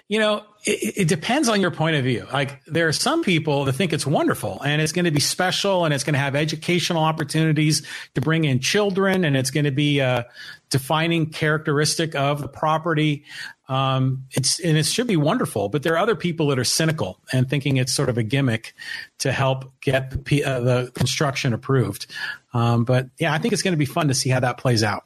You 0.07 0.19
know, 0.19 0.43
it, 0.65 0.97
it, 0.97 1.07
depends 1.07 1.49
on 1.49 1.61
your 1.61 1.71
point 1.71 1.95
of 1.95 2.03
view. 2.03 2.27
Like 2.31 2.63
there 2.65 2.87
are 2.87 2.93
some 2.93 3.23
people 3.23 3.65
that 3.65 3.73
think 3.73 3.93
it's 3.93 4.05
wonderful 4.05 4.61
and 4.61 4.81
it's 4.81 4.91
going 4.91 5.05
to 5.05 5.11
be 5.11 5.19
special 5.19 5.85
and 5.85 5.93
it's 5.93 6.03
going 6.03 6.13
to 6.13 6.19
have 6.19 6.35
educational 6.35 7.03
opportunities 7.03 7.85
to 8.13 8.21
bring 8.21 8.43
in 8.43 8.59
children 8.59 9.23
and 9.23 9.35
it's 9.35 9.51
going 9.51 9.63
to 9.63 9.71
be 9.71 9.99
a 9.99 10.27
defining 10.69 11.27
characteristic 11.27 12.13
of 12.15 12.41
the 12.41 12.47
property. 12.47 13.23
Um, 13.67 14.25
it's 14.31 14.59
and 14.59 14.77
it 14.77 14.85
should 14.85 15.07
be 15.07 15.17
wonderful. 15.17 15.69
But 15.69 15.83
there 15.83 15.93
are 15.93 15.99
other 15.99 16.15
people 16.15 16.47
that 16.47 16.59
are 16.59 16.63
cynical 16.63 17.19
and 17.31 17.49
thinking 17.49 17.77
it's 17.77 17.93
sort 17.93 18.09
of 18.09 18.17
a 18.17 18.23
gimmick 18.23 18.73
to 19.19 19.31
help 19.31 19.71
get 19.81 20.25
the, 20.25 20.43
uh, 20.43 20.59
the 20.59 20.91
construction 20.93 21.53
approved. 21.53 22.07
Um, 22.53 22.83
but 22.83 23.09
yeah, 23.17 23.33
I 23.33 23.37
think 23.39 23.53
it's 23.53 23.63
going 23.63 23.73
to 23.73 23.77
be 23.77 23.85
fun 23.85 24.07
to 24.09 24.13
see 24.13 24.29
how 24.29 24.39
that 24.39 24.57
plays 24.57 24.83
out. 24.83 25.05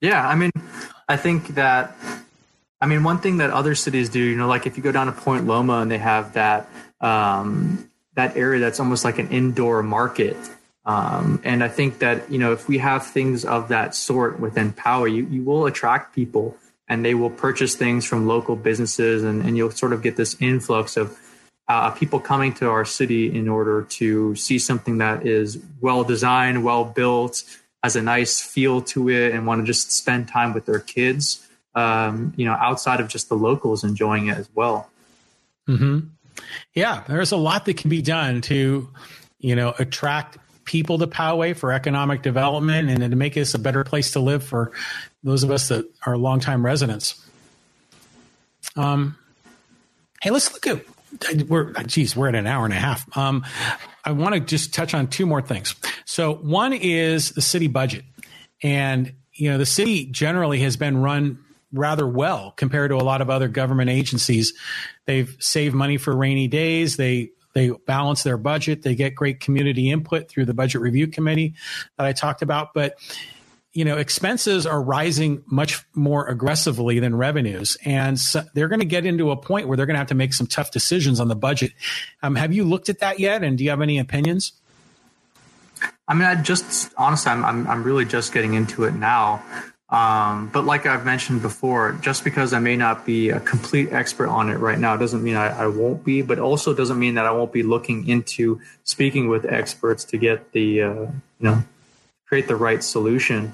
Yeah, 0.00 0.26
I 0.26 0.34
mean, 0.34 0.50
I 1.08 1.16
think 1.16 1.48
that 1.54 1.96
I 2.82 2.86
mean, 2.86 3.04
one 3.04 3.18
thing 3.18 3.36
that 3.36 3.50
other 3.50 3.76
cities 3.76 4.08
do, 4.08 4.18
you 4.18 4.36
know, 4.36 4.48
like 4.48 4.66
if 4.66 4.76
you 4.76 4.82
go 4.82 4.90
down 4.90 5.06
to 5.06 5.12
Point 5.12 5.46
Loma 5.46 5.78
and 5.78 5.90
they 5.90 5.98
have 5.98 6.32
that 6.32 6.68
um, 7.00 7.88
that 8.14 8.36
area 8.36 8.58
that's 8.58 8.80
almost 8.80 9.04
like 9.04 9.20
an 9.20 9.28
indoor 9.28 9.84
market. 9.84 10.36
Um, 10.84 11.40
and 11.44 11.62
I 11.62 11.68
think 11.68 12.00
that 12.00 12.28
you 12.28 12.38
know 12.40 12.52
if 12.52 12.66
we 12.66 12.78
have 12.78 13.06
things 13.06 13.44
of 13.44 13.68
that 13.68 13.94
sort 13.94 14.40
within 14.40 14.72
Poway, 14.72 15.14
you, 15.14 15.26
you 15.26 15.44
will 15.44 15.66
attract 15.66 16.12
people 16.12 16.56
and 16.88 17.04
they 17.04 17.14
will 17.14 17.30
purchase 17.30 17.76
things 17.76 18.04
from 18.04 18.26
local 18.26 18.56
businesses, 18.56 19.22
and, 19.22 19.42
and 19.42 19.56
you'll 19.56 19.70
sort 19.70 19.92
of 19.92 20.02
get 20.02 20.16
this 20.16 20.36
influx 20.40 20.96
of 20.96 21.16
uh, 21.68 21.92
people 21.92 22.18
coming 22.18 22.52
to 22.54 22.68
our 22.68 22.84
city 22.84 23.32
in 23.32 23.48
order 23.48 23.82
to 23.82 24.34
see 24.34 24.58
something 24.58 24.98
that 24.98 25.24
is 25.24 25.62
well 25.80 26.02
designed, 26.02 26.64
well 26.64 26.84
built, 26.84 27.44
has 27.84 27.94
a 27.94 28.02
nice 28.02 28.40
feel 28.40 28.82
to 28.82 29.08
it, 29.08 29.32
and 29.32 29.46
want 29.46 29.62
to 29.62 29.66
just 29.66 29.92
spend 29.92 30.26
time 30.26 30.52
with 30.52 30.66
their 30.66 30.80
kids 30.80 31.46
um, 31.74 32.32
you 32.36 32.44
know, 32.44 32.52
outside 32.52 33.00
of 33.00 33.08
just 33.08 33.28
the 33.28 33.36
locals 33.36 33.84
enjoying 33.84 34.28
it 34.28 34.36
as 34.36 34.48
well. 34.54 34.90
Hmm. 35.66 36.00
Yeah, 36.74 37.04
there's 37.08 37.32
a 37.32 37.36
lot 37.36 37.64
that 37.66 37.76
can 37.76 37.90
be 37.90 38.02
done 38.02 38.40
to, 38.42 38.88
you 39.38 39.56
know, 39.56 39.74
attract 39.78 40.38
people 40.64 40.98
to 40.98 41.06
Poway 41.06 41.56
for 41.56 41.72
economic 41.72 42.22
development 42.22 42.88
and 42.88 43.00
to 43.00 43.16
make 43.16 43.36
us 43.36 43.54
a 43.54 43.58
better 43.58 43.84
place 43.84 44.12
to 44.12 44.20
live 44.20 44.44
for 44.44 44.72
those 45.22 45.42
of 45.42 45.50
us 45.50 45.68
that 45.68 45.86
are 46.06 46.16
longtime 46.16 46.64
residents. 46.64 47.24
Um, 48.76 49.16
hey, 50.22 50.30
let's 50.30 50.52
look 50.52 50.66
at 50.66 50.84
we're 51.48 51.72
geez, 51.84 52.16
we're 52.16 52.28
at 52.28 52.34
an 52.34 52.46
hour 52.46 52.64
and 52.64 52.72
a 52.72 52.78
half. 52.78 53.16
Um, 53.16 53.44
I 54.04 54.12
want 54.12 54.34
to 54.34 54.40
just 54.40 54.72
touch 54.72 54.94
on 54.94 55.08
two 55.08 55.26
more 55.26 55.42
things. 55.42 55.74
So 56.04 56.34
one 56.34 56.72
is 56.72 57.30
the 57.30 57.42
city 57.42 57.68
budget, 57.68 58.04
and 58.62 59.12
you 59.34 59.50
know 59.50 59.58
the 59.58 59.66
city 59.66 60.06
generally 60.06 60.60
has 60.60 60.76
been 60.76 60.98
run 60.98 61.38
rather 61.72 62.06
well 62.06 62.52
compared 62.56 62.90
to 62.90 62.96
a 62.96 63.04
lot 63.04 63.20
of 63.20 63.30
other 63.30 63.48
government 63.48 63.90
agencies. 63.90 64.52
They've 65.06 65.34
saved 65.40 65.74
money 65.74 65.96
for 65.96 66.14
rainy 66.16 66.48
days. 66.48 66.96
They 66.96 67.30
they 67.54 67.70
balance 67.86 68.22
their 68.22 68.38
budget. 68.38 68.82
They 68.82 68.94
get 68.94 69.14
great 69.14 69.40
community 69.40 69.90
input 69.90 70.28
through 70.28 70.46
the 70.46 70.54
budget 70.54 70.80
review 70.80 71.06
committee 71.06 71.54
that 71.98 72.06
I 72.06 72.12
talked 72.12 72.42
about. 72.42 72.72
But 72.74 72.94
you 73.74 73.86
know, 73.86 73.96
expenses 73.96 74.66
are 74.66 74.82
rising 74.82 75.42
much 75.46 75.82
more 75.94 76.26
aggressively 76.26 76.98
than 76.98 77.16
revenues, 77.16 77.78
and 77.84 78.20
so 78.20 78.42
they're 78.52 78.68
going 78.68 78.80
to 78.80 78.86
get 78.86 79.06
into 79.06 79.30
a 79.30 79.36
point 79.36 79.66
where 79.66 79.78
they're 79.78 79.86
going 79.86 79.94
to 79.94 79.98
have 79.98 80.08
to 80.08 80.14
make 80.14 80.34
some 80.34 80.46
tough 80.46 80.70
decisions 80.70 81.20
on 81.20 81.28
the 81.28 81.36
budget. 81.36 81.72
Um, 82.22 82.34
have 82.34 82.52
you 82.52 82.64
looked 82.64 82.90
at 82.90 82.98
that 82.98 83.18
yet? 83.18 83.42
And 83.42 83.56
do 83.56 83.64
you 83.64 83.70
have 83.70 83.80
any 83.80 83.98
opinions? 83.98 84.52
I 86.06 86.14
mean, 86.14 86.24
I 86.24 86.34
just 86.34 86.92
honestly, 86.98 87.32
I'm, 87.32 87.44
I'm, 87.44 87.66
I'm 87.66 87.82
really 87.82 88.04
just 88.04 88.34
getting 88.34 88.52
into 88.54 88.84
it 88.84 88.94
now. 88.94 89.42
Um, 89.92 90.48
but 90.48 90.64
like 90.64 90.86
I've 90.86 91.04
mentioned 91.04 91.42
before, 91.42 91.92
just 92.00 92.24
because 92.24 92.54
I 92.54 92.58
may 92.60 92.76
not 92.76 93.04
be 93.04 93.28
a 93.28 93.38
complete 93.40 93.92
expert 93.92 94.26
on 94.26 94.48
it 94.48 94.54
right 94.54 94.78
now 94.78 94.96
doesn't 94.96 95.22
mean 95.22 95.36
I, 95.36 95.64
I, 95.64 95.66
won't 95.66 96.02
be, 96.02 96.22
but 96.22 96.38
also 96.38 96.72
doesn't 96.72 96.98
mean 96.98 97.16
that 97.16 97.26
I 97.26 97.30
won't 97.30 97.52
be 97.52 97.62
looking 97.62 98.08
into 98.08 98.58
speaking 98.84 99.28
with 99.28 99.44
experts 99.44 100.04
to 100.06 100.16
get 100.16 100.52
the, 100.52 100.82
uh, 100.82 100.94
you 100.94 101.12
know, 101.40 101.62
create 102.26 102.48
the 102.48 102.56
right 102.56 102.82
solution. 102.82 103.52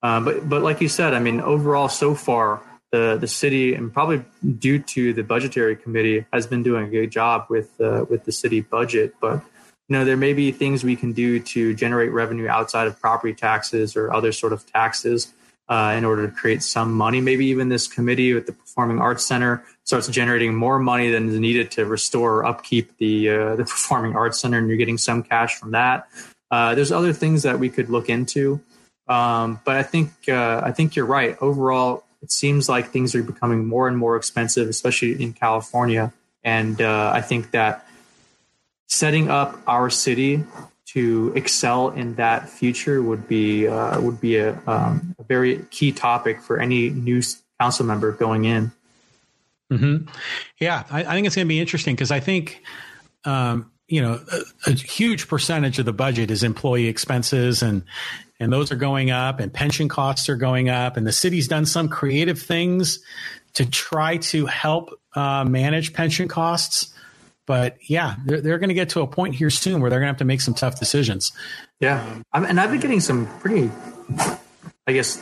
Uh, 0.00 0.20
but, 0.20 0.48
but 0.48 0.62
like 0.62 0.80
you 0.80 0.88
said, 0.88 1.12
I 1.12 1.18
mean, 1.18 1.40
overall, 1.40 1.88
so 1.88 2.14
far, 2.14 2.62
the, 2.92 3.18
the 3.20 3.26
city 3.26 3.74
and 3.74 3.92
probably 3.92 4.24
due 4.58 4.78
to 4.78 5.12
the 5.12 5.24
budgetary 5.24 5.74
committee 5.74 6.24
has 6.32 6.46
been 6.46 6.62
doing 6.62 6.86
a 6.86 6.88
good 6.88 7.10
job 7.10 7.46
with, 7.48 7.80
uh, 7.80 8.04
with 8.08 8.24
the 8.24 8.32
city 8.32 8.60
budget. 8.60 9.14
But, 9.20 9.42
you 9.88 9.96
know, 9.96 10.04
there 10.04 10.16
may 10.16 10.34
be 10.34 10.52
things 10.52 10.84
we 10.84 10.94
can 10.94 11.12
do 11.12 11.40
to 11.40 11.74
generate 11.74 12.12
revenue 12.12 12.46
outside 12.46 12.86
of 12.86 13.00
property 13.00 13.34
taxes 13.34 13.96
or 13.96 14.12
other 14.12 14.30
sort 14.30 14.52
of 14.52 14.64
taxes 14.72 15.32
uh, 15.70 15.94
in 15.96 16.04
order 16.04 16.26
to 16.26 16.34
create 16.34 16.62
some 16.62 16.92
money. 16.92 17.20
Maybe 17.20 17.46
even 17.46 17.68
this 17.68 17.86
committee 17.86 18.34
with 18.34 18.46
the 18.46 18.52
Performing 18.52 18.98
Arts 18.98 19.24
Center 19.24 19.64
starts 19.84 20.08
generating 20.08 20.54
more 20.54 20.80
money 20.80 21.10
than 21.10 21.28
is 21.28 21.38
needed 21.38 21.70
to 21.72 21.86
restore 21.86 22.38
or 22.38 22.44
upkeep 22.44 22.96
the 22.98 23.30
uh, 23.30 23.56
the 23.56 23.64
Performing 23.64 24.16
Arts 24.16 24.40
Center, 24.40 24.58
and 24.58 24.68
you're 24.68 24.76
getting 24.76 24.98
some 24.98 25.22
cash 25.22 25.56
from 25.56 25.70
that. 25.70 26.08
Uh, 26.50 26.74
there's 26.74 26.90
other 26.90 27.12
things 27.12 27.44
that 27.44 27.60
we 27.60 27.68
could 27.68 27.88
look 27.88 28.08
into, 28.08 28.60
um, 29.06 29.60
but 29.64 29.76
I 29.76 29.84
think 29.84 30.10
uh, 30.28 30.60
I 30.64 30.72
think 30.72 30.96
you're 30.96 31.06
right. 31.06 31.38
Overall, 31.40 32.04
it 32.20 32.32
seems 32.32 32.68
like 32.68 32.88
things 32.88 33.14
are 33.14 33.22
becoming 33.22 33.66
more 33.66 33.86
and 33.86 33.96
more 33.96 34.16
expensive, 34.16 34.68
especially 34.68 35.22
in 35.22 35.32
California, 35.32 36.12
and 36.42 36.82
uh, 36.82 37.12
I 37.14 37.20
think 37.20 37.52
that 37.52 37.86
setting 38.88 39.30
up 39.30 39.56
our 39.68 39.88
city 39.88 40.44
to 40.92 41.32
excel 41.36 41.90
in 41.90 42.16
that 42.16 42.48
future 42.48 43.02
would 43.02 43.28
be 43.28 43.68
uh, 43.68 44.00
would 44.00 44.20
be 44.20 44.36
a, 44.36 44.60
um, 44.66 45.14
a, 45.18 45.24
very 45.24 45.64
key 45.70 45.92
topic 45.92 46.40
for 46.40 46.58
any 46.58 46.90
new 46.90 47.22
council 47.60 47.86
member 47.86 48.10
going 48.10 48.44
in. 48.44 48.72
Mm-hmm. 49.70 50.08
Yeah, 50.58 50.82
I, 50.90 51.04
I, 51.04 51.14
think 51.14 51.26
it's 51.28 51.36
going 51.36 51.46
to 51.46 51.48
be 51.48 51.60
interesting 51.60 51.94
because 51.94 52.10
I 52.10 52.18
think 52.18 52.62
um, 53.24 53.70
you 53.86 54.02
know 54.02 54.20
a, 54.66 54.70
a, 54.70 54.72
huge 54.72 55.28
percentage 55.28 55.78
of 55.78 55.86
the 55.86 55.92
budget 55.92 56.30
is 56.30 56.42
employee 56.42 56.88
expenses 56.88 57.62
and 57.62 57.84
and 58.40 58.52
those 58.52 58.72
are 58.72 58.76
going 58.76 59.12
up 59.12 59.38
and 59.38 59.52
pension 59.52 59.88
costs 59.88 60.28
are 60.28 60.36
going 60.36 60.70
up 60.70 60.96
and 60.96 61.06
the 61.06 61.12
city's 61.12 61.46
done 61.46 61.66
some 61.66 61.88
creative 61.88 62.40
things 62.40 62.98
to 63.54 63.64
try 63.64 64.16
to 64.16 64.46
help 64.46 64.90
uh, 65.14 65.44
manage 65.44 65.92
pension 65.92 66.26
costs 66.26 66.89
but 67.50 67.78
yeah, 67.90 68.14
they're, 68.26 68.40
they're 68.40 68.58
going 68.60 68.68
to 68.68 68.74
get 68.74 68.90
to 68.90 69.00
a 69.00 69.08
point 69.08 69.34
here 69.34 69.50
soon 69.50 69.80
where 69.80 69.90
they're 69.90 69.98
going 69.98 70.06
to 70.06 70.12
have 70.12 70.18
to 70.18 70.24
make 70.24 70.40
some 70.40 70.54
tough 70.54 70.78
decisions. 70.78 71.32
Yeah. 71.80 72.22
and 72.32 72.60
I've 72.60 72.70
been 72.70 72.78
getting 72.78 73.00
some 73.00 73.26
pretty, 73.40 73.72
I 74.86 74.92
guess, 74.92 75.20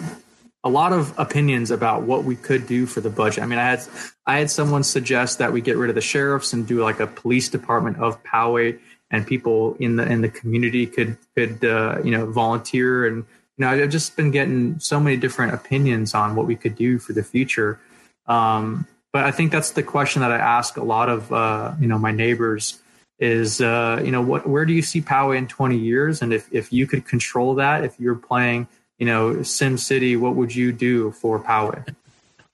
a 0.62 0.68
lot 0.68 0.92
of 0.92 1.18
opinions 1.18 1.70
about 1.70 2.02
what 2.02 2.24
we 2.24 2.36
could 2.36 2.66
do 2.66 2.84
for 2.84 3.00
the 3.00 3.08
budget. 3.08 3.42
I 3.42 3.46
mean, 3.46 3.58
I 3.58 3.64
had 3.64 3.80
I 4.26 4.40
had 4.40 4.50
someone 4.50 4.82
suggest 4.82 5.38
that 5.38 5.54
we 5.54 5.62
get 5.62 5.78
rid 5.78 5.88
of 5.88 5.94
the 5.94 6.02
sheriffs 6.02 6.52
and 6.52 6.66
do 6.66 6.82
like 6.82 7.00
a 7.00 7.06
police 7.06 7.48
department 7.48 7.96
of 7.96 8.22
Poway, 8.24 8.78
and 9.10 9.26
people 9.26 9.74
in 9.80 9.96
the 9.96 10.04
in 10.04 10.20
the 10.20 10.28
community 10.28 10.84
could 10.84 11.16
could 11.34 11.64
uh, 11.64 11.96
you 12.04 12.10
know 12.10 12.30
volunteer. 12.30 13.06
And 13.06 13.24
you 13.56 13.64
know, 13.64 13.70
I've 13.70 13.88
just 13.88 14.16
been 14.16 14.32
getting 14.32 14.78
so 14.80 15.00
many 15.00 15.16
different 15.16 15.54
opinions 15.54 16.12
on 16.12 16.36
what 16.36 16.44
we 16.44 16.56
could 16.56 16.76
do 16.76 16.98
for 16.98 17.14
the 17.14 17.22
future. 17.22 17.80
Um, 18.26 18.86
but 19.12 19.24
I 19.24 19.30
think 19.30 19.52
that's 19.52 19.70
the 19.70 19.82
question 19.82 20.20
that 20.20 20.30
I 20.30 20.36
ask 20.36 20.76
a 20.76 20.84
lot 20.84 21.08
of 21.08 21.32
uh, 21.32 21.74
you 21.80 21.86
know 21.86 21.98
my 21.98 22.12
neighbors 22.12 22.80
is 23.18 23.60
uh, 23.60 24.00
you 24.04 24.10
know 24.10 24.22
what 24.22 24.48
where 24.48 24.64
do 24.64 24.72
you 24.72 24.82
see 24.82 25.00
Poway 25.00 25.38
in 25.38 25.46
20 25.46 25.76
years? 25.76 26.22
And 26.22 26.32
if 26.32 26.48
if 26.52 26.72
you 26.72 26.86
could 26.86 27.06
control 27.06 27.54
that 27.56 27.84
if 27.84 27.98
you're 27.98 28.16
playing 28.16 28.68
you 28.98 29.06
know 29.06 29.42
Sim 29.42 29.78
City 29.78 30.16
what 30.16 30.34
would 30.36 30.54
you 30.54 30.72
do 30.72 31.12
for 31.12 31.40
Poway? 31.40 31.94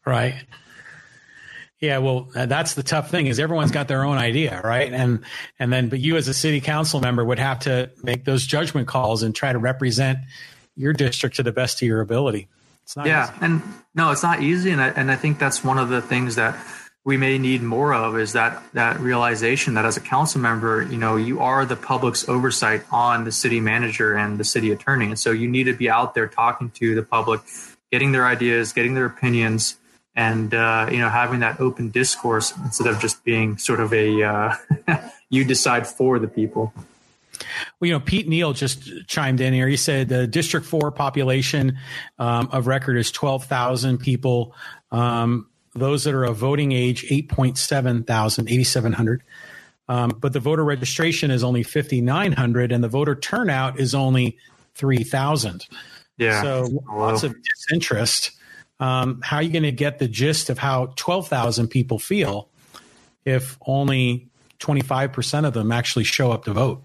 Right. 0.07 0.35
Yeah 1.81 1.99
well 1.99 2.31
that's 2.35 2.75
the 2.75 2.83
tough 2.83 3.11
thing 3.11 3.27
is 3.27 3.39
everyone's 3.39 3.73
got 3.73 3.89
their 3.89 4.05
own 4.05 4.17
idea 4.17 4.61
right? 4.63 4.93
And 4.93 5.25
and 5.59 5.73
then 5.73 5.89
but 5.89 6.01
you 6.01 6.17
as 6.17 6.29
a 6.29 6.35
city 6.35 6.61
council 6.61 7.01
member 7.01 7.25
would 7.25 7.39
have 7.39 7.59
to 7.61 7.91
make 8.03 8.25
those 8.25 8.47
judgment 8.47 8.87
calls 8.87 9.23
and 9.23 9.35
try 9.35 9.53
to 9.53 9.59
represent 9.59 10.19
your 10.77 10.93
district 10.93 11.37
to 11.37 11.43
the 11.43 11.53
best 11.53 11.83
of 11.83 11.89
your 11.89 12.01
ability 12.01 12.49
it's 12.85 12.97
not 12.97 13.07
yeah, 13.07 13.31
easy. 13.31 13.39
and 13.41 13.63
no, 13.95 14.11
it's 14.11 14.23
not 14.23 14.43
easy, 14.43 14.71
and 14.71 14.81
I, 14.81 14.89
and 14.89 15.11
I 15.11 15.17
think 15.17 15.39
that's 15.39 15.65
one 15.65 15.79
of 15.79 15.89
the 15.89 16.03
things 16.03 16.35
that 16.37 16.55
we 17.03 17.17
may 17.17 17.39
need 17.39 17.63
more 17.63 17.95
of 17.95 18.19
is 18.19 18.35
that 18.35 18.63
that 18.75 19.01
realization 19.01 19.75
that 19.75 19.87
as 19.87 19.97
a 19.97 20.01
council 20.01 20.41
member, 20.41 20.83
you 20.83 20.99
know, 20.99 21.17
you 21.17 21.41
are 21.41 21.65
the 21.65 21.77
public's 21.77 22.29
oversight 22.29 22.83
on 22.93 23.25
the 23.25 23.33
city 23.33 23.61
manager 23.61 24.15
and 24.15 24.39
the 24.39 24.45
city 24.45 24.71
attorney, 24.71 25.07
and 25.07 25.19
so 25.19 25.31
you 25.31 25.49
need 25.49 25.65
to 25.65 25.73
be 25.73 25.89
out 25.89 26.15
there 26.15 26.29
talking 26.29 26.71
to 26.73 26.95
the 26.95 27.03
public, 27.03 27.41
getting 27.91 28.13
their 28.13 28.27
ideas, 28.27 28.75
getting 28.75 28.93
their 28.93 29.07
opinions, 29.07 29.79
and 30.15 30.53
uh, 30.53 30.87
you 30.93 30.99
know, 30.99 31.09
having 31.09 31.41
that 31.41 31.61
open 31.61 31.89
discourse 31.89 32.53
instead 32.65 32.87
of 32.87 33.01
just 33.01 33.25
being 33.25 33.57
sort 33.57 33.81
of 33.81 33.95
a 33.95 34.23
uh, 34.23 34.55
you 35.31 35.43
decide 35.43 35.87
for 35.87 36.19
the 36.19 36.29
people. 36.29 36.75
Well, 37.81 37.89
you 37.89 37.93
know, 37.93 38.01
Pete 38.01 38.29
Neal 38.29 38.53
just 38.53 39.07
chimed 39.07 39.41
in 39.41 39.53
here. 39.53 39.69
He 39.69 39.77
said 39.77 40.09
the 40.09 40.27
District 40.27 40.67
4 40.67 40.93
population 40.93 41.79
um, 42.19 42.49
of 42.53 42.67
record 42.67 42.97
is 42.97 43.11
12,000 43.11 43.99
people. 43.99 44.55
Um, 44.91 45.49
those 45.75 46.05
that 46.05 46.15
are 46.15 46.25
of 46.25 46.37
voting 46.37 46.73
age, 46.73 47.05
8.7 47.09 48.07
thousand, 48.07 48.49
8,700. 48.49 49.23
Um, 49.89 50.17
but 50.19 50.33
the 50.33 50.41
voter 50.41 50.65
registration 50.65 51.31
is 51.31 51.45
only 51.45 51.63
5,900 51.63 52.73
and 52.73 52.83
the 52.83 52.89
voter 52.89 53.15
turnout 53.15 53.79
is 53.79 53.95
only 53.95 54.39
3,000. 54.75 55.67
Yeah. 56.17 56.43
So 56.43 56.65
Hello. 56.65 57.07
lots 57.07 57.23
of 57.23 57.35
disinterest. 57.43 58.31
Um, 58.81 59.21
how 59.23 59.37
are 59.37 59.43
you 59.43 59.53
going 59.53 59.65
to 59.65 59.73
get 59.73 59.99
the 59.99 60.09
gist 60.09 60.51
of 60.51 60.59
how 60.59 60.93
12,000 60.97 61.69
people 61.69 61.99
feel 61.99 62.49
if 63.25 63.59
only 63.67 64.29
25% 64.61 65.47
of 65.47 65.53
them 65.55 65.71
actually 65.71 66.05
show 66.05 66.33
up 66.33 66.45
to 66.45 66.53
vote? 66.53 66.83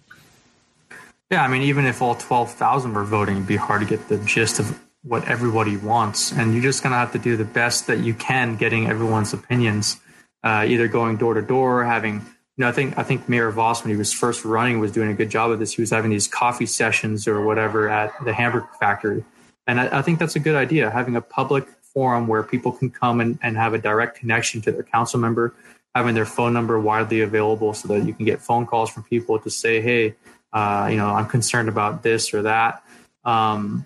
Yeah, 1.31 1.43
I 1.43 1.47
mean, 1.47 1.61
even 1.61 1.85
if 1.85 2.01
all 2.01 2.15
12,000 2.15 2.93
were 2.93 3.03
voting, 3.03 3.35
it'd 3.35 3.47
be 3.47 3.55
hard 3.55 3.81
to 3.81 3.87
get 3.87 4.07
the 4.07 4.17
gist 4.17 4.59
of 4.59 4.79
what 5.03 5.27
everybody 5.27 5.77
wants. 5.77 6.31
And 6.31 6.53
you're 6.53 6.63
just 6.63 6.81
going 6.81 6.91
to 6.91 6.97
have 6.97 7.11
to 7.11 7.19
do 7.19 7.37
the 7.37 7.45
best 7.45 7.85
that 7.87 7.99
you 7.99 8.15
can 8.15 8.55
getting 8.55 8.87
everyone's 8.87 9.31
opinions, 9.31 9.99
uh, 10.43 10.65
either 10.67 10.87
going 10.87 11.17
door 11.17 11.35
to 11.35 11.41
door, 11.41 11.85
having, 11.85 12.15
you 12.15 12.21
know, 12.57 12.67
I 12.67 12.71
think, 12.71 12.97
I 12.97 13.03
think 13.03 13.29
Mayor 13.29 13.51
Vaus, 13.51 13.83
when 13.83 13.91
he 13.91 13.97
was 13.97 14.11
first 14.11 14.43
running, 14.43 14.79
was 14.79 14.91
doing 14.91 15.11
a 15.11 15.13
good 15.13 15.29
job 15.29 15.51
of 15.51 15.59
this. 15.59 15.73
He 15.73 15.81
was 15.83 15.91
having 15.91 16.09
these 16.09 16.27
coffee 16.27 16.65
sessions 16.65 17.27
or 17.27 17.45
whatever 17.45 17.87
at 17.89 18.11
the 18.25 18.33
hamburger 18.33 18.67
factory. 18.79 19.23
And 19.67 19.79
I, 19.79 19.99
I 19.99 20.01
think 20.01 20.17
that's 20.17 20.35
a 20.35 20.39
good 20.39 20.55
idea, 20.55 20.89
having 20.89 21.15
a 21.15 21.21
public 21.21 21.67
forum 21.93 22.27
where 22.27 22.41
people 22.41 22.71
can 22.71 22.89
come 22.89 23.21
and, 23.21 23.37
and 23.43 23.55
have 23.55 23.75
a 23.75 23.77
direct 23.77 24.17
connection 24.17 24.61
to 24.61 24.71
their 24.71 24.83
council 24.83 25.19
member, 25.19 25.53
having 25.93 26.15
their 26.15 26.25
phone 26.25 26.53
number 26.53 26.79
widely 26.79 27.21
available 27.21 27.75
so 27.75 27.87
that 27.87 28.05
you 28.05 28.15
can 28.15 28.25
get 28.25 28.41
phone 28.41 28.65
calls 28.65 28.89
from 28.89 29.03
people 29.03 29.37
to 29.37 29.49
say, 29.51 29.79
hey, 29.79 30.15
uh, 30.53 30.87
you 30.91 30.97
know, 30.97 31.07
I'm 31.07 31.27
concerned 31.27 31.69
about 31.69 32.03
this 32.03 32.33
or 32.33 32.43
that. 32.43 32.83
Um, 33.23 33.85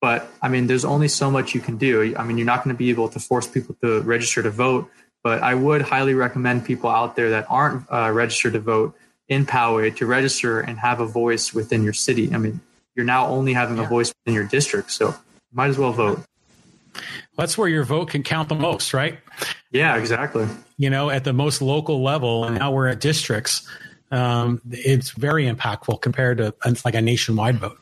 but 0.00 0.28
I 0.40 0.48
mean, 0.48 0.66
there's 0.66 0.84
only 0.84 1.08
so 1.08 1.30
much 1.30 1.54
you 1.54 1.60
can 1.60 1.76
do. 1.76 2.14
I 2.16 2.24
mean, 2.24 2.38
you're 2.38 2.46
not 2.46 2.64
going 2.64 2.74
to 2.74 2.78
be 2.78 2.90
able 2.90 3.08
to 3.10 3.20
force 3.20 3.46
people 3.46 3.76
to 3.82 4.00
register 4.00 4.42
to 4.42 4.50
vote, 4.50 4.90
but 5.22 5.42
I 5.42 5.54
would 5.54 5.82
highly 5.82 6.14
recommend 6.14 6.64
people 6.64 6.88
out 6.90 7.16
there 7.16 7.30
that 7.30 7.46
aren't 7.50 7.84
uh, 7.92 8.10
registered 8.12 8.54
to 8.54 8.60
vote 8.60 8.96
in 9.28 9.44
Poway 9.46 9.94
to 9.96 10.06
register 10.06 10.60
and 10.60 10.78
have 10.78 11.00
a 11.00 11.06
voice 11.06 11.52
within 11.52 11.84
your 11.84 11.92
city. 11.92 12.34
I 12.34 12.38
mean, 12.38 12.60
you're 12.96 13.04
now 13.06 13.26
only 13.28 13.52
having 13.52 13.76
Yeah. 13.76 13.84
a 13.84 13.88
voice 13.88 14.12
within 14.24 14.34
your 14.34 14.48
district, 14.48 14.90
so 14.90 15.14
might 15.52 15.68
as 15.68 15.78
well 15.78 15.92
vote. 15.92 16.24
That's 17.36 17.56
where 17.56 17.68
your 17.68 17.84
vote 17.84 18.10
can 18.10 18.22
count 18.22 18.48
the 18.48 18.54
most, 18.56 18.92
right? 18.92 19.18
Yeah, 19.70 19.96
exactly. 19.96 20.46
You 20.76 20.90
know, 20.90 21.10
at 21.10 21.24
the 21.24 21.32
most 21.32 21.62
local 21.62 22.02
level, 22.02 22.44
and 22.44 22.58
now 22.58 22.72
we're 22.72 22.88
at 22.88 23.00
districts. 23.00 23.66
Um, 24.10 24.60
it's 24.70 25.10
very 25.10 25.44
impactful 25.46 26.00
compared 26.00 26.38
to 26.38 26.54
it's 26.64 26.84
like 26.84 26.94
a 26.94 27.00
nationwide 27.02 27.58
vote. 27.58 27.78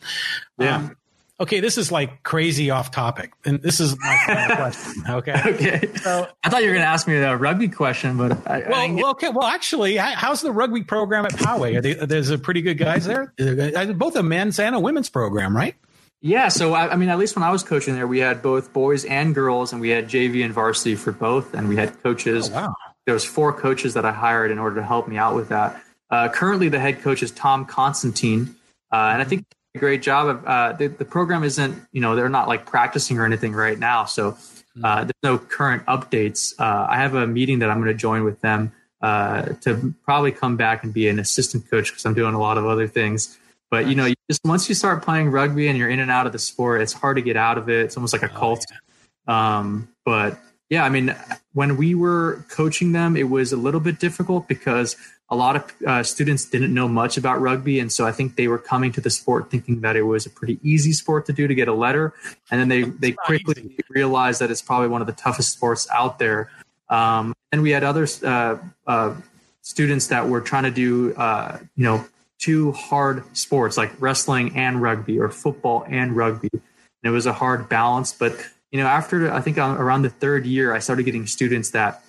Yeah. 0.59 0.77
Um, 0.77 0.97
okay, 1.41 1.61
this 1.61 1.79
is 1.79 1.91
like 1.91 2.23
crazy 2.23 2.71
off 2.71 2.91
topic, 2.91 3.33
and 3.45 3.63
this 3.63 3.81
is 3.81 3.97
my 3.99 4.19
final 4.27 4.57
question. 4.57 5.05
Okay. 5.09 5.43
Okay. 5.47 5.89
So, 5.97 6.29
I 6.45 6.51
thought 6.51 6.63
you 6.63 6.69
were 6.69 6.75
going 6.75 6.85
to 6.85 6.91
ask 6.91 7.09
me 7.09 7.17
a 7.17 7.37
rugby 7.37 7.69
question, 7.69 8.17
but 8.19 8.47
I, 8.47 8.63
I 8.63 8.69
well, 8.69 8.81
didn't 8.83 8.97
get- 8.97 9.03
well, 9.03 9.11
okay. 9.13 9.29
Well, 9.31 9.49
actually, 9.49 9.97
how's 9.97 10.43
the 10.43 10.53
rugby 10.53 10.83
program 10.83 11.25
at 11.25 11.33
Poway? 11.33 11.77
Are 11.77 11.81
they, 11.81 11.95
there's 11.95 12.31
a 12.31 12.39
pretty 12.39 12.61
good 12.63 12.77
guys 12.79 13.07
there. 13.07 13.33
Uh, 13.41 13.87
Both 13.93 14.17
a 14.17 14.23
men's 14.23 14.59
and 14.59 14.75
a 14.75 14.81
women's 14.81 15.09
program, 15.09 15.57
right? 15.57 15.75
Yeah, 16.21 16.49
so 16.49 16.75
I, 16.75 16.93
I 16.93 16.97
mean, 16.97 17.11
at 17.11 17.19
least 17.19 17.37
when 17.37 17.45
I 17.45 17.51
was 17.53 17.63
coaching 17.63 17.95
there, 17.95 18.09
we 18.09 18.19
had 18.19 18.43
both 18.43 18.73
boys 18.73 19.05
and 19.05 19.33
girls, 19.35 19.73
and 19.73 19.81
we 19.81 19.91
had 19.91 20.09
JV 20.09 20.45
and 20.45 20.53
varsity 20.53 20.97
for 20.97 21.13
both, 21.13 21.55
and 21.55 21.69
we 21.69 21.77
had 21.77 22.03
coaches. 22.03 22.51
Oh, 22.51 22.55
wow. 22.55 22.75
There 23.07 23.15
was 23.15 23.25
four 23.25 23.53
coaches 23.53 23.95
that 23.95 24.05
I 24.05 24.11
hired 24.11 24.51
in 24.51 24.59
order 24.59 24.77
to 24.77 24.83
help 24.85 25.07
me 25.09 25.17
out 25.17 25.35
with 25.37 25.49
that. 25.51 25.81
Uh, 26.11 26.29
currently, 26.29 26.69
the 26.69 26.79
head 26.79 27.01
coach 27.01 27.23
is 27.23 27.31
Tom 27.31 27.65
Constantine, 27.65 28.57
uh, 28.93 29.11
and 29.13 29.21
I 29.21 29.25
think 29.25 29.41
he 29.41 29.57
did 29.75 29.79
a 29.79 29.81
great 29.81 30.03
job. 30.03 30.29
Of, 30.29 30.45
uh, 30.45 30.73
the, 30.73 30.87
the 30.87 31.05
program 31.05 31.45
isn't, 31.45 31.81
you 31.93 32.01
know, 32.01 32.17
they're 32.17 32.29
not 32.29 32.49
like 32.49 32.67
practicing 32.67 33.19
or 33.19 33.25
anything 33.25 33.53
right 33.53 33.79
now, 33.79 34.05
so 34.05 34.37
uh, 34.83 35.05
there's 35.05 35.13
no 35.23 35.39
current 35.39 35.85
updates. 35.87 36.55
Uh, 36.59 36.87
I 36.89 36.97
have 36.97 37.15
a 37.15 37.27
meeting 37.27 37.59
that 37.61 37.71
I'm 37.71 37.79
going 37.79 37.89
to 37.89 37.99
join 37.99 38.25
with 38.25 38.41
them 38.41 38.73
uh, 39.01 39.43
to 39.63 39.95
probably 40.05 40.33
come 40.33 40.57
back 40.57 40.83
and 40.83 40.93
be 40.93 41.09
an 41.09 41.19
assistant 41.19 41.71
coach 41.71 41.91
because 41.91 42.05
I'm 42.05 42.15
doing 42.15 42.35
a 42.35 42.41
lot 42.41 42.59
of 42.59 42.67
other 42.67 42.87
things. 42.87 43.39
But 43.71 43.87
you 43.87 43.95
know, 43.95 44.07
you 44.07 44.15
just 44.31 44.41
once 44.45 44.69
you 44.69 44.75
start 44.75 45.03
playing 45.03 45.31
rugby 45.31 45.69
and 45.69 45.77
you're 45.77 45.91
in 45.91 46.01
and 46.01 46.11
out 46.11 46.27
of 46.27 46.33
the 46.33 46.39
sport, 46.39 46.81
it's 46.81 46.93
hard 46.93 47.17
to 47.17 47.23
get 47.23 47.37
out 47.37 47.59
of 47.59 47.69
it. 47.69 47.85
It's 47.85 47.97
almost 47.97 48.15
like 48.15 48.23
a 48.23 48.29
cult. 48.29 48.65
Um, 49.27 49.89
but 50.07 50.39
yeah, 50.71 50.85
I 50.85 50.89
mean, 50.89 51.15
when 51.53 51.77
we 51.77 51.95
were 51.95 52.45
coaching 52.49 52.93
them, 52.93 53.17
it 53.17 53.29
was 53.29 53.53
a 53.53 53.57
little 53.57 53.81
bit 53.81 53.99
difficult 53.99 54.49
because 54.49 54.97
a 55.31 55.37
lot 55.37 55.57
of 55.57 55.75
uh, 55.87 56.03
students 56.03 56.47
didn't 56.47 56.73
know 56.73 56.89
much 56.89 57.19
about 57.19 57.41
rugby, 57.41 57.81
and 57.81 57.93
so 57.93 58.07
I 58.07 58.13
think 58.13 58.37
they 58.37 58.49
were 58.49 58.59
coming 58.59 58.93
to 58.93 59.01
the 59.01 59.11
sport 59.11 59.51
thinking 59.51 59.83
that 59.83 59.95
it 59.95 60.03
was 60.03 60.25
a 60.25 60.31
pretty 60.31 60.59
easy 60.63 60.93
sport 60.93 61.27
to 61.27 61.33
do 61.33 61.47
to 61.47 61.55
get 61.55 61.69
a 61.69 61.75
letter, 61.75 62.15
and 62.51 62.61
then 62.61 62.69
they 62.69 62.83
they 62.83 63.13
quickly 63.13 63.63
easy. 63.63 63.79
realized 63.91 64.41
that 64.41 64.51
it's 64.51 64.63
probably 64.63 64.89
one 64.89 65.01
of 65.01 65.07
the 65.07 65.13
toughest 65.13 65.53
sports 65.53 65.87
out 65.93 66.19
there. 66.19 66.51
Um, 66.89 67.35
and 67.53 67.63
we 67.63 67.71
had 67.71 67.85
other 67.85 68.07
uh, 68.25 68.57
uh, 68.87 69.15
students 69.63 70.07
that 70.07 70.29
were 70.29 70.41
trying 70.41 70.65
to 70.65 70.71
do, 70.71 71.15
uh, 71.15 71.59
you 71.77 71.85
know, 71.85 72.05
two 72.39 72.73
hard 72.73 73.25
sports 73.37 73.77
like 73.77 73.93
wrestling 74.01 74.57
and 74.57 74.81
rugby 74.81 75.19
or 75.19 75.29
football 75.29 75.85
and 75.89 76.17
rugby. 76.17 76.49
And 76.53 76.63
it 77.03 77.11
was 77.11 77.27
a 77.27 77.33
hard 77.33 77.69
balance. 77.69 78.13
But, 78.13 78.35
you 78.71 78.81
know, 78.81 78.87
after 78.87 79.31
I 79.33 79.41
think 79.41 79.59
uh, 79.59 79.77
around 79.79 80.03
the 80.03 80.11
third 80.11 80.47
year, 80.47 80.73
I 80.73 80.79
started 80.79 81.03
getting 81.03 81.27
students 81.27 81.71
that 81.71 82.03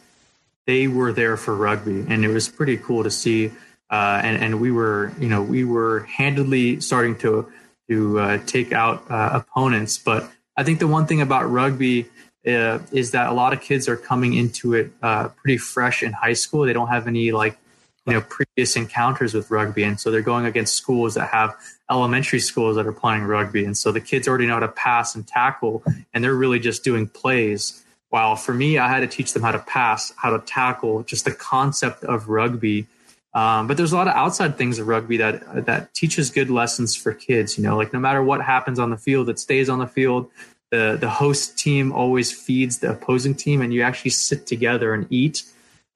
they 0.70 0.88
were 0.88 1.12
there 1.12 1.36
for 1.36 1.56
rugby. 1.56 2.06
And 2.08 2.24
it 2.24 2.28
was 2.28 2.48
pretty 2.48 2.78
cool 2.78 3.04
to 3.04 3.10
see. 3.10 3.48
Uh, 3.90 4.22
and, 4.24 4.38
and 4.44 4.62
we 4.62 4.72
were, 4.72 5.12
you 5.20 5.28
know, 5.28 5.42
we 5.42 5.64
were 5.64 6.02
handedly 6.02 6.80
starting 6.80 7.18
to, 7.18 7.52
to 7.90 8.20
uh, 8.20 8.38
take 8.46 8.72
out 8.72 9.04
uh, 9.10 9.32
opponents. 9.34 9.98
But 9.98 10.30
I 10.56 10.64
think 10.64 10.78
the 10.78 10.86
one 10.86 11.08
thing 11.08 11.22
about 11.22 11.50
rugby 11.50 12.08
uh, 12.46 12.78
is 12.92 13.12
that 13.12 13.30
a 13.30 13.34
lot 13.34 13.52
of 13.52 13.62
kids 13.62 13.90
are 13.90 13.98
coming 13.98 14.36
into 14.36 14.76
it 14.76 14.92
uh, 15.02 15.30
pretty 15.30 15.58
fresh 15.58 16.04
in 16.04 16.14
high 16.14 16.34
school. 16.34 16.68
They 16.68 16.74
don't 16.74 16.90
have 16.90 17.08
any 17.08 17.32
like 17.32 17.58
you 18.06 18.14
know 18.14 18.22
previous 18.22 18.76
encounters 18.76 19.34
with 19.34 19.50
rugby, 19.50 19.84
and 19.84 20.00
so 20.00 20.12
they're 20.12 20.22
going 20.22 20.46
against 20.46 20.76
schools 20.76 21.16
that 21.16 21.30
have 21.30 21.56
elementary 21.90 22.40
schools 22.40 22.76
that 22.76 22.86
are 22.86 22.94
playing 22.94 23.24
rugby, 23.24 23.66
and 23.66 23.76
so 23.76 23.92
the 23.92 24.02
kids 24.02 24.28
already 24.28 24.46
know 24.46 24.54
how 24.54 24.60
to 24.62 24.68
pass 24.70 25.16
and 25.16 25.28
tackle, 25.28 25.84
and 26.14 26.24
they're 26.24 26.36
really 26.36 26.60
just 26.60 26.84
doing 26.84 27.08
plays. 27.08 27.84
While 28.10 28.36
for 28.36 28.54
me, 28.54 28.78
I 28.78 28.88
had 28.88 29.02
to 29.02 29.08
teach 29.08 29.34
them 29.34 29.44
how 29.44 29.52
to 29.52 29.60
pass, 29.60 30.12
how 30.18 30.36
to 30.36 30.44
tackle, 30.46 31.04
just 31.04 31.26
the 31.26 31.32
concept 31.32 32.04
of 32.04 32.28
rugby. 32.28 32.88
Um, 33.34 33.68
but 33.68 33.78
there's 33.78 33.92
a 33.92 33.96
lot 33.96 34.08
of 34.08 34.16
outside 34.16 34.58
things 34.58 34.80
of 34.80 34.88
rugby 34.88 35.18
that 35.18 35.66
that 35.66 35.94
teaches 35.94 36.32
good 36.32 36.50
lessons 36.50 36.96
for 36.96 37.14
kids. 37.14 37.58
You 37.58 37.64
know, 37.64 37.78
like 37.78 37.94
no 37.94 38.00
matter 38.00 38.24
what 38.24 38.42
happens 38.42 38.80
on 38.80 38.90
the 38.90 38.98
field, 38.98 39.30
it 39.30 39.38
stays 39.38 39.70
on 39.70 39.80
the 39.80 39.88
field 39.88 40.30
the 40.70 40.98
the 41.00 41.10
host 41.10 41.58
team 41.58 41.92
always 41.92 42.32
feeds 42.32 42.80
the 42.80 42.92
opposing 42.92 43.36
team, 43.36 43.62
and 43.62 43.74
you 43.74 43.82
actually 43.82 44.12
sit 44.12 44.46
together 44.46 44.94
and 44.94 45.08
eat. 45.10 45.44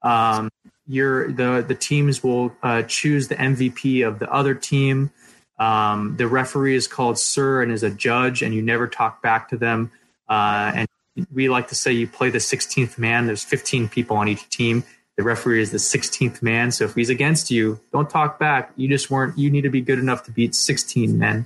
Um, 0.02 0.50
your 0.88 1.32
the 1.32 1.64
the 1.68 1.76
teams 1.76 2.24
will 2.24 2.54
uh, 2.64 2.84
choose 2.84 3.28
the 3.28 3.36
MVP 3.36 4.06
of 4.06 4.20
the 4.20 4.32
other 4.32 4.56
team. 4.56 5.12
Um, 5.60 6.16
the 6.18 6.28
referee 6.28 6.76
is 6.76 6.88
called 6.88 7.20
sir 7.20 7.62
and 7.62 7.72
is 7.72 7.84
a 7.84 7.90
judge, 7.90 8.42
and 8.42 8.54
you 8.54 8.62
never 8.62 8.88
talk 8.88 9.22
back 9.22 9.50
to 9.50 9.58
them. 9.58 9.92
Uh, 10.28 10.72
and 10.76 10.88
we 11.32 11.50
like 11.50 11.68
to 11.70 11.76
say 11.76 11.92
you 11.92 12.08
play 12.08 12.30
the 12.30 12.40
16th 12.40 12.98
man. 12.98 13.28
There's 13.28 13.44
15 13.44 13.90
people 13.90 14.18
on 14.18 14.28
each 14.28 14.50
team. 14.50 14.84
The 15.16 15.24
referee 15.24 15.62
is 15.62 15.72
the 15.72 15.78
16th 15.78 16.42
man. 16.42 16.72
So 16.72 16.86
if 16.86 16.96
he's 16.96 17.10
against 17.10 17.52
you, 17.52 17.80
don't 17.92 18.10
talk 18.10 18.40
back. 18.40 18.72
You 18.76 18.88
just 18.88 19.12
weren't. 19.12 19.38
You 19.38 19.52
need 19.52 19.62
to 19.62 19.70
be 19.70 19.82
good 19.82 20.00
enough 20.00 20.24
to 20.26 20.32
beat 20.32 20.56
16 20.56 21.18
men 21.20 21.46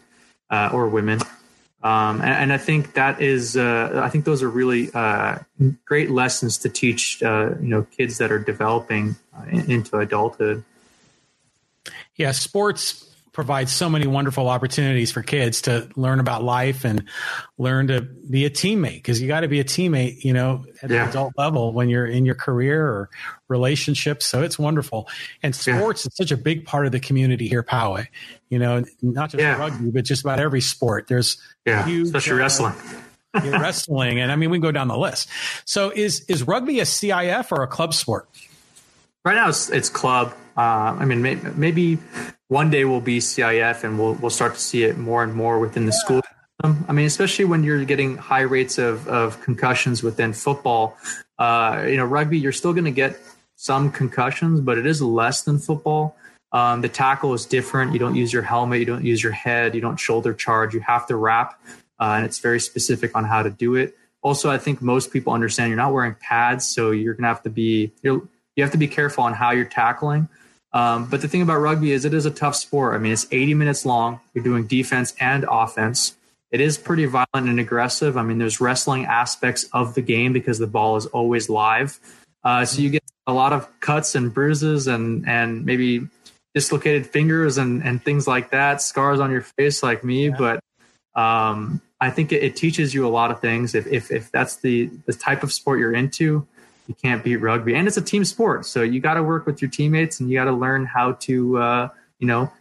uh, 0.50 0.70
or 0.72 0.88
women. 0.88 1.20
Um, 1.84 2.22
and, 2.22 2.32
and 2.32 2.54
I 2.54 2.58
think 2.58 2.94
that 2.94 3.22
is, 3.22 3.56
uh, 3.56 4.02
I 4.04 4.10
think 4.10 4.26
those 4.26 4.42
are 4.42 4.50
really 4.50 4.90
uh, 4.94 5.40
great 5.86 6.10
lessons 6.10 6.58
to 6.60 6.70
teach, 6.70 7.22
uh, 7.22 7.52
you 7.62 7.68
know, 7.68 7.84
kids 7.84 8.18
that 8.18 8.32
are 8.32 8.40
developing 8.40 9.16
uh, 9.38 9.44
in- 9.50 9.72
into 9.72 9.98
adulthood. 9.98 10.64
Yeah, 12.16 12.32
sports 12.32 13.06
provides 13.38 13.72
so 13.72 13.88
many 13.88 14.08
wonderful 14.08 14.50
opportunities 14.50 15.12
for 15.12 15.22
kids 15.22 15.62
to 15.62 15.88
learn 15.96 16.20
about 16.20 16.44
life 16.44 16.84
and 16.84 17.04
learn 17.60 17.86
to 17.86 18.02
be 18.02 18.46
a 18.46 18.50
teammate 18.50 18.96
because 18.96 19.22
you 19.22 19.28
got 19.28 19.42
to 19.42 19.48
be 19.48 19.60
a 19.60 19.64
teammate, 19.64 20.24
you 20.24 20.34
know, 20.34 20.66
at 20.82 20.90
Yeah. 20.90 21.04
the 21.04 21.10
adult 21.12 21.34
level 21.38 21.72
when 21.72 21.88
you're 21.88 22.08
in 22.08 22.26
your 22.26 22.34
career 22.34 22.82
or 22.84 23.10
relationships. 23.48 24.26
So 24.26 24.42
it's 24.42 24.58
wonderful. 24.58 25.08
And 25.44 25.54
Yeah. 25.68 25.78
sports 25.78 26.08
is 26.08 26.16
such 26.16 26.32
a 26.32 26.36
big 26.38 26.66
part 26.66 26.88
of 26.88 26.92
the 26.92 27.00
community 27.00 27.48
here, 27.48 27.62
Poway. 27.62 28.08
You 28.50 28.58
know, 28.58 28.84
not 29.04 29.30
just 29.30 29.40
Yeah. 29.40 29.56
rugby, 29.60 29.92
but 29.92 30.04
just 30.04 30.24
about 30.24 30.40
every 30.40 30.62
sport. 30.62 31.06
There's 31.08 31.38
Yeah, 31.64 31.86
Huge, 31.86 32.08
especially 32.08 32.34
uh, 32.34 32.38
wrestling. 32.38 32.74
yeah, 33.36 33.62
wrestling, 33.62 34.20
and 34.20 34.32
I 34.32 34.36
mean, 34.36 34.50
we 34.50 34.58
can 34.58 34.64
go 34.64 34.72
down 34.72 34.88
the 34.88 34.98
list. 34.98 35.30
So 35.64 35.92
is 35.96 36.22
is 36.22 36.42
rugby 36.42 36.80
a 36.80 36.86
CIF 36.86 37.52
or 37.52 37.62
a 37.62 37.68
club 37.68 37.94
sport? 37.94 38.28
Right 39.24 39.36
now, 39.36 39.50
it's, 39.50 39.70
it's 39.70 39.90
club. 39.90 40.34
Uh, 40.58 40.98
I 41.00 41.06
mean, 41.06 41.22
may, 41.22 41.36
maybe 41.56 42.00
one 42.48 42.70
day 42.70 42.84
we'll 42.86 43.02
be 43.02 43.20
CIF, 43.20 43.84
and 43.84 44.00
we'll 44.00 44.14
we'll 44.16 44.32
start 44.32 44.56
to 44.56 44.60
see 44.60 44.84
it 44.84 44.98
more 44.98 45.24
and 45.24 45.34
more 45.34 45.60
within 45.60 45.86
the 45.86 45.92
school. 45.92 46.22
system. 46.22 46.86
I 46.88 46.94
mean, 46.94 47.06
especially 47.06 47.46
when 47.46 47.64
you're 47.64 47.86
getting 47.86 48.18
high 48.18 48.42
rates 48.42 48.78
of, 48.78 49.08
of 49.08 49.42
concussions 49.42 50.04
within 50.04 50.34
football. 50.34 50.98
Uh, 51.38 51.86
you 51.88 51.98
know, 51.98 52.06
rugby, 52.06 52.40
you're 52.40 52.52
still 52.52 52.74
going 52.74 52.86
to 52.86 52.92
get 52.92 53.20
some 53.56 53.92
concussions, 53.92 54.62
but 54.62 54.78
it 54.78 54.86
is 54.86 55.02
less 55.02 55.44
than 55.44 55.60
football. 55.60 56.16
Um, 56.52 56.82
the 56.82 56.90
tackle 56.90 57.34
is 57.34 57.46
different. 57.46 57.94
You 57.94 58.00
don't 58.00 58.16
use 58.16 58.32
your 58.32 58.42
helmet. 58.42 58.80
You 58.80 58.86
don't 58.86 59.06
use 59.06 59.22
your 59.22 59.34
head. 59.34 59.76
You 59.76 59.82
don't 59.82 59.98
shoulder 59.98 60.34
charge. 60.34 60.74
You 60.74 60.80
have 60.82 61.06
to 61.08 61.16
wrap, 61.16 61.60
uh, 62.00 62.14
and 62.16 62.26
it's 62.26 62.40
very 62.40 62.60
specific 62.60 63.16
on 63.16 63.26
how 63.26 63.44
to 63.44 63.50
do 63.50 63.76
it. 63.76 63.96
also, 64.24 64.50
I 64.50 64.58
think 64.58 64.82
most 64.82 65.12
people 65.12 65.34
understand 65.34 65.70
you're 65.70 65.78
not 65.78 65.94
wearing 65.94 66.16
pads, 66.20 66.66
so 66.68 66.92
you're 66.92 67.14
gonna 67.14 67.28
have 67.28 67.44
to 67.44 67.50
be 67.50 67.92
you're, 68.02 68.28
you 68.56 68.64
have 68.64 68.72
to 68.72 68.78
be 68.78 68.88
careful 68.88 69.24
on 69.24 69.34
how 69.34 69.52
you're 69.52 69.66
tackling. 69.66 70.28
Um, 70.74 71.10
but 71.10 71.22
the 71.22 71.28
thing 71.28 71.42
about 71.42 71.60
rugby 71.60 71.92
is 71.92 72.06
it 72.06 72.14
is 72.14 72.26
a 72.26 72.32
tough 72.32 72.56
sport. 72.56 72.94
I 72.94 72.98
mean, 72.98 73.14
it's 73.14 73.26
80 73.32 73.54
minutes 73.54 73.86
long. 73.86 74.20
You're 74.34 74.44
doing 74.44 74.68
defense 74.68 75.16
and 75.20 75.46
offense. 75.50 76.16
It 76.52 76.62
is 76.62 76.78
pretty 76.78 77.06
violent 77.06 77.28
and 77.34 77.60
aggressive. 77.60 78.18
I 78.18 78.24
mean, 78.24 78.38
there's 78.38 78.62
wrestling 78.62 79.06
aspects 79.06 79.66
of 79.74 79.96
the 79.96 80.02
game 80.02 80.34
because 80.34 80.60
the 80.60 80.68
ball 80.68 80.96
is 80.96 81.06
always 81.08 81.50
live. 81.50 82.00
Uh, 82.44 82.64
so 82.64 82.82
you 82.82 82.90
get 82.90 83.04
a 83.26 83.34
lot 83.34 83.52
of 83.52 83.68
cuts 83.82 84.16
and 84.16 84.34
bruises 84.34 84.88
and 84.88 85.28
and 85.28 85.66
maybe 85.66 86.08
dislocated 86.56 87.06
fingers 87.06 87.58
and 87.58 87.84
and 87.84 88.02
things 88.04 88.28
like 88.28 88.52
that, 88.52 88.82
scars 88.82 89.20
on 89.20 89.32
your 89.32 89.42
face 89.42 89.84
like 89.84 90.04
me. 90.04 90.30
Yeah. 90.30 90.36
But 90.38 90.60
um, 91.22 91.82
I 92.00 92.10
think 92.10 92.32
it, 92.32 92.44
it, 92.44 92.56
teaches 92.56 92.94
you 92.94 93.06
a 93.06 93.10
lot 93.10 93.32
of 93.32 93.42
things. 93.42 93.76
If, 93.76 93.88
if 93.88 94.12
if 94.12 94.32
that's 94.32 94.58
the 94.58 94.90
the 95.06 95.14
type 95.14 95.44
of 95.44 95.52
sport 95.52 95.80
you're 95.80 95.94
into, 95.94 96.48
you 96.88 96.96
can't 96.96 97.24
beat 97.24 97.38
rugby, 97.38 97.76
and 97.76 97.88
it's 97.88 97.98
a 97.98 98.02
team 98.02 98.26
sport. 98.26 98.66
So 98.66 98.82
you 98.82 99.00
got 99.00 99.16
to 99.16 99.24
work 99.24 99.46
with 99.46 99.62
your 99.62 99.70
teammates, 99.70 100.20
and 100.20 100.30
you 100.30 100.38
got 100.38 100.46
to 100.46 100.54
learn 100.54 100.86
how 100.86 101.14
to 101.14 101.58
uh, 101.58 101.90
you 102.20 102.28
know 102.28 102.52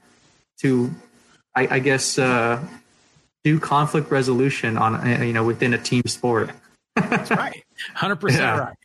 to 0.59 0.91
I, 1.55 1.77
I 1.77 1.79
guess 1.79 2.19
uh, 2.19 2.63
do 3.45 3.61
conflict 3.61 4.11
resolution 4.11 4.77
on 4.77 4.95
uh, 4.95 5.23
you 5.23 5.33
know 5.33 5.45
within 5.45 5.75
a 5.75 5.79
team 5.79 6.03
sport. 6.07 6.51
that's 6.95 7.31
right, 7.31 7.65
hundred 7.95 8.17
yeah. 8.17 8.21
percent 8.21 8.61
right. 8.61 8.77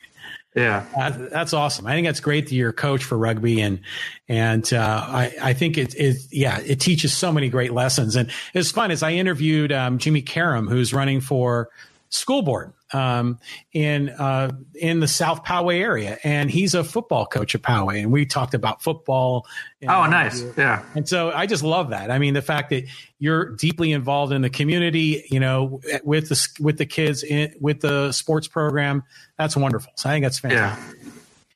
Yeah, 0.56 0.86
uh, 0.98 1.30
that's 1.32 1.54
awesome. 1.54 1.88
I 1.88 1.94
think 1.94 2.08
that's 2.08 2.20
great 2.20 2.50
that 2.50 2.54
you're 2.54 2.72
a 2.72 2.74
coach 2.74 3.06
for 3.06 3.18
rugby, 3.18 3.62
and 3.62 3.80
and 4.28 4.72
uh, 4.74 5.06
I 5.08 5.34
I 5.42 5.54
think 5.54 5.78
it 5.78 5.96
it 5.96 6.18
yeah 6.30 6.60
it 6.60 6.82
teaches 6.82 7.14
so 7.14 7.32
many 7.32 7.48
great 7.48 7.72
lessons. 7.72 8.18
And 8.18 8.30
it's 8.54 8.70
fun 8.70 8.92
as 8.92 9.02
I 9.02 9.12
interviewed 9.12 9.72
um, 9.72 9.98
Jimmy 9.98 10.22
Karam, 10.22 10.68
who's 10.68 10.94
running 10.94 11.22
for 11.22 11.70
school 12.10 12.42
board 12.42 12.74
um, 12.94 13.40
in 13.74 14.10
uh, 14.10 14.52
in 14.76 15.00
the 15.00 15.08
South 15.08 15.44
Poway 15.44 15.80
area, 15.80 16.18
and 16.24 16.50
he's 16.50 16.74
a 16.74 16.84
football 16.84 17.26
coach 17.26 17.56
at 17.56 17.62
Poway, 17.62 18.02
and 18.02 18.12
we 18.12 18.26
talked 18.26 18.54
about 18.54 18.82
football. 18.82 19.46
Oh, 19.88 20.06
nice, 20.06 20.44
yeah. 20.58 20.84
And 20.96 21.08
so 21.08 21.32
I 21.32 21.46
just 21.46 21.64
love 21.64 21.90
that. 21.90 22.12
I 22.12 22.20
mean, 22.20 22.34
the 22.34 22.42
fact 22.42 22.70
that 22.70 22.86
you're 23.20 23.56
deeply 23.56 23.92
involved 23.92 24.34
in 24.34 24.42
the 24.42 24.50
community, 24.50 25.26
you 25.30 25.40
know, 25.40 25.82
with 26.04 26.30
the 26.30 26.48
with 26.60 26.78
the 26.78 26.86
kids 26.86 27.24
in, 27.24 27.54
with 27.60 27.82
the 27.82 28.12
sports 28.12 28.48
program, 28.48 29.04
that's 29.38 29.56
wonderful. 29.56 29.92
So 29.96 30.10
I 30.10 30.14
think 30.14 30.26
that's 30.26 30.40
fantastic. 30.40 30.98
Yeah. 30.98 31.12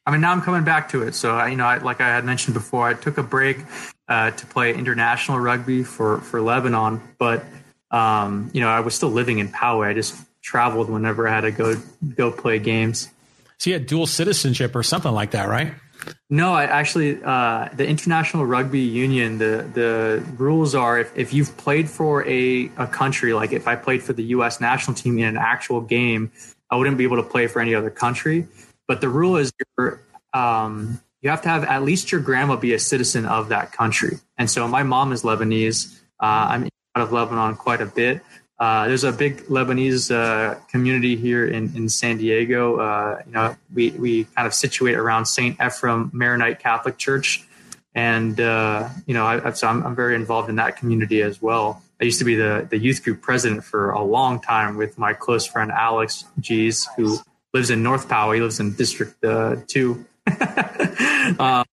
I 0.07 0.11
mean, 0.11 0.21
now 0.21 0.31
I'm 0.31 0.41
coming 0.41 0.63
back 0.63 0.89
to 0.89 1.01
it. 1.01 1.15
So, 1.15 1.35
I, 1.35 1.47
you 1.47 1.55
know, 1.55 1.65
I, 1.65 1.79
like 1.79 1.99
I 1.99 2.09
had 2.09 2.25
mentioned 2.25 2.53
before, 2.53 2.87
I 2.87 2.93
took 2.93 3.17
a 3.17 3.23
break 3.23 3.57
uh, 4.07 4.29
to 4.31 4.45
play 4.45 4.73
international 4.73 5.39
rugby 5.39 5.83
for 5.83 6.19
for 6.21 6.41
Lebanon, 6.41 7.01
but 7.17 7.43
um, 7.91 8.51
you 8.53 8.61
know, 8.61 8.69
I 8.69 8.81
was 8.81 8.93
still 8.93 9.09
living 9.09 9.39
in 9.39 9.49
Poway. 9.49 9.87
I 9.87 9.93
just 9.93 10.15
traveled 10.45 10.89
whenever 10.89 11.27
I 11.27 11.33
had 11.33 11.41
to 11.41 11.51
go 11.51 11.75
go 12.15 12.31
play 12.31 12.59
games. 12.59 13.09
So 13.57 13.71
you 13.71 13.73
had 13.73 13.87
dual 13.87 14.05
citizenship 14.05 14.75
or 14.75 14.83
something 14.83 15.11
like 15.11 15.31
that, 15.31 15.49
right? 15.49 15.73
No, 16.29 16.53
I 16.53 16.65
actually 16.65 17.19
uh, 17.23 17.69
the 17.73 17.87
International 17.87 18.45
Rugby 18.45 18.81
Union. 18.81 19.39
The 19.39 19.67
the 19.73 20.23
rules 20.37 20.75
are 20.75 20.99
if, 20.99 21.17
if 21.17 21.33
you've 21.33 21.55
played 21.57 21.89
for 21.89 22.25
a, 22.27 22.69
a 22.77 22.85
country, 22.85 23.33
like 23.33 23.53
if 23.53 23.67
I 23.67 23.75
played 23.75 24.03
for 24.03 24.13
the 24.13 24.23
U.S. 24.37 24.61
national 24.61 24.95
team 24.95 25.17
in 25.17 25.25
an 25.25 25.37
actual 25.37 25.81
game, 25.81 26.31
I 26.69 26.75
wouldn't 26.75 26.97
be 26.97 27.05
able 27.05 27.17
to 27.17 27.23
play 27.23 27.47
for 27.47 27.59
any 27.59 27.73
other 27.73 27.89
country. 27.89 28.47
But 28.87 29.01
the 29.01 29.09
rule 29.09 29.37
is 29.37 29.51
you're, 29.77 29.99
um, 30.33 31.01
you 31.21 31.31
have 31.31 31.41
to 31.41 31.49
have 31.49 31.63
at 31.63 31.81
least 31.83 32.11
your 32.11 32.21
grandma 32.21 32.55
be 32.55 32.73
a 32.73 32.79
citizen 32.79 33.25
of 33.25 33.49
that 33.49 33.71
country. 33.71 34.17
And 34.37 34.47
so 34.47 34.67
my 34.67 34.83
mom 34.83 35.11
is 35.11 35.23
Lebanese. 35.23 35.97
Uh, 36.19 36.47
I'm 36.49 36.69
out 36.95 37.03
of 37.03 37.11
Lebanon 37.11 37.55
quite 37.55 37.81
a 37.81 37.87
bit. 37.87 38.21
Uh, 38.57 38.87
there's 38.87 39.03
a 39.03 39.11
big 39.11 39.41
Lebanese 39.47 40.13
uh, 40.13 40.55
community 40.69 41.15
here 41.15 41.45
in, 41.45 41.75
in 41.75 41.89
San 41.89 42.17
Diego. 42.17 42.77
Uh, 42.77 43.21
you 43.25 43.31
know, 43.33 43.55
we, 43.73 43.91
we 43.91 44.23
kind 44.35 44.47
of 44.47 44.53
situate 44.53 44.95
around 44.95 45.25
St. 45.25 45.57
Ephrem 45.57 46.13
Maronite 46.13 46.59
Catholic 46.59 46.97
Church. 46.97 47.45
And, 47.93 48.39
uh, 48.39 48.89
you 49.05 49.13
know, 49.13 49.25
I, 49.25 49.51
so 49.51 49.67
I'm, 49.67 49.85
I'm, 49.85 49.95
very 49.95 50.15
involved 50.15 50.49
in 50.49 50.55
that 50.57 50.77
community 50.77 51.21
as 51.21 51.41
well. 51.41 51.81
I 51.99 52.03
used 52.03 52.19
to 52.19 52.25
be 52.25 52.35
the, 52.35 52.67
the 52.69 52.77
youth 52.77 53.03
group 53.03 53.21
president 53.21 53.63
for 53.63 53.91
a 53.91 54.01
long 54.01 54.41
time 54.41 54.75
with 54.75 54.97
my 54.97 55.13
close 55.13 55.45
friend 55.45 55.71
Alex 55.71 56.25
Gies, 56.39 56.87
who 56.97 57.17
lives 57.53 57.69
in 57.69 57.83
North 57.83 58.09
Poway. 58.09 58.35
He 58.35 58.41
lives 58.41 58.59
in 58.59 58.73
District 58.73 59.23
uh, 59.23 59.57
2. 59.67 60.05
um, 61.39 61.65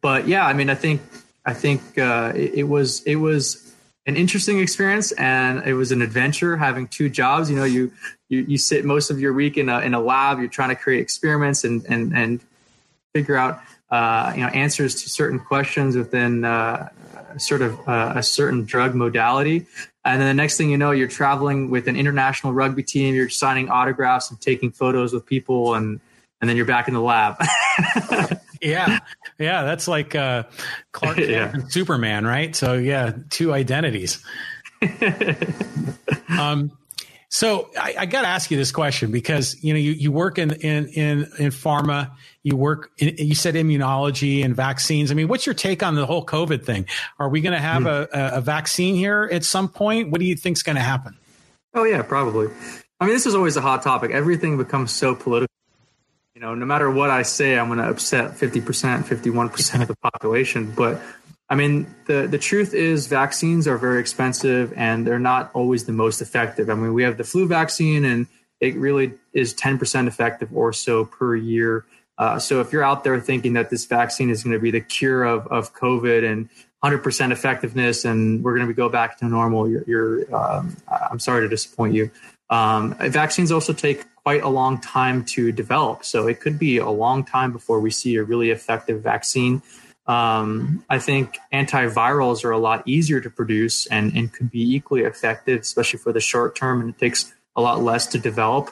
but 0.00 0.28
yeah, 0.28 0.46
I 0.46 0.52
mean, 0.52 0.70
I 0.70 0.76
think 0.76 1.00
I 1.44 1.54
think 1.54 1.98
uh, 1.98 2.32
it, 2.34 2.54
it 2.54 2.62
was 2.64 3.02
it 3.02 3.16
was 3.16 3.65
an 4.06 4.16
interesting 4.16 4.60
experience 4.60 5.12
and 5.12 5.64
it 5.66 5.74
was 5.74 5.92
an 5.92 6.00
adventure 6.00 6.56
having 6.56 6.86
two 6.88 7.08
jobs. 7.08 7.50
You 7.50 7.56
know, 7.56 7.64
you, 7.64 7.92
you, 8.28 8.44
you 8.48 8.58
sit 8.58 8.84
most 8.84 9.10
of 9.10 9.20
your 9.20 9.32
week 9.32 9.56
in 9.56 9.68
a, 9.68 9.80
in 9.80 9.94
a 9.94 10.00
lab, 10.00 10.38
you're 10.38 10.48
trying 10.48 10.68
to 10.70 10.76
create 10.76 11.00
experiments 11.00 11.64
and, 11.64 11.84
and, 11.86 12.16
and 12.16 12.40
figure 13.14 13.36
out, 13.36 13.60
uh, 13.90 14.32
you 14.34 14.42
know, 14.42 14.48
answers 14.48 15.02
to 15.02 15.08
certain 15.08 15.38
questions 15.38 15.96
within, 15.96 16.44
uh, 16.44 16.88
sort 17.36 17.62
of 17.62 17.78
uh, 17.88 18.14
a 18.16 18.22
certain 18.22 18.64
drug 18.64 18.94
modality. 18.94 19.66
And 20.04 20.20
then 20.20 20.28
the 20.28 20.34
next 20.42 20.56
thing 20.56 20.70
you 20.70 20.78
know, 20.78 20.92
you're 20.92 21.08
traveling 21.08 21.68
with 21.68 21.86
an 21.86 21.96
international 21.96 22.52
rugby 22.52 22.82
team, 22.82 23.14
you're 23.14 23.28
signing 23.28 23.68
autographs 23.68 24.30
and 24.30 24.40
taking 24.40 24.70
photos 24.70 25.12
with 25.12 25.26
people 25.26 25.74
and, 25.74 26.00
and 26.40 26.48
then 26.48 26.56
you're 26.56 26.66
back 26.66 26.88
in 26.88 26.94
the 26.94 27.00
lab. 27.00 27.36
yeah, 28.62 28.98
yeah, 29.38 29.62
that's 29.62 29.88
like 29.88 30.14
uh, 30.14 30.44
Clark 30.92 31.16
Kent 31.16 31.28
yeah. 31.30 31.52
and 31.52 31.72
Superman, 31.72 32.24
right? 32.24 32.54
So 32.54 32.74
yeah, 32.74 33.12
two 33.30 33.52
identities. 33.52 34.24
um, 36.38 36.70
so 37.28 37.70
I, 37.78 37.94
I 37.98 38.06
got 38.06 38.22
to 38.22 38.28
ask 38.28 38.50
you 38.50 38.56
this 38.56 38.72
question 38.72 39.10
because 39.10 39.62
you 39.62 39.72
know 39.72 39.78
you, 39.78 39.92
you 39.92 40.12
work 40.12 40.38
in 40.38 40.52
in 40.52 40.88
in 40.88 41.18
in 41.38 41.50
pharma, 41.50 42.12
you 42.42 42.56
work 42.56 42.90
in, 42.98 43.16
you 43.18 43.34
said 43.34 43.54
immunology 43.54 44.44
and 44.44 44.54
vaccines. 44.54 45.10
I 45.10 45.14
mean, 45.14 45.28
what's 45.28 45.46
your 45.46 45.54
take 45.54 45.82
on 45.82 45.94
the 45.94 46.06
whole 46.06 46.24
COVID 46.24 46.64
thing? 46.64 46.86
Are 47.18 47.28
we 47.28 47.40
going 47.40 47.52
to 47.54 47.60
have 47.60 47.82
mm. 47.82 48.08
a, 48.12 48.36
a 48.36 48.40
vaccine 48.40 48.94
here 48.94 49.28
at 49.32 49.44
some 49.44 49.68
point? 49.68 50.10
What 50.10 50.20
do 50.20 50.26
you 50.26 50.36
think's 50.36 50.62
going 50.62 50.76
to 50.76 50.82
happen? 50.82 51.16
Oh 51.74 51.84
yeah, 51.84 52.02
probably. 52.02 52.48
I 53.00 53.04
mean, 53.04 53.14
this 53.14 53.26
is 53.26 53.34
always 53.34 53.56
a 53.56 53.60
hot 53.60 53.82
topic. 53.82 54.12
Everything 54.12 54.56
becomes 54.56 54.92
so 54.92 55.14
political 55.14 55.55
you 56.36 56.42
know, 56.42 56.54
no 56.54 56.66
matter 56.66 56.90
what 56.90 57.08
I 57.08 57.22
say, 57.22 57.58
I'm 57.58 57.68
going 57.68 57.78
to 57.78 57.88
upset 57.88 58.32
50%, 58.32 59.04
51% 59.04 59.80
of 59.80 59.88
the 59.88 59.96
population. 59.96 60.70
But 60.70 61.00
I 61.48 61.54
mean, 61.54 61.86
the, 62.04 62.26
the 62.30 62.36
truth 62.36 62.74
is 62.74 63.06
vaccines 63.06 63.66
are 63.66 63.78
very 63.78 64.00
expensive 64.00 64.70
and 64.76 65.06
they're 65.06 65.18
not 65.18 65.50
always 65.54 65.86
the 65.86 65.92
most 65.92 66.20
effective. 66.20 66.68
I 66.68 66.74
mean, 66.74 66.92
we 66.92 67.04
have 67.04 67.16
the 67.16 67.24
flu 67.24 67.48
vaccine 67.48 68.04
and 68.04 68.26
it 68.60 68.76
really 68.76 69.14
is 69.32 69.54
10% 69.54 70.08
effective 70.08 70.50
or 70.54 70.74
so 70.74 71.06
per 71.06 71.34
year. 71.34 71.86
Uh, 72.18 72.38
so 72.38 72.60
if 72.60 72.70
you're 72.70 72.84
out 72.84 73.02
there 73.02 73.18
thinking 73.18 73.54
that 73.54 73.70
this 73.70 73.86
vaccine 73.86 74.28
is 74.28 74.44
going 74.44 74.52
to 74.52 74.60
be 74.60 74.70
the 74.70 74.82
cure 74.82 75.24
of, 75.24 75.46
of 75.46 75.74
COVID 75.74 76.30
and 76.30 76.50
100% 76.84 77.32
effectiveness 77.32 78.04
and 78.04 78.44
we're 78.44 78.56
going 78.56 78.68
to 78.68 78.74
go 78.74 78.90
back 78.90 79.16
to 79.20 79.24
normal, 79.24 79.70
you're, 79.70 79.84
you're 79.86 80.36
um, 80.36 80.76
I'm 81.10 81.18
sorry 81.18 81.40
to 81.40 81.48
disappoint 81.48 81.94
you. 81.94 82.10
Um, 82.50 82.94
vaccines 82.94 83.50
also 83.50 83.72
take 83.72 84.04
quite 84.22 84.42
a 84.42 84.48
long 84.48 84.80
time 84.80 85.24
to 85.24 85.52
develop. 85.52 86.04
So 86.04 86.26
it 86.26 86.40
could 86.40 86.58
be 86.58 86.78
a 86.78 86.88
long 86.90 87.24
time 87.24 87.52
before 87.52 87.80
we 87.80 87.90
see 87.90 88.16
a 88.16 88.24
really 88.24 88.50
effective 88.50 89.02
vaccine. 89.02 89.62
Um, 90.06 90.84
I 90.88 90.98
think 90.98 91.38
antivirals 91.52 92.44
are 92.44 92.52
a 92.52 92.58
lot 92.58 92.86
easier 92.86 93.20
to 93.20 93.30
produce 93.30 93.86
and, 93.86 94.16
and 94.16 94.32
could 94.32 94.50
be 94.50 94.62
equally 94.74 95.02
effective, 95.02 95.60
especially 95.60 95.98
for 95.98 96.12
the 96.12 96.20
short 96.20 96.54
term, 96.54 96.80
and 96.80 96.90
it 96.90 96.98
takes 96.98 97.34
a 97.56 97.60
lot 97.60 97.82
less 97.82 98.06
to 98.08 98.18
develop. 98.18 98.70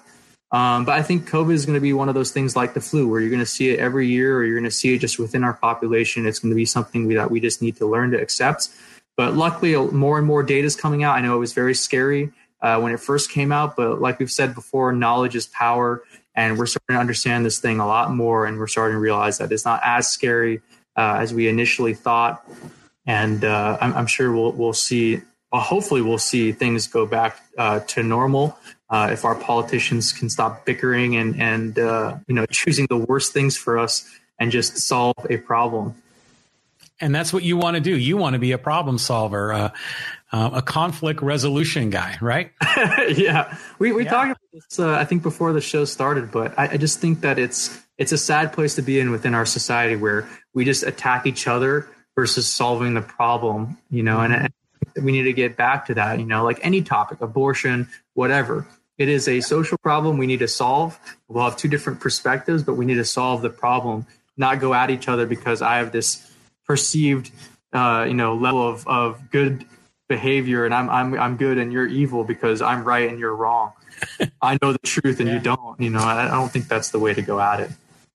Um, 0.52 0.84
but 0.84 0.92
I 0.92 1.02
think 1.02 1.28
COVID 1.28 1.52
is 1.52 1.66
going 1.66 1.74
to 1.74 1.80
be 1.80 1.92
one 1.92 2.08
of 2.08 2.14
those 2.14 2.30
things 2.30 2.54
like 2.54 2.74
the 2.74 2.80
flu, 2.80 3.08
where 3.08 3.20
you're 3.20 3.30
going 3.30 3.40
to 3.40 3.46
see 3.46 3.70
it 3.70 3.80
every 3.80 4.06
year, 4.06 4.36
or 4.36 4.44
you're 4.44 4.54
going 4.54 4.70
to 4.70 4.70
see 4.70 4.94
it 4.94 4.98
just 4.98 5.18
within 5.18 5.42
our 5.42 5.54
population. 5.54 6.26
It's 6.26 6.38
going 6.38 6.50
to 6.50 6.56
be 6.56 6.64
something 6.64 7.08
that 7.08 7.30
we 7.30 7.40
just 7.40 7.60
need 7.60 7.76
to 7.78 7.86
learn 7.86 8.12
to 8.12 8.20
accept. 8.20 8.68
But 9.16 9.34
luckily, 9.34 9.74
more 9.76 10.18
and 10.18 10.26
more 10.26 10.44
data 10.44 10.66
is 10.66 10.76
coming 10.76 11.02
out. 11.02 11.16
I 11.16 11.20
know 11.20 11.34
it 11.34 11.38
was 11.38 11.52
very 11.52 11.74
scary 11.74 12.30
uh, 12.64 12.80
when 12.80 12.92
it 12.92 12.98
first 12.98 13.30
came 13.30 13.52
out. 13.52 13.76
But 13.76 14.00
like 14.00 14.18
we've 14.18 14.32
said 14.32 14.54
before, 14.54 14.92
knowledge 14.92 15.36
is 15.36 15.46
power, 15.46 16.02
and 16.34 16.58
we're 16.58 16.66
starting 16.66 16.96
to 16.96 16.98
understand 16.98 17.44
this 17.44 17.60
thing 17.60 17.78
a 17.78 17.86
lot 17.86 18.10
more, 18.10 18.46
and 18.46 18.58
we're 18.58 18.66
starting 18.66 18.96
to 18.96 19.00
realize 19.00 19.38
that 19.38 19.52
it's 19.52 19.66
not 19.66 19.82
as 19.84 20.08
scary 20.08 20.62
uh, 20.96 21.18
as 21.20 21.34
we 21.34 21.46
initially 21.46 21.92
thought. 21.92 22.44
And 23.06 23.44
uh, 23.44 23.76
I'm, 23.82 23.94
I'm, 23.94 24.06
sure 24.06 24.32
we'll 24.32 24.52
we'll 24.52 24.72
see. 24.72 25.20
Well, 25.52 25.60
hopefully, 25.60 26.00
we'll 26.00 26.16
see 26.16 26.52
things 26.52 26.86
go 26.86 27.04
back 27.04 27.38
uh, 27.58 27.80
to 27.80 28.02
normal 28.02 28.58
uh, 28.88 29.10
if 29.12 29.26
our 29.26 29.34
politicians 29.34 30.12
can 30.12 30.30
stop 30.30 30.64
bickering 30.64 31.16
and 31.16 31.38
and 31.38 31.78
uh, 31.78 32.16
you 32.26 32.34
know 32.34 32.46
choosing 32.50 32.86
the 32.88 32.96
worst 32.96 33.34
things 33.34 33.58
for 33.58 33.78
us 33.78 34.08
and 34.40 34.50
just 34.50 34.78
solve 34.78 35.14
a 35.28 35.36
problem 35.36 35.94
and 37.00 37.14
that's 37.14 37.32
what 37.32 37.42
you 37.42 37.56
want 37.56 37.74
to 37.74 37.80
do. 37.80 37.96
You 37.96 38.16
want 38.16 38.34
to 38.34 38.38
be 38.38 38.52
a 38.52 38.58
problem 38.58 38.98
solver. 38.98 39.52
Uh, 39.52 39.70
uh, 40.32 40.50
a 40.54 40.62
conflict 40.62 41.22
resolution 41.22 41.90
guy, 41.90 42.16
right? 42.20 42.50
yeah, 43.16 43.56
we 43.78 43.92
we 43.92 44.04
yeah. 44.04 44.10
talked 44.10 44.30
about 44.30 44.52
this. 44.52 44.78
Uh, 44.78 44.94
I 44.94 45.04
think 45.04 45.22
before 45.22 45.52
the 45.52 45.60
show 45.60 45.84
started, 45.84 46.30
but 46.30 46.58
I, 46.58 46.70
I, 46.72 46.76
just 46.76 46.98
think 46.98 47.20
that 47.20 47.38
it's 47.38 47.80
it's 47.98 48.12
a 48.12 48.18
sad 48.18 48.52
place 48.52 48.74
to 48.76 48.82
be 48.82 48.98
in 48.98 49.10
within 49.10 49.34
our 49.34 49.46
society 49.46 49.96
where 49.96 50.28
we 50.52 50.64
just 50.64 50.82
attack 50.82 51.26
each 51.26 51.46
other 51.46 51.88
versus 52.16 52.46
solving 52.46 52.94
the 52.94 53.02
problem. 53.02 53.78
You 53.90 54.02
know, 54.02 54.18
mm-hmm. 54.18 54.32
and, 54.32 54.52
and 54.96 55.04
we 55.04 55.12
need 55.12 55.24
to 55.24 55.32
get 55.32 55.56
back 55.56 55.86
to 55.86 55.94
that. 55.94 56.18
You 56.18 56.26
know, 56.26 56.42
like 56.42 56.58
any 56.62 56.82
topic, 56.82 57.20
abortion, 57.20 57.88
whatever. 58.14 58.66
It 58.96 59.08
is 59.08 59.26
a 59.26 59.40
social 59.40 59.76
problem 59.78 60.18
we 60.18 60.26
need 60.26 60.38
to 60.38 60.48
solve. 60.48 60.98
We'll 61.28 61.44
have 61.44 61.56
two 61.56 61.68
different 61.68 62.00
perspectives, 62.00 62.62
but 62.62 62.74
we 62.74 62.84
need 62.84 62.94
to 62.94 63.04
solve 63.04 63.42
the 63.42 63.50
problem, 63.50 64.06
not 64.36 64.60
go 64.60 64.72
at 64.72 64.90
each 64.90 65.08
other 65.08 65.26
because 65.26 65.62
I 65.62 65.78
have 65.78 65.90
this 65.90 66.30
perceived, 66.64 67.32
uh, 67.72 68.04
you 68.06 68.14
know, 68.14 68.36
level 68.36 68.68
of, 68.68 68.86
of 68.86 69.30
good 69.30 69.64
behavior 70.08 70.64
and 70.64 70.74
I'm, 70.74 70.90
I'm, 70.90 71.18
I'm 71.18 71.36
good 71.36 71.58
and 71.58 71.72
you're 71.72 71.86
evil 71.86 72.24
because 72.24 72.60
I'm 72.62 72.84
right 72.84 73.08
and 73.08 73.18
you're 73.18 73.34
wrong. 73.34 73.72
I 74.42 74.58
know 74.60 74.72
the 74.72 74.78
truth 74.78 75.20
and 75.20 75.28
yeah. 75.28 75.34
you 75.34 75.40
don't, 75.40 75.80
you 75.80 75.90
know, 75.90 76.00
I, 76.00 76.26
I, 76.26 76.30
don't 76.30 76.50
think 76.50 76.68
that's 76.68 76.90
the 76.90 76.98
way 76.98 77.14
to 77.14 77.22
go 77.22 77.40
at 77.40 77.60
it. 77.60 77.70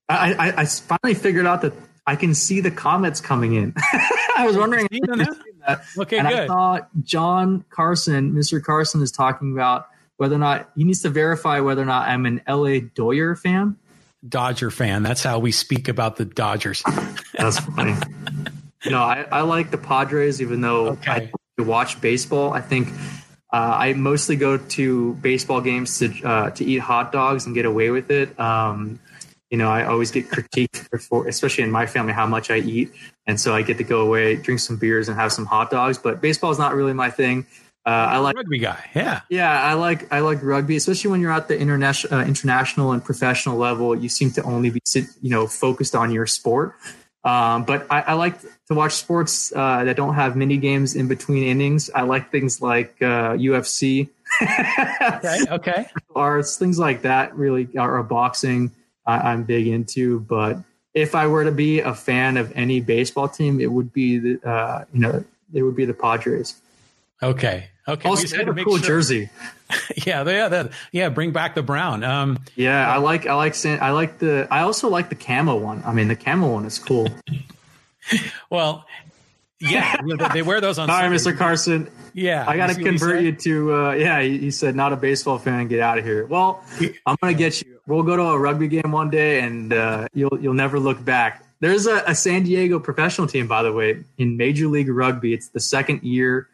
I, 0.07 0.33
I, 0.33 0.61
I 0.61 0.65
finally 0.65 1.13
figured 1.13 1.45
out 1.45 1.61
that 1.61 1.73
I 2.05 2.15
can 2.15 2.33
see 2.33 2.61
the 2.61 2.71
comments 2.71 3.21
coming 3.21 3.53
in. 3.53 3.73
I 4.35 4.45
was 4.45 4.57
wondering. 4.57 4.87
That. 4.89 5.83
Okay, 5.97 6.17
and 6.17 6.27
good. 6.27 6.39
I 6.39 6.47
saw 6.47 6.79
John 7.03 7.63
Carson, 7.69 8.33
Mr. 8.33 8.63
Carson, 8.63 9.03
is 9.03 9.11
talking 9.11 9.53
about 9.53 9.87
whether 10.17 10.35
or 10.35 10.39
not 10.39 10.71
he 10.75 10.83
needs 10.85 11.03
to 11.03 11.09
verify 11.09 11.59
whether 11.59 11.83
or 11.83 11.85
not 11.85 12.07
I'm 12.07 12.25
an 12.25 12.41
LA 12.47 12.79
Doyer 12.95 13.35
fan. 13.35 13.77
Dodger 14.27 14.71
fan. 14.71 15.03
That's 15.03 15.23
how 15.23 15.39
we 15.39 15.51
speak 15.51 15.87
about 15.87 16.15
the 16.15 16.25
Dodgers. 16.25 16.83
That's 17.33 17.59
funny. 17.59 17.95
no, 18.89 18.97
I, 18.97 19.27
I 19.31 19.41
like 19.41 19.71
the 19.71 19.77
Padres, 19.77 20.41
even 20.41 20.61
though 20.61 20.87
okay. 20.87 21.11
I 21.11 21.31
watch 21.63 21.99
baseball. 22.01 22.53
I 22.53 22.61
think 22.61 22.89
uh, 23.51 23.75
I 23.77 23.93
mostly 23.93 24.35
go 24.35 24.57
to 24.57 25.13
baseball 25.15 25.61
games 25.61 25.99
to 25.99 26.23
uh, 26.23 26.49
to 26.51 26.65
eat 26.65 26.79
hot 26.79 27.11
dogs 27.11 27.45
and 27.45 27.55
get 27.55 27.65
away 27.65 27.89
with 27.89 28.11
it. 28.11 28.39
Um, 28.39 28.99
you 29.49 29.57
know, 29.57 29.69
I 29.69 29.85
always 29.85 30.11
get 30.11 30.29
critiqued 30.29 31.01
for, 31.09 31.27
especially 31.27 31.63
in 31.63 31.71
my 31.71 31.87
family, 31.87 32.13
how 32.13 32.27
much 32.27 32.51
I 32.51 32.57
eat, 32.57 32.91
and 33.25 33.39
so 33.39 33.55
I 33.55 33.63
get 33.63 33.77
to 33.77 33.83
go 33.83 34.01
away, 34.01 34.35
drink 34.35 34.59
some 34.59 34.77
beers, 34.77 35.09
and 35.09 35.17
have 35.17 35.31
some 35.31 35.45
hot 35.45 35.71
dogs. 35.71 35.97
But 35.97 36.21
baseball 36.21 36.51
is 36.51 36.59
not 36.59 36.75
really 36.75 36.93
my 36.93 37.09
thing. 37.09 37.47
Uh, 37.85 37.89
I 37.89 38.17
like 38.17 38.35
rugby 38.35 38.59
guy. 38.59 38.89
Yeah, 38.93 39.21
yeah. 39.29 39.63
I 39.63 39.73
like 39.73 40.11
I 40.13 40.19
like 40.19 40.43
rugby, 40.43 40.75
especially 40.75 41.09
when 41.09 41.21
you're 41.21 41.31
at 41.31 41.47
the 41.47 41.57
international, 41.57 42.19
uh, 42.19 42.25
international 42.25 42.91
and 42.91 43.03
professional 43.03 43.57
level. 43.57 43.95
You 43.95 44.09
seem 44.09 44.29
to 44.31 44.43
only 44.43 44.69
be 44.69 44.81
you 45.21 45.31
know 45.31 45.47
focused 45.47 45.95
on 45.95 46.11
your 46.11 46.27
sport. 46.27 46.75
Um, 47.23 47.65
but 47.65 47.85
I, 47.89 48.01
I, 48.01 48.13
like 48.13 48.39
to 48.41 48.73
watch 48.73 48.93
sports 48.93 49.51
uh, 49.53 49.83
that 49.83 49.97
don't 49.97 50.15
have 50.15 50.37
mini 50.37 50.55
games 50.55 50.95
in 50.95 51.09
between 51.09 51.43
innings. 51.43 51.89
I 51.93 52.03
like 52.03 52.31
things 52.31 52.61
like 52.61 52.95
uh, 53.01 53.33
UFC. 53.33 54.09
okay. 54.41 55.39
Okay. 55.49 55.87
Or 56.15 56.41
things 56.43 56.79
like 56.79 57.01
that. 57.01 57.35
Really, 57.35 57.67
or, 57.75 57.97
or 57.97 58.03
boxing. 58.03 58.71
I, 59.05 59.33
am 59.33 59.43
big 59.43 59.67
into. 59.67 60.21
But 60.21 60.59
if 60.93 61.13
I 61.13 61.27
were 61.27 61.43
to 61.43 61.51
be 61.51 61.81
a 61.81 61.93
fan 61.93 62.37
of 62.37 62.53
any 62.55 62.79
baseball 62.79 63.27
team, 63.27 63.59
it 63.59 63.71
would 63.71 63.91
be 63.91 64.17
the 64.19 64.49
uh, 64.49 64.85
you 64.93 64.99
know 64.99 65.25
it 65.53 65.63
would 65.63 65.75
be 65.75 65.85
the 65.85 65.93
Padres. 65.93 66.61
Okay. 67.21 67.67
Okay. 67.87 68.07
Also, 68.07 68.37
have 68.37 68.47
a 68.47 68.63
cool 68.63 68.77
sure. 68.77 68.87
jersey. 68.87 69.29
yeah, 70.05 70.27
yeah, 70.27 70.47
that, 70.47 70.71
yeah. 70.91 71.09
Bring 71.09 71.31
back 71.31 71.55
the 71.55 71.61
brown. 71.61 72.03
Um, 72.03 72.39
yeah, 72.55 72.91
I 72.91 72.97
like, 72.97 73.27
I 73.27 73.35
like, 73.35 73.65
I 73.65 73.91
like 73.91 74.19
the. 74.19 74.47
I 74.49 74.61
also 74.61 74.89
like 74.89 75.09
the 75.09 75.15
camo 75.15 75.57
one. 75.57 75.83
I 75.85 75.93
mean, 75.93 76.07
the 76.07 76.15
camo 76.15 76.51
one 76.51 76.65
is 76.65 76.79
cool. 76.79 77.07
well, 78.49 78.85
yeah, 79.59 79.97
they 80.33 80.41
wear 80.41 80.61
those 80.61 80.79
on. 80.79 80.87
Sorry, 80.87 81.15
Mr. 81.15 81.37
Carson. 81.37 81.91
Yeah, 82.13 82.45
I 82.47 82.57
got 82.57 82.69
to 82.69 82.81
convert 82.81 83.21
you 83.21 83.33
to. 83.33 83.75
Uh, 83.75 83.91
yeah, 83.91 84.21
he, 84.21 84.37
he, 84.37 84.51
said 84.51 84.75
not 84.75 84.91
a 84.93 84.95
baseball 84.95 85.37
fan. 85.37 85.67
Get 85.67 85.81
out 85.81 85.97
of 85.97 86.05
here. 86.05 86.25
Well, 86.25 86.63
I'm 87.05 87.17
gonna 87.21 87.33
get 87.33 87.61
you. 87.61 87.79
We'll 87.85 88.03
go 88.03 88.15
to 88.15 88.23
a 88.23 88.39
rugby 88.39 88.67
game 88.67 88.91
one 88.91 89.09
day, 89.09 89.41
and 89.41 89.71
uh, 89.71 90.07
you'll 90.13 90.39
you'll 90.39 90.53
never 90.53 90.79
look 90.79 91.03
back. 91.03 91.43
There's 91.59 91.85
a, 91.85 92.03
a 92.07 92.15
San 92.15 92.43
Diego 92.43 92.79
professional 92.79 93.27
team, 93.27 93.47
by 93.47 93.63
the 93.63 93.73
way, 93.73 94.03
in 94.17 94.37
Major 94.37 94.67
League 94.67 94.89
Rugby. 94.89 95.33
It's 95.33 95.49
the 95.49 95.59
second 95.59 96.03
year 96.03 96.47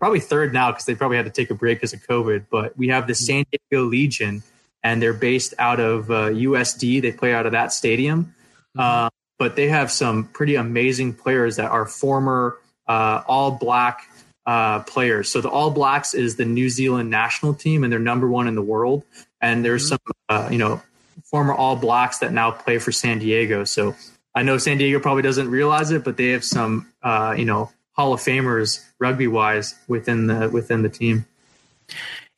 probably 0.00 0.18
third 0.18 0.52
now 0.52 0.72
because 0.72 0.86
they 0.86 0.96
probably 0.96 1.16
had 1.16 1.26
to 1.26 1.32
take 1.32 1.50
a 1.50 1.54
break 1.54 1.78
because 1.78 1.92
of 1.92 2.00
COVID. 2.06 2.46
But 2.50 2.76
we 2.76 2.88
have 2.88 3.06
the 3.06 3.14
San 3.14 3.44
Diego 3.52 3.84
Legion, 3.84 4.42
and 4.82 5.00
they're 5.00 5.12
based 5.12 5.54
out 5.58 5.78
of 5.78 6.10
uh, 6.10 6.30
USD. 6.30 7.00
They 7.00 7.12
play 7.12 7.32
out 7.32 7.46
of 7.46 7.52
that 7.52 7.72
stadium. 7.72 8.34
Mm-hmm. 8.76 8.80
Uh, 8.80 9.10
but 9.38 9.56
they 9.56 9.68
have 9.68 9.90
some 9.90 10.24
pretty 10.24 10.56
amazing 10.56 11.14
players 11.14 11.56
that 11.56 11.70
are 11.70 11.86
former 11.86 12.58
uh, 12.88 13.22
All 13.26 13.52
Black 13.52 14.02
uh, 14.44 14.80
players. 14.80 15.30
So 15.30 15.40
the 15.40 15.48
All 15.48 15.70
Blacks 15.70 16.12
is 16.12 16.36
the 16.36 16.44
New 16.44 16.68
Zealand 16.68 17.10
national 17.10 17.54
team, 17.54 17.84
and 17.84 17.92
they're 17.92 18.00
number 18.00 18.28
one 18.28 18.48
in 18.48 18.54
the 18.54 18.62
world. 18.62 19.04
And 19.40 19.64
there's 19.64 19.90
mm-hmm. 19.90 20.10
some, 20.28 20.46
uh, 20.46 20.48
you 20.50 20.58
know, 20.58 20.82
former 21.24 21.54
All 21.54 21.76
Blacks 21.76 22.18
that 22.18 22.32
now 22.32 22.50
play 22.50 22.78
for 22.78 22.92
San 22.92 23.18
Diego. 23.18 23.64
So 23.64 23.94
I 24.34 24.42
know 24.42 24.58
San 24.58 24.78
Diego 24.78 25.00
probably 25.00 25.22
doesn't 25.22 25.50
realize 25.50 25.90
it, 25.90 26.04
but 26.04 26.16
they 26.16 26.30
have 26.30 26.44
some, 26.44 26.92
uh, 27.02 27.34
you 27.36 27.44
know, 27.44 27.70
Hall 28.00 28.14
of 28.14 28.20
Famers 28.20 28.82
rugby 28.98 29.28
wise 29.28 29.74
within 29.86 30.26
the 30.26 30.48
within 30.48 30.80
the 30.80 30.88
team. 30.88 31.26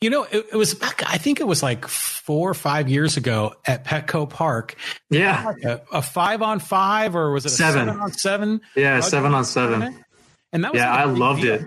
You 0.01 0.11
know, 0.11 0.25
it, 0.25 0.47
it, 0.53 0.57
was 0.57 0.75
back. 0.75 1.05
I 1.07 1.19
think 1.19 1.39
it 1.39 1.47
was 1.47 1.63
like 1.63 1.87
four 1.87 2.51
or 2.51 2.55
five 2.55 2.89
years 2.89 3.17
ago 3.17 3.55
at 3.65 3.85
Petco 3.85 4.29
Park. 4.29 4.75
Yeah, 5.09 5.45
like 5.47 5.63
a, 5.63 5.83
a, 5.93 6.03
five 6.03 6.43
on 6.43 6.59
five, 6.59 7.15
or 7.15 7.31
was 7.31 7.47
it 7.47 7.51
seven. 7.51 7.87
seven. 7.87 8.01
on 8.01 8.13
seven? 8.13 8.61
Yeah, 8.75 8.99
seven 8.99 9.35
on 9.35 9.45
seven. 9.45 10.05
And 10.53 10.65
that 10.65 10.73
was 10.73 10.81
yeah, 10.81 10.91
like 10.91 10.99
I 10.99 11.05
loved 11.05 11.43
deal. 11.43 11.55
it. 11.55 11.67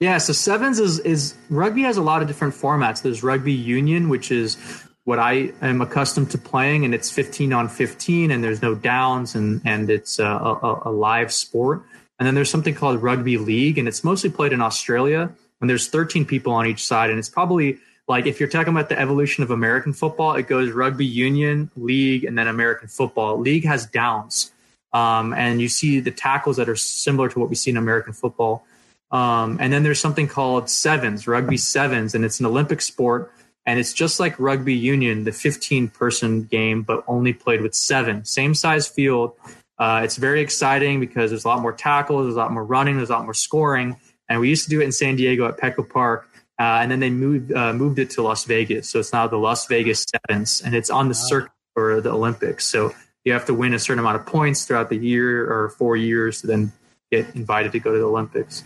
Yeah, 0.00 0.18
so 0.18 0.32
sevens 0.32 0.80
is 0.80 0.98
is 0.98 1.36
rugby 1.48 1.82
has 1.82 1.96
a 1.96 2.02
lot 2.02 2.22
of 2.22 2.26
different 2.26 2.54
formats. 2.54 3.02
There's 3.02 3.22
rugby 3.22 3.52
union, 3.52 4.08
which 4.08 4.32
is 4.32 4.56
what 5.04 5.20
I 5.20 5.52
am 5.62 5.80
accustomed 5.80 6.32
to 6.32 6.38
playing, 6.38 6.84
and 6.84 6.92
it's 6.92 7.12
15 7.12 7.52
on 7.52 7.68
15, 7.68 8.32
and 8.32 8.42
there's 8.42 8.62
no 8.62 8.74
downs, 8.74 9.36
and 9.36 9.62
and 9.64 9.88
it's 9.88 10.18
a, 10.18 10.26
a, 10.26 10.82
a 10.86 10.90
live 10.90 11.32
sport. 11.32 11.84
And 12.22 12.26
then 12.28 12.36
there's 12.36 12.50
something 12.50 12.76
called 12.76 13.02
rugby 13.02 13.36
league, 13.36 13.78
and 13.78 13.88
it's 13.88 14.04
mostly 14.04 14.30
played 14.30 14.52
in 14.52 14.62
Australia. 14.62 15.28
And 15.60 15.68
there's 15.68 15.88
13 15.88 16.24
people 16.24 16.52
on 16.52 16.68
each 16.68 16.86
side, 16.86 17.10
and 17.10 17.18
it's 17.18 17.28
probably 17.28 17.80
like 18.06 18.26
if 18.26 18.38
you're 18.38 18.48
talking 18.48 18.72
about 18.72 18.88
the 18.88 18.96
evolution 18.96 19.42
of 19.42 19.50
American 19.50 19.92
football, 19.92 20.36
it 20.36 20.46
goes 20.46 20.70
rugby 20.70 21.04
union, 21.04 21.72
league, 21.74 22.22
and 22.22 22.38
then 22.38 22.46
American 22.46 22.86
football. 22.86 23.40
League 23.40 23.64
has 23.64 23.86
downs, 23.86 24.52
um, 24.92 25.34
and 25.34 25.60
you 25.60 25.68
see 25.68 25.98
the 25.98 26.12
tackles 26.12 26.58
that 26.58 26.68
are 26.68 26.76
similar 26.76 27.28
to 27.28 27.40
what 27.40 27.48
we 27.48 27.56
see 27.56 27.72
in 27.72 27.76
American 27.76 28.12
football. 28.12 28.64
Um, 29.10 29.58
and 29.60 29.72
then 29.72 29.82
there's 29.82 29.98
something 29.98 30.28
called 30.28 30.70
sevens, 30.70 31.26
rugby 31.26 31.56
sevens, 31.56 32.14
and 32.14 32.24
it's 32.24 32.38
an 32.38 32.46
Olympic 32.46 32.82
sport. 32.82 33.32
And 33.66 33.80
it's 33.80 33.92
just 33.92 34.20
like 34.20 34.38
rugby 34.38 34.74
union, 34.74 35.24
the 35.24 35.32
15 35.32 35.88
person 35.88 36.44
game, 36.44 36.82
but 36.82 37.02
only 37.08 37.32
played 37.32 37.62
with 37.62 37.74
seven. 37.74 38.24
Same 38.24 38.54
size 38.54 38.86
field, 38.86 39.34
uh, 39.78 40.02
it's 40.04 40.16
very 40.16 40.40
exciting 40.40 41.00
because 41.00 41.30
there's 41.30 41.44
a 41.44 41.48
lot 41.48 41.60
more 41.60 41.72
tackles, 41.72 42.26
there's 42.26 42.36
a 42.36 42.38
lot 42.38 42.52
more 42.52 42.64
running, 42.64 42.96
there's 42.96 43.10
a 43.10 43.14
lot 43.14 43.24
more 43.24 43.34
scoring. 43.34 43.96
And 44.28 44.40
we 44.40 44.48
used 44.48 44.64
to 44.64 44.70
do 44.70 44.80
it 44.80 44.84
in 44.84 44.92
San 44.92 45.16
Diego 45.16 45.46
at 45.46 45.58
Petco 45.58 45.88
Park, 45.88 46.28
uh, 46.58 46.78
and 46.80 46.90
then 46.90 47.00
they 47.00 47.10
moved 47.10 47.52
uh, 47.52 47.72
moved 47.72 47.98
it 47.98 48.10
to 48.10 48.22
Las 48.22 48.44
Vegas. 48.44 48.88
So 48.88 49.00
it's 49.00 49.12
now 49.12 49.26
the 49.26 49.36
Las 49.36 49.66
Vegas 49.66 50.06
Sevens, 50.28 50.62
and 50.62 50.74
it's 50.74 50.90
on 50.90 51.08
the 51.08 51.14
circuit 51.14 51.50
for 51.74 52.00
the 52.00 52.10
Olympics. 52.10 52.64
So 52.66 52.94
you 53.24 53.32
have 53.32 53.46
to 53.46 53.54
win 53.54 53.74
a 53.74 53.78
certain 53.78 54.00
amount 54.00 54.16
of 54.16 54.26
points 54.26 54.64
throughout 54.64 54.88
the 54.88 54.96
year 54.96 55.50
or 55.50 55.70
four 55.70 55.96
years 55.96 56.40
to 56.40 56.46
then 56.46 56.72
get 57.10 57.34
invited 57.34 57.72
to 57.72 57.78
go 57.78 57.92
to 57.92 57.98
the 57.98 58.04
Olympics. 58.04 58.64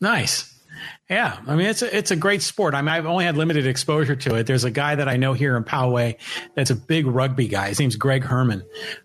Nice. 0.00 0.59
Yeah, 1.10 1.38
I 1.46 1.56
mean 1.56 1.66
it's 1.66 1.82
a 1.82 1.96
it's 1.96 2.12
a 2.12 2.16
great 2.16 2.40
sport. 2.40 2.74
I 2.74 2.82
mean 2.82 2.90
I've 2.90 3.04
only 3.04 3.24
had 3.24 3.36
limited 3.36 3.66
exposure 3.66 4.14
to 4.14 4.36
it. 4.36 4.46
There's 4.46 4.62
a 4.62 4.70
guy 4.70 4.94
that 4.94 5.08
I 5.08 5.16
know 5.16 5.32
here 5.32 5.56
in 5.56 5.64
Poway 5.64 6.16
that's 6.54 6.70
a 6.70 6.76
big 6.76 7.06
rugby 7.06 7.48
guy. 7.48 7.68
His 7.68 7.80
name's 7.80 7.96
Greg 7.96 8.22
Herman, 8.22 8.62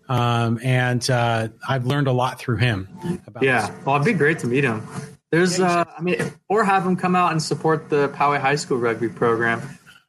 um, 0.08 0.60
and 0.62 1.08
uh, 1.10 1.48
I've 1.68 1.84
learned 1.84 2.06
a 2.06 2.12
lot 2.12 2.38
through 2.38 2.58
him. 2.58 3.20
yeah, 3.42 3.74
well, 3.84 3.96
it'd 3.96 4.06
be 4.06 4.12
great 4.12 4.38
to 4.38 4.46
meet 4.46 4.62
him. 4.62 4.86
There's, 5.32 5.58
uh, 5.58 5.84
I 5.98 6.00
mean, 6.00 6.32
or 6.48 6.64
have 6.64 6.86
him 6.86 6.94
come 6.96 7.16
out 7.16 7.32
and 7.32 7.42
support 7.42 7.90
the 7.90 8.08
Poway 8.10 8.40
High 8.40 8.54
School 8.54 8.78
rugby 8.78 9.08
program. 9.08 9.60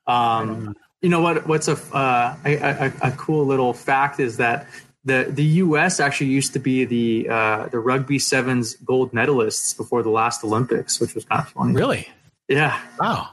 Um, 0.06 0.76
you 1.02 1.10
know 1.10 1.22
what? 1.22 1.48
What's 1.48 1.68
a, 1.68 1.74
uh, 1.94 2.36
a, 2.46 2.56
a, 2.56 2.94
a 3.02 3.12
cool 3.12 3.46
little 3.46 3.74
fact 3.74 4.20
is 4.20 4.38
that 4.38 4.68
the 5.08 5.26
the 5.30 5.44
U.S. 5.44 6.00
actually 6.00 6.28
used 6.28 6.54
to 6.54 6.60
be 6.60 6.84
the 6.84 7.30
uh, 7.30 7.68
the 7.68 7.80
rugby 7.80 8.20
sevens 8.20 8.76
gold 8.76 9.14
medalists 9.14 9.76
before 9.76 10.04
the 10.04 10.10
last 10.10 10.44
Olympics, 10.44 11.00
which 11.00 11.16
was 11.16 11.24
kind 11.24 11.42
of 11.42 11.50
funny. 11.50 11.74
Really? 11.74 12.08
Yeah. 12.50 12.80
Wow. 13.00 13.30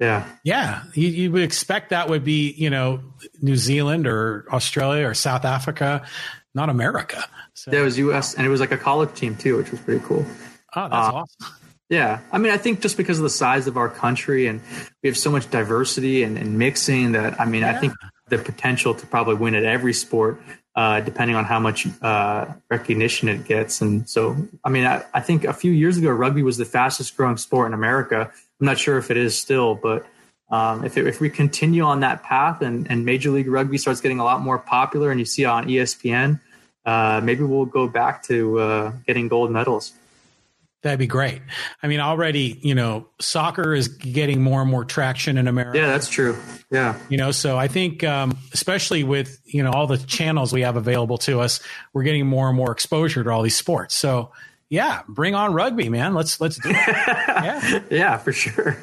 Yeah. 0.00 0.26
Yeah. 0.42 0.82
You, 0.94 1.08
you, 1.08 1.32
would 1.32 1.42
expect 1.42 1.90
that 1.90 2.08
would 2.08 2.24
be, 2.24 2.50
you 2.52 2.70
know, 2.70 3.00
New 3.40 3.56
Zealand 3.56 4.06
or 4.06 4.46
Australia 4.50 5.06
or 5.06 5.14
South 5.14 5.44
Africa, 5.44 6.04
not 6.54 6.68
America. 6.68 7.24
So. 7.54 7.70
That 7.70 7.82
was 7.82 7.98
U.S. 7.98 8.34
and 8.34 8.44
it 8.44 8.50
was 8.50 8.60
like 8.60 8.72
a 8.72 8.76
college 8.76 9.14
team 9.14 9.36
too, 9.36 9.56
which 9.56 9.70
was 9.70 9.80
pretty 9.80 10.04
cool. 10.04 10.26
Oh, 10.74 10.88
that's 10.88 10.92
uh, 10.92 11.12
awesome. 11.14 11.56
Yeah. 11.88 12.20
I 12.32 12.38
mean, 12.38 12.52
I 12.52 12.56
think 12.56 12.80
just 12.80 12.96
because 12.96 13.18
of 13.18 13.22
the 13.22 13.30
size 13.30 13.68
of 13.68 13.76
our 13.76 13.88
country 13.88 14.48
and 14.48 14.60
we 15.02 15.08
have 15.08 15.16
so 15.16 15.30
much 15.30 15.48
diversity 15.50 16.24
and, 16.24 16.36
and 16.36 16.58
mixing 16.58 17.12
that, 17.12 17.40
I 17.40 17.44
mean, 17.44 17.62
yeah. 17.62 17.76
I 17.76 17.78
think 17.78 17.92
the 18.28 18.38
potential 18.38 18.94
to 18.94 19.06
probably 19.06 19.34
win 19.36 19.54
at 19.54 19.64
every 19.64 19.92
sport 19.92 20.40
uh, 20.74 21.00
depending 21.00 21.36
on 21.36 21.44
how 21.44 21.60
much 21.60 21.86
uh, 22.00 22.46
recognition 22.70 23.28
it 23.28 23.44
gets. 23.44 23.80
And 23.82 24.08
so, 24.08 24.36
I 24.64 24.70
mean, 24.70 24.84
I, 24.84 25.04
I, 25.12 25.20
think 25.20 25.44
a 25.44 25.52
few 25.52 25.70
years 25.70 25.98
ago, 25.98 26.10
rugby 26.10 26.42
was 26.42 26.56
the 26.56 26.64
fastest 26.64 27.14
growing 27.16 27.36
sport 27.36 27.66
in 27.66 27.74
America. 27.74 28.30
I'm 28.60 28.66
not 28.66 28.78
sure 28.78 28.96
if 28.96 29.10
it 29.10 29.18
is 29.18 29.38
still, 29.38 29.74
but 29.74 30.06
um, 30.50 30.84
if, 30.84 30.96
it, 30.96 31.06
if 31.06 31.20
we 31.20 31.28
continue 31.28 31.82
on 31.82 32.00
that 32.00 32.22
path 32.22 32.62
and, 32.62 32.90
and 32.90 33.04
Major 33.04 33.30
League 33.30 33.48
Rugby 33.48 33.76
starts 33.76 34.00
getting 34.00 34.18
a 34.18 34.24
lot 34.24 34.40
more 34.40 34.58
popular 34.58 35.10
and 35.10 35.20
you 35.20 35.26
see 35.26 35.44
on 35.44 35.66
ESPN, 35.66 36.40
uh, 36.86 37.20
maybe 37.22 37.42
we'll 37.42 37.64
go 37.64 37.86
back 37.86 38.22
to 38.24 38.58
uh, 38.58 38.92
getting 39.06 39.28
gold 39.28 39.50
medals. 39.50 39.92
That'd 40.82 40.98
be 40.98 41.06
great. 41.06 41.40
I 41.80 41.86
mean, 41.86 42.00
already, 42.00 42.58
you 42.60 42.74
know, 42.74 43.08
soccer 43.20 43.72
is 43.72 43.86
getting 43.86 44.42
more 44.42 44.60
and 44.60 44.70
more 44.70 44.84
traction 44.84 45.38
in 45.38 45.46
America. 45.46 45.78
Yeah, 45.78 45.86
that's 45.86 46.08
true. 46.08 46.36
Yeah. 46.70 46.98
You 47.08 47.18
know, 47.18 47.30
so 47.30 47.56
I 47.56 47.68
think, 47.68 48.02
um, 48.02 48.36
especially 48.52 49.04
with, 49.04 49.40
you 49.44 49.62
know, 49.62 49.70
all 49.70 49.86
the 49.86 49.98
channels 49.98 50.52
we 50.52 50.62
have 50.62 50.76
available 50.76 51.18
to 51.18 51.40
us, 51.40 51.60
we're 51.92 52.02
getting 52.02 52.26
more 52.26 52.48
and 52.48 52.56
more 52.56 52.72
exposure 52.72 53.22
to 53.22 53.30
all 53.30 53.42
these 53.42 53.56
sports. 53.56 53.94
So, 53.94 54.32
yeah, 54.68 55.02
bring 55.06 55.36
on 55.36 55.52
rugby, 55.52 55.88
man. 55.88 56.14
Let's, 56.14 56.40
let's 56.40 56.56
do 56.58 56.70
it. 56.70 56.74
yeah. 56.86 57.82
yeah, 57.88 58.16
for 58.16 58.32
sure. 58.32 58.76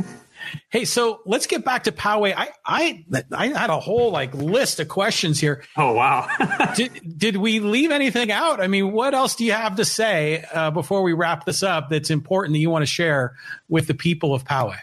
Hey, 0.69 0.85
so 0.85 1.21
let's 1.25 1.47
get 1.47 1.65
back 1.65 1.83
to 1.83 1.91
Poway. 1.91 2.33
I, 2.35 2.49
I, 2.65 3.05
I 3.31 3.47
had 3.47 3.69
a 3.69 3.79
whole 3.79 4.11
like 4.11 4.33
list 4.33 4.79
of 4.79 4.87
questions 4.87 5.39
here. 5.39 5.63
Oh 5.77 5.93
wow! 5.93 6.27
did 6.75 7.17
did 7.17 7.37
we 7.37 7.59
leave 7.59 7.91
anything 7.91 8.31
out? 8.31 8.61
I 8.61 8.67
mean, 8.67 8.91
what 8.91 9.13
else 9.13 9.35
do 9.35 9.45
you 9.45 9.53
have 9.53 9.75
to 9.77 9.85
say 9.85 10.45
uh, 10.53 10.71
before 10.71 11.03
we 11.03 11.13
wrap 11.13 11.45
this 11.45 11.63
up? 11.63 11.89
That's 11.89 12.09
important 12.09 12.53
that 12.53 12.59
you 12.59 12.69
want 12.69 12.83
to 12.83 12.91
share 12.91 13.35
with 13.67 13.87
the 13.87 13.93
people 13.93 14.33
of 14.33 14.43
Poway. 14.45 14.79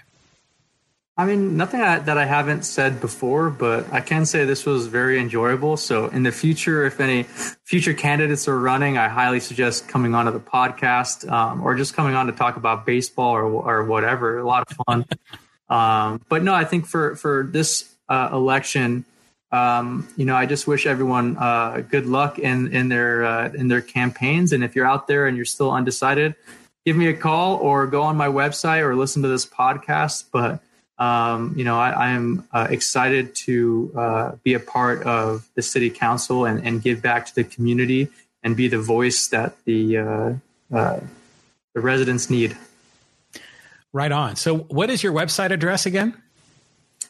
I 1.18 1.24
mean, 1.24 1.56
nothing 1.56 1.80
that 1.80 2.18
I 2.18 2.26
haven't 2.26 2.66
said 2.66 3.01
before, 3.01 3.48
but 3.48 3.90
I 3.90 4.02
can 4.02 4.26
say 4.26 4.44
this 4.44 4.66
was 4.66 4.86
very 4.86 5.18
enjoyable. 5.18 5.78
So, 5.78 6.09
in 6.09 6.24
the 6.24 6.32
future, 6.32 6.84
if 6.84 7.01
any 7.01 7.22
future 7.22 7.94
candidates 7.94 8.47
are 8.48 8.59
running, 8.59 8.98
I 8.98 9.09
highly 9.09 9.40
suggest 9.40 9.88
coming 9.88 10.14
onto 10.14 10.30
the 10.30 10.40
podcast 10.40 11.26
um, 11.30 11.62
or 11.62 11.74
just 11.74 11.94
coming 11.94 12.14
on 12.14 12.26
to 12.26 12.32
talk 12.32 12.59
about 12.59 12.84
baseball 12.84 13.32
or, 13.32 13.44
or 13.44 13.84
whatever. 13.86 14.38
A 14.38 14.47
lot 14.47 14.70
of 14.70 14.76
fun. 14.86 15.06
Um, 15.68 16.20
but 16.28 16.43
no, 16.43 16.55
I 16.55 16.64
think 16.64 16.86
for 16.86 17.16
for 17.16 17.48
this 17.51 17.93
uh, 18.09 18.30
election, 18.32 19.05
um, 19.52 20.09
you 20.16 20.24
know, 20.24 20.34
I 20.34 20.47
just 20.47 20.66
wish 20.66 20.86
everyone 20.86 21.36
uh, 21.36 21.82
good 21.88 22.06
luck 22.06 22.38
in 22.38 22.72
in 22.72 22.88
their 22.88 23.24
uh, 23.24 23.48
in 23.48 23.68
their 23.68 23.80
campaigns. 23.80 24.52
And 24.52 24.62
if 24.64 24.74
you're 24.76 24.86
out 24.86 25.06
there 25.06 25.26
and 25.26 25.36
you're 25.36 25.47
still 25.47 25.70
undecided, 25.70 26.34
give 26.84 26.97
me 26.97 27.09
a 27.09 27.14
call 27.14 27.56
or 27.56 27.86
go 27.86 28.02
on 28.02 28.16
my 28.16 28.28
website 28.28 28.82
or 28.82 28.94
listen 28.94 29.22
to 29.22 29.28
this 29.28 29.47
podcast. 29.47 30.24
But 30.32 30.60
um, 30.98 31.55
you 31.56 31.64
know, 31.64 31.78
I, 31.78 32.10
am 32.10 32.48
uh, 32.52 32.68
excited 32.70 33.34
to 33.34 33.93
uh, 33.94 34.32
be 34.43 34.55
a 34.55 34.60
part 34.60 35.02
of 35.02 35.47
the 35.55 35.60
city 35.60 35.90
council 35.90 36.47
and, 36.47 36.66
and 36.66 36.82
give 36.82 37.02
back 37.02 37.26
to 37.26 37.34
the 37.34 37.44
community 37.44 38.09
and 38.43 38.56
be 38.56 38.68
the 38.68 38.78
voice 38.78 39.26
that 39.28 39.62
the 39.64 39.98
uh, 39.98 40.32
the 40.70 41.80
residents 41.80 42.30
need. 42.30 42.56
Right 43.97 44.12
on. 44.12 44.36
So, 44.36 44.59
what 44.59 44.90
is 44.90 45.02
your 45.02 45.14
website 45.14 45.52
address 45.52 45.86
again? 45.86 46.14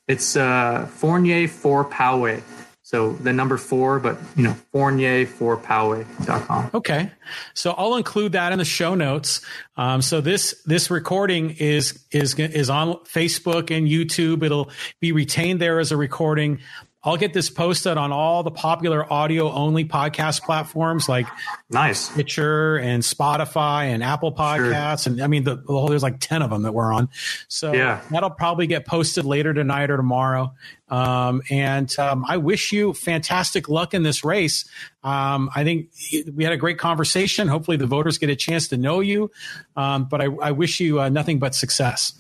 It's 0.06 0.36
uh, 0.36 0.86
Fournier 0.86 1.48
for 1.48 1.84
Poway. 1.84 2.40
So 2.84 3.14
the 3.14 3.32
number 3.32 3.56
four, 3.56 3.98
but 3.98 4.16
you 4.36 4.44
know, 4.44 4.52
Fournier 4.70 5.26
for 5.26 5.56
Poway.com. 5.56 6.70
Okay. 6.72 7.10
So 7.54 7.72
I'll 7.72 7.96
include 7.96 8.30
that 8.32 8.52
in 8.52 8.58
the 8.58 8.64
show 8.64 8.94
notes. 8.94 9.40
Um, 9.76 10.00
so 10.00 10.20
this, 10.20 10.62
this 10.64 10.88
recording 10.88 11.56
is, 11.58 12.04
is, 12.12 12.38
is 12.38 12.70
on 12.70 12.94
Facebook 12.98 13.76
and 13.76 13.88
YouTube. 13.88 14.44
It'll 14.44 14.70
be 15.00 15.10
retained 15.10 15.60
there 15.60 15.80
as 15.80 15.90
a 15.90 15.96
recording. 15.96 16.60
I'll 17.06 17.16
get 17.16 17.32
this 17.32 17.50
posted 17.50 17.96
on 17.96 18.10
all 18.10 18.42
the 18.42 18.50
popular 18.50 19.10
audio 19.10 19.48
only 19.52 19.84
podcast 19.84 20.42
platforms 20.42 21.08
like 21.08 21.28
nice 21.70 22.10
Stitcher 22.10 22.78
and 22.78 23.00
Spotify 23.00 23.84
and 23.84 24.02
Apple 24.02 24.32
Podcasts. 24.32 25.04
Sure. 25.04 25.12
And 25.12 25.22
I 25.22 25.28
mean, 25.28 25.44
the, 25.44 25.54
the, 25.54 25.68
whole, 25.68 25.86
there's 25.86 26.02
like 26.02 26.18
10 26.18 26.42
of 26.42 26.50
them 26.50 26.62
that 26.62 26.72
we're 26.72 26.92
on. 26.92 27.08
So 27.46 27.72
yeah. 27.72 28.00
that'll 28.10 28.30
probably 28.30 28.66
get 28.66 28.86
posted 28.86 29.24
later 29.24 29.54
tonight 29.54 29.88
or 29.88 29.96
tomorrow. 29.96 30.52
Um, 30.88 31.42
and 31.48 31.96
um, 31.96 32.24
I 32.26 32.38
wish 32.38 32.72
you 32.72 32.92
fantastic 32.92 33.68
luck 33.68 33.94
in 33.94 34.02
this 34.02 34.24
race. 34.24 34.68
Um, 35.04 35.48
I 35.54 35.62
think 35.62 35.90
we 36.34 36.42
had 36.42 36.52
a 36.52 36.56
great 36.56 36.78
conversation. 36.78 37.46
Hopefully 37.46 37.76
the 37.76 37.86
voters 37.86 38.18
get 38.18 38.30
a 38.30 38.36
chance 38.36 38.66
to 38.68 38.76
know 38.76 38.98
you. 38.98 39.30
Um, 39.76 40.06
but 40.06 40.20
I, 40.20 40.24
I, 40.42 40.50
wish 40.50 40.80
you 40.80 41.00
uh, 41.00 41.08
nothing 41.08 41.38
but 41.38 41.54
success. 41.54 42.14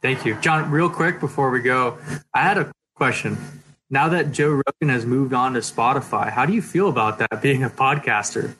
Thank 0.00 0.24
you. 0.24 0.36
John, 0.40 0.70
real 0.70 0.88
quick 0.88 1.20
before 1.20 1.50
we 1.50 1.60
go, 1.60 1.98
I 2.34 2.42
had 2.42 2.56
a 2.56 2.72
question 2.94 3.36
now 3.92 4.08
that 4.08 4.32
Joe 4.32 4.50
Rogan 4.50 4.88
has 4.88 5.04
moved 5.04 5.34
on 5.34 5.52
to 5.52 5.60
Spotify, 5.60 6.30
how 6.30 6.46
do 6.46 6.54
you 6.54 6.62
feel 6.62 6.88
about 6.88 7.18
that 7.18 7.42
being 7.42 7.62
a 7.62 7.68
podcaster? 7.68 8.56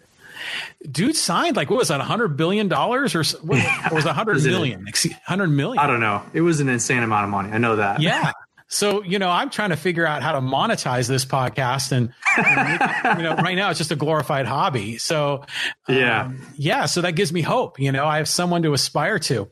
Dude 0.88 1.16
signed 1.16 1.56
like 1.56 1.70
what 1.70 1.78
was 1.78 1.88
that, 1.88 2.00
hundred 2.02 2.36
billion 2.36 2.68
dollars 2.68 3.14
or, 3.14 3.24
what, 3.38 3.58
or 3.90 3.94
was 3.96 4.04
it 4.04 4.12
hundred 4.12 4.44
million? 4.44 4.86
Hundred 5.24 5.48
million? 5.48 5.78
I 5.82 5.86
don't 5.86 6.00
know. 6.00 6.22
It 6.34 6.42
was 6.42 6.60
an 6.60 6.68
insane 6.68 7.02
amount 7.02 7.24
of 7.24 7.30
money. 7.30 7.50
I 7.50 7.58
know 7.58 7.76
that. 7.76 8.00
Yeah. 8.02 8.32
So 8.68 9.02
you 9.02 9.18
know, 9.18 9.30
I'm 9.30 9.48
trying 9.48 9.70
to 9.70 9.76
figure 9.76 10.06
out 10.06 10.22
how 10.22 10.32
to 10.32 10.40
monetize 10.40 11.08
this 11.08 11.24
podcast, 11.24 11.92
and, 11.92 12.12
and 12.38 13.18
you 13.18 13.24
know, 13.24 13.34
right 13.36 13.54
now 13.54 13.68
it's 13.68 13.78
just 13.78 13.90
a 13.90 13.96
glorified 13.96 14.46
hobby. 14.46 14.96
So 14.96 15.44
um, 15.88 15.96
yeah, 15.96 16.32
yeah. 16.56 16.86
So 16.86 17.02
that 17.02 17.12
gives 17.12 17.32
me 17.32 17.42
hope. 17.42 17.78
You 17.78 17.92
know, 17.92 18.06
I 18.06 18.16
have 18.16 18.28
someone 18.28 18.62
to 18.62 18.72
aspire 18.72 19.18
to. 19.20 19.48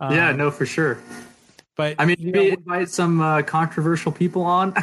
Um, 0.00 0.14
yeah, 0.14 0.32
no, 0.32 0.50
for 0.50 0.66
sure. 0.66 0.98
But 1.76 1.96
I 1.98 2.04
mean, 2.04 2.16
you 2.18 2.32
know, 2.32 2.40
invite 2.40 2.88
some 2.88 3.20
uh, 3.20 3.42
controversial 3.42 4.12
people 4.12 4.42
on, 4.42 4.74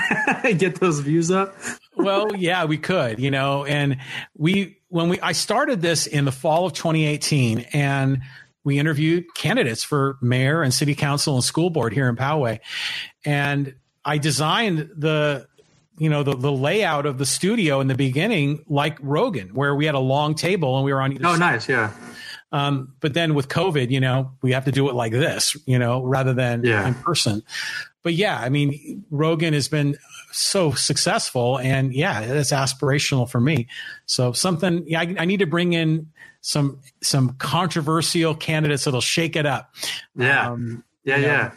and 0.43 0.59
get 0.59 0.79
those 0.79 0.99
views 0.99 1.31
up. 1.31 1.55
well, 1.95 2.35
yeah, 2.35 2.65
we 2.65 2.77
could, 2.77 3.19
you 3.19 3.31
know, 3.31 3.63
and 3.65 3.97
we 4.37 4.79
when 4.89 5.09
we 5.09 5.19
I 5.21 5.31
started 5.31 5.81
this 5.81 6.05
in 6.05 6.25
the 6.25 6.31
fall 6.31 6.65
of 6.65 6.73
2018, 6.73 7.67
and 7.73 8.21
we 8.63 8.77
interviewed 8.77 9.33
candidates 9.35 9.83
for 9.83 10.17
mayor 10.21 10.61
and 10.61 10.73
city 10.73 10.95
council 10.95 11.35
and 11.35 11.43
school 11.43 11.69
board 11.69 11.93
here 11.93 12.09
in 12.09 12.15
Poway, 12.17 12.59
and 13.23 13.75
I 14.03 14.17
designed 14.17 14.89
the 14.97 15.47
you 15.97 16.09
know 16.09 16.23
the, 16.23 16.35
the 16.35 16.51
layout 16.51 17.05
of 17.05 17.17
the 17.17 17.25
studio 17.25 17.79
in 17.79 17.87
the 17.87 17.95
beginning 17.95 18.65
like 18.67 18.97
Rogan, 19.01 19.49
where 19.49 19.75
we 19.75 19.85
had 19.85 19.95
a 19.95 19.99
long 19.99 20.35
table 20.35 20.75
and 20.75 20.85
we 20.85 20.91
were 20.91 21.01
on. 21.01 21.17
oh, 21.23 21.31
side. 21.31 21.39
nice, 21.39 21.69
yeah. 21.69 21.93
Um, 22.51 22.93
but 22.99 23.13
then 23.13 23.33
with 23.33 23.47
COVID, 23.47 23.91
you 23.91 23.99
know, 23.99 24.31
we 24.41 24.51
have 24.51 24.65
to 24.65 24.71
do 24.71 24.89
it 24.89 24.93
like 24.93 25.13
this, 25.13 25.55
you 25.65 25.79
know, 25.79 26.03
rather 26.03 26.33
than 26.33 26.63
yeah. 26.63 26.87
in 26.87 26.93
person. 26.95 27.43
But 28.03 28.13
yeah, 28.13 28.37
I 28.39 28.49
mean, 28.49 29.05
Rogan 29.09 29.53
has 29.53 29.67
been 29.67 29.97
so 30.31 30.71
successful, 30.71 31.59
and 31.59 31.93
yeah, 31.93 32.21
it's 32.21 32.51
aspirational 32.51 33.29
for 33.29 33.39
me. 33.39 33.67
So 34.05 34.31
something, 34.31 34.83
yeah, 34.87 35.01
I, 35.01 35.15
I 35.19 35.25
need 35.25 35.39
to 35.39 35.45
bring 35.45 35.73
in 35.73 36.11
some 36.41 36.79
some 37.01 37.35
controversial 37.37 38.35
candidates 38.35 38.85
that'll 38.85 39.01
shake 39.01 39.35
it 39.35 39.45
up. 39.45 39.73
Yeah, 40.15 40.49
um, 40.49 40.83
yeah, 41.03 41.15
you 41.17 41.21
know, 41.21 41.27
yeah. 41.27 41.51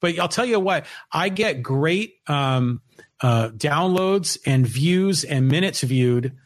But 0.00 0.18
I'll 0.18 0.28
tell 0.28 0.44
you 0.46 0.60
what, 0.60 0.86
I 1.12 1.28
get 1.28 1.62
great 1.62 2.16
um, 2.26 2.82
uh, 3.20 3.48
downloads 3.50 4.38
and 4.46 4.66
views 4.66 5.24
and 5.24 5.48
minutes 5.48 5.82
viewed 5.82 6.36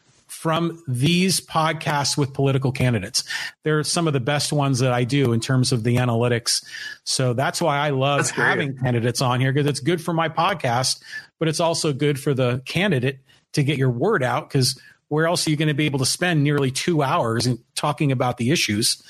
from 0.44 0.78
these 0.86 1.40
podcasts 1.40 2.18
with 2.18 2.34
political 2.34 2.70
candidates. 2.70 3.24
They're 3.62 3.82
some 3.82 4.06
of 4.06 4.12
the 4.12 4.20
best 4.20 4.52
ones 4.52 4.80
that 4.80 4.92
I 4.92 5.04
do 5.04 5.32
in 5.32 5.40
terms 5.40 5.72
of 5.72 5.84
the 5.84 5.96
analytics. 5.96 6.62
So 7.04 7.32
that's 7.32 7.62
why 7.62 7.78
I 7.78 7.88
love 7.88 8.28
having 8.28 8.76
candidates 8.76 9.22
on 9.22 9.40
here 9.40 9.54
because 9.54 9.66
it's 9.66 9.80
good 9.80 10.02
for 10.02 10.12
my 10.12 10.28
podcast, 10.28 11.00
but 11.38 11.48
it's 11.48 11.60
also 11.60 11.94
good 11.94 12.20
for 12.20 12.34
the 12.34 12.60
candidate 12.66 13.20
to 13.54 13.62
get 13.62 13.78
your 13.78 13.88
word 13.88 14.22
out 14.22 14.50
because 14.50 14.78
where 15.08 15.26
else 15.26 15.46
are 15.46 15.50
you 15.50 15.56
going 15.56 15.68
to 15.68 15.74
be 15.74 15.86
able 15.86 16.00
to 16.00 16.04
spend 16.04 16.44
nearly 16.44 16.70
two 16.70 17.02
hours 17.02 17.46
in 17.46 17.58
talking 17.74 18.12
about 18.12 18.36
the 18.36 18.50
issues? 18.50 19.02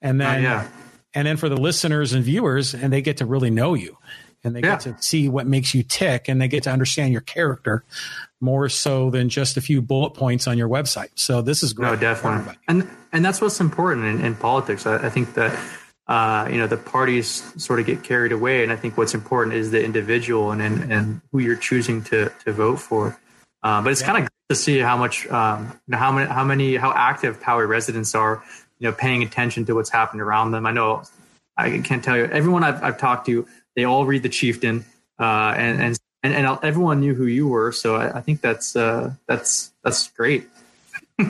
And 0.00 0.20
then, 0.20 0.36
uh, 0.36 0.40
yeah. 0.40 0.68
and 1.14 1.26
then 1.26 1.36
for 1.36 1.48
the 1.48 1.56
listeners 1.56 2.12
and 2.12 2.22
viewers, 2.22 2.74
and 2.74 2.92
they 2.92 3.02
get 3.02 3.16
to 3.16 3.26
really 3.26 3.50
know 3.50 3.74
you 3.74 3.98
and 4.46 4.54
they 4.54 4.60
yeah. 4.60 4.76
get 4.76 4.80
to 4.80 4.96
see 5.02 5.28
what 5.28 5.46
makes 5.46 5.74
you 5.74 5.82
tick 5.82 6.28
and 6.28 6.40
they 6.40 6.48
get 6.48 6.62
to 6.62 6.70
understand 6.70 7.12
your 7.12 7.20
character 7.20 7.84
more 8.40 8.68
so 8.68 9.10
than 9.10 9.28
just 9.28 9.56
a 9.56 9.60
few 9.60 9.82
bullet 9.82 10.10
points 10.10 10.46
on 10.46 10.56
your 10.56 10.68
website. 10.68 11.08
So 11.16 11.42
this 11.42 11.62
is 11.62 11.72
great. 11.72 11.90
No, 11.90 11.96
definitely. 11.96 12.54
And 12.68 12.88
and 13.12 13.24
that's 13.24 13.40
what's 13.40 13.60
important 13.60 14.06
in, 14.06 14.24
in 14.24 14.34
politics. 14.34 14.86
I, 14.86 15.06
I, 15.06 15.10
think 15.10 15.34
that 15.34 15.58
uh, 16.06 16.48
you 16.50 16.58
know 16.58 16.66
the 16.66 16.76
parties 16.76 17.42
sort 17.62 17.80
of 17.80 17.86
get 17.86 18.04
carried 18.04 18.32
away, 18.32 18.62
and 18.62 18.72
I 18.72 18.76
think 18.76 18.96
what's 18.96 19.14
important 19.14 19.56
is 19.56 19.70
the 19.70 19.82
individual 19.82 20.52
and 20.52 20.62
and, 20.62 20.92
and 20.92 21.20
who 21.32 21.38
you're 21.38 21.56
choosing 21.56 22.02
to 22.04 22.30
to 22.44 22.52
vote 22.52 22.76
for. 22.76 23.18
Uh, 23.62 23.82
but 23.82 23.90
it's 23.90 24.02
yeah. 24.02 24.06
kind 24.06 24.24
of 24.24 24.30
to 24.48 24.54
see 24.54 24.78
how 24.78 24.96
much 24.96 25.26
um, 25.28 25.72
you 25.86 25.92
know, 25.92 25.98
how 25.98 26.12
many 26.12 26.30
how 26.30 26.44
many 26.44 26.76
how 26.76 26.92
active 26.92 27.40
Poway 27.40 27.66
residents 27.66 28.14
are 28.14 28.44
you 28.78 28.88
know 28.88 28.92
paying 28.92 29.22
attention 29.22 29.64
to 29.64 29.74
what's 29.74 29.90
happening 29.90 30.20
around 30.20 30.52
them. 30.52 30.66
I 30.66 30.72
know 30.72 31.02
I 31.56 31.78
can't 31.78 32.04
tell 32.04 32.16
you 32.16 32.26
everyone 32.26 32.62
I've, 32.62 32.82
I've 32.82 32.98
talked 32.98 33.26
to 33.26 33.46
they 33.76 33.84
all 33.84 34.06
read 34.06 34.24
the 34.24 34.28
Chieftain 34.28 34.84
uh, 35.20 35.54
and 35.56 35.80
and 35.80 35.98
and, 36.22 36.34
and 36.34 36.58
everyone 36.64 37.00
knew 37.00 37.14
who 37.14 37.26
you 37.26 37.46
were. 37.46 37.70
So 37.70 37.94
I, 37.94 38.18
I 38.18 38.20
think 38.20 38.40
that's 38.40 38.74
uh, 38.74 39.12
that's 39.26 39.72
that's 39.84 40.08
great. 40.08 40.48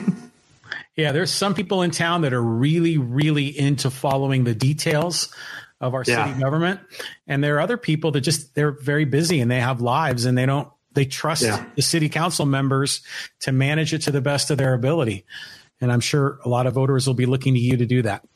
yeah, 0.95 1.11
there's 1.11 1.31
some 1.31 1.53
people 1.53 1.83
in 1.83 1.91
town 1.91 2.21
that 2.21 2.33
are 2.33 2.41
really, 2.41 2.97
really 2.97 3.47
into 3.47 3.91
following 3.91 4.43
the 4.43 4.55
details 4.55 5.33
of 5.79 5.93
our 5.93 6.03
yeah. 6.07 6.25
city 6.25 6.39
government, 6.39 6.79
and 7.27 7.43
there 7.43 7.57
are 7.57 7.59
other 7.59 7.77
people 7.77 8.11
that 8.11 8.21
just 8.21 8.55
they're 8.55 8.71
very 8.71 9.05
busy 9.05 9.39
and 9.39 9.51
they 9.51 9.59
have 9.59 9.81
lives 9.81 10.25
and 10.25 10.35
they 10.37 10.47
don't 10.47 10.67
they 10.93 11.05
trust 11.05 11.43
yeah. 11.43 11.63
the 11.75 11.83
city 11.83 12.09
council 12.09 12.47
members 12.47 13.01
to 13.41 13.51
manage 13.51 13.93
it 13.93 13.99
to 13.99 14.11
the 14.11 14.21
best 14.21 14.49
of 14.49 14.57
their 14.57 14.73
ability. 14.73 15.25
And 15.79 15.91
I'm 15.91 15.99
sure 15.99 16.39
a 16.43 16.49
lot 16.49 16.65
of 16.65 16.73
voters 16.73 17.05
will 17.05 17.13
be 17.13 17.27
looking 17.27 17.53
to 17.53 17.59
you 17.59 17.77
to 17.77 17.85
do 17.85 18.01
that. 18.01 18.27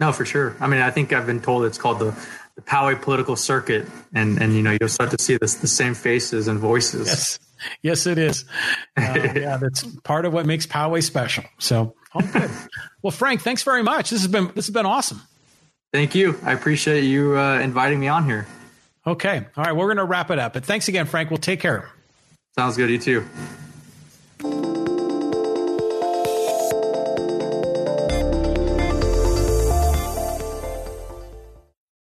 No, 0.00 0.12
for 0.12 0.24
sure. 0.24 0.56
I 0.60 0.66
mean, 0.66 0.80
I 0.80 0.90
think 0.90 1.12
I've 1.12 1.26
been 1.26 1.40
told 1.40 1.64
it's 1.64 1.78
called 1.78 2.00
the 2.00 2.12
the 2.58 2.62
Poway 2.62 3.00
political 3.00 3.36
circuit, 3.36 3.86
and 4.12 4.42
and 4.42 4.52
you 4.52 4.62
know 4.62 4.76
you'll 4.80 4.88
start 4.88 5.12
to 5.12 5.22
see 5.22 5.36
this 5.36 5.54
the 5.54 5.68
same 5.68 5.94
faces 5.94 6.48
and 6.48 6.58
voices. 6.58 7.06
Yes, 7.06 7.38
yes, 7.82 8.06
it 8.06 8.18
is. 8.18 8.44
Uh, 8.96 9.02
yeah, 9.36 9.58
that's 9.58 9.84
part 10.02 10.24
of 10.24 10.32
what 10.32 10.44
makes 10.44 10.66
Poway 10.66 11.00
special. 11.00 11.44
So, 11.58 11.94
good. 12.32 12.50
Well, 13.00 13.12
Frank, 13.12 13.42
thanks 13.42 13.62
very 13.62 13.84
much. 13.84 14.10
This 14.10 14.22
has 14.22 14.30
been 14.30 14.46
this 14.56 14.66
has 14.66 14.74
been 14.74 14.86
awesome. 14.86 15.22
Thank 15.92 16.16
you. 16.16 16.36
I 16.42 16.52
appreciate 16.52 17.04
you 17.04 17.38
uh, 17.38 17.60
inviting 17.60 18.00
me 18.00 18.08
on 18.08 18.24
here. 18.24 18.48
Okay. 19.06 19.46
All 19.56 19.64
right. 19.64 19.74
We're 19.74 19.86
going 19.86 19.98
to 19.98 20.04
wrap 20.04 20.30
it 20.32 20.38
up. 20.40 20.52
But 20.52 20.64
thanks 20.64 20.88
again, 20.88 21.06
Frank. 21.06 21.30
We'll 21.30 21.38
take 21.38 21.60
care. 21.60 21.88
Sounds 22.56 22.76
good. 22.76 22.90
You 22.90 22.98
too. 22.98 23.24